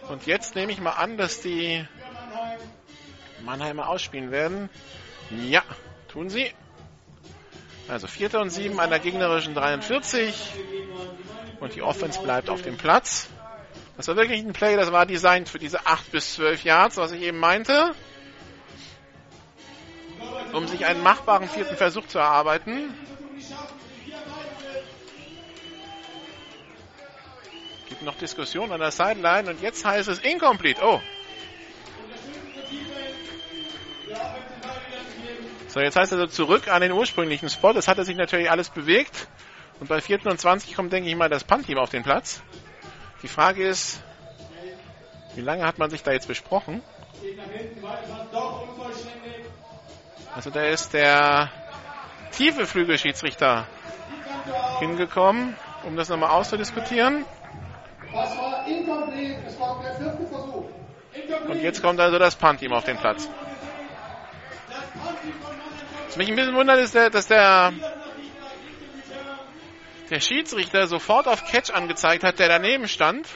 Und 0.08 0.26
jetzt 0.28 0.56
nehme 0.56 0.72
ich 0.72 0.80
mal 0.80 0.92
an, 0.92 1.18
dass 1.18 1.42
die 1.42 1.86
Mannheimer 3.44 3.90
ausspielen 3.90 4.32
werden. 4.32 4.70
Ja, 5.30 5.64
tun 6.08 6.30
sie. 6.30 6.54
Also 7.88 8.08
Vierter 8.08 8.42
und 8.42 8.50
Sieben 8.50 8.80
an 8.80 8.90
der 8.90 9.00
gegnerischen 9.00 9.54
43. 9.54 10.54
Und 11.60 11.76
die 11.76 11.82
Offense 11.82 12.22
bleibt 12.22 12.50
auf 12.50 12.64
dem 12.64 12.78
Platz. 12.78 13.30
Das 13.96 14.08
war 14.08 14.16
wirklich 14.16 14.42
ein 14.42 14.54
Play, 14.54 14.76
das 14.76 14.92
war 14.92 15.06
designt 15.06 15.48
für 15.48 15.60
diese 15.60 15.86
8 15.86 16.12
bis 16.12 16.34
12 16.34 16.64
Yards, 16.64 16.98
was 16.98 17.12
ich 17.12 17.22
eben 17.22 17.38
meinte. 17.38 17.94
Um 20.52 20.68
sich 20.68 20.86
einen 20.86 21.02
machbaren 21.02 21.48
vierten 21.48 21.78
Versuch 21.78 22.08
zu 22.08 22.18
erarbeiten. 22.18 22.94
Gibt 27.88 28.02
noch 28.02 28.18
Diskussion 28.18 28.72
an 28.72 28.80
der 28.80 28.92
Sideline 28.92 29.50
und 29.50 29.62
jetzt 29.62 29.86
heißt 29.86 30.10
es 30.10 30.20
incomplete. 30.20 30.82
Oh. 30.84 31.02
So, 35.76 35.82
jetzt 35.82 35.98
heißt 35.98 36.14
also 36.14 36.26
zurück 36.28 36.70
an 36.70 36.82
den 36.82 36.94
ursprünglichen 36.94 37.50
Spot. 37.50 37.74
Das 37.74 37.90
hatte 37.90 38.06
sich 38.06 38.16
natürlich 38.16 38.50
alles 38.50 38.70
bewegt. 38.70 39.28
Und 39.82 39.90
bei 39.90 40.00
4. 40.00 40.26
und 40.26 40.40
20 40.40 40.74
kommt, 40.74 40.94
denke 40.94 41.10
ich 41.10 41.18
mal, 41.18 41.28
das 41.28 41.44
Punt-Team 41.44 41.78
auf 41.78 41.90
den 41.90 42.02
Platz. 42.02 42.42
Die 43.24 43.28
Frage 43.28 43.68
ist, 43.68 44.02
wie 45.36 45.42
lange 45.42 45.68
hat 45.68 45.78
man 45.78 45.90
sich 45.90 46.02
da 46.02 46.14
jetzt 46.14 46.30
besprochen? 46.30 46.82
Also 50.34 50.50
da 50.50 50.64
ist 50.64 50.94
der 50.94 51.52
tiefe 52.32 52.66
Flügelschiedsrichter 52.68 53.68
hingekommen, 54.80 55.58
um 55.84 55.98
das 55.98 56.08
nochmal 56.08 56.30
auszudiskutieren. 56.30 57.26
Es. 58.14 58.30
Und 61.50 61.62
jetzt 61.62 61.82
kommt 61.82 62.00
also 62.00 62.18
das 62.18 62.38
Punt-Team 62.38 62.72
auf 62.72 62.86
den 62.86 62.98
Platz. 62.98 63.30
Was 66.16 66.20
mich 66.20 66.30
ein 66.30 66.38
bisschen 66.38 66.56
wundert, 66.56 66.80
ist, 66.80 66.96
der, 66.96 67.10
dass 67.10 67.28
der, 67.28 67.74
der 70.10 70.20
Schiedsrichter 70.22 70.88
sofort 70.88 71.28
auf 71.28 71.44
Catch 71.44 71.72
angezeigt 71.72 72.24
hat, 72.24 72.40
der 72.40 72.48
daneben 72.48 72.88
stand. 72.88 73.28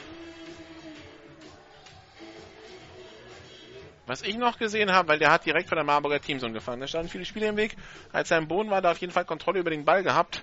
Was 4.06 4.22
ich 4.22 4.38
noch 4.38 4.56
gesehen 4.56 4.92
habe, 4.92 5.08
weil 5.08 5.18
der 5.18 5.30
hat 5.30 5.44
direkt 5.44 5.68
von 5.68 5.76
der 5.76 5.84
Marburger 5.84 6.22
Teamzone 6.22 6.54
gefangen. 6.54 6.80
Da 6.80 6.86
standen 6.86 7.10
viele 7.10 7.26
Spieler 7.26 7.48
im 7.50 7.58
Weg. 7.58 7.76
Als 8.14 8.30
er 8.30 8.38
im 8.38 8.48
Boden 8.48 8.70
war, 8.70 8.80
da 8.80 8.92
auf 8.92 8.98
jeden 8.98 9.12
Fall 9.12 9.26
Kontrolle 9.26 9.60
über 9.60 9.68
den 9.68 9.84
Ball 9.84 10.02
gehabt. 10.02 10.42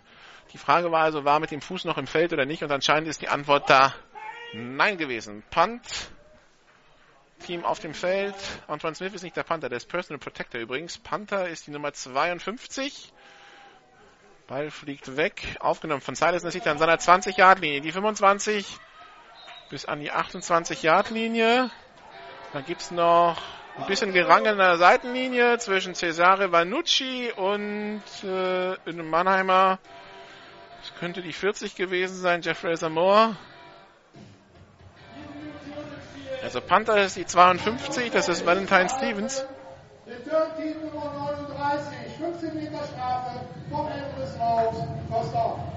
Die 0.54 0.60
Frage 0.60 0.92
war 0.92 1.02
also, 1.02 1.26
war 1.26 1.40
mit 1.40 1.50
dem 1.50 1.62
Fuß 1.62 1.86
noch 1.86 1.98
im 1.98 2.06
Feld 2.06 2.34
oder 2.34 2.46
nicht? 2.46 2.62
Und 2.62 2.72
anscheinend 2.72 3.10
ist 3.10 3.24
die 3.24 3.30
Antwort 3.30 3.68
da 3.68 3.96
nein 4.54 5.00
gewesen. 5.00 5.42
Punt. 5.50 5.82
Team 7.46 7.66
auf 7.66 7.80
dem 7.80 7.94
Feld. 7.94 8.36
Antoine 8.68 8.96
Smith 8.96 9.14
ist 9.14 9.24
nicht 9.24 9.36
der 9.36 9.44
Panther, 9.44 9.70
der 9.70 9.78
ist 9.78 9.88
Personal 9.88 10.20
Protector 10.20 10.60
übrigens. 10.60 10.98
Panther 10.98 11.48
ist 11.48 11.68
die 11.68 11.72
Nummer 11.72 11.94
52. 11.94 13.14
Ball 14.48 14.72
fliegt 14.72 15.18
weg. 15.18 15.58
Aufgenommen 15.60 16.02
von 16.02 16.16
Silas 16.16 16.44
Nassita 16.44 16.72
an 16.72 16.78
seiner 16.78 16.98
20-Yard-Linie. 16.98 17.82
Die 17.82 17.92
25 17.92 18.78
bis 19.70 19.86
an 19.86 20.00
die 20.00 20.12
28-Yard-Linie. 20.12 21.70
Da 22.54 22.62
gibt's 22.62 22.92
noch 22.92 23.42
ein 23.78 23.86
bisschen 23.88 24.14
Gerangel 24.14 24.54
an 24.54 24.58
der 24.58 24.78
Seitenlinie 24.78 25.58
zwischen 25.60 25.94
Cesare 25.96 26.52
Vanucci 26.52 27.32
und 27.36 28.02
äh, 28.24 28.92
Mannheimer. 28.94 29.80
Das 30.82 30.96
könnte 31.00 31.22
die 31.22 31.34
40 31.34 31.76
gewesen 31.76 32.16
sein, 32.16 32.42
Jeffrey 32.42 32.76
Zamora. 32.78 33.36
Also 36.48 36.62
Panther 36.62 37.04
ist 37.04 37.18
die 37.18 37.26
52, 37.26 38.10
das 38.10 38.30
ist 38.30 38.46
Valentine 38.46 38.88
Stevens. 38.88 39.46
Der 40.06 40.16
Dirk 40.20 40.82
Nummer 40.82 41.36
39, 41.60 41.98
15 42.18 42.56
Meter 42.56 42.86
Strafe 42.86 43.42
vom 43.70 43.88
Ende 43.90 44.22
des 44.22 44.40
Raums, 44.40 44.78
Kostau. 45.12 45.74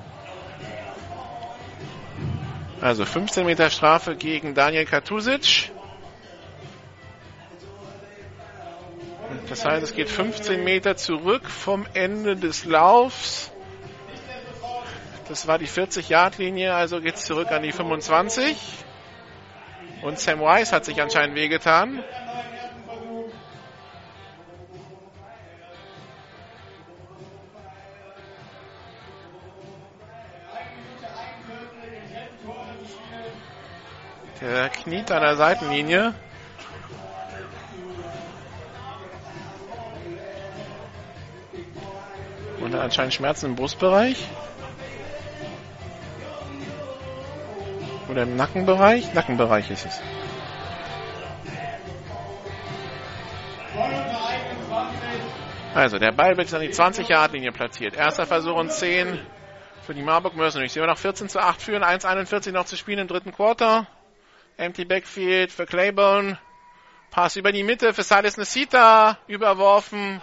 Also 2.81 3.05
15 3.05 3.47
Meter 3.47 3.69
Strafe 3.69 4.15
gegen 4.15 4.55
Daniel 4.55 4.85
Katusic. 4.85 5.73
Das 9.49 9.65
heißt, 9.65 9.83
es 9.83 9.93
geht 9.93 10.09
15 10.09 10.63
Meter 10.63 10.97
zurück 10.97 11.51
vom 11.51 11.85
Ende 11.95 12.37
des 12.37 12.65
Laufs. 12.65 13.51
Das 15.29 15.49
war 15.49 15.59
die 15.59 15.67
40-Yard-Linie, 15.67 16.73
also 16.73 17.01
geht 17.01 17.17
es 17.17 17.25
zurück 17.25 17.51
an 17.51 17.65
die 17.65 17.73
25. 17.73 18.85
Und 20.03 20.19
Sam 20.19 20.41
Weiss 20.41 20.73
hat 20.73 20.85
sich 20.85 21.01
anscheinend 21.03 21.35
wehgetan. 21.37 22.03
Der 34.41 34.71
kniet 34.71 35.13
an 35.13 35.21
der 35.21 35.37
Seitenlinie. 35.37 36.15
Und 42.61 42.75
anscheinend 42.75 43.13
Schmerzen 43.13 43.47
im 43.47 43.57
Brustbereich. 43.57 44.27
Oder 48.11 48.25
im 48.25 48.35
Nackenbereich? 48.35 49.15
Nackenbereich 49.15 49.71
ist 49.71 49.87
es. 49.87 50.01
Also, 55.73 56.01
der 56.01 56.11
Ball 56.11 56.37
wird 56.37 56.53
an 56.53 56.61
die 56.61 56.71
20-Yard-Linie 56.71 57.53
platziert. 57.53 57.95
Erster 57.95 58.27
Versuch 58.27 58.57
und 58.57 58.73
10 58.73 59.21
für 59.83 59.95
die 59.95 60.03
Marburg 60.03 60.35
Mercenaries. 60.35 60.73
Sie 60.73 60.81
wir 60.81 60.89
noch 60.89 60.99
14 60.99 61.29
zu 61.29 61.39
8 61.39 61.63
führen, 61.63 61.85
1,41 61.85 62.51
noch 62.51 62.65
zu 62.65 62.77
spielen 62.77 62.99
im 62.99 63.07
dritten 63.07 63.31
Quarter. 63.31 63.87
Empty 64.57 64.85
Backfield 64.85 65.53
für 65.53 65.67
Claiborne. 65.67 66.37
Pass 67.13 67.37
über 67.37 67.53
die 67.53 67.63
Mitte 67.63 67.95
für 67.95 68.03
Silas 68.03 68.37
Nesita. 68.37 69.19
Überworfen. 69.29 70.21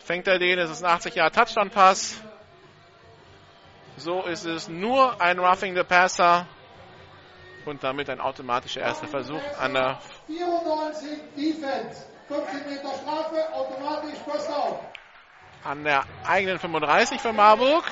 Fängt 0.00 0.26
er 0.28 0.38
den. 0.38 0.58
Es 0.58 0.70
ist 0.70 0.84
ein 0.84 0.90
80 0.90 1.14
Jahre 1.14 1.32
Touchdown-Pass. 1.32 2.20
So 3.96 4.22
ist 4.22 4.44
es 4.44 4.68
nur 4.68 5.18
ein 5.18 5.38
Roughing 5.38 5.74
the 5.74 5.82
Passer. 5.82 6.46
Und 7.64 7.84
damit 7.84 8.10
ein 8.10 8.20
automatischer 8.20 8.80
erster 8.80 9.06
Versuch 9.06 9.40
an 9.60 9.74
der 9.74 9.98
94 10.26 11.08
Defense. 11.36 12.06
15 12.28 12.70
Meter 12.70 12.88
Strafe, 12.94 13.52
automatisch 13.52 14.18
First 14.24 14.48
Down. 14.48 14.78
an 15.64 15.84
der 15.84 16.04
eigenen 16.26 16.58
35 16.58 17.20
von 17.20 17.36
Marburg. 17.36 17.84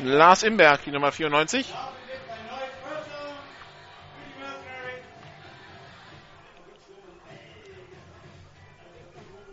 Lars 0.00 0.42
Imberg, 0.42 0.82
die 0.84 0.90
Nummer 0.90 1.12
94. 1.12 1.72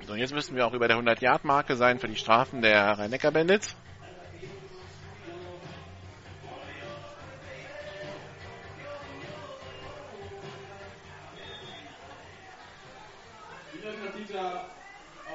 So, 0.08 0.16
jetzt 0.16 0.34
müssten 0.34 0.56
wir 0.56 0.66
auch 0.66 0.74
über 0.74 0.88
der 0.88 0.98
100-Yard-Marke 0.98 1.76
sein 1.76 2.00
für 2.00 2.08
die 2.08 2.16
Strafen 2.16 2.64
der 2.64 2.98
Rhein-Neckar-Bandits. 2.98 3.76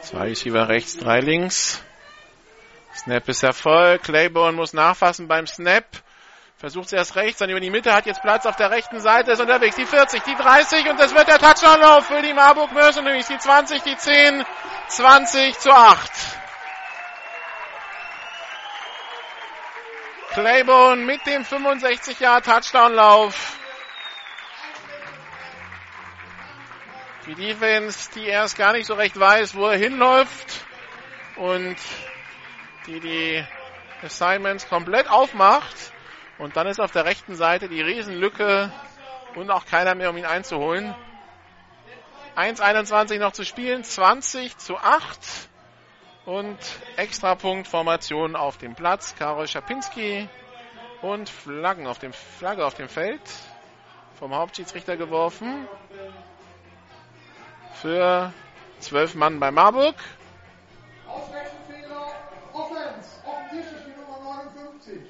Zwei 0.05 0.29
Receiver 0.29 0.69
rechts, 0.69 0.99
drei 0.99 1.21
links. 1.21 1.83
Snap 2.95 3.27
ist 3.27 3.43
Erfolg. 3.43 4.03
Claiborne 4.03 4.55
muss 4.55 4.75
nachfassen 4.75 5.29
beim 5.29 5.47
Snap. 5.47 5.87
Versucht 6.59 6.87
es 6.87 6.93
erst 6.93 7.17
rechts, 7.17 7.39
dann 7.39 7.49
über 7.49 7.61
die 7.61 7.71
Mitte, 7.71 7.93
hat 7.93 8.05
jetzt 8.05 8.21
Platz 8.21 8.45
auf 8.45 8.57
der 8.57 8.71
rechten 8.71 9.01
Seite, 9.01 9.33
ist 9.33 9.41
unterwegs. 9.41 9.77
Die 9.77 9.87
40, 9.87 10.23
die 10.23 10.35
30 10.35 10.91
und 10.91 11.01
das 11.01 11.15
wird 11.15 11.27
der 11.27 11.39
Touchdown-Lauf 11.39 12.07
für 12.07 12.21
die 12.21 12.35
Marburg 12.35 12.73
Mercenaries. 12.73 13.29
Die 13.29 13.39
20, 13.39 13.83
die 13.83 13.97
10, 13.97 14.45
20 14.89 15.59
zu 15.59 15.73
8. 15.73 16.11
Claiborne 20.33 21.03
mit 21.03 21.27
dem 21.27 21.45
65 21.45 22.21
Jahr 22.21 22.43
Touchdown-Lauf. 22.43 23.59
Die 27.27 27.35
Defense, 27.35 28.11
die 28.15 28.27
erst 28.27 28.59
gar 28.59 28.73
nicht 28.75 28.87
so 28.87 28.95
recht 28.95 29.19
weiß, 29.19 29.55
wo 29.55 29.67
er 29.67 29.79
hinläuft 29.79 30.67
und 31.37 31.77
die 32.87 33.01
die 33.01 33.45
Assignments 34.03 34.69
komplett 34.69 35.09
aufmacht. 35.09 35.93
Und 36.37 36.57
dann 36.57 36.67
ist 36.67 36.81
auf 36.81 36.93
der 36.93 37.07
rechten 37.07 37.35
Seite 37.35 37.71
die 37.71 37.81
Riesenlücke 37.81 38.71
und 39.37 39.51
auch 39.51 39.65
keiner 39.65 39.95
mehr, 39.95 40.11
um 40.11 40.19
ihn 40.19 40.27
einzuholen. 40.27 40.95
1,21 42.37 43.19
noch 43.19 43.33
zu 43.33 43.45
spielen, 43.45 43.85
20 43.85 44.59
zu 44.59 44.77
8 44.77 45.19
und 46.27 46.59
Extrapunkt-Formation 46.97 48.37
auf 48.37 48.59
dem 48.59 48.75
Platz. 48.75 49.15
Karol 49.19 49.49
Schapinski 49.49 50.29
und 51.01 51.31
Flaggen 51.31 51.87
auf 51.87 51.99
dem, 51.99 52.13
Flagge 52.13 52.67
auf 52.67 52.75
dem 52.75 52.89
Feld 52.89 53.23
vom 54.19 54.35
Hauptschiedsrichter 54.35 54.99
geworfen 54.99 55.67
für 57.81 58.33
12 58.81 59.15
Mann 59.15 59.41
bei 59.41 59.51
Marburg. 59.51 59.95
Auswechselfehler, 61.07 62.15
offensichtlich 62.53 63.83
die 63.87 64.01
Nummer 64.01 64.19
59. 64.55 65.01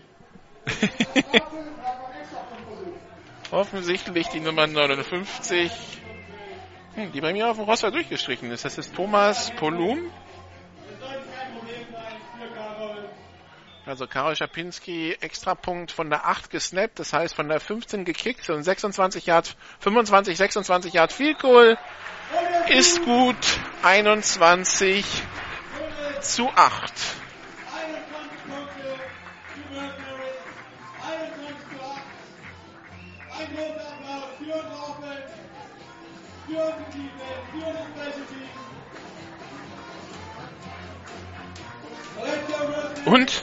Strafe, 0.66 1.56
bleibt 1.76 2.02
beim 2.02 2.20
Extrapunktversuch. 2.22 3.52
Offensichtlich 3.52 4.28
die 4.28 4.40
Nummer 4.40 4.66
59, 4.66 5.72
hm, 6.94 7.12
die 7.12 7.20
bei 7.20 7.32
mir 7.32 7.50
auf 7.50 7.56
dem 7.56 7.64
Roster 7.64 7.90
durchgestrichen 7.90 8.50
ist. 8.50 8.64
Das 8.64 8.78
ist 8.78 8.94
Thomas 8.94 9.50
Polum. 9.52 10.10
Also 13.86 14.06
Karol 14.06 14.34
Schapinski, 14.34 15.12
Extrapunkt 15.20 15.92
von 15.92 16.08
der 16.08 16.26
8 16.26 16.48
gesnappt, 16.48 16.98
das 16.98 17.12
heißt 17.12 17.34
von 17.34 17.48
der 17.48 17.60
15 17.60 18.06
gekickt 18.06 18.48
und 18.48 18.62
26 18.62 19.26
Yard, 19.26 19.56
25, 19.80 20.38
26 20.38 20.94
Yard 20.94 21.12
Field 21.12 21.38
Goal 21.38 21.76
ist 22.68 23.04
gut 23.04 23.36
21 23.82 25.04
zu 26.20 26.48
8. 26.48 26.92
21 27.72 28.38
Punkte 28.48 28.82
für 29.52 29.64
Mercenaries. 29.74 30.40
21 31.02 31.56
zu 31.70 31.76
8. 31.84 32.02
Ein 33.38 33.48
großer 33.54 33.86
Applaus 33.92 34.30
für 34.38 34.54
unsere 34.54 34.80
Offense, 34.82 35.34
für 36.46 36.58
unsere 36.58 36.86
Defense, 36.90 37.44
für 37.52 37.64
unsere 37.66 37.86
Special 37.94 38.26
Teams. 38.26 38.54
Korrekter 42.16 42.60
Mercenaries. 42.68 43.06
Und 43.06 43.42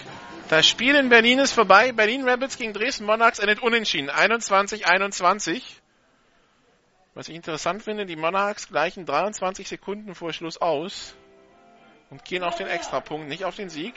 das 0.49 0.67
Spiel 0.67 0.95
in 0.95 1.07
Berlin 1.09 1.39
ist 1.39 1.53
vorbei. 1.53 1.91
Berlin 1.93 2.27
Rabbits 2.27 2.57
gegen 2.57 2.73
Dresden 2.73 3.05
Monarchs 3.05 3.39
endet 3.39 3.61
unentschieden. 3.61 4.09
21-21. 4.09 5.80
Was 7.13 7.27
ich 7.27 7.35
interessant 7.35 7.83
finde, 7.83 8.05
die 8.05 8.15
Monarchs 8.15 8.69
gleichen 8.69 9.05
23 9.05 9.67
Sekunden 9.67 10.15
vor 10.15 10.31
Schluss 10.31 10.59
aus 10.61 11.13
und 12.09 12.23
gehen 12.23 12.43
auf 12.43 12.55
den 12.55 12.67
Extrapunkt, 12.67 13.27
nicht 13.27 13.43
auf 13.43 13.55
den 13.57 13.69
Sieg. 13.69 13.95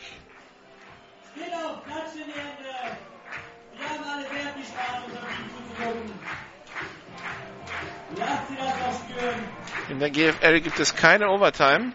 In 9.89 10.01
der 10.01 10.11
GFL 10.11 10.61
gibt 10.61 10.81
es 10.81 10.97
keine 10.97 11.31
Overtime. 11.31 11.93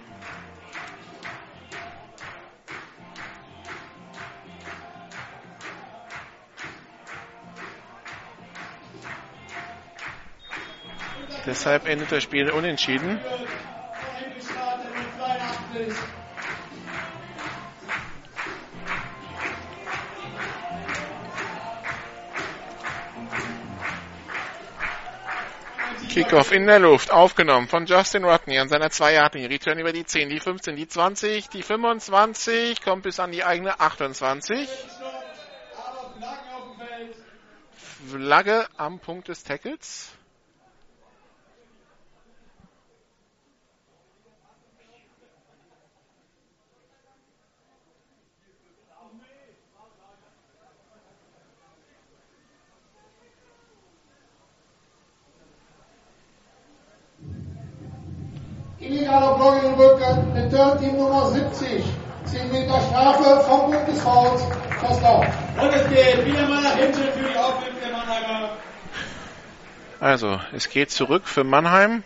Deshalb 11.45 11.87
endet 11.87 12.11
das 12.11 12.23
Spiel 12.23 12.49
unentschieden. 12.49 13.19
Eingestartet 13.19 14.91
mit 14.95 15.93
82. 15.93 16.19
Kickoff 26.09 26.51
in 26.51 26.65
der 26.65 26.79
Luft, 26.79 27.11
aufgenommen 27.11 27.67
von 27.67 27.85
Justin 27.85 28.23
Rodney 28.25 28.57
an 28.57 28.67
seiner 28.67 28.87
2-Yard-Linie. 28.87 29.49
Return 29.49 29.79
über 29.79 29.93
die 29.93 30.05
10, 30.05 30.29
die 30.29 30.39
15, 30.39 30.75
die 30.75 30.87
20, 30.87 31.49
die 31.49 31.61
25, 31.61 32.81
kommt 32.81 33.03
bis 33.03 33.19
an 33.19 33.31
die 33.31 33.43
eigene 33.43 33.79
28. 33.79 34.67
Aber 35.77 36.13
Flaggen 36.17 36.53
auf 36.53 36.63
dem 36.63 36.87
Feld. 36.87 37.15
Flagge 38.09 38.67
am 38.75 38.99
Punkt 38.99 39.27
des 39.27 39.43
Tackles. 39.43 40.11
Return, 58.81 60.31
Return 60.35 60.79
Team 60.79 60.97
Nummer 60.97 61.31
70. 61.31 61.83
10 62.25 62.51
Meter 62.51 62.79
Strafe 62.81 63.43
vom. 63.43 63.73
First 64.79 65.03
down. 65.03 65.27
Und 65.61 65.73
es 65.73 65.89
geht 65.89 66.25
wieder 66.25 66.47
mal 66.47 66.61
nach 66.61 66.75
hinten 66.75 66.93
für 66.93 67.19
die 67.19 67.37
Offense 67.37 67.79
der 67.81 67.91
Mannheimer. 67.91 68.49
Also, 69.99 70.39
es 70.53 70.69
geht 70.69 70.91
zurück 70.91 71.27
für 71.27 71.43
Mannheim. 71.43 72.03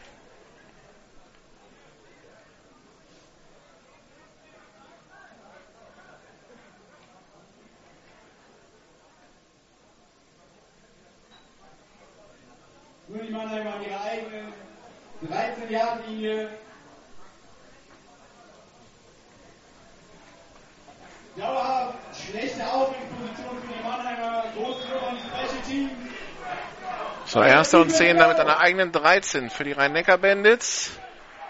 6 27.74 27.82
und 27.82 27.90
10 27.90 28.18
damit 28.20 28.38
an 28.38 28.46
der 28.46 28.60
eigenen 28.60 28.92
13 28.92 29.50
für 29.50 29.64
die 29.64 29.72
Rhein-Neckar-Bandits. 29.72 30.92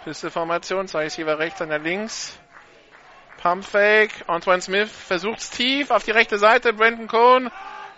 Pisteformation, 0.05 0.87
Zeichsieber 0.87 1.37
rechts, 1.37 1.61
einer 1.61 1.79
links. 1.79 2.39
Pumpfake, 3.41 4.23
Antoine 4.27 4.61
Smith 4.61 4.89
versucht's 4.89 5.49
tief 5.49 5.91
auf 5.91 6.05
die 6.05 6.11
rechte 6.11 6.37
Seite. 6.37 6.71
Brandon 6.71 7.07
Cohn 7.09 7.51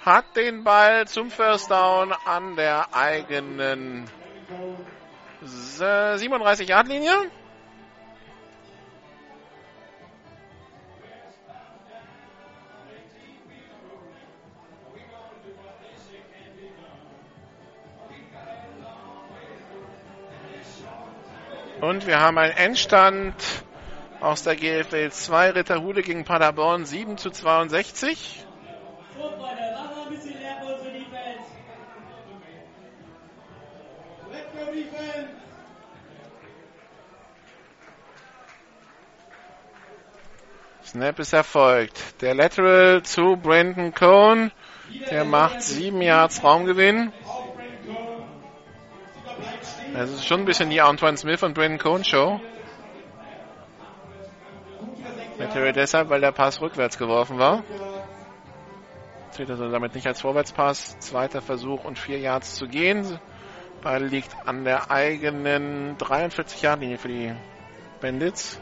hat 0.04 0.26
den 0.36 0.64
Ball 0.64 1.08
zum 1.08 1.30
First 1.30 1.70
Down 1.70 2.16
an 2.26 2.56
der 2.56 2.96
eigenen 2.96 4.06
äh, 4.50 5.46
37-Yard-Linie. 5.46 7.30
Und 21.82 22.08
wir 22.08 22.20
haben 22.20 22.38
einen 22.38 22.56
Endstand 22.56 23.36
aus 24.22 24.44
der 24.44 24.56
GFL 24.56 25.12
2 25.12 25.52
Ritterhude 25.52 26.02
gegen 26.04 26.24
Paderborn 26.24 26.86
7 26.86 27.18
zu 27.18 27.30
62. 27.30 28.46
So, 29.14 29.22
Freunde, 29.22 29.42
machen 29.74 29.90
wir 29.96 30.04
ein 30.04 30.10
bisschen 30.10 30.42
Lärm 30.42 30.58
für 30.62 30.74
unsere 30.74 30.92
Defense. 30.92 31.44
Let's 34.32 34.52
go, 34.54 34.72
Defense! 34.72 35.30
Snap 40.86 41.20
ist 41.20 41.34
erfolgt. 41.34 42.22
Der 42.22 42.36
Lateral 42.36 43.04
zu 43.04 43.36
Brandon 43.36 43.94
Cohn. 43.94 44.52
Der 45.12 45.26
macht 45.26 45.62
7 45.62 46.02
Yards 46.02 46.44
Raumgewinn. 46.44 47.12
Das 49.98 50.12
ist 50.12 50.26
schon 50.28 50.42
ein 50.42 50.46
bisschen 50.46 50.70
die 50.70 50.82
Antoine 50.82 51.16
Smith 51.16 51.42
und 51.42 51.54
Brandon 51.54 51.78
Cohn 51.78 52.04
Show. 52.04 52.42
Lateral 55.38 55.72
deshalb, 55.72 56.10
weil 56.10 56.20
der 56.20 56.34
Pass 56.34 56.60
rückwärts 56.60 56.98
geworfen 56.98 57.40
war. 57.40 57.64
Zählt 59.32 59.50
also 59.50 59.70
damit 59.70 59.96
nicht 59.96 60.06
als 60.06 60.20
Vorwärtspass. 60.20 61.00
Zweiter 61.00 61.42
Versuch 61.42 61.86
und 61.86 61.98
4 61.98 62.20
Yards 62.20 62.56
zu 62.56 62.68
gehen. 62.68 63.22
Ball 63.82 64.04
liegt 64.04 64.36
an 64.46 64.66
der 64.66 64.92
eigenen 64.92 65.98
43 65.98 66.62
Yard 66.62 66.82
Linie 66.82 66.98
für 66.98 67.08
die 67.08 67.34
Bandits. 68.02 68.60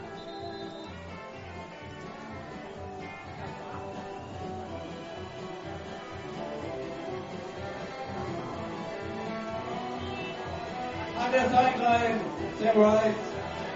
An 11.34 11.40
der 11.40 11.48
Sideline, 11.50 12.20
Sam 12.60 12.76
Wright. 12.76 13.14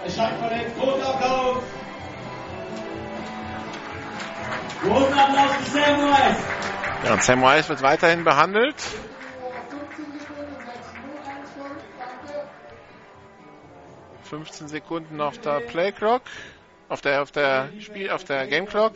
Er 0.05 0.11
scheint 0.11 0.37
verletzt. 0.39 0.79
Großen 0.79 1.03
Applaus. 1.03 1.63
Großen 4.81 5.19
Applaus 5.19 5.55
für 5.55 5.71
Sam 5.71 5.99
Wright. 5.99 6.37
Ja, 7.03 7.17
Sam 7.17 7.43
Rice 7.43 7.67
wird 7.67 7.81
weiterhin 7.81 8.23
behandelt. 8.23 8.75
15 8.79 9.89
Sekunden, 10.19 10.55
6-0-1-5. 10.55 10.69
Danke. 11.99 12.47
15 14.23 14.67
Sekunden 14.69 15.21
auf 15.21 15.37
der 15.39 15.59
Play 15.59 15.91
Clock. 15.91 16.21
Auf 16.87 17.01
der, 17.01 17.21
auf 17.21 17.31
der 17.31 17.69
Spiel, 17.81 18.09
auf 18.09 18.23
der 18.23 18.47
Game 18.47 18.67
Clock. 18.67 18.93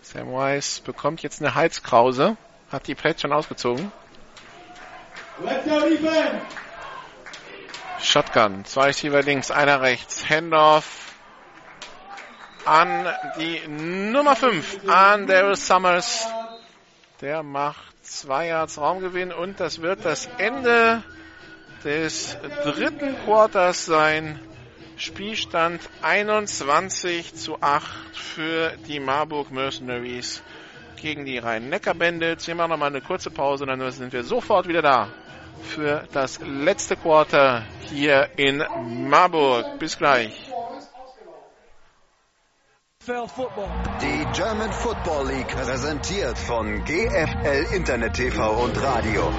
Sam 0.00 0.34
Rice 0.34 0.80
bekommt 0.80 1.22
jetzt 1.22 1.40
eine 1.40 1.54
Halskrause. 1.54 2.36
Hat 2.70 2.86
die 2.86 2.94
Pads 2.94 3.22
schon 3.22 3.32
ausgezogen. 3.32 3.92
Shotgun. 8.00 8.64
Zwei 8.64 8.86
Receiver 8.86 9.22
links, 9.22 9.50
einer 9.50 9.80
rechts. 9.82 10.28
Handoff 10.28 11.06
an 12.64 13.06
die 13.38 13.60
Nummer 13.68 14.34
5, 14.34 14.88
an 14.88 15.26
Darius 15.26 15.66
Summers. 15.66 16.26
Der 17.20 17.42
macht 17.42 18.04
zwei 18.04 18.48
Yards 18.48 18.78
Raumgewinn 18.78 19.32
und 19.32 19.60
das 19.60 19.80
wird 19.80 20.04
das 20.04 20.28
Ende 20.38 21.02
des 21.84 22.36
dritten 22.64 23.16
Quarters 23.24 23.86
sein. 23.86 24.40
Spielstand 24.96 25.80
21 26.02 27.34
zu 27.34 27.62
8 27.62 28.16
für 28.16 28.76
die 28.88 28.98
Marburg 28.98 29.50
Mercenaries 29.50 30.42
gegen 30.96 31.24
die 31.24 31.38
Rhein-Neckar-Bandits. 31.38 32.46
Wir 32.46 32.54
machen 32.54 32.70
nochmal 32.70 32.88
eine 32.88 33.00
kurze 33.00 33.30
Pause 33.30 33.64
und 33.64 33.68
dann 33.68 33.90
sind 33.90 34.12
wir 34.12 34.24
sofort 34.24 34.68
wieder 34.68 34.82
da 34.82 35.08
für 35.62 36.04
das 36.12 36.40
letzte 36.40 36.96
Quarter 36.96 37.64
hier 37.90 38.30
in 38.36 38.62
Marburg. 39.08 39.78
Bis 39.78 39.96
gleich. 39.96 40.50
Die 43.06 44.26
German 44.34 44.72
Football 44.72 45.28
League 45.28 45.48
präsentiert 45.48 46.36
von 46.36 46.84
GFL 46.84 47.72
Internet 47.72 48.14
TV 48.14 48.64
und 48.64 48.82
Radio. 48.82 49.32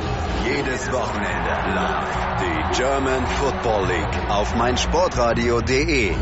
Jedes 0.45 0.89
Wochenende 0.89 1.75
live. 1.75 2.37
Die 2.39 2.77
German 2.77 3.27
Football 3.27 3.87
League 3.87 4.29
auf 4.29 4.55
meinsportradio.de. 4.55 6.15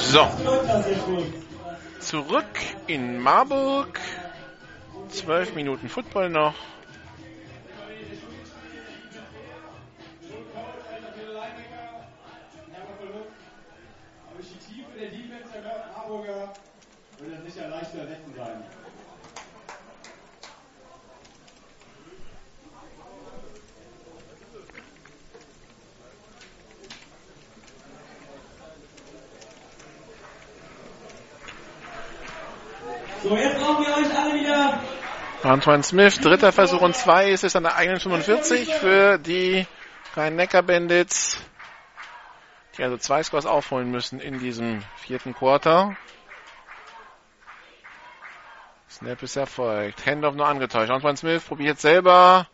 So, 0.00 0.26
zurück 2.12 2.60
in 2.88 3.18
Marburg. 3.18 3.98
Zwölf 5.08 5.54
Minuten 5.54 5.88
Football 5.88 6.28
noch. 6.28 6.54
Defense 14.98 15.52
der 15.52 15.86
Marburger 15.96 16.52
wird 17.18 17.32
er 17.32 17.50
sicher 17.50 17.68
leicht 17.68 17.92
zu 17.92 17.98
ersetzen 17.98 18.34
sein. 18.36 18.62
So, 33.22 33.36
jetzt 33.36 33.56
brauchen 33.56 33.86
wir 33.86 33.96
euch 33.96 34.18
alle 34.18 34.34
wieder. 34.34 34.80
Antoine 35.44 35.84
Smith, 35.84 36.20
dritter 36.20 36.50
Versuch 36.50 36.80
und 36.80 36.96
zwei 36.96 37.30
ist 37.30 37.44
es 37.44 37.54
an 37.54 37.62
der 37.62 37.76
eigenen 37.76 38.00
45 38.00 38.74
für 38.74 39.18
die 39.18 39.64
Rhein-Neckar-Bandits, 40.14 41.38
die 42.76 42.82
also 42.82 42.96
zwei 42.96 43.22
Scores 43.22 43.46
aufholen 43.46 43.92
müssen 43.92 44.18
in 44.18 44.40
diesem 44.40 44.82
vierten 44.96 45.34
Quarter. 45.34 45.96
Snap 48.90 49.22
ist 49.22 49.36
erfolgt. 49.36 50.04
Handoff 50.04 50.34
nur 50.34 50.48
angetäuscht. 50.48 50.90
Antoine 50.90 51.16
Smith 51.16 51.44
probiert 51.44 51.78
selber, 51.78 52.48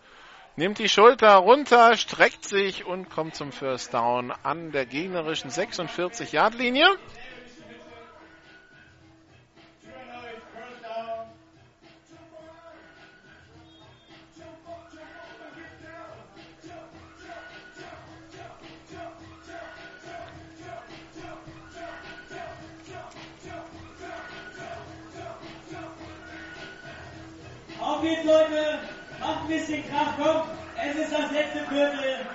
nimmt 0.56 0.78
die 0.78 0.90
Schulter 0.90 1.36
runter, 1.36 1.96
streckt 1.96 2.44
sich 2.44 2.84
und 2.84 3.08
kommt 3.08 3.34
zum 3.34 3.52
First 3.52 3.94
Down 3.94 4.32
an 4.42 4.70
der 4.70 4.84
gegnerischen 4.84 5.50
46-Yard-Linie. 5.50 6.88
Auf 27.98 28.04
geht's, 28.04 28.22
Leute. 28.22 28.78
Macht 29.18 29.40
ein 29.40 29.48
bisschen 29.48 29.82
Krach, 29.90 30.14
komm. 30.16 30.42
Es 30.76 30.94
ist 30.94 31.12
das 31.12 31.32
letzte 31.32 31.66
Viertel. 31.66 32.26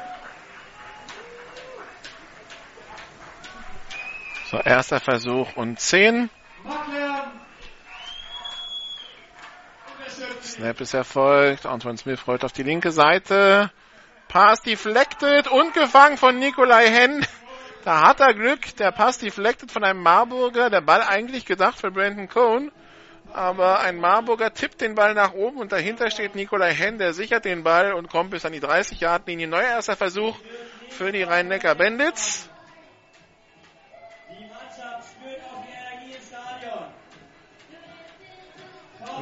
So, 4.51 4.57
erster 4.57 4.99
Versuch 4.99 5.55
und 5.55 5.79
10. 5.79 6.29
Makler. 6.65 7.31
Snap 10.41 10.81
ist 10.81 10.93
erfolgt. 10.93 11.65
Antoine 11.65 11.97
Smith 11.97 12.27
rollt 12.27 12.43
auf 12.43 12.51
die 12.51 12.63
linke 12.63 12.91
Seite. 12.91 13.71
Pass 14.27 14.61
deflected 14.63 15.47
und 15.47 15.73
gefangen 15.73 16.17
von 16.17 16.39
Nikolai 16.39 16.89
Henn. 16.89 17.25
Da 17.85 18.01
hat 18.01 18.19
er 18.19 18.33
Glück. 18.33 18.75
Der 18.75 18.91
Pass 18.91 19.17
deflected 19.17 19.71
von 19.71 19.85
einem 19.85 20.01
Marburger. 20.01 20.69
Der 20.69 20.81
Ball 20.81 21.03
eigentlich 21.03 21.45
gedacht 21.45 21.79
für 21.79 21.89
Brandon 21.89 22.27
Cohn. 22.27 22.69
Aber 23.33 23.79
ein 23.79 23.97
Marburger 23.97 24.53
tippt 24.53 24.81
den 24.81 24.93
Ball 24.93 25.15
nach 25.15 25.33
oben 25.33 25.57
und 25.57 25.71
dahinter 25.71 26.11
steht 26.11 26.35
Nikolai 26.35 26.71
Henn, 26.71 26.99
der 26.99 27.13
sichert 27.13 27.45
den 27.45 27.63
Ball 27.63 27.93
und 27.93 28.07
kommt 28.07 28.29
bis 28.29 28.45
an 28.45 28.53
die 28.53 28.61
30-Yard-Linie. 28.61 29.47
Neuer 29.47 29.69
erster 29.69 29.95
Versuch 29.95 30.37
für 30.89 31.11
die 31.11 31.23
Rhein-Neckar 31.23 31.73
Bandits. 31.73 32.47
Die 34.29 34.45
Mannschaft 34.45 35.09
spürt 35.09 35.41
auch 35.51 35.65
die 35.65 35.71
Energie 35.71 36.15
im 36.15 36.21
Stadion. 36.21 36.85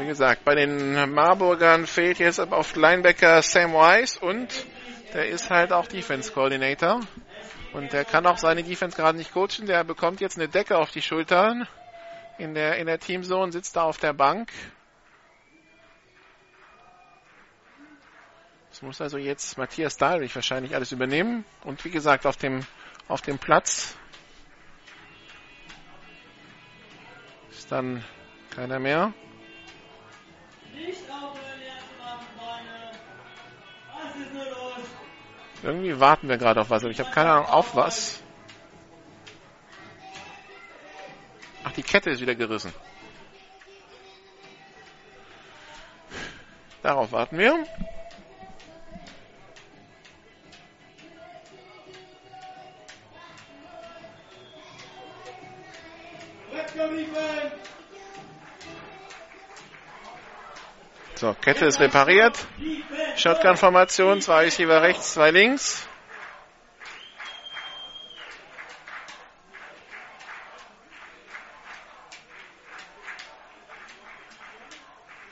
Wie 0.02 0.08
gesagt, 0.08 0.44
bei 0.44 0.56
den 0.56 1.14
Marburgern 1.14 1.88
fehlt 1.88 2.20
jetzt 2.20 2.42
auf 2.42 2.76
Linebacker 2.76 3.42
Sam 3.42 3.74
Weiss 3.74 4.18
und 4.18 4.66
der 5.14 5.30
ist 5.30 5.50
halt 5.50 5.72
auch 5.72 5.88
Defense 5.88 6.34
Coordinator. 6.34 7.00
Und 7.72 7.94
der 7.94 8.04
kann 8.04 8.26
auch 8.26 8.38
seine 8.38 8.64
Defense 8.64 8.98
gerade 8.98 9.18
nicht 9.18 9.32
coachen. 9.34 9.68
Der 9.68 9.86
bekommt 9.86 10.20
jetzt 10.20 10.38
eine 10.38 10.50
Decke 10.50 10.78
auf 10.78 10.92
die 10.92 11.02
Schultern. 11.02 11.66
In 12.42 12.56
der, 12.56 12.80
in 12.80 12.88
der 12.88 13.00
Teamzone 13.00 13.52
sitzt 13.52 13.76
er 13.76 13.84
auf 13.84 14.00
der 14.00 14.14
Bank. 14.14 14.52
Das 18.72 18.82
muss 18.82 19.00
also 19.00 19.20
jetzt 19.20 19.60
Matthias 19.60 19.96
Dahlwig 19.96 20.34
wahrscheinlich 20.34 20.74
alles 20.74 20.92
übernehmen. 20.92 21.46
Und 21.64 21.86
wie 21.86 21.92
gesagt, 21.92 22.26
auf 22.26 22.38
dem, 22.38 22.66
auf 23.08 23.22
dem 23.22 23.38
Platz 23.38 23.96
ist 27.52 27.72
dann 27.72 28.04
keiner 28.50 28.80
mehr. 28.80 29.14
Irgendwie 35.62 36.00
warten 36.00 36.28
wir 36.28 36.40
gerade 36.40 36.62
auf 36.62 36.72
was. 36.72 36.82
aber 36.82 36.92
Ich 36.92 37.00
habe 37.00 37.12
keine 37.12 37.34
Ahnung 37.34 37.46
auf 37.46 37.76
was. 37.76 38.24
Ach, 41.64 41.72
die 41.74 41.84
Kette 41.84 42.10
ist 42.10 42.22
wieder 42.22 42.36
gerissen. 42.36 42.74
Darauf 46.82 47.12
warten 47.12 47.38
wir. 47.38 47.66
So, 61.16 61.36
Kette 61.40 61.66
ist 61.66 61.80
repariert. 61.80 62.36
Shotgun-Formation, 63.16 64.22
zwei 64.22 64.46
Receiver 64.46 64.82
rechts, 64.82 65.14
zwei 65.14 65.30
links. 65.30 65.88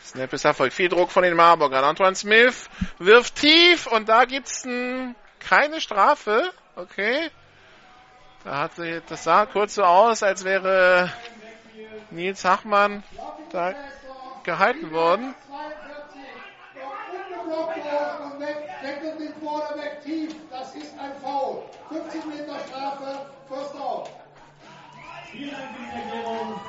Snap 0.09 0.33
ist 0.33 0.43
erfolgt. 0.43 0.73
Viel 0.73 0.89
Druck 0.89 1.11
von 1.11 1.21
den 1.21 1.35
Marburgern. 1.35 1.83
Antoine 1.83 2.15
Smith 2.15 2.67
wirft 2.97 3.35
tief 3.35 3.85
und 3.85 4.09
da 4.09 4.25
gibt's 4.25 4.65
n, 4.65 5.15
keine 5.39 5.81
Strafe. 5.81 6.51
Okay. 6.75 7.29
Da 8.43 8.57
hat 8.57 8.71
das 9.09 9.23
sah 9.23 9.45
kurz 9.45 9.75
so 9.75 9.83
aus, 9.83 10.23
als 10.23 10.43
wäre 10.43 11.13
Nils 12.09 12.43
Hachmann 12.43 13.03
da 13.51 13.75
gehalten 14.43 14.91
worden. 14.91 15.35
42. 15.47 16.21
Dort 16.73 16.95
ungeblockt 17.13 17.77
durch 17.77 18.31
und 18.31 18.39
weg, 18.39 18.69
deckelt 18.81 19.19
den 19.19 19.39
Quarterback 19.39 20.03
tief. 20.03 20.33
Das 20.49 20.73
ist 20.73 20.93
ein 20.99 21.11
Foul. 21.21 21.63
15 21.89 22.29
Meter 22.29 22.59
Strafe, 22.67 23.25
First 23.47 23.75
Down. 23.75 24.07
Vielen 25.31 25.51
Dank 25.51 25.69
die 25.77 25.99
Erklärung. 25.99 26.59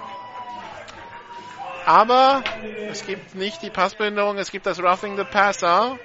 Aber 1.86 2.42
es 2.90 3.04
gibt 3.06 3.34
nicht 3.34 3.62
die 3.62 3.70
Passbehinderung, 3.70 4.38
es 4.38 4.50
gibt 4.50 4.66
das 4.66 4.80
Roughing 4.80 5.16
the 5.16 5.24
Passer. 5.24 5.98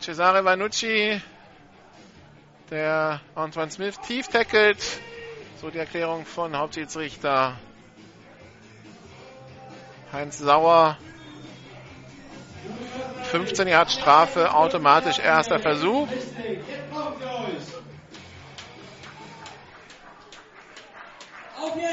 Cesare 0.00 0.44
Vanucci, 0.44 1.20
der 2.70 3.20
Antoine 3.34 3.70
Smith 3.70 4.00
tief 4.00 4.28
tackelt. 4.28 4.78
So 5.60 5.70
die 5.70 5.78
Erklärung 5.78 6.24
von 6.24 6.56
Hauptschiedsrichter 6.56 7.56
Heinz 10.12 10.38
Sauer. 10.38 10.96
15 13.30 13.68
Yard 13.68 13.90
Strafe, 13.90 14.52
automatisch 14.52 15.18
erster 15.18 15.58
Versuch. 15.60 16.08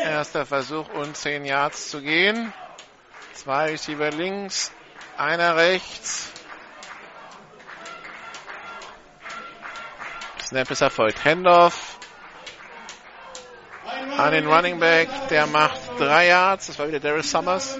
Erster 0.03 0.45
Versuch 0.45 0.87
und 0.89 1.15
10 1.15 1.45
Yards 1.45 1.89
zu 1.89 2.01
gehen. 2.01 2.53
Zwei 3.33 3.71
Receiver 3.71 4.09
links, 4.11 4.71
einer 5.17 5.55
rechts. 5.55 6.31
Snap 10.41 10.71
ist 10.71 10.81
erfolgt. 10.81 11.25
Handoff 11.25 11.99
an 14.17 14.31
den 14.31 14.47
Running 14.47 14.79
Back. 14.79 15.09
Der 15.29 15.45
macht 15.45 15.79
drei 15.99 16.27
Yards. 16.27 16.67
Das 16.67 16.79
war 16.79 16.87
wieder 16.87 16.99
Daryl 16.99 17.23
Summers. 17.23 17.79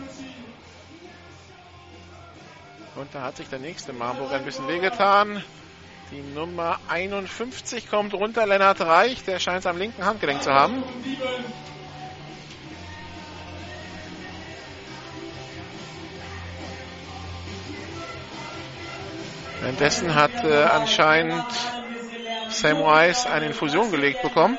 Und 2.95 3.13
da 3.13 3.21
hat 3.21 3.37
sich 3.37 3.47
der 3.47 3.59
nächste 3.59 3.93
Marburg 3.93 4.31
ein 4.33 4.43
bisschen 4.43 4.67
wehgetan. 4.67 5.43
Die 6.11 6.21
Nummer 6.21 6.79
51 6.87 7.89
kommt 7.89 8.13
runter. 8.13 8.45
Lennart 8.45 8.81
Reich. 8.81 9.23
Der 9.23 9.39
scheint 9.39 9.59
es 9.59 9.65
am 9.65 9.77
linken 9.77 10.05
Handgelenk 10.05 10.41
zu 10.41 10.51
haben. 10.51 10.83
Währenddessen 19.59 20.13
hat 20.13 20.43
äh, 20.43 20.63
anscheinend 20.63 21.45
Sam 22.49 22.83
Weiss 22.83 23.25
eine 23.25 23.47
Infusion 23.47 23.91
gelegt 23.91 24.21
bekommen. 24.21 24.57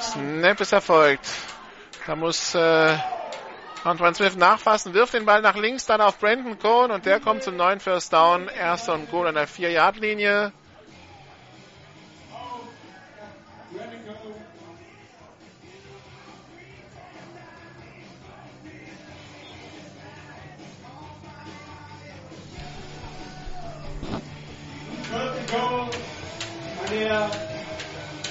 Snap 0.00 0.60
ist 0.60 0.72
erfolgt. 0.72 1.26
Da 2.06 2.16
muss 2.16 2.54
äh, 2.54 2.96
Antoine 3.84 4.14
Smith 4.14 4.36
nachfassen, 4.36 4.94
wirft 4.94 5.14
den 5.14 5.24
Ball 5.24 5.40
nach 5.40 5.56
links, 5.56 5.86
dann 5.86 6.00
auf 6.00 6.18
Brandon 6.18 6.58
Cohn 6.58 6.90
und 6.90 7.06
der 7.06 7.20
kommt 7.20 7.42
zum 7.42 7.56
neuen 7.56 7.80
First 7.80 8.12
Down. 8.12 8.48
Erster 8.48 8.94
und 8.94 9.10
Goal 9.10 9.28
an 9.28 9.34
der 9.34 9.48
4-Yard-Linie. 9.48 10.52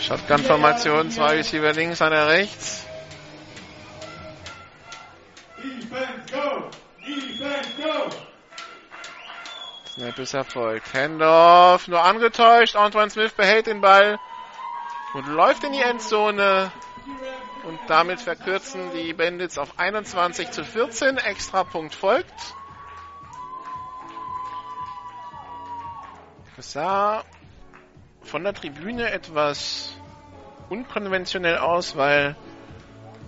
Shotgun-Formation, 0.02 1.12
zwei 1.12 1.36
Receiver 1.38 1.74
links, 1.74 2.02
einer 2.02 2.28
rechts. 2.28 2.86
Snap 9.94 10.20
ist 10.20 10.34
erfolgt. 10.34 10.94
Handoff, 10.94 11.88
nur 11.88 12.02
angetäuscht. 12.02 12.76
Antoine 12.76 13.10
Smith 13.10 13.34
behält 13.34 13.68
den 13.68 13.82
Ball 13.82 14.20
und 15.14 15.28
läuft 15.28 15.64
in 15.64 15.74
die 15.74 15.82
Endzone. 15.82 16.72
Und 17.66 17.80
damit 17.88 18.20
verkürzen 18.20 18.92
die 18.96 19.14
Bandits 19.14 19.58
auf 19.58 19.78
21 19.78 20.52
zu 20.52 20.64
14. 20.64 21.18
Extrapunkt 21.18 21.94
folgt. 21.94 22.34
Das 26.62 26.74
sah 26.74 27.24
von 28.22 28.44
der 28.44 28.54
Tribüne 28.54 29.10
etwas 29.10 29.96
unkonventionell 30.70 31.58
aus, 31.58 31.96
weil 31.98 32.36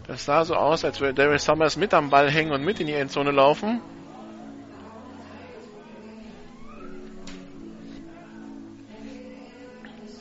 das 0.06 0.26
sah 0.26 0.46
so 0.46 0.54
aus, 0.54 0.86
als 0.86 1.00
würde 1.00 1.16
Daryl 1.16 1.40
Summers 1.40 1.76
mit 1.76 1.96
am 1.96 2.12
Ball 2.12 2.30
hängen 2.30 2.52
und 2.52 2.64
mit 2.64 2.80
in 2.80 2.86
die 2.86 2.94
Endzone 2.94 3.32
laufen. 3.32 3.82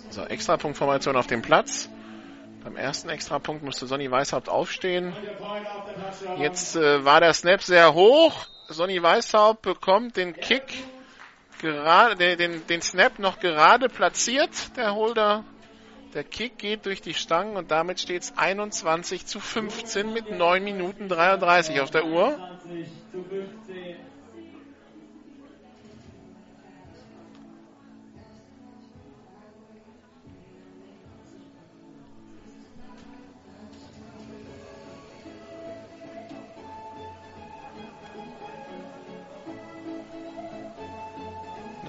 So, 0.08 0.22
Extrapunktformation 0.22 1.14
auf 1.14 1.26
dem 1.26 1.42
Platz. 1.42 1.90
Beim 2.64 2.76
ersten 2.76 3.10
Extrapunkt 3.10 3.62
musste 3.62 3.86
Sonny 3.86 4.10
Weishaupt 4.10 4.48
aufstehen. 4.48 5.12
Jetzt 6.38 6.76
äh, 6.76 7.04
war 7.04 7.20
der 7.20 7.34
Snap 7.34 7.60
sehr 7.60 7.92
hoch. 7.92 8.46
Sonny 8.68 9.02
Weishaupt 9.02 9.60
bekommt 9.60 10.16
den 10.16 10.34
Kick 10.34 10.82
gerade, 11.62 12.16
den, 12.16 12.36
den, 12.38 12.66
den 12.66 12.82
Snap 12.82 13.18
noch 13.18 13.40
gerade 13.40 13.88
platziert, 13.88 14.76
der 14.76 14.94
Holder. 14.94 15.44
Der 16.12 16.24
Kick 16.24 16.58
geht 16.58 16.84
durch 16.84 17.00
die 17.00 17.14
Stangen 17.14 17.56
und 17.56 17.70
damit 17.70 17.98
steht 17.98 18.22
es 18.22 18.36
21 18.36 19.24
zu 19.24 19.40
15 19.40 20.12
mit 20.12 20.30
9 20.30 20.62
Minuten 20.62 21.08
33 21.08 21.80
auf 21.80 21.90
der 21.90 22.04
Uhr. 22.04 22.36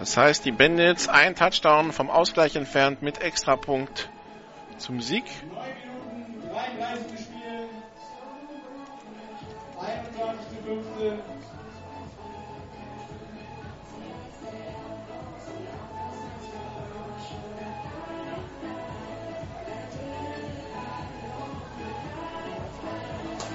Das 0.04 0.18
heißt, 0.18 0.44
die 0.44 0.52
Bandits 0.52 1.08
ein 1.08 1.34
Touchdown 1.34 1.94
vom 1.94 2.10
Ausgleich 2.10 2.58
entfernt 2.58 3.02
mit 3.02 3.22
Extrapunkt 3.22 4.10
zum 4.78 5.00
Sieg. 5.00 5.24
9 5.48 5.64
Minuten 6.20 6.50
33 6.78 7.12
gespielt. 7.12 7.70
21 9.80 10.46
zu 10.50 10.56
15. 10.66 11.20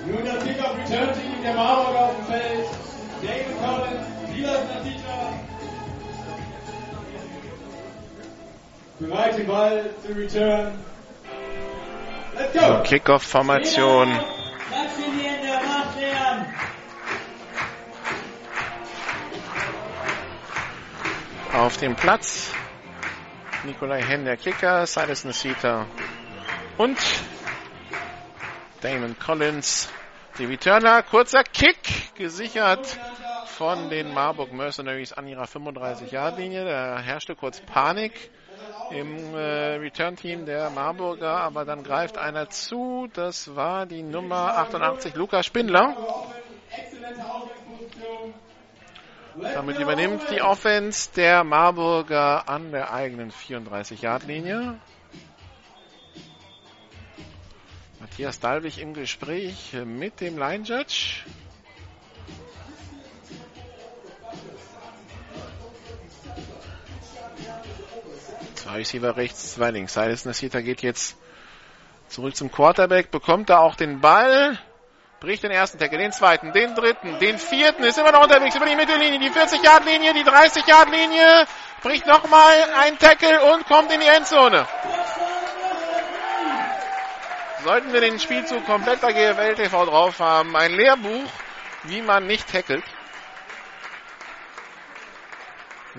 Nun 0.06 0.24
das 0.24 0.44
Kick-Off 0.44 0.78
Return 0.78 1.12
Team 1.12 1.42
der 1.42 1.54
Marburg 1.54 1.94
auf 1.94 2.16
dem 2.16 2.24
Feld. 2.24 2.57
Kickoff-Formation. 12.84 14.08
Auf 21.52 21.76
dem 21.76 21.94
Platz 21.94 22.52
Nikolai 23.64 24.02
Henn, 24.02 24.24
der 24.24 24.36
Kicker, 24.36 24.84
Silas 24.86 25.24
Nasita 25.24 25.86
und 26.76 26.98
Damon 28.80 29.16
Collins, 29.18 29.88
die 30.38 30.44
Returner. 30.44 31.02
Kurzer 31.04 31.44
Kick, 31.44 32.14
gesichert 32.16 32.98
von 33.46 33.90
den 33.90 34.12
Marburg 34.12 34.52
Mercenaries 34.52 35.12
an 35.12 35.28
ihrer 35.28 35.44
35-Yard-Linie. 35.44 36.64
Da 36.64 37.00
herrschte 37.00 37.36
kurz 37.36 37.60
Panik 37.60 38.30
im 38.90 39.34
äh, 39.34 39.76
Return-Team 39.76 40.46
der 40.46 40.70
Marburger, 40.70 41.40
aber 41.40 41.64
dann 41.64 41.82
greift 41.82 42.18
einer 42.18 42.48
zu. 42.50 43.08
Das 43.12 43.54
war 43.54 43.86
die 43.86 44.02
Nummer 44.02 44.56
88, 44.58 45.14
Lukas 45.14 45.46
Spindler. 45.46 45.96
Damit 49.40 49.78
übernimmt 49.78 50.22
die 50.30 50.42
Offense 50.42 51.10
der 51.14 51.44
Marburger 51.44 52.48
an 52.48 52.72
der 52.72 52.92
eigenen 52.92 53.30
34-Yard-Linie. 53.30 54.80
Matthias 58.00 58.40
Dalwig 58.40 58.80
im 58.80 58.94
Gespräch 58.94 59.76
mit 59.84 60.20
dem 60.20 60.38
Line 60.38 60.64
Zwei 68.68 68.76
Receiver 68.80 69.16
rechts, 69.16 69.54
zwei 69.54 69.70
links. 69.70 69.94
Silas 69.94 70.26
Nasita 70.26 70.60
geht 70.60 70.82
jetzt 70.82 71.16
zurück 72.08 72.36
zum 72.36 72.52
Quarterback, 72.52 73.10
bekommt 73.10 73.48
da 73.48 73.60
auch 73.60 73.76
den 73.76 74.02
Ball, 74.02 74.58
bricht 75.20 75.42
den 75.42 75.50
ersten 75.50 75.78
Tackle, 75.78 75.96
den 75.96 76.12
zweiten, 76.12 76.52
den 76.52 76.74
dritten, 76.74 77.18
den 77.18 77.38
vierten, 77.38 77.82
ist 77.84 77.96
immer 77.96 78.12
noch 78.12 78.24
unterwegs 78.24 78.54
über 78.56 78.66
die 78.66 78.76
Mittellinie, 78.76 79.20
die 79.20 79.30
40-Yard-Linie, 79.30 80.12
die 80.12 80.22
30-Yard-Linie, 80.22 81.46
bricht 81.82 82.06
nochmal 82.06 82.52
ein 82.82 82.98
Tackle 82.98 83.42
und 83.54 83.64
kommt 83.64 83.90
in 83.90 84.00
die 84.00 84.06
Endzone. 84.06 84.68
Sollten 87.64 87.90
wir 87.94 88.02
den 88.02 88.20
Spielzug 88.20 88.66
komplett 88.66 89.00
bei 89.00 89.14
GFL 89.14 89.54
TV 89.54 89.86
drauf 89.86 90.20
haben, 90.20 90.54
ein 90.54 90.74
Lehrbuch, 90.74 91.30
wie 91.84 92.02
man 92.02 92.26
nicht 92.26 92.52
tackelt. 92.52 92.84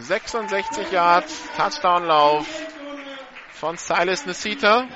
66 0.02 0.92
Yards, 0.92 1.50
Touchdown-Lauf 1.58 2.48
von 3.52 3.78
Silas 3.78 4.26
Nasita. 4.26 4.88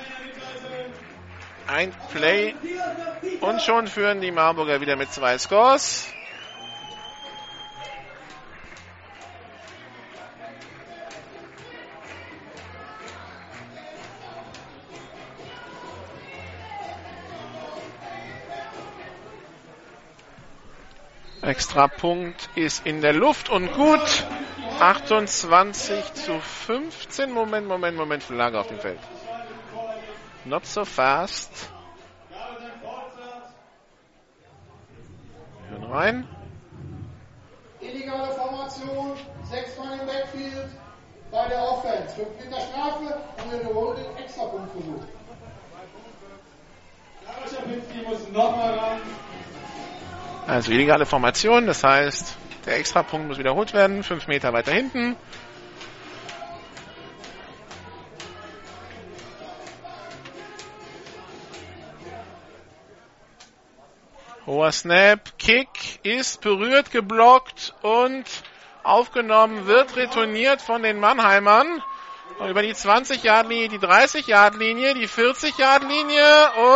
Ein 1.66 1.92
Play 2.12 2.54
und 3.40 3.60
schon 3.62 3.86
führen 3.86 4.20
die 4.20 4.30
Marburger 4.30 4.80
wieder 4.80 4.96
mit 4.96 5.12
zwei 5.12 5.36
Scores. 5.38 6.06
Extrapunkt 21.42 22.48
ist 22.54 22.86
in 22.86 23.02
der 23.02 23.12
Luft 23.12 23.50
und 23.50 23.72
gut. 23.74 24.24
28 24.80 26.14
zu 26.14 26.40
15. 26.40 27.30
Moment, 27.30 27.66
Moment, 27.66 27.96
Moment. 27.96 28.22
Flagge 28.22 28.58
auf 28.58 28.68
dem 28.68 28.78
Feld. 28.78 28.98
Not 30.44 30.66
so 30.66 30.84
fast. 30.84 31.70
Hören 35.70 35.84
rein. 35.84 36.28
Illegale 37.80 38.32
Formation, 38.34 39.12
sechs 39.50 39.78
Mann 39.78 40.00
im 40.00 40.06
Backfield 40.06 40.68
bei 41.30 41.48
der 41.48 41.62
Offense. 41.62 42.14
Fünf 42.14 42.44
Meter 42.44 42.60
Strafe 42.60 43.20
und 43.42 43.52
wir 43.52 43.60
wiederholen 43.60 43.96
den 43.96 44.24
Extrapunkt 44.24 44.72
versucht. 44.72 45.08
Karol 47.26 47.48
Schapinski 47.48 48.02
muss 48.06 48.28
nochmal 48.30 48.78
ran. 48.78 49.00
Also 50.46 50.72
illegale 50.72 51.06
Formation, 51.06 51.66
das 51.66 51.82
heißt, 51.82 52.36
der 52.66 52.78
Extrapunkt 52.78 53.28
muss 53.28 53.38
wiederholt 53.38 53.72
werden. 53.72 54.02
Fünf 54.02 54.26
Meter 54.26 54.52
weiter 54.52 54.72
hinten. 54.72 55.16
Hoher 64.46 64.72
Snap, 64.72 65.38
Kick 65.38 66.00
ist 66.02 66.42
berührt, 66.42 66.90
geblockt 66.90 67.74
und 67.80 68.24
aufgenommen, 68.82 69.66
wird 69.66 69.96
retourniert 69.96 70.60
von 70.60 70.82
den 70.82 71.00
Mannheimern. 71.00 71.82
Und 72.38 72.50
über 72.50 72.62
die 72.62 72.74
20-Yard-Linie, 72.74 73.68
die 73.68 73.78
30-Yard-Linie, 73.78 74.94
die 74.94 75.08
40-Yard-Linie 75.08 76.24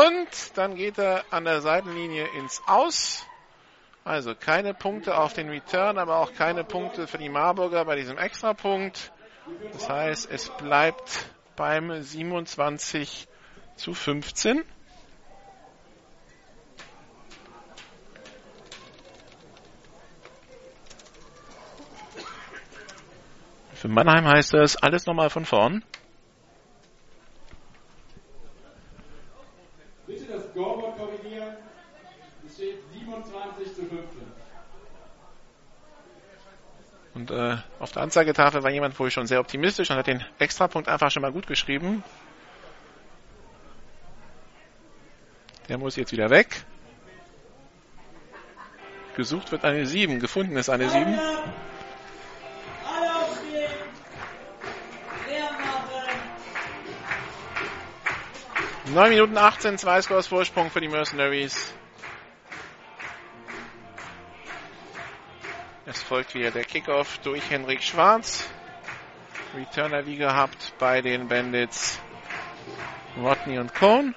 und 0.09 0.29
dann 0.55 0.77
geht 0.77 0.99
er 0.99 1.25
an 1.31 1.45
der 1.45 1.61
Seitenlinie 1.61 2.27
ins 2.39 2.63
Aus. 2.67 3.28
Also 4.09 4.35
keine 4.35 4.73
Punkte 4.73 5.19
auf 5.19 5.35
den 5.35 5.51
Return, 5.51 5.99
aber 5.99 6.17
auch 6.17 6.33
keine 6.33 6.65
Punkte 6.65 7.07
für 7.07 7.19
die 7.19 7.29
Marburger 7.29 7.85
bei 7.85 7.95
diesem 7.95 8.17
Extrapunkt. 8.17 9.13
Das 9.75 9.91
heißt, 9.91 10.31
es 10.31 10.49
bleibt 10.49 11.29
beim 11.57 12.03
27 12.03 13.29
zu 13.77 13.93
15. 13.93 14.65
Für 23.75 23.89
Mannheim 23.89 24.27
heißt 24.27 24.55
das 24.55 24.77
alles 24.77 25.05
nochmal 25.05 25.29
von 25.29 25.45
vorn. 25.45 25.85
Bitte 30.07 30.33
das 30.33 30.47
Scoreboard 30.47 30.97
korrigieren. 30.97 31.59
Es 32.47 32.55
steht 32.55 32.79
27 32.93 33.75
zu 33.75 33.83
15. 33.83 33.99
Und 37.19 37.33
äh, 37.33 37.57
auf 37.81 37.91
der 37.91 38.03
Anzeigetafel 38.03 38.63
war 38.63 38.71
jemand 38.71 38.97
wohl 38.97 39.11
schon 39.11 39.27
sehr 39.27 39.41
optimistisch 39.41 39.91
und 39.91 39.97
hat 39.97 40.07
den 40.07 40.25
Extrapunkt 40.39 40.89
einfach 40.89 41.11
schon 41.11 41.23
mal 41.23 41.33
gut 41.33 41.49
geschrieben. 41.49 42.05
Der 45.69 45.79
muss 45.79 45.97
jetzt 45.97 46.13
wieder 46.13 46.31
weg. 46.31 46.65
Gesucht 49.17 49.51
wird 49.51 49.65
eine 49.65 49.85
7, 49.85 50.21
gefunden 50.21 50.57
ist 50.57 50.69
eine 50.69 50.89
7. 50.89 51.19
Alle 51.19 53.17
aufstehen. 53.17 53.69
Leer 55.27 55.51
machen. 55.59 56.05
9 58.95 59.11
Minuten 59.11 59.37
18, 59.37 59.77
2 59.77 60.03
Scores 60.03 60.29
Vorsprung 60.29 60.71
für 60.71 60.81
die 60.81 60.87
Mercenaries. 60.87 61.75
Folgt 66.09 66.35
wieder 66.35 66.51
der 66.51 66.65
Kickoff 66.65 67.19
durch 67.19 67.51
Henrik 67.51 67.83
Schwarz. 67.83 68.49
Returner 69.55 70.07
wie 70.07 70.17
gehabt 70.17 70.73
bei 70.79 71.03
den 71.03 71.29
Bandits 71.29 72.01
Rodney 73.19 73.59
und 73.59 73.75
Cohn. 73.75 74.15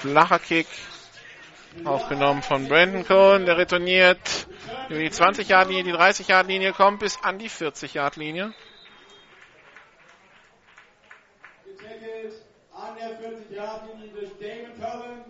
Flacher 0.00 0.38
Kick. 0.38 0.66
Aufgenommen 1.84 2.40
von 2.40 2.66
Brandon 2.66 3.06
Cohn. 3.06 3.44
Der 3.44 3.58
retourniert 3.58 4.48
über 4.88 5.00
die 5.00 5.10
20-Yard-Linie, 5.10 5.84
die 5.84 5.92
30-Yard-Linie, 5.92 6.72
kommt 6.72 7.00
bis 7.00 7.22
an 7.22 7.38
die 7.38 7.50
40-Yard-Linie. 7.50 8.54
an 12.72 12.96
der 13.58 13.64
40-Yard-Linie 13.64 14.08
durch 14.14 14.30
Damon 14.38 14.74
Cullen. 14.80 15.24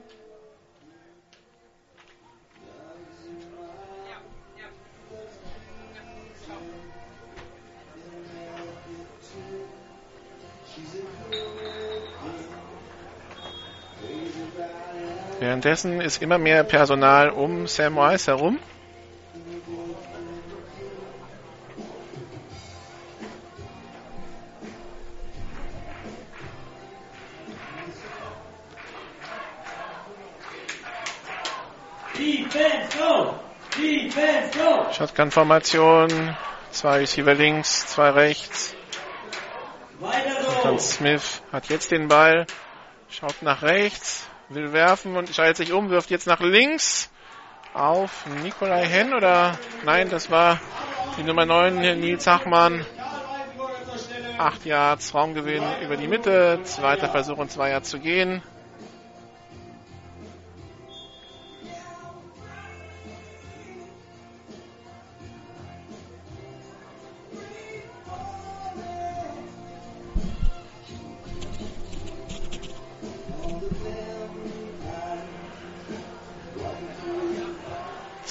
Währenddessen 15.41 16.01
ist 16.01 16.21
immer 16.21 16.39
mehr 16.39 16.65
Personal 16.65 17.31
um 17.31 17.67
Sam 17.67 17.99
Rice 17.99 18.27
herum. 18.27 18.59
Shotgun-Formation. 34.99 36.37
Zwei 36.73 36.99
Receiver 36.99 37.35
links, 37.35 37.87
zwei 37.87 38.11
rechts. 38.11 38.75
So! 40.01 40.11
Dann 40.65 40.81
Smith 40.81 41.41
hat 41.53 41.69
jetzt 41.69 41.93
den 41.93 42.09
Ball, 42.09 42.47
schaut 43.09 43.43
nach 43.43 43.63
rechts, 43.63 44.27
will 44.49 44.73
werfen 44.73 45.17
und 45.17 45.33
schaltet 45.33 45.59
sich 45.59 45.73
um, 45.73 45.91
wirft 45.91 46.11
jetzt 46.11 46.27
nach 46.27 46.41
links 46.41 47.11
auf 47.75 48.27
Nikolai 48.43 48.87
Henn 48.87 49.15
oder 49.15 49.57
nein, 49.85 50.11
das 50.11 50.33
war 50.33 50.61
die 51.17 51.23
Nummer 51.23 51.47
9, 51.47 51.77
Nils 52.01 52.27
Hachmann. 52.27 52.85
Acht 54.37 54.65
Yards 54.65 55.15
Raumgewinn 55.15 55.63
über 55.81 55.97
die 55.97 56.09
Mitte, 56.09 56.61
zweiter 56.65 57.09
Versuch 57.09 57.39
und 57.39 57.53
zwei 57.53 57.71
Yards 57.71 57.89
zu 57.91 58.01
gehen. 58.01 58.43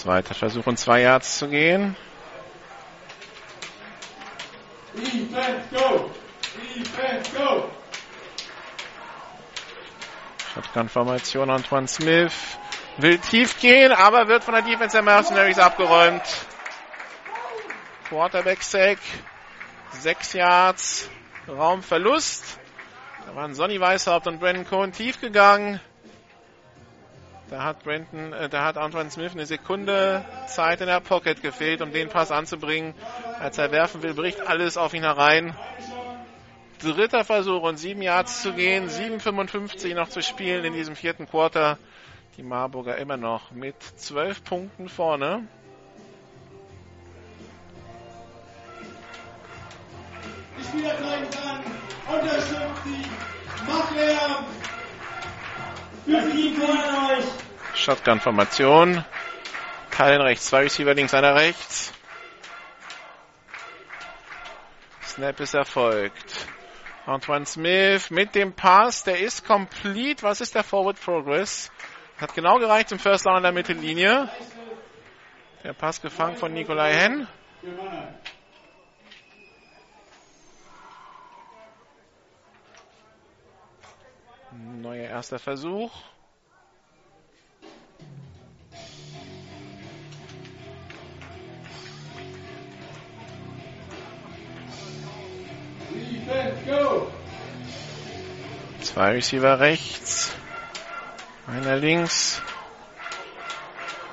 Zweiter 0.08 0.36
Versuch 0.36 0.66
und 0.68 0.80
zwei 0.80 1.02
Yards 1.02 1.38
zu 1.38 1.50
gehen. 1.50 1.98
Defense, 4.94 5.68
go! 5.70 6.10
Defense, 6.74 7.32
go! 7.36 7.70
Shotgun-Formation 10.54 11.50
Antoine 11.50 11.90
Smith 11.90 12.32
will 12.96 13.18
tief 13.18 13.60
gehen, 13.60 13.92
aber 13.92 14.30
wird 14.30 14.46
von 14.46 14.54
der 14.54 14.64
Defense 14.64 14.96
der 14.96 15.04
Mercenaries 15.04 15.60
abgeräumt. 15.60 16.24
Quarterback-Sack, 18.08 19.00
sechs 19.92 20.32
Yards, 20.32 21.10
Raumverlust. 21.50 22.62
Da 23.26 23.36
waren 23.36 23.54
Sonny 23.54 23.82
Weishaupt 23.82 24.28
und 24.28 24.40
Brandon 24.40 24.66
Cohen 24.66 24.94
tief 24.94 25.20
gegangen. 25.20 25.82
Da 27.50 27.64
hat 27.64 27.84
Brandon, 27.84 28.34
äh, 28.34 28.50
da 28.50 28.66
hat 28.66 28.78
Antoine 28.78 29.10
Smith 29.10 29.32
eine 29.32 29.46
Sekunde 29.46 30.26
Zeit 30.48 30.82
in 30.82 30.88
der 30.88 31.00
Pocket 31.00 31.42
gefehlt, 31.42 31.82
um 31.82 31.94
den 31.94 32.10
Pass 32.10 32.30
anzubringen. 32.32 32.94
Als 33.40 33.58
er 33.58 33.72
werfen 33.72 34.04
will, 34.04 34.14
bricht 34.14 34.46
alles 34.46 34.76
auf 34.76 34.94
ihn 34.94 35.04
herein. 35.04 35.56
Dritter 36.80 37.24
Versuch 37.24 37.64
und 37.64 37.78
sieben 37.78 38.02
Yards 38.02 38.42
zu 38.42 38.54
gehen, 38.54 38.90
7,55 38.90 39.96
noch 39.96 40.10
zu 40.10 40.22
spielen 40.22 40.66
in 40.66 40.74
diesem 40.74 40.96
vierten 40.96 41.28
Quarter. 41.28 41.78
Die 42.36 42.44
Marburger 42.44 42.98
immer 42.98 43.18
noch 43.18 43.52
mit 43.52 43.82
zwölf 43.82 44.44
Punkten 44.44 44.90
vorne. 44.90 45.48
Die 50.60 50.64
Spieler 50.64 50.98
zeigen 50.98 51.28
es 51.30 51.38
an. 51.38 51.60
Unterstützt 52.14 52.84
sie. 52.84 53.72
Macht 53.72 53.96
Lärm. 53.96 54.46
Shotgun-Formation. 57.76 59.04
Teilen 59.92 60.22
rechts, 60.22 60.48
zwei 60.48 60.64
Receiver 60.64 60.94
links, 60.94 61.14
einer 61.14 61.36
rechts. 61.36 61.94
Snap 65.06 65.40
ist 65.40 65.54
erfolgt. 65.54 66.48
Antoine 67.06 67.46
Smith 67.46 68.10
mit 68.12 68.36
dem 68.36 68.54
Pass, 68.54 69.04
der 69.04 69.20
ist 69.20 69.46
complete. 69.46 70.24
Was 70.24 70.42
ist 70.42 70.56
der 70.56 70.64
Forward 70.64 71.00
Progress? 71.00 71.72
Hat 72.18 72.34
genau 72.34 72.60
gereicht 72.60 72.90
zum 72.90 73.00
First 73.00 73.26
Down 73.26 73.38
an 73.38 73.44
der 73.44 73.52
Mittellinie. 73.52 74.30
Der 75.64 75.74
Pass 75.74 76.02
gefangen 76.02 76.36
von 76.36 76.54
Nikolai 76.54 76.94
Henn. 76.94 77.28
Neuer 84.82 85.10
erster 85.10 85.40
Versuch. 85.40 85.92
Zwei 98.82 99.12
Receiver 99.12 99.60
rechts. 99.60 100.36
Einer 101.48 101.78
links. 101.78 102.42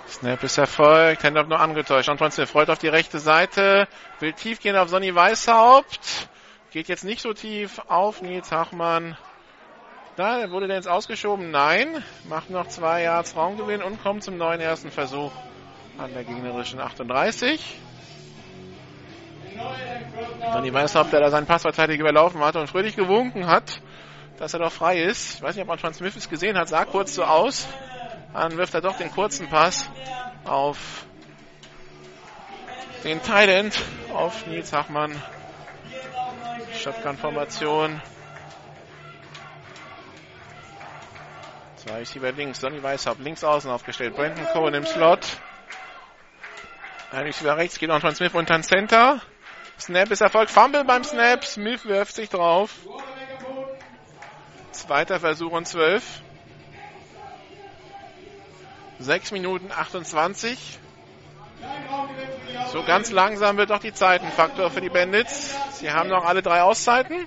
Snap 0.08 0.42
ist 0.44 0.58
erfolgt. 0.58 1.24
Handoff 1.24 1.48
nur 1.48 1.60
angetäuscht. 1.60 2.08
Antoine 2.08 2.30
Smith 2.30 2.50
freut 2.50 2.70
auf 2.70 2.78
die 2.78 2.88
rechte 2.88 3.18
Seite. 3.18 3.88
Will 4.20 4.32
tief 4.32 4.60
gehen 4.60 4.76
auf 4.76 4.88
Sonny 4.88 5.14
Weishaupt. 5.14 6.28
Geht 6.70 6.88
jetzt 6.88 7.04
nicht 7.04 7.20
so 7.20 7.32
tief 7.34 7.80
auf 7.88 8.22
Nils 8.22 8.50
Hachmann. 8.50 9.16
Da 10.16 10.48
wurde 10.50 10.68
der 10.68 10.76
jetzt 10.76 10.88
ausgeschoben. 10.88 11.50
Nein. 11.50 12.04
Macht 12.28 12.48
noch 12.50 12.68
zwei 12.68 13.02
Yards 13.02 13.34
Raumgewinn 13.34 13.82
und 13.82 14.00
kommt 14.02 14.22
zum 14.22 14.36
neuen 14.36 14.60
ersten 14.60 14.90
Versuch 14.90 15.32
an 15.98 16.12
der 16.12 16.24
gegnerischen 16.24 16.80
38. 16.80 17.80
Sonny 20.52 20.72
Weishaupt, 20.72 21.12
der 21.12 21.20
da 21.20 21.30
seinen 21.30 21.46
Passverteidiger 21.46 22.02
überlaufen 22.02 22.40
hatte 22.44 22.60
und 22.60 22.68
fröhlich 22.68 22.94
gewunken 22.94 23.46
hat, 23.46 23.80
dass 24.38 24.52
er 24.52 24.60
doch 24.60 24.72
frei 24.72 25.00
ist. 25.00 25.36
Ich 25.36 25.42
weiß 25.42 25.56
nicht, 25.56 25.64
ob 25.64 25.70
Antoine 25.70 25.94
Smith 25.94 26.16
es 26.16 26.28
gesehen 26.28 26.56
hat, 26.58 26.68
sah 26.68 26.84
kurz 26.84 27.14
so 27.14 27.24
aus. 27.24 27.66
Dann 28.32 28.56
wirft 28.56 28.74
er 28.74 28.80
doch 28.80 28.96
den 28.96 29.10
kurzen 29.10 29.48
Pass 29.48 29.88
auf 30.44 31.06
den 33.04 33.22
Thailand, 33.22 33.80
auf 34.12 34.46
Nils 34.46 34.72
Hachmann. 34.72 35.20
Shotgun-Formation. 36.76 38.00
Zwei 41.84 41.98
Receiver 41.98 42.32
links, 42.32 42.60
Sonny 42.60 42.82
Weishaupt 42.82 43.20
links 43.20 43.44
außen 43.44 43.70
aufgestellt, 43.70 44.16
Brandon 44.16 44.46
Cohen 44.54 44.72
im 44.72 44.86
Slot. 44.86 45.20
Ein 47.12 47.24
Receiver 47.24 47.58
rechts 47.58 47.78
geht 47.78 47.90
Antoine 47.90 48.14
Smith 48.16 48.32
unter 48.32 48.56
den 48.56 48.62
Center. 48.62 49.20
Snap 49.78 50.10
ist 50.10 50.22
erfolgt, 50.22 50.50
Fumble 50.50 50.84
beim 50.84 51.04
Snap, 51.04 51.44
Smith 51.44 51.84
wirft 51.84 52.14
sich 52.14 52.30
drauf. 52.30 52.70
Zweiter 54.72 55.20
Versuch 55.20 55.52
und 55.52 55.68
12. 55.68 56.22
6 59.00 59.32
Minuten 59.32 59.70
28. 59.70 60.78
So 62.72 62.82
ganz 62.84 63.10
langsam 63.10 63.58
wird 63.58 63.68
doch 63.68 63.80
die 63.80 63.92
Zeit 63.92 64.22
ein 64.22 64.32
Faktor 64.32 64.70
für 64.70 64.80
die 64.80 64.88
Bandits. 64.88 65.54
Sie 65.72 65.90
haben 65.90 66.08
noch 66.08 66.24
alle 66.24 66.40
drei 66.40 66.62
Auszeiten. 66.62 67.26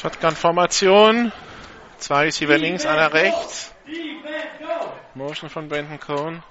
Shotgun-Formation. 0.00 1.30
Zwei 1.98 2.24
Receiver 2.24 2.56
links, 2.56 2.86
einer 2.86 3.12
rechts. 3.12 3.74
Motion 5.14 5.50
von 5.50 5.68
Brandon 5.68 6.00
Cohn. 6.00 6.42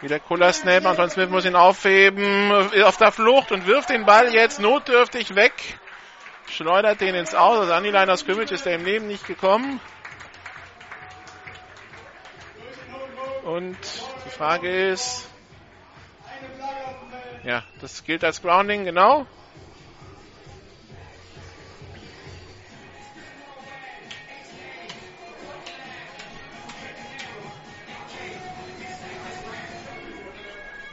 Wieder 0.00 0.18
cooler 0.18 0.52
Snap. 0.52 0.86
Anton 0.86 1.10
Smith 1.10 1.28
muss 1.28 1.44
ihn 1.44 1.54
aufheben. 1.54 2.50
Auf 2.82 2.96
der 2.96 3.12
Flucht 3.12 3.52
und 3.52 3.66
wirft 3.66 3.90
den 3.90 4.04
Ball 4.06 4.34
jetzt 4.34 4.58
notdürftig 4.58 5.36
weg. 5.36 5.52
Schleudert 6.50 7.00
den 7.00 7.14
ins 7.14 7.34
Aus. 7.34 7.60
Also 7.60 7.72
an 7.72 8.10
of 8.10 8.18
Scrimmage 8.18 8.52
ist 8.52 8.66
er 8.66 8.74
im 8.74 8.84
Leben 8.84 9.06
nicht 9.06 9.26
gekommen. 9.26 9.80
Und 13.44 13.78
die 14.26 14.30
Frage 14.30 14.88
ist, 14.88 15.28
ja, 17.44 17.62
das 17.80 18.04
gilt 18.04 18.24
als 18.24 18.42
Grounding, 18.42 18.84
genau. 18.84 19.26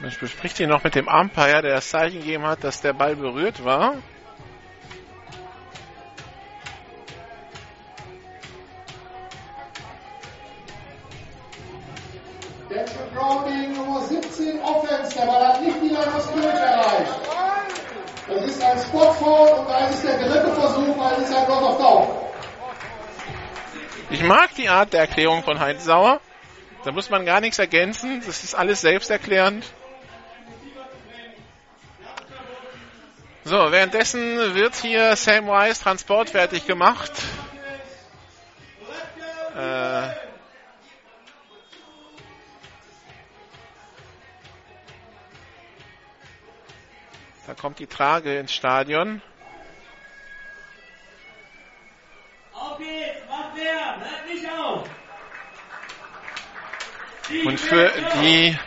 Man 0.00 0.14
bespricht 0.20 0.56
hier 0.56 0.68
noch 0.68 0.84
mit 0.84 0.94
dem 0.94 1.08
Umpire, 1.08 1.60
der 1.60 1.74
das 1.74 1.90
Zeichen 1.90 2.20
gegeben 2.20 2.46
hat, 2.46 2.62
dass 2.62 2.80
der 2.80 2.92
Ball 2.92 3.16
berührt 3.16 3.64
war. 3.64 3.96
Denzel 12.70 13.08
Browning, 13.14 13.74
Nummer 13.74 14.02
17, 14.02 14.60
Offense. 14.60 15.16
Der 15.16 15.24
Ball 15.24 15.48
hat 15.48 15.62
nicht 15.62 15.76
die 15.82 15.88
Line 15.88 16.14
of 16.14 16.22
Scrimmage 16.22 16.58
erreicht. 16.58 17.12
Das 18.28 18.44
ist 18.44 18.62
ein 18.62 18.78
Spotfoul 18.78 19.48
und 19.58 19.68
da 19.68 19.88
ist 19.88 20.04
der 20.04 20.18
dritte 20.18 20.52
Versuch, 20.54 20.98
weil 20.98 21.22
es 21.22 21.30
ist 21.30 21.36
ein 21.36 21.48
Lot 21.48 21.62
of 21.62 21.78
Down. 21.78 22.08
Ich 24.10 24.22
mag 24.22 24.54
die 24.54 24.68
Art 24.68 24.92
der 24.92 25.00
Erklärung 25.00 25.42
von 25.42 25.58
Heinz 25.58 25.84
Sauer. 25.84 26.20
Da 26.84 26.92
muss 26.92 27.08
man 27.08 27.24
gar 27.24 27.40
nichts 27.40 27.58
ergänzen. 27.58 28.22
Das 28.26 28.44
ist 28.44 28.54
alles 28.54 28.82
selbsterklärend. 28.82 29.64
So, 33.44 33.72
währenddessen 33.72 34.54
wird 34.54 34.74
hier 34.76 35.16
Sam 35.16 35.46
Wise 35.46 35.82
Transport 35.82 36.30
fertig 36.30 36.66
gemacht. 36.66 37.12
Äh, 39.56 40.27
da 47.48 47.54
kommt 47.54 47.78
die 47.78 47.86
Trage 47.86 48.38
ins 48.38 48.52
Stadion. 48.52 49.22
Auf 52.52 52.76
geht's, 52.76 53.26
macht 53.26 53.54
mehr, 53.54 53.96
hört 53.98 54.28
nicht 54.28 54.46
auf. 54.52 54.86
Und 57.46 57.58
für 57.58 57.90
die, 58.20 58.58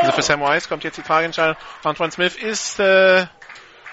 also 0.00 0.10
für 0.10 0.22
Sam 0.22 0.40
Wise 0.40 0.68
kommt 0.68 0.82
jetzt 0.82 0.98
die 0.98 1.02
Trage 1.02 1.26
ins 1.26 1.36
Stadion. 1.36 1.56
Antoine 1.84 2.10
Smith 2.10 2.34
ist 2.34 2.80
äh, 2.80 3.26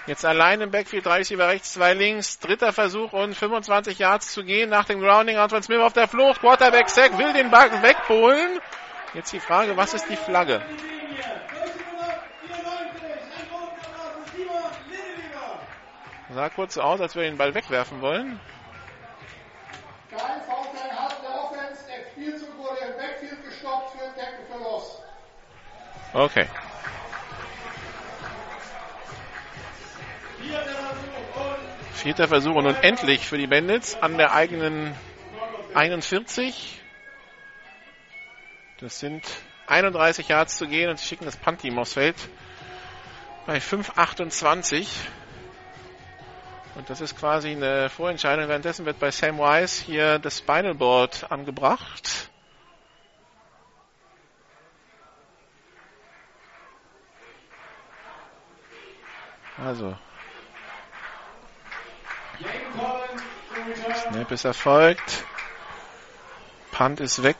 Jetzt 0.07 0.25
allein 0.25 0.61
im 0.61 0.71
Backfield, 0.71 1.05
drei 1.05 1.17
Receiver 1.17 1.47
rechts, 1.47 1.73
zwei 1.73 1.93
links, 1.93 2.39
dritter 2.39 2.73
Versuch 2.73 3.13
und 3.13 3.35
25 3.35 3.99
Yards 3.99 4.33
zu 4.33 4.43
gehen 4.43 4.71
nach 4.71 4.85
dem 4.85 4.99
Grounding. 4.99 5.37
Antoine 5.37 5.61
Smith 5.61 5.79
auf 5.79 5.93
der 5.93 6.07
Flucht, 6.07 6.39
Quarterback 6.39 6.89
Sack, 6.89 7.19
will 7.19 7.33
den 7.33 7.51
Ball 7.51 7.69
wegholen. 7.83 8.59
Jetzt 9.13 9.31
die 9.31 9.39
Frage, 9.39 9.77
was 9.77 9.93
ist 9.93 10.09
die 10.09 10.15
Flagge? 10.15 10.59
Sah 16.33 16.49
kurz 16.49 16.75
so 16.75 16.81
aus, 16.81 17.01
als 17.01 17.15
wir 17.15 17.23
den 17.23 17.37
Ball 17.37 17.53
wegwerfen 17.53 17.99
wollen. 17.99 18.39
Kein 20.09 20.41
Foul, 20.41 20.65
kein 20.73 20.97
Halt 20.97 21.15
der 21.21 21.43
Offense. 21.43 21.83
Der 21.87 22.09
Spielzug 22.11 22.57
wurde 22.57 22.79
im 22.79 22.97
Backfield 22.97 23.43
gestoppt 23.43 23.91
für 23.91 24.57
Loss. 24.57 25.01
Okay. 26.13 26.47
Vierter 31.93 32.27
Versuch 32.27 32.55
und 32.55 32.63
nun 32.63 32.75
endlich 32.81 33.27
für 33.27 33.37
die 33.37 33.47
Bandits 33.47 34.01
an 34.01 34.17
der 34.17 34.33
eigenen 34.33 34.95
41. 35.73 36.81
Das 38.79 38.99
sind 38.99 39.23
31 39.67 40.29
Yards 40.29 40.57
zu 40.57 40.67
gehen 40.67 40.89
und 40.89 40.97
sie 40.97 41.07
schicken 41.07 41.25
das 41.25 41.37
Punt-Team 41.37 41.77
aufs 41.77 41.93
Feld 41.93 42.15
bei 43.45 43.57
5,28. 43.57 44.87
Und 46.75 46.89
das 46.89 47.01
ist 47.01 47.17
quasi 47.17 47.51
eine 47.51 47.89
Vorentscheidung. 47.89 48.47
Währenddessen 48.47 48.85
wird 48.85 48.99
bei 48.99 49.11
Sam 49.11 49.39
Wise 49.39 49.83
hier 49.83 50.19
das 50.19 50.37
Spinal 50.37 50.73
Board 50.73 51.29
angebracht. 51.29 52.29
Also. 59.57 59.97
Snap 64.09 64.31
ist 64.31 64.45
erfolgt. 64.45 65.25
Punt 66.71 66.99
ist 66.99 67.21
weg. 67.21 67.37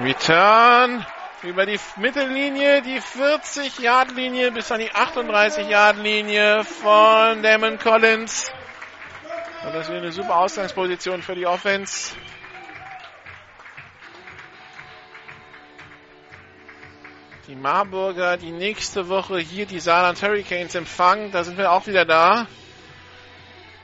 Return 0.00 1.04
über 1.42 1.66
die 1.66 1.78
Mittellinie, 1.96 2.82
die 2.82 3.00
40-Yard-Linie 3.00 4.52
bis 4.52 4.70
an 4.70 4.78
die 4.78 4.90
38-Yard-Linie 4.90 6.64
von 6.64 7.42
Damon 7.42 7.78
Collins. 7.78 8.52
Und 9.64 9.74
das 9.74 9.88
wäre 9.88 9.98
eine 9.98 10.12
super 10.12 10.36
Ausgangsposition 10.36 11.22
für 11.22 11.34
die 11.34 11.46
Offense. 11.46 12.14
Die 17.48 17.56
Marburger, 17.56 18.36
die 18.36 18.52
nächste 18.52 19.08
Woche 19.08 19.38
hier 19.38 19.66
die 19.66 19.80
Saarland 19.80 20.22
Hurricanes 20.22 20.76
empfangen. 20.76 21.32
Da 21.32 21.42
sind 21.42 21.58
wir 21.58 21.72
auch 21.72 21.86
wieder 21.88 22.04
da. 22.04 22.46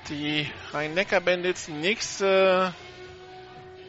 Die 0.08 0.48
Rhein-Neckar-Bandits 0.72 1.66
die 1.66 1.72
nächste 1.72 2.72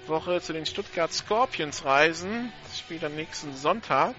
Woche 0.10 0.42
zu 0.42 0.54
den 0.54 0.66
Stuttgart 0.66 1.14
Scorpions 1.14 1.86
reisen. 1.86 2.52
Das 2.64 2.80
spielt 2.80 3.04
am 3.04 3.16
nächsten 3.16 3.56
Sonntag. 3.56 4.16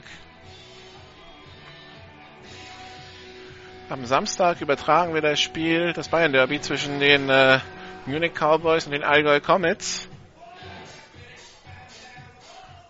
Am 3.88 4.06
Samstag 4.06 4.60
übertragen 4.60 5.14
wir 5.14 5.20
das 5.20 5.40
Spiel, 5.40 5.92
das 5.92 6.08
Bayern 6.08 6.32
Derby 6.32 6.60
zwischen 6.60 7.00
den 7.00 7.28
äh, 7.28 7.58
Munich 8.06 8.32
Cowboys 8.34 8.86
und 8.86 8.92
den 8.92 9.02
Allgäu 9.02 9.40
Comets. 9.40 10.08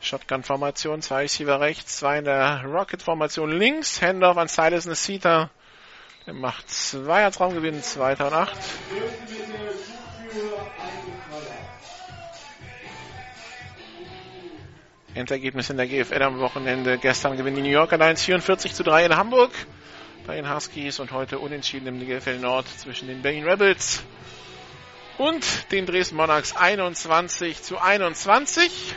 Shotgun-Formation, 0.01 1.03
zwei 1.03 1.23
Receiver 1.23 1.61
rechts, 1.61 1.99
zwei 1.99 2.19
in 2.19 2.25
der 2.25 2.65
Rocket-Formation 2.65 3.51
links. 3.51 4.03
Handoff 4.03 4.37
an 4.37 4.49
Silas 4.49 4.87
Nesita. 4.87 5.51
Der 6.27 6.35
macht 6.35 6.71
zwei 6.71 7.25
als 7.25 7.41
Raumgewinn, 7.41 7.83
2008. 7.83 8.53
Endergebnis 15.21 15.71
in 15.71 15.77
der 15.77 15.87
GFL 15.87 16.23
am 16.23 16.41
Wochenende. 16.41 16.99
Gestern 16.99 17.37
gewinnen 17.37 17.57
die 17.57 17.63
New 17.63 17.69
Yorker 17.69 17.99
Lions 17.99 18.23
44 18.25 18.75
zu 18.75 18.83
3 18.83 19.07
in 19.07 19.17
Hamburg 19.17 19.51
bei 20.27 20.37
den 20.37 20.53
Huskies 20.53 20.99
und 20.99 21.13
heute 21.13 21.39
unentschieden 21.39 21.87
im 21.87 22.01
GFL 22.01 22.39
Nord 22.39 22.67
zwischen 22.69 23.07
den 23.09 23.23
Berlin 23.23 23.45
Rebels 23.45 24.03
und 25.19 25.71
den 25.71 25.87
Dresden 25.87 26.17
Monarchs 26.17 26.57
21 26.57 27.63
zu 27.63 27.79
21. 27.79 28.95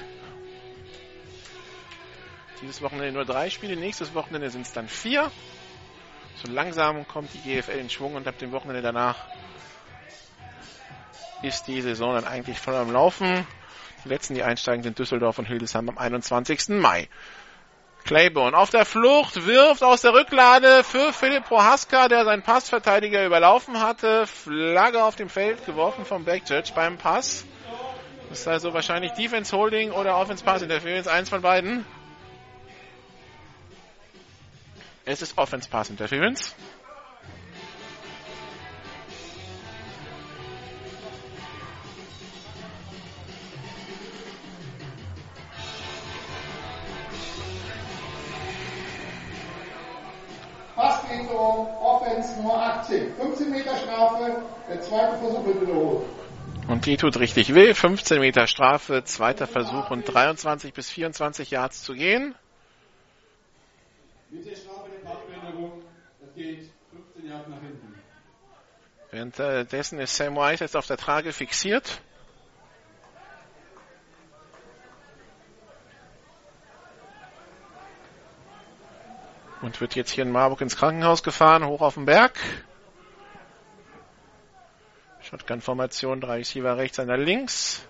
Dieses 2.61 2.81
Wochenende 2.81 3.11
nur 3.11 3.25
drei 3.25 3.49
Spiele, 3.49 3.75
nächstes 3.75 4.13
Wochenende 4.13 4.49
sind 4.49 4.61
es 4.61 4.71
dann 4.71 4.87
vier. 4.87 5.29
So 6.41 6.49
langsam 6.49 7.05
kommt 7.07 7.31
die 7.33 7.39
GFL 7.39 7.77
in 7.77 7.89
Schwung 7.89 8.15
und 8.15 8.27
ab 8.27 8.37
dem 8.37 8.53
Wochenende 8.53 8.81
danach 8.81 9.17
ist 11.41 11.67
die 11.67 11.81
Saison 11.81 12.15
dann 12.15 12.25
eigentlich 12.25 12.57
voll 12.57 12.75
am 12.75 12.91
Laufen. 12.91 13.45
Letzten, 14.05 14.35
die 14.35 14.43
einsteigen, 14.43 14.83
sind 14.83 14.99
Düsseldorf 14.99 15.39
und 15.39 15.45
Hildesheim 15.45 15.89
am 15.89 15.97
21. 15.97 16.69
Mai. 16.69 17.07
Claiborne 18.03 18.57
auf 18.57 18.69
der 18.69 18.85
Flucht, 18.85 19.45
wirft 19.45 19.81
aus 19.81 20.01
der 20.01 20.13
Rücklade 20.13 20.83
für 20.83 21.13
Philipp 21.13 21.45
Prohaska, 21.45 22.09
der 22.09 22.25
seinen 22.25 22.41
Passverteidiger 22.41 23.25
überlaufen 23.25 23.79
hatte. 23.79 24.27
Flagge 24.27 25.03
auf 25.03 25.15
dem 25.15 25.29
Feld, 25.29 25.65
geworfen 25.65 26.03
vom 26.03 26.25
Backjudge 26.25 26.73
beim 26.75 26.97
Pass. 26.97 27.45
Das 28.29 28.41
ist 28.41 28.47
also 28.47 28.73
wahrscheinlich 28.73 29.13
Defense 29.13 29.55
Holding 29.55 29.91
oder 29.91 30.17
Offense 30.17 30.43
Pass 30.43 30.61
Interference, 30.61 31.07
eins 31.07 31.29
von 31.29 31.41
beiden. 31.41 31.85
Es 35.05 35.21
ist 35.21 35.37
Offense 35.37 35.69
Pass 35.69 35.89
Interference. 35.89 36.55
Hinderung, 51.13 51.67
Offense 51.77 52.35
Nummer 52.37 52.79
18. 52.79 53.13
15 53.15 53.51
Meter 53.51 53.77
Strafe, 53.77 54.41
der 54.69 54.81
zweite 54.81 55.17
Versuch 55.17 55.45
wird 55.45 55.61
wiederholt. 55.61 56.05
Und 56.67 56.85
die 56.85 56.97
tut 56.97 57.17
richtig 57.19 57.53
weh. 57.53 57.73
15 57.73 58.19
Meter 58.19 58.47
Strafe, 58.47 59.03
zweiter 59.03 59.47
Versuch 59.47 59.91
und 59.91 60.03
23 60.03 60.73
bis 60.73 60.89
24 60.89 61.51
Yards 61.51 61.83
zu 61.83 61.93
gehen. 61.93 62.35
Mit 64.29 64.45
der 64.45 64.55
Strafe 64.55 64.89
der 64.89 65.09
Ballbehinderung, 65.09 65.83
das 66.21 66.33
geht 66.35 66.69
15 66.91 67.29
Yards 67.29 67.47
nach 67.49 67.61
hinten. 67.61 67.93
Währenddessen 69.11 69.99
ist 69.99 70.15
Sam 70.15 70.35
White 70.35 70.63
jetzt 70.63 70.75
auf 70.75 70.87
der 70.87 70.97
Trage 70.97 71.33
fixiert. 71.33 72.01
Und 79.63 79.79
wird 79.79 79.95
jetzt 79.95 80.11
hier 80.11 80.25
in 80.25 80.31
Marburg 80.31 80.59
ins 80.59 80.75
Krankenhaus 80.75 81.23
gefahren, 81.23 81.65
hoch 81.65 81.79
auf 81.79 81.93
den 81.93 82.03
Berg. 82.03 82.37
Shotgun-Formation, 85.21 86.19
drei 86.19 86.39
Receiver 86.39 86.75
rechts, 86.75 86.99
einer 86.99 87.15
links. 87.15 87.87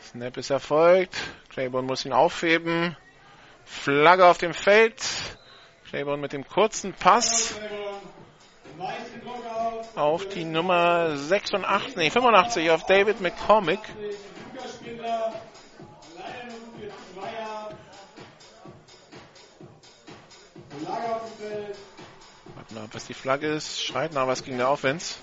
Snap 0.00 0.36
ist 0.38 0.50
erfolgt. 0.50 1.16
Claiborne 1.50 1.86
muss 1.86 2.04
ihn 2.04 2.12
aufheben. 2.12 2.96
Flagge 3.64 4.26
auf 4.26 4.38
dem 4.38 4.54
Feld. 4.54 5.00
Claiborne 5.88 6.20
mit 6.20 6.32
dem 6.32 6.48
kurzen 6.48 6.94
Pass 6.94 7.60
auf 9.94 10.28
die 10.30 10.44
Nummer 10.44 11.16
86, 11.16 11.94
nee, 11.94 12.10
85 12.10 12.70
auf 12.70 12.86
David 12.86 13.20
McCormick. 13.20 13.78
Warte 20.86 22.74
mal, 22.74 22.88
was 22.92 23.06
die 23.06 23.14
Flagge 23.14 23.48
ist. 23.48 23.82
Schreit 23.82 24.12
nach 24.12 24.26
was 24.26 24.42
gegen 24.44 24.58
der 24.58 24.70
Offense. 24.70 25.16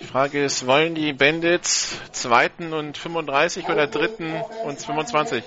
Die 0.00 0.06
Frage 0.06 0.44
ist, 0.44 0.66
wollen 0.66 0.94
die 0.94 1.12
Bandits 1.12 2.00
zweiten 2.12 2.72
und 2.72 2.96
35 2.98 3.68
oder 3.68 3.86
dritten 3.86 4.42
und 4.64 4.80
25? 4.80 5.44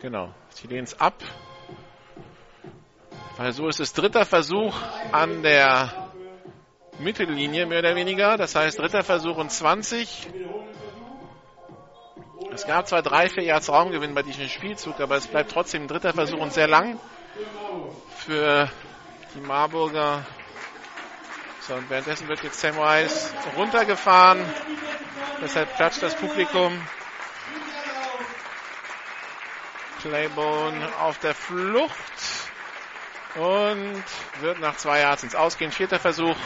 Genau, 0.00 0.34
sie 0.50 0.66
lehnen 0.66 0.84
es 0.84 1.00
ab. 1.00 1.22
Weil 3.36 3.52
so 3.52 3.68
ist 3.68 3.78
es 3.78 3.92
dritter 3.92 4.24
Versuch 4.24 4.74
an 5.12 5.42
der 5.42 5.92
Mittellinie, 6.98 7.66
mehr 7.66 7.78
oder 7.78 7.94
weniger. 7.94 8.36
Das 8.36 8.56
heißt, 8.56 8.78
dritter 8.78 9.04
Versuch 9.04 9.36
und 9.36 9.50
20. 9.50 10.28
Es 12.52 12.66
gab 12.66 12.88
zwar 12.88 13.02
drei, 13.02 13.28
vier 13.28 13.42
Yards 13.42 13.68
Raumgewinn 13.68 14.14
bei 14.14 14.22
diesem 14.22 14.48
Spielzug, 14.48 15.00
aber 15.00 15.16
es 15.16 15.26
bleibt 15.26 15.50
trotzdem 15.50 15.82
ein 15.82 15.88
dritter 15.88 16.12
Versuch 16.12 16.38
und 16.38 16.52
sehr 16.52 16.68
lang 16.68 16.98
für 18.16 18.70
die 19.34 19.40
Marburger. 19.40 20.24
So, 21.60 21.74
und 21.74 21.90
währenddessen 21.90 22.28
wird 22.28 22.42
jetzt 22.42 22.60
Samwise 22.60 23.30
runtergefahren. 23.56 24.40
Deshalb 25.42 25.74
klatscht 25.76 26.02
das 26.02 26.14
Publikum. 26.14 26.80
Claybone 30.00 30.88
auf 31.00 31.18
der 31.18 31.34
Flucht 31.34 31.92
und 33.34 34.04
wird 34.40 34.60
nach 34.60 34.76
zwei 34.76 35.00
Yards 35.00 35.24
ins 35.24 35.34
Ausgehen. 35.34 35.72
Vierter 35.72 35.98
Versuch. 35.98 36.36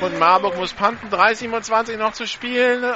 Und 0.00 0.18
Marburg 0.18 0.56
muss 0.56 0.72
panten. 0.74 1.08
3,27 1.08 1.96
noch 1.96 2.12
zu 2.12 2.26
spielen. 2.26 2.94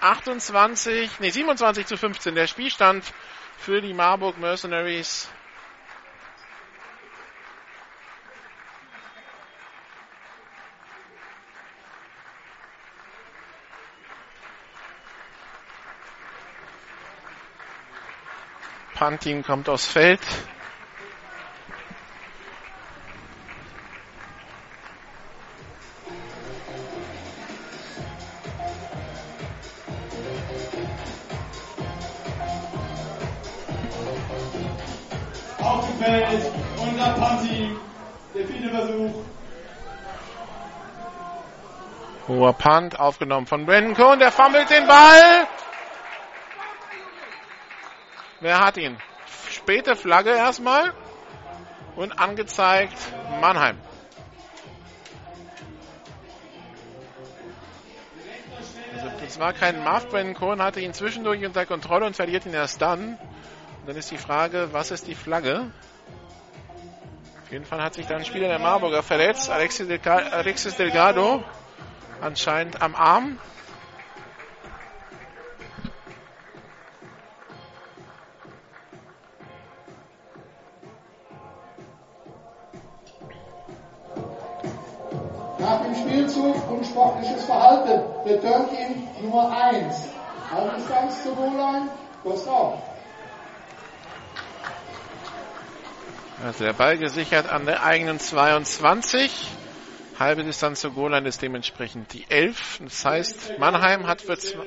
28, 0.00 1.20
nee, 1.20 1.30
27 1.30 1.86
zu 1.86 1.96
15. 1.96 2.34
Der 2.34 2.46
Spielstand 2.46 3.04
für 3.58 3.80
die 3.80 3.92
Marburg 3.94 4.38
Mercenaries. 4.38 5.28
Pantin 18.94 19.42
kommt 19.42 19.68
aufs 19.70 19.86
Feld. 19.86 20.20
Feld, 36.00 36.50
unser 36.78 37.12
Panti, 37.12 37.76
der 38.34 38.46
vierte 38.46 38.70
Versuch. 38.70 39.22
Hoher 42.26 42.54
Punt, 42.54 42.98
aufgenommen 42.98 43.46
von 43.46 43.66
Brandon 43.66 43.94
Cohn, 43.94 44.18
der 44.18 44.32
fummelt 44.32 44.70
den 44.70 44.86
Ball. 44.86 45.46
Wer 48.40 48.60
hat 48.60 48.78
ihn? 48.78 48.96
Späte 49.50 49.94
Flagge 49.94 50.30
erstmal. 50.30 50.94
Und 51.96 52.18
angezeigt 52.18 52.96
Mannheim. 53.42 53.78
Also 58.94 59.10
das 59.22 59.38
war 59.38 59.52
kein 59.52 59.84
Muff. 59.84 60.08
Brandon 60.08 60.34
Cohn 60.34 60.62
hatte 60.62 60.80
ihn 60.80 60.94
zwischendurch 60.94 61.44
unter 61.44 61.66
Kontrolle 61.66 62.06
und 62.06 62.16
verliert 62.16 62.46
ihn 62.46 62.54
erst 62.54 62.80
dann. 62.80 63.18
Und 63.80 63.88
dann 63.88 63.96
ist 63.96 64.10
die 64.10 64.18
Frage, 64.18 64.70
was 64.72 64.90
ist 64.90 65.06
die 65.06 65.14
Flagge? 65.14 65.70
Auf 67.50 67.52
jeden 67.54 67.66
Fall 67.66 67.82
hat 67.82 67.94
sich 67.94 68.06
dann 68.06 68.18
ein 68.18 68.24
Spieler 68.24 68.46
der 68.46 68.60
Marburger 68.60 69.02
verletzt. 69.02 69.50
Alexis, 69.50 69.88
Delga 69.88 70.18
Alexis 70.18 70.76
Delgado. 70.76 71.42
Anscheinend 72.20 72.80
am 72.80 72.94
Arm. 72.94 73.38
Nach 85.58 85.82
dem 85.82 85.94
Spielzug 85.96 86.70
unsportliches 86.70 87.44
Verhalten. 87.46 88.00
Return 88.26 88.68
Team 88.70 89.08
Nummer 89.22 89.50
1. 89.72 90.04
Halbdistanz 90.52 91.24
zur 91.24 91.34
Goal-Line. 91.34 91.90
Kurs 92.22 92.46
auf. 92.46 92.89
Also 96.42 96.64
der 96.64 96.72
Ball 96.72 96.96
gesichert 96.96 97.50
an 97.50 97.66
der 97.66 97.82
eigenen 97.82 98.18
22. 98.18 99.30
Halbe 100.18 100.42
Distanz 100.42 100.80
zur 100.80 100.92
Goal-Line 100.92 101.28
ist 101.28 101.42
dementsprechend 101.42 102.14
die 102.14 102.24
11. 102.30 102.80
Das 102.82 103.04
heißt, 103.04 103.58
Mannheim 103.58 104.06
hat 104.06 104.22
für, 104.22 104.38
zwei, 104.38 104.64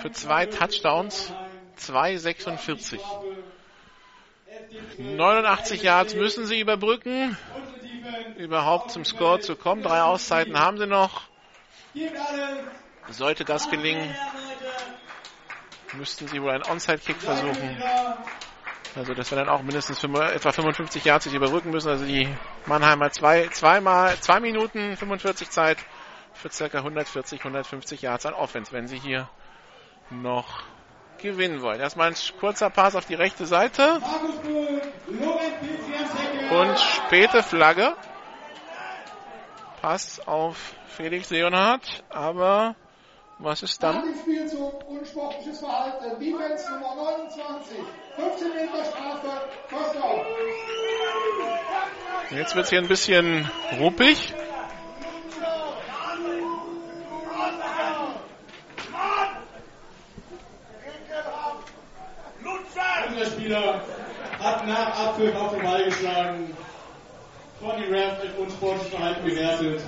für 0.00 0.10
zwei 0.10 0.46
Touchdowns 0.46 1.32
2,46. 1.78 2.98
89 4.98 5.82
Yards 5.82 6.14
müssen 6.14 6.46
sie 6.46 6.58
überbrücken, 6.58 7.36
überhaupt 8.36 8.90
zum 8.90 9.04
Score 9.04 9.38
zu 9.38 9.54
kommen. 9.54 9.82
Drei 9.82 10.02
Auszeiten 10.02 10.58
haben 10.58 10.78
sie 10.78 10.86
noch. 10.86 11.22
Sollte 13.10 13.44
das 13.44 13.70
gelingen, 13.70 14.14
müssten 15.92 16.26
sie 16.26 16.42
wohl 16.42 16.50
einen 16.50 16.64
Onside-Kick 16.64 17.16
versuchen. 17.16 17.82
Also, 18.96 19.14
dass 19.14 19.30
wir 19.30 19.38
dann 19.38 19.48
auch 19.48 19.62
mindestens 19.62 19.98
für 19.98 20.06
etwa 20.32 20.52
55 20.52 21.04
Yards 21.04 21.24
sich 21.24 21.34
überbrücken 21.34 21.70
müssen. 21.70 21.88
Also, 21.88 22.04
die 22.04 22.28
Mannheimer 22.66 23.10
zwei, 23.10 23.48
zweimal, 23.48 24.16
zwei 24.20 24.40
Minuten 24.40 24.96
45 24.96 25.50
Zeit 25.50 25.78
für 26.32 26.50
circa 26.50 26.78
140, 26.78 27.40
150 27.40 28.02
Yards 28.02 28.26
an 28.26 28.34
Offense, 28.34 28.72
wenn 28.72 28.86
sie 28.86 28.98
hier 28.98 29.28
noch 30.10 30.62
gewinnen 31.18 31.62
wollen. 31.62 31.80
Erstmal 31.80 32.08
ein 32.08 32.16
kurzer 32.38 32.70
Pass 32.70 32.94
auf 32.96 33.04
die 33.06 33.14
rechte 33.14 33.46
Seite. 33.46 34.00
Und 36.50 36.78
späte 36.78 37.42
Flagge. 37.42 37.94
Pass 39.82 40.26
auf 40.26 40.74
Felix 40.88 41.30
Leonhardt, 41.30 42.02
aber 42.08 42.74
was 43.38 43.62
ist 43.62 43.80
Nach 43.82 43.94
dann? 43.94 44.04
dem 44.04 44.18
Spielzug 44.20 44.88
unsportliches 44.88 45.60
Verhalten. 45.60 46.18
Defense 46.18 46.70
Nummer 46.72 46.94
29. 46.94 47.78
15 48.16 48.48
Meter 48.48 48.84
Strafe. 48.84 49.28
Auf. 50.02 50.26
Jetzt 52.30 52.54
wird 52.54 52.64
es 52.64 52.70
hier 52.70 52.80
ein 52.80 52.88
bisschen 52.88 53.50
ruppig. 53.78 54.34
Unser 63.08 63.26
Spieler 63.26 63.82
hat 64.38 64.66
nach 64.66 65.06
Abpfiff 65.06 65.34
auf 65.34 65.52
den 65.52 65.62
Ball 65.62 65.84
geschlagen. 65.84 66.56
Von 67.60 67.80
den 67.80 67.92
Rams 67.92 68.22
mit 68.22 68.38
unsportlichem 68.38 68.90
Verhalten 68.90 69.26
gewertet. 69.26 69.82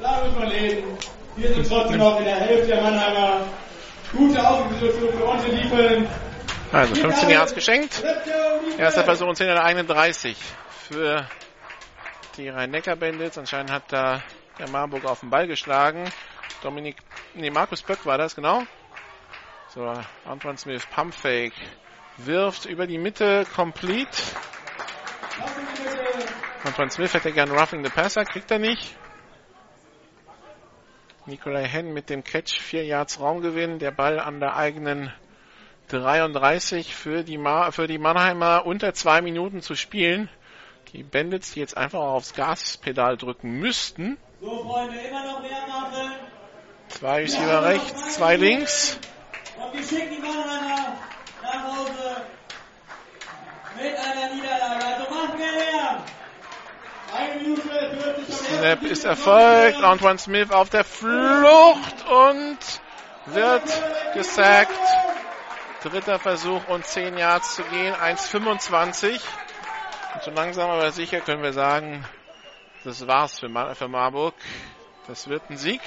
Da 0.00 0.24
muss 0.24 0.34
man 0.38 0.48
leben. 0.48 0.98
Wir 1.36 1.54
sind 1.54 1.68
trotzdem 1.68 1.98
noch 1.98 2.18
in 2.18 2.24
der 2.24 2.36
Hälfte 2.36 2.66
der 2.66 2.82
Mannheimer. 2.82 3.46
Gute 4.12 4.46
Ausgangssituation 4.46 5.12
für 5.18 5.24
unsere 5.24 5.52
Liefen. 5.54 6.08
Also 6.72 6.94
15 6.94 7.30
Yards 7.30 7.54
geschenkt. 7.54 8.02
Erster 8.78 9.04
Versuch 9.04 9.26
und 9.26 9.36
10 9.36 9.48
an 9.48 9.54
der 9.56 9.64
eigenen 9.64 9.86
30 9.86 10.36
für 10.88 11.26
die 12.36 12.48
Rhein-Neckar-Bandits. 12.48 13.38
Anscheinend 13.38 13.70
hat 13.70 13.84
da 13.88 14.22
der 14.58 14.68
Marburg 14.68 15.04
auf 15.04 15.20
den 15.20 15.30
Ball 15.30 15.46
geschlagen. 15.46 16.10
Dominik, 16.62 16.96
nee, 17.34 17.50
Markus 17.50 17.82
Böck 17.82 18.04
war 18.04 18.18
das, 18.18 18.34
genau. 18.36 18.62
So, 19.74 19.92
Antoine 20.24 20.58
Smith, 20.58 20.84
Pumpfake, 20.94 21.54
wirft 22.18 22.66
über 22.66 22.86
die 22.86 22.98
Mitte, 22.98 23.46
complete. 23.54 24.18
Antoine 26.64 26.90
Smith 26.90 27.14
hätte 27.14 27.32
gern 27.32 27.50
Roughing 27.50 27.84
the 27.84 27.90
Passer, 27.90 28.24
kriegt 28.24 28.50
er 28.50 28.58
nicht. 28.58 28.96
Nikolai 31.26 31.64
Henn 31.64 31.92
mit 31.92 32.10
dem 32.10 32.24
Catch, 32.24 32.60
4 32.60 32.84
Yards 32.84 33.20
Raumgewinn, 33.20 33.78
der 33.78 33.92
Ball 33.92 34.18
an 34.18 34.40
der 34.40 34.56
eigenen 34.56 35.12
33 35.88 36.94
für 36.94 37.24
die, 37.24 37.38
Ma 37.38 37.70
für 37.70 37.86
die 37.86 37.98
Mannheimer 37.98 38.66
unter 38.66 38.94
zwei 38.94 39.22
Minuten 39.22 39.60
zu 39.60 39.74
spielen. 39.74 40.28
Die 40.92 41.02
Bandits, 41.02 41.52
die 41.52 41.60
jetzt 41.60 41.76
einfach 41.76 42.00
aufs 42.00 42.34
Gaspedal 42.34 43.16
drücken 43.16 43.58
müssten. 43.58 44.18
So, 44.40 44.64
Freunde, 44.64 44.98
immer 44.98 45.24
noch 45.24 45.40
mehr 45.40 45.66
machen. 45.68 46.12
Zwei 46.88 47.20
Receiver 47.20 47.64
rechts, 47.64 48.14
zwei 48.14 48.36
links. 48.36 48.98
Und 49.56 49.72
wir 49.72 49.82
schicken 49.82 50.16
die 50.16 50.20
Mannheimer 50.20 50.98
nach 51.42 51.64
Hause 51.64 52.22
mit 53.76 53.96
einer 53.96 54.34
Niederlage. 54.34 54.84
Also 54.84 55.14
macht 55.14 55.38
mehr 55.38 55.52
Lärm. 55.52 55.70
Eine 55.70 55.88
Minute 55.88 55.88
40 55.88 55.88
am 55.90 56.02
Snap 58.30 58.82
ist 58.82 59.04
erfolgt. 59.04 59.82
Antoine 59.82 60.18
Smith 60.18 60.50
auf 60.50 60.70
der 60.70 60.84
Flucht 60.84 62.06
und 62.08 62.58
wird 63.26 63.62
gesackt. 64.14 64.72
Dritter 65.82 66.18
Versuch 66.18 66.68
und 66.68 66.84
10 66.84 67.16
Yards 67.16 67.56
zu 67.56 67.62
gehen. 67.64 67.94
1,25. 67.94 69.20
Und 70.14 70.22
so 70.22 70.30
langsam 70.30 70.70
aber 70.70 70.90
sicher 70.90 71.20
können 71.20 71.42
wir 71.42 71.52
sagen, 71.52 72.04
das 72.84 73.06
war's 73.06 73.38
für, 73.38 73.48
Ma 73.48 73.74
für 73.74 73.88
Marburg. 73.88 74.34
Das 75.06 75.28
wird 75.28 75.48
ein 75.50 75.56
Sieg. 75.56 75.80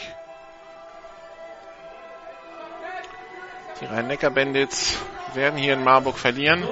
Die 3.82 3.86
Rhein-Neckar-Bandits 3.86 4.98
werden 5.34 5.58
hier 5.58 5.74
in 5.74 5.84
Marburg 5.84 6.18
verlieren. 6.18 6.64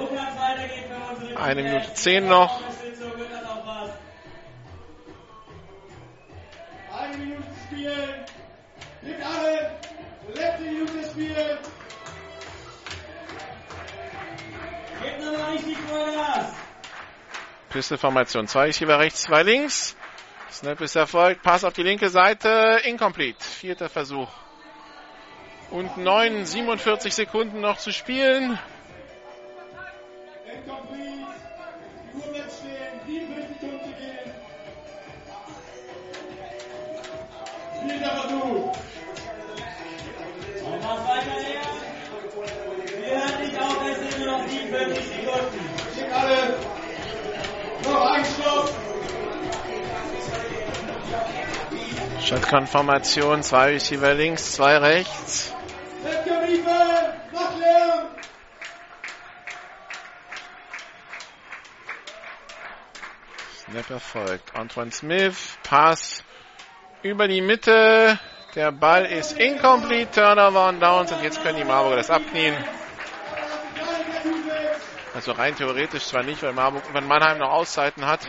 Eine. 1.36 1.62
Minute 1.62 1.94
zehn 1.94 2.26
noch. 2.26 2.60
Gibt 9.04 9.22
alle. 9.24 9.70
Letzte 10.34 10.62
Minute. 11.16 11.58
Gebt 15.02 15.20
nochmal 15.20 15.50
richtig 15.52 15.76
Vollgas. 15.78 16.52
Pistolformation. 17.70 18.46
Zwei 18.46 18.66
Receiver 18.66 18.98
rechts, 18.98 19.22
zwei 19.22 19.42
links. 19.42 19.96
Snap 20.50 20.80
ist 20.80 20.94
erfolgt. 20.94 21.42
Pass 21.42 21.64
auf 21.64 21.72
die 21.72 21.82
linke 21.82 22.10
Seite. 22.10 22.80
Incomplete. 22.84 23.42
Vierter 23.42 23.88
Versuch. 23.88 24.28
Und 25.70 25.96
9, 25.96 26.44
47 26.44 27.14
Sekunden 27.14 27.60
noch 27.60 27.78
zu 27.78 27.92
spielen. 27.92 28.58
Vierter 37.88 38.16
Versuch. 38.16 38.72
Und 40.64 40.84
was 40.84 41.08
weiter 41.08 41.36
her? 41.40 41.60
Wir 42.98 43.20
hören 43.20 43.40
nicht 43.42 43.60
auf, 43.60 43.76
es 43.90 43.98
sind 43.98 44.24
nur 44.24 44.38
noch 44.38 44.48
47 44.48 45.06
Sekunden. 45.06 45.70
Schickt 45.94 46.12
alle. 46.12 46.54
Noch 47.84 48.10
ein 48.10 48.24
Stopp. 48.24 48.70
Shotgun-Formation. 52.20 53.42
Zwei 53.42 53.72
Receiver 53.72 54.14
links, 54.14 54.52
zwei 54.52 54.78
rechts. 54.78 55.52
Snap 63.72 63.90
erfolgt. 63.90 64.54
Antoine 64.54 64.92
Smith. 64.92 65.58
Pass 65.62 66.22
über 67.02 67.28
die 67.28 67.40
Mitte. 67.40 68.18
Der 68.54 68.70
Ball 68.70 69.06
ist 69.06 69.32
incomplete. 69.38 70.12
Turnover 70.12 70.68
und 70.68 70.80
Downs. 70.80 71.12
Und 71.12 71.22
jetzt 71.22 71.42
können 71.42 71.58
die 71.58 71.64
Marburger 71.64 71.96
das 71.96 72.10
abknien. 72.10 72.54
Also 75.14 75.32
rein 75.32 75.54
theoretisch 75.56 76.04
zwar 76.06 76.22
nicht, 76.22 76.42
weil, 76.42 76.52
Marburg, 76.52 76.82
weil 76.92 77.02
Mannheim 77.02 77.38
noch 77.38 77.50
Auszeiten 77.50 78.06
hat. 78.06 78.20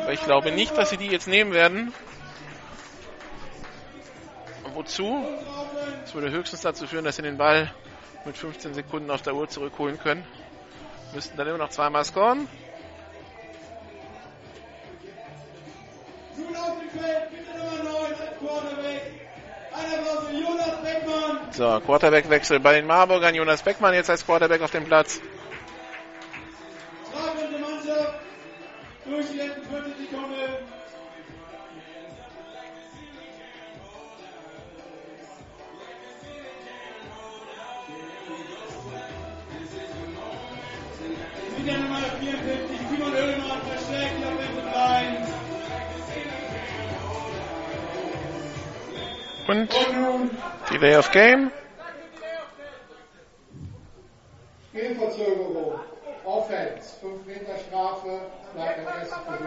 Aber 0.00 0.12
ich 0.12 0.22
glaube 0.22 0.52
nicht, 0.52 0.76
dass 0.76 0.90
sie 0.90 0.96
die 0.96 1.06
jetzt 1.06 1.26
nehmen 1.26 1.52
werden. 1.52 1.92
Wozu? 4.74 5.24
Das 6.02 6.14
würde 6.14 6.30
höchstens 6.30 6.60
dazu 6.60 6.86
führen, 6.86 7.04
dass 7.04 7.16
sie 7.16 7.22
den 7.22 7.38
Ball 7.38 7.72
mit 8.24 8.36
15 8.36 8.74
Sekunden 8.74 9.10
auf 9.10 9.22
der 9.22 9.34
Uhr 9.34 9.48
zurückholen 9.48 9.98
können. 9.98 10.24
Müssten 11.14 11.36
dann 11.36 11.46
immer 11.46 11.58
noch 11.58 11.70
zweimal 11.70 12.04
scoren. 12.04 12.48
So, 21.52 21.80
Quarterback-Wechsel 21.86 22.58
bei 22.58 22.74
den 22.74 22.86
Marburgern. 22.86 23.34
Jonas 23.34 23.62
Beckmann 23.62 23.94
jetzt 23.94 24.10
als 24.10 24.26
Quarterback 24.26 24.60
auf 24.60 24.72
dem 24.72 24.84
Platz. 24.84 25.20
Durch 29.04 29.26
die 29.30 29.36
letzten 29.36 29.68
40 29.70 29.83
Und 49.54 49.70
Delay 50.68 50.96
of 50.96 51.10
Game. 51.12 51.52
Spielverzögerung. 54.68 55.78
Offense. 56.24 56.96
5 57.00 57.26
Meter 57.26 57.56
Strafe. 57.68 58.20
Bleibt 58.52 58.78
der 58.78 58.94
erste 58.96 59.14
Versuch. 59.14 59.44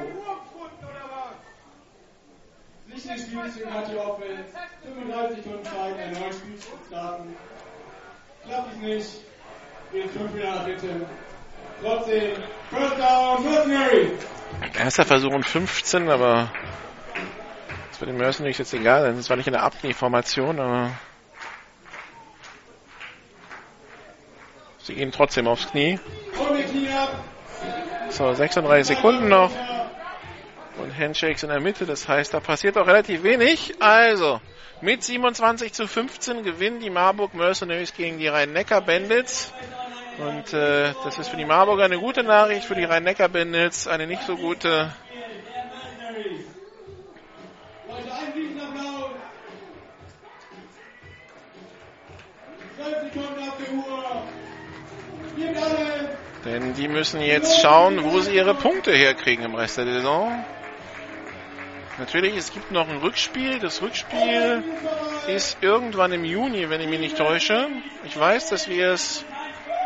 Nicht 2.88 3.10
den 3.10 3.18
Spielzug 3.18 3.74
hat 3.74 3.92
die 3.92 3.98
Offense. 3.98 4.44
35 4.84 5.44
Sekunden 5.44 5.66
Zeit, 5.66 6.00
einen 6.00 6.14
neuen 6.14 6.34
Spiel 6.34 6.58
zu 6.58 6.69
starten. 6.88 7.36
Klappt 8.45 8.74
es 8.74 8.80
nicht. 8.80 9.10
Geht 9.92 10.10
5 10.11 10.34
wieder 10.34 10.56
nach 10.56 10.66
hinten. 10.68 11.06
Trotzdem, 11.82 12.32
First 12.69 12.98
Down, 12.98 13.44
Mercenary. 13.44 14.11
Erster 14.80 15.03
Versuch 15.03 15.34
und 15.34 15.45
15, 15.45 16.10
aber 16.10 16.50
wird 18.00 18.09
den 18.09 18.17
Mercenaries 18.17 18.58
jetzt 18.58 18.74
egal, 18.74 19.03
denn 19.08 19.17
es 19.17 19.30
war 19.30 19.38
nicht 19.38 19.48
in 19.48 19.53
der 19.53 19.64
Abknie-Formation, 19.64 20.59
aber 20.59 20.92
sie 24.80 24.95
gehen 24.95 25.11
trotzdem 25.11 25.48
aufs 25.48 25.69
Knie. 25.69 26.00
So, 28.09 28.34
36 28.34 28.95
Sekunden 28.95 29.27
noch 29.27 29.51
und 30.77 30.98
Handshakes 30.98 31.43
in 31.43 31.50
der 31.50 31.59
Mitte, 31.59 31.85
das 31.85 32.08
heißt, 32.08 32.34
da 32.34 32.40
passiert 32.40 32.77
auch 32.77 32.88
relativ 32.88 33.24
wenig. 33.24 33.76
Also, 33.80 34.40
mit 34.82 35.03
27 35.03 35.74
zu 35.74 35.88
15 35.88 36.43
gewinnen 36.43 36.80
die 36.80 36.90
Marburg 36.90 37.34
Mercenaries 37.34 37.93
gegen 37.93 38.19
die 38.19 38.27
Rhein-Neckar-Bandits. 38.27 39.51
Und 40.19 40.53
äh, 40.53 40.93
das 41.03 41.17
ist 41.17 41.30
für 41.30 41.38
die 41.38 41.45
Marburger 41.45 41.85
eine 41.85 42.00
gute 42.00 42.24
Nachricht, 42.24 42.66
für 42.66 42.76
die 42.76 42.84
Rhein-Neckar-Bandits 42.84 43.88
eine 43.88 44.08
nicht 44.08 44.24
so 44.24 44.35
gute. 44.35 44.92
Denn 56.46 56.74
die 56.74 56.88
müssen 56.88 57.22
jetzt 57.22 57.60
schauen, 57.62 58.04
wo 58.04 58.20
sie 58.20 58.36
ihre 58.36 58.54
Punkte 58.54 58.92
herkriegen 58.92 59.44
im 59.44 59.56
Rest 59.56 59.78
der 59.78 59.86
Saison. 59.86 60.46
Natürlich, 62.00 62.38
es 62.38 62.54
gibt 62.54 62.72
noch 62.72 62.88
ein 62.88 62.98
Rückspiel. 62.98 63.60
Das 63.60 63.82
Rückspiel 63.82 64.64
ist 65.28 65.58
irgendwann 65.62 66.12
im 66.12 66.24
Juni, 66.24 66.70
wenn 66.70 66.80
ich 66.80 66.88
mich 66.88 67.00
nicht 67.00 67.18
täusche. 67.18 67.68
Ich 68.06 68.18
weiß, 68.18 68.50
dass 68.50 68.70
wir 68.70 68.92
es 68.92 69.26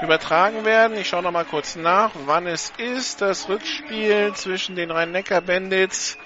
übertragen 0.03 0.65
werden. 0.65 0.97
Ich 0.97 1.07
schaue 1.07 1.23
noch 1.23 1.31
mal 1.31 1.45
kurz 1.45 1.75
nach, 1.75 2.11
wann 2.25 2.47
es 2.47 2.73
ist. 2.77 3.21
Das 3.21 3.47
Rückspiel 3.47 4.33
zwischen 4.33 4.75
den 4.75 4.91
Rhein-Neckar-Bandits 4.91 6.17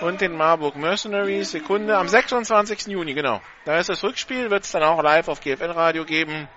und 0.00 0.20
den 0.20 0.36
Marburg 0.36 0.76
Mercenaries. 0.76 1.50
Sekunde, 1.50 1.96
am 1.96 2.08
26. 2.08 2.88
Juni, 2.88 3.14
genau. 3.14 3.40
Da 3.64 3.78
ist 3.78 3.88
das 3.88 4.02
Rückspiel, 4.02 4.50
wird 4.50 4.64
es 4.64 4.72
dann 4.72 4.82
auch 4.82 5.02
live 5.02 5.28
auf 5.28 5.40
GFL 5.40 5.70
Radio 5.70 6.04
geben. 6.04 6.48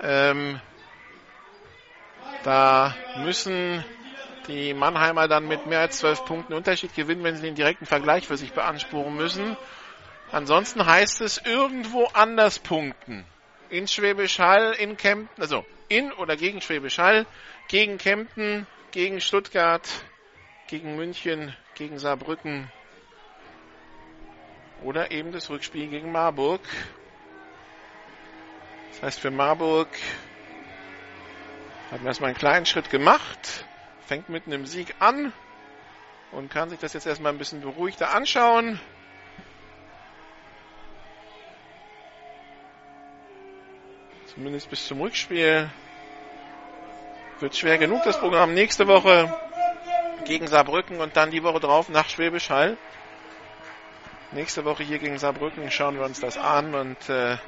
Ähm, 0.00 0.60
da 2.44 2.94
müssen 3.18 3.84
die 4.46 4.72
Mannheimer 4.72 5.28
dann 5.28 5.46
mit 5.46 5.66
mehr 5.66 5.80
als 5.80 5.98
12 5.98 6.24
Punkten 6.24 6.54
Unterschied 6.54 6.94
gewinnen, 6.94 7.22
wenn 7.24 7.36
sie 7.36 7.42
den 7.42 7.54
direkten 7.54 7.86
Vergleich 7.86 8.26
für 8.26 8.36
sich 8.36 8.52
beanspruchen 8.52 9.14
müssen. 9.14 9.56
Ansonsten 10.30 10.86
heißt 10.86 11.20
es 11.20 11.38
irgendwo 11.44 12.06
anders 12.14 12.58
punkten. 12.58 13.24
In 13.70 13.86
Schwäbisch 13.86 14.38
Hall, 14.38 14.74
in 14.78 14.96
Kempten, 14.96 15.42
also 15.42 15.64
in 15.88 16.12
oder 16.12 16.36
gegen 16.36 16.60
Schwäbisch 16.60 16.98
Hall, 16.98 17.26
gegen 17.68 17.98
Kempten, 17.98 18.66
gegen 18.90 19.20
Stuttgart, 19.20 19.86
gegen 20.68 20.96
München, 20.96 21.54
gegen 21.78 21.98
Saarbrücken 21.98 22.70
oder 24.82 25.10
eben 25.10 25.32
das 25.32 25.48
Rückspiel 25.48 25.88
gegen 25.88 26.12
Marburg. 26.12 26.60
Das 28.90 29.02
heißt 29.02 29.20
für 29.20 29.30
Marburg 29.30 29.88
haben 31.90 32.02
wir 32.02 32.08
erstmal 32.08 32.30
einen 32.30 32.38
kleinen 32.38 32.66
Schritt 32.66 32.90
gemacht, 32.90 33.64
fängt 34.06 34.28
mit 34.28 34.46
einem 34.46 34.66
Sieg 34.66 34.96
an 34.98 35.32
und 36.32 36.50
kann 36.50 36.68
sich 36.68 36.80
das 36.80 36.92
jetzt 36.92 37.06
erstmal 37.06 37.32
ein 37.32 37.38
bisschen 37.38 37.60
beruhigter 37.60 38.12
anschauen. 38.12 38.78
Zumindest 44.34 44.68
bis 44.68 44.86
zum 44.86 45.00
Rückspiel. 45.00 45.70
Wird 47.40 47.56
schwer 47.56 47.78
genug 47.78 48.02
das 48.04 48.18
Programm 48.18 48.52
nächste 48.52 48.88
Woche 48.88 49.32
gegen 50.28 50.46
Saarbrücken 50.46 51.00
und 51.00 51.16
dann 51.16 51.30
die 51.32 51.42
Woche 51.42 51.58
drauf 51.58 51.88
nach 51.88 52.08
Schwäbisch 52.08 52.50
Hall. 52.50 52.76
Nächste 54.30 54.64
Woche 54.64 54.84
hier 54.84 54.98
gegen 54.98 55.18
Saarbrücken 55.18 55.70
schauen 55.70 55.96
wir 55.96 56.04
uns 56.04 56.20
das 56.20 56.36
an 56.36 56.74
und 56.74 57.08
äh, 57.08 57.38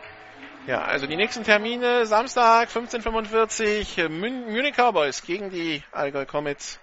ja, 0.66 0.82
also 0.82 1.06
die 1.06 1.16
nächsten 1.16 1.44
Termine 1.44 2.06
Samstag 2.06 2.70
15:45 2.70 4.08
Munich 4.08 4.74
Cowboys 4.74 5.22
gegen 5.22 5.50
die 5.50 5.82
Allgäu 5.92 6.24
Comets 6.24 6.80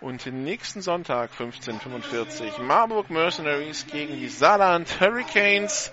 und 0.00 0.24
nächsten 0.26 0.80
Sonntag 0.80 1.30
15:45 1.38 2.60
Marburg 2.60 3.10
Mercenaries 3.10 3.86
gegen 3.86 4.16
die 4.16 4.28
Saarland 4.28 5.00
Hurricanes. 5.00 5.92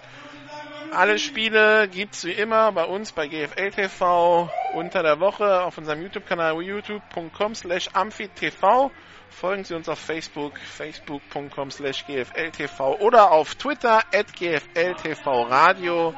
Alle 0.91 1.19
Spiele 1.19 1.87
gibt's 1.87 2.25
wie 2.25 2.31
immer 2.31 2.71
bei 2.71 2.83
uns 2.83 3.11
bei 3.11 3.27
GFL 3.27 3.71
TV 3.71 4.49
unter 4.73 5.03
der 5.03 5.19
Woche 5.19 5.63
auf 5.63 5.77
unserem 5.77 6.01
YouTube-Kanal 6.01 6.59
youtube.com 6.61 7.55
slash 7.55 7.89
amphitv. 7.93 8.89
Folgen 9.29 9.63
Sie 9.63 9.75
uns 9.75 9.87
auf 9.87 9.99
Facebook, 9.99 10.57
facebook.com 10.57 11.69
slash 11.69 12.05
gfltv 12.05 12.97
oder 12.99 13.31
auf 13.31 13.55
Twitter 13.55 14.03
at 14.13 14.33
gfltvradio. 14.33 16.15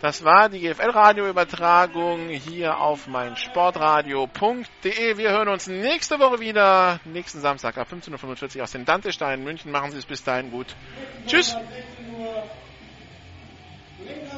Das 0.00 0.24
war 0.24 0.48
die 0.48 0.60
GFL-Radio-Übertragung 0.60 2.28
hier 2.28 2.78
auf 2.78 3.08
meinsportradio.de. 3.08 5.16
Wir 5.16 5.30
hören 5.30 5.48
uns 5.48 5.66
nächste 5.66 6.20
Woche 6.20 6.38
wieder, 6.38 7.00
nächsten 7.04 7.40
Samstag 7.40 7.76
ab 7.78 7.88
15.45 7.92 8.58
Uhr 8.58 8.62
aus 8.62 8.70
den 8.70 8.84
Dantesteinen 8.84 9.44
München. 9.44 9.72
Machen 9.72 9.90
Sie 9.90 9.98
es 9.98 10.06
bis 10.06 10.22
dahin 10.22 10.52
gut. 10.52 10.76
Tschüss! 11.26 11.56
Amen. 14.00 14.37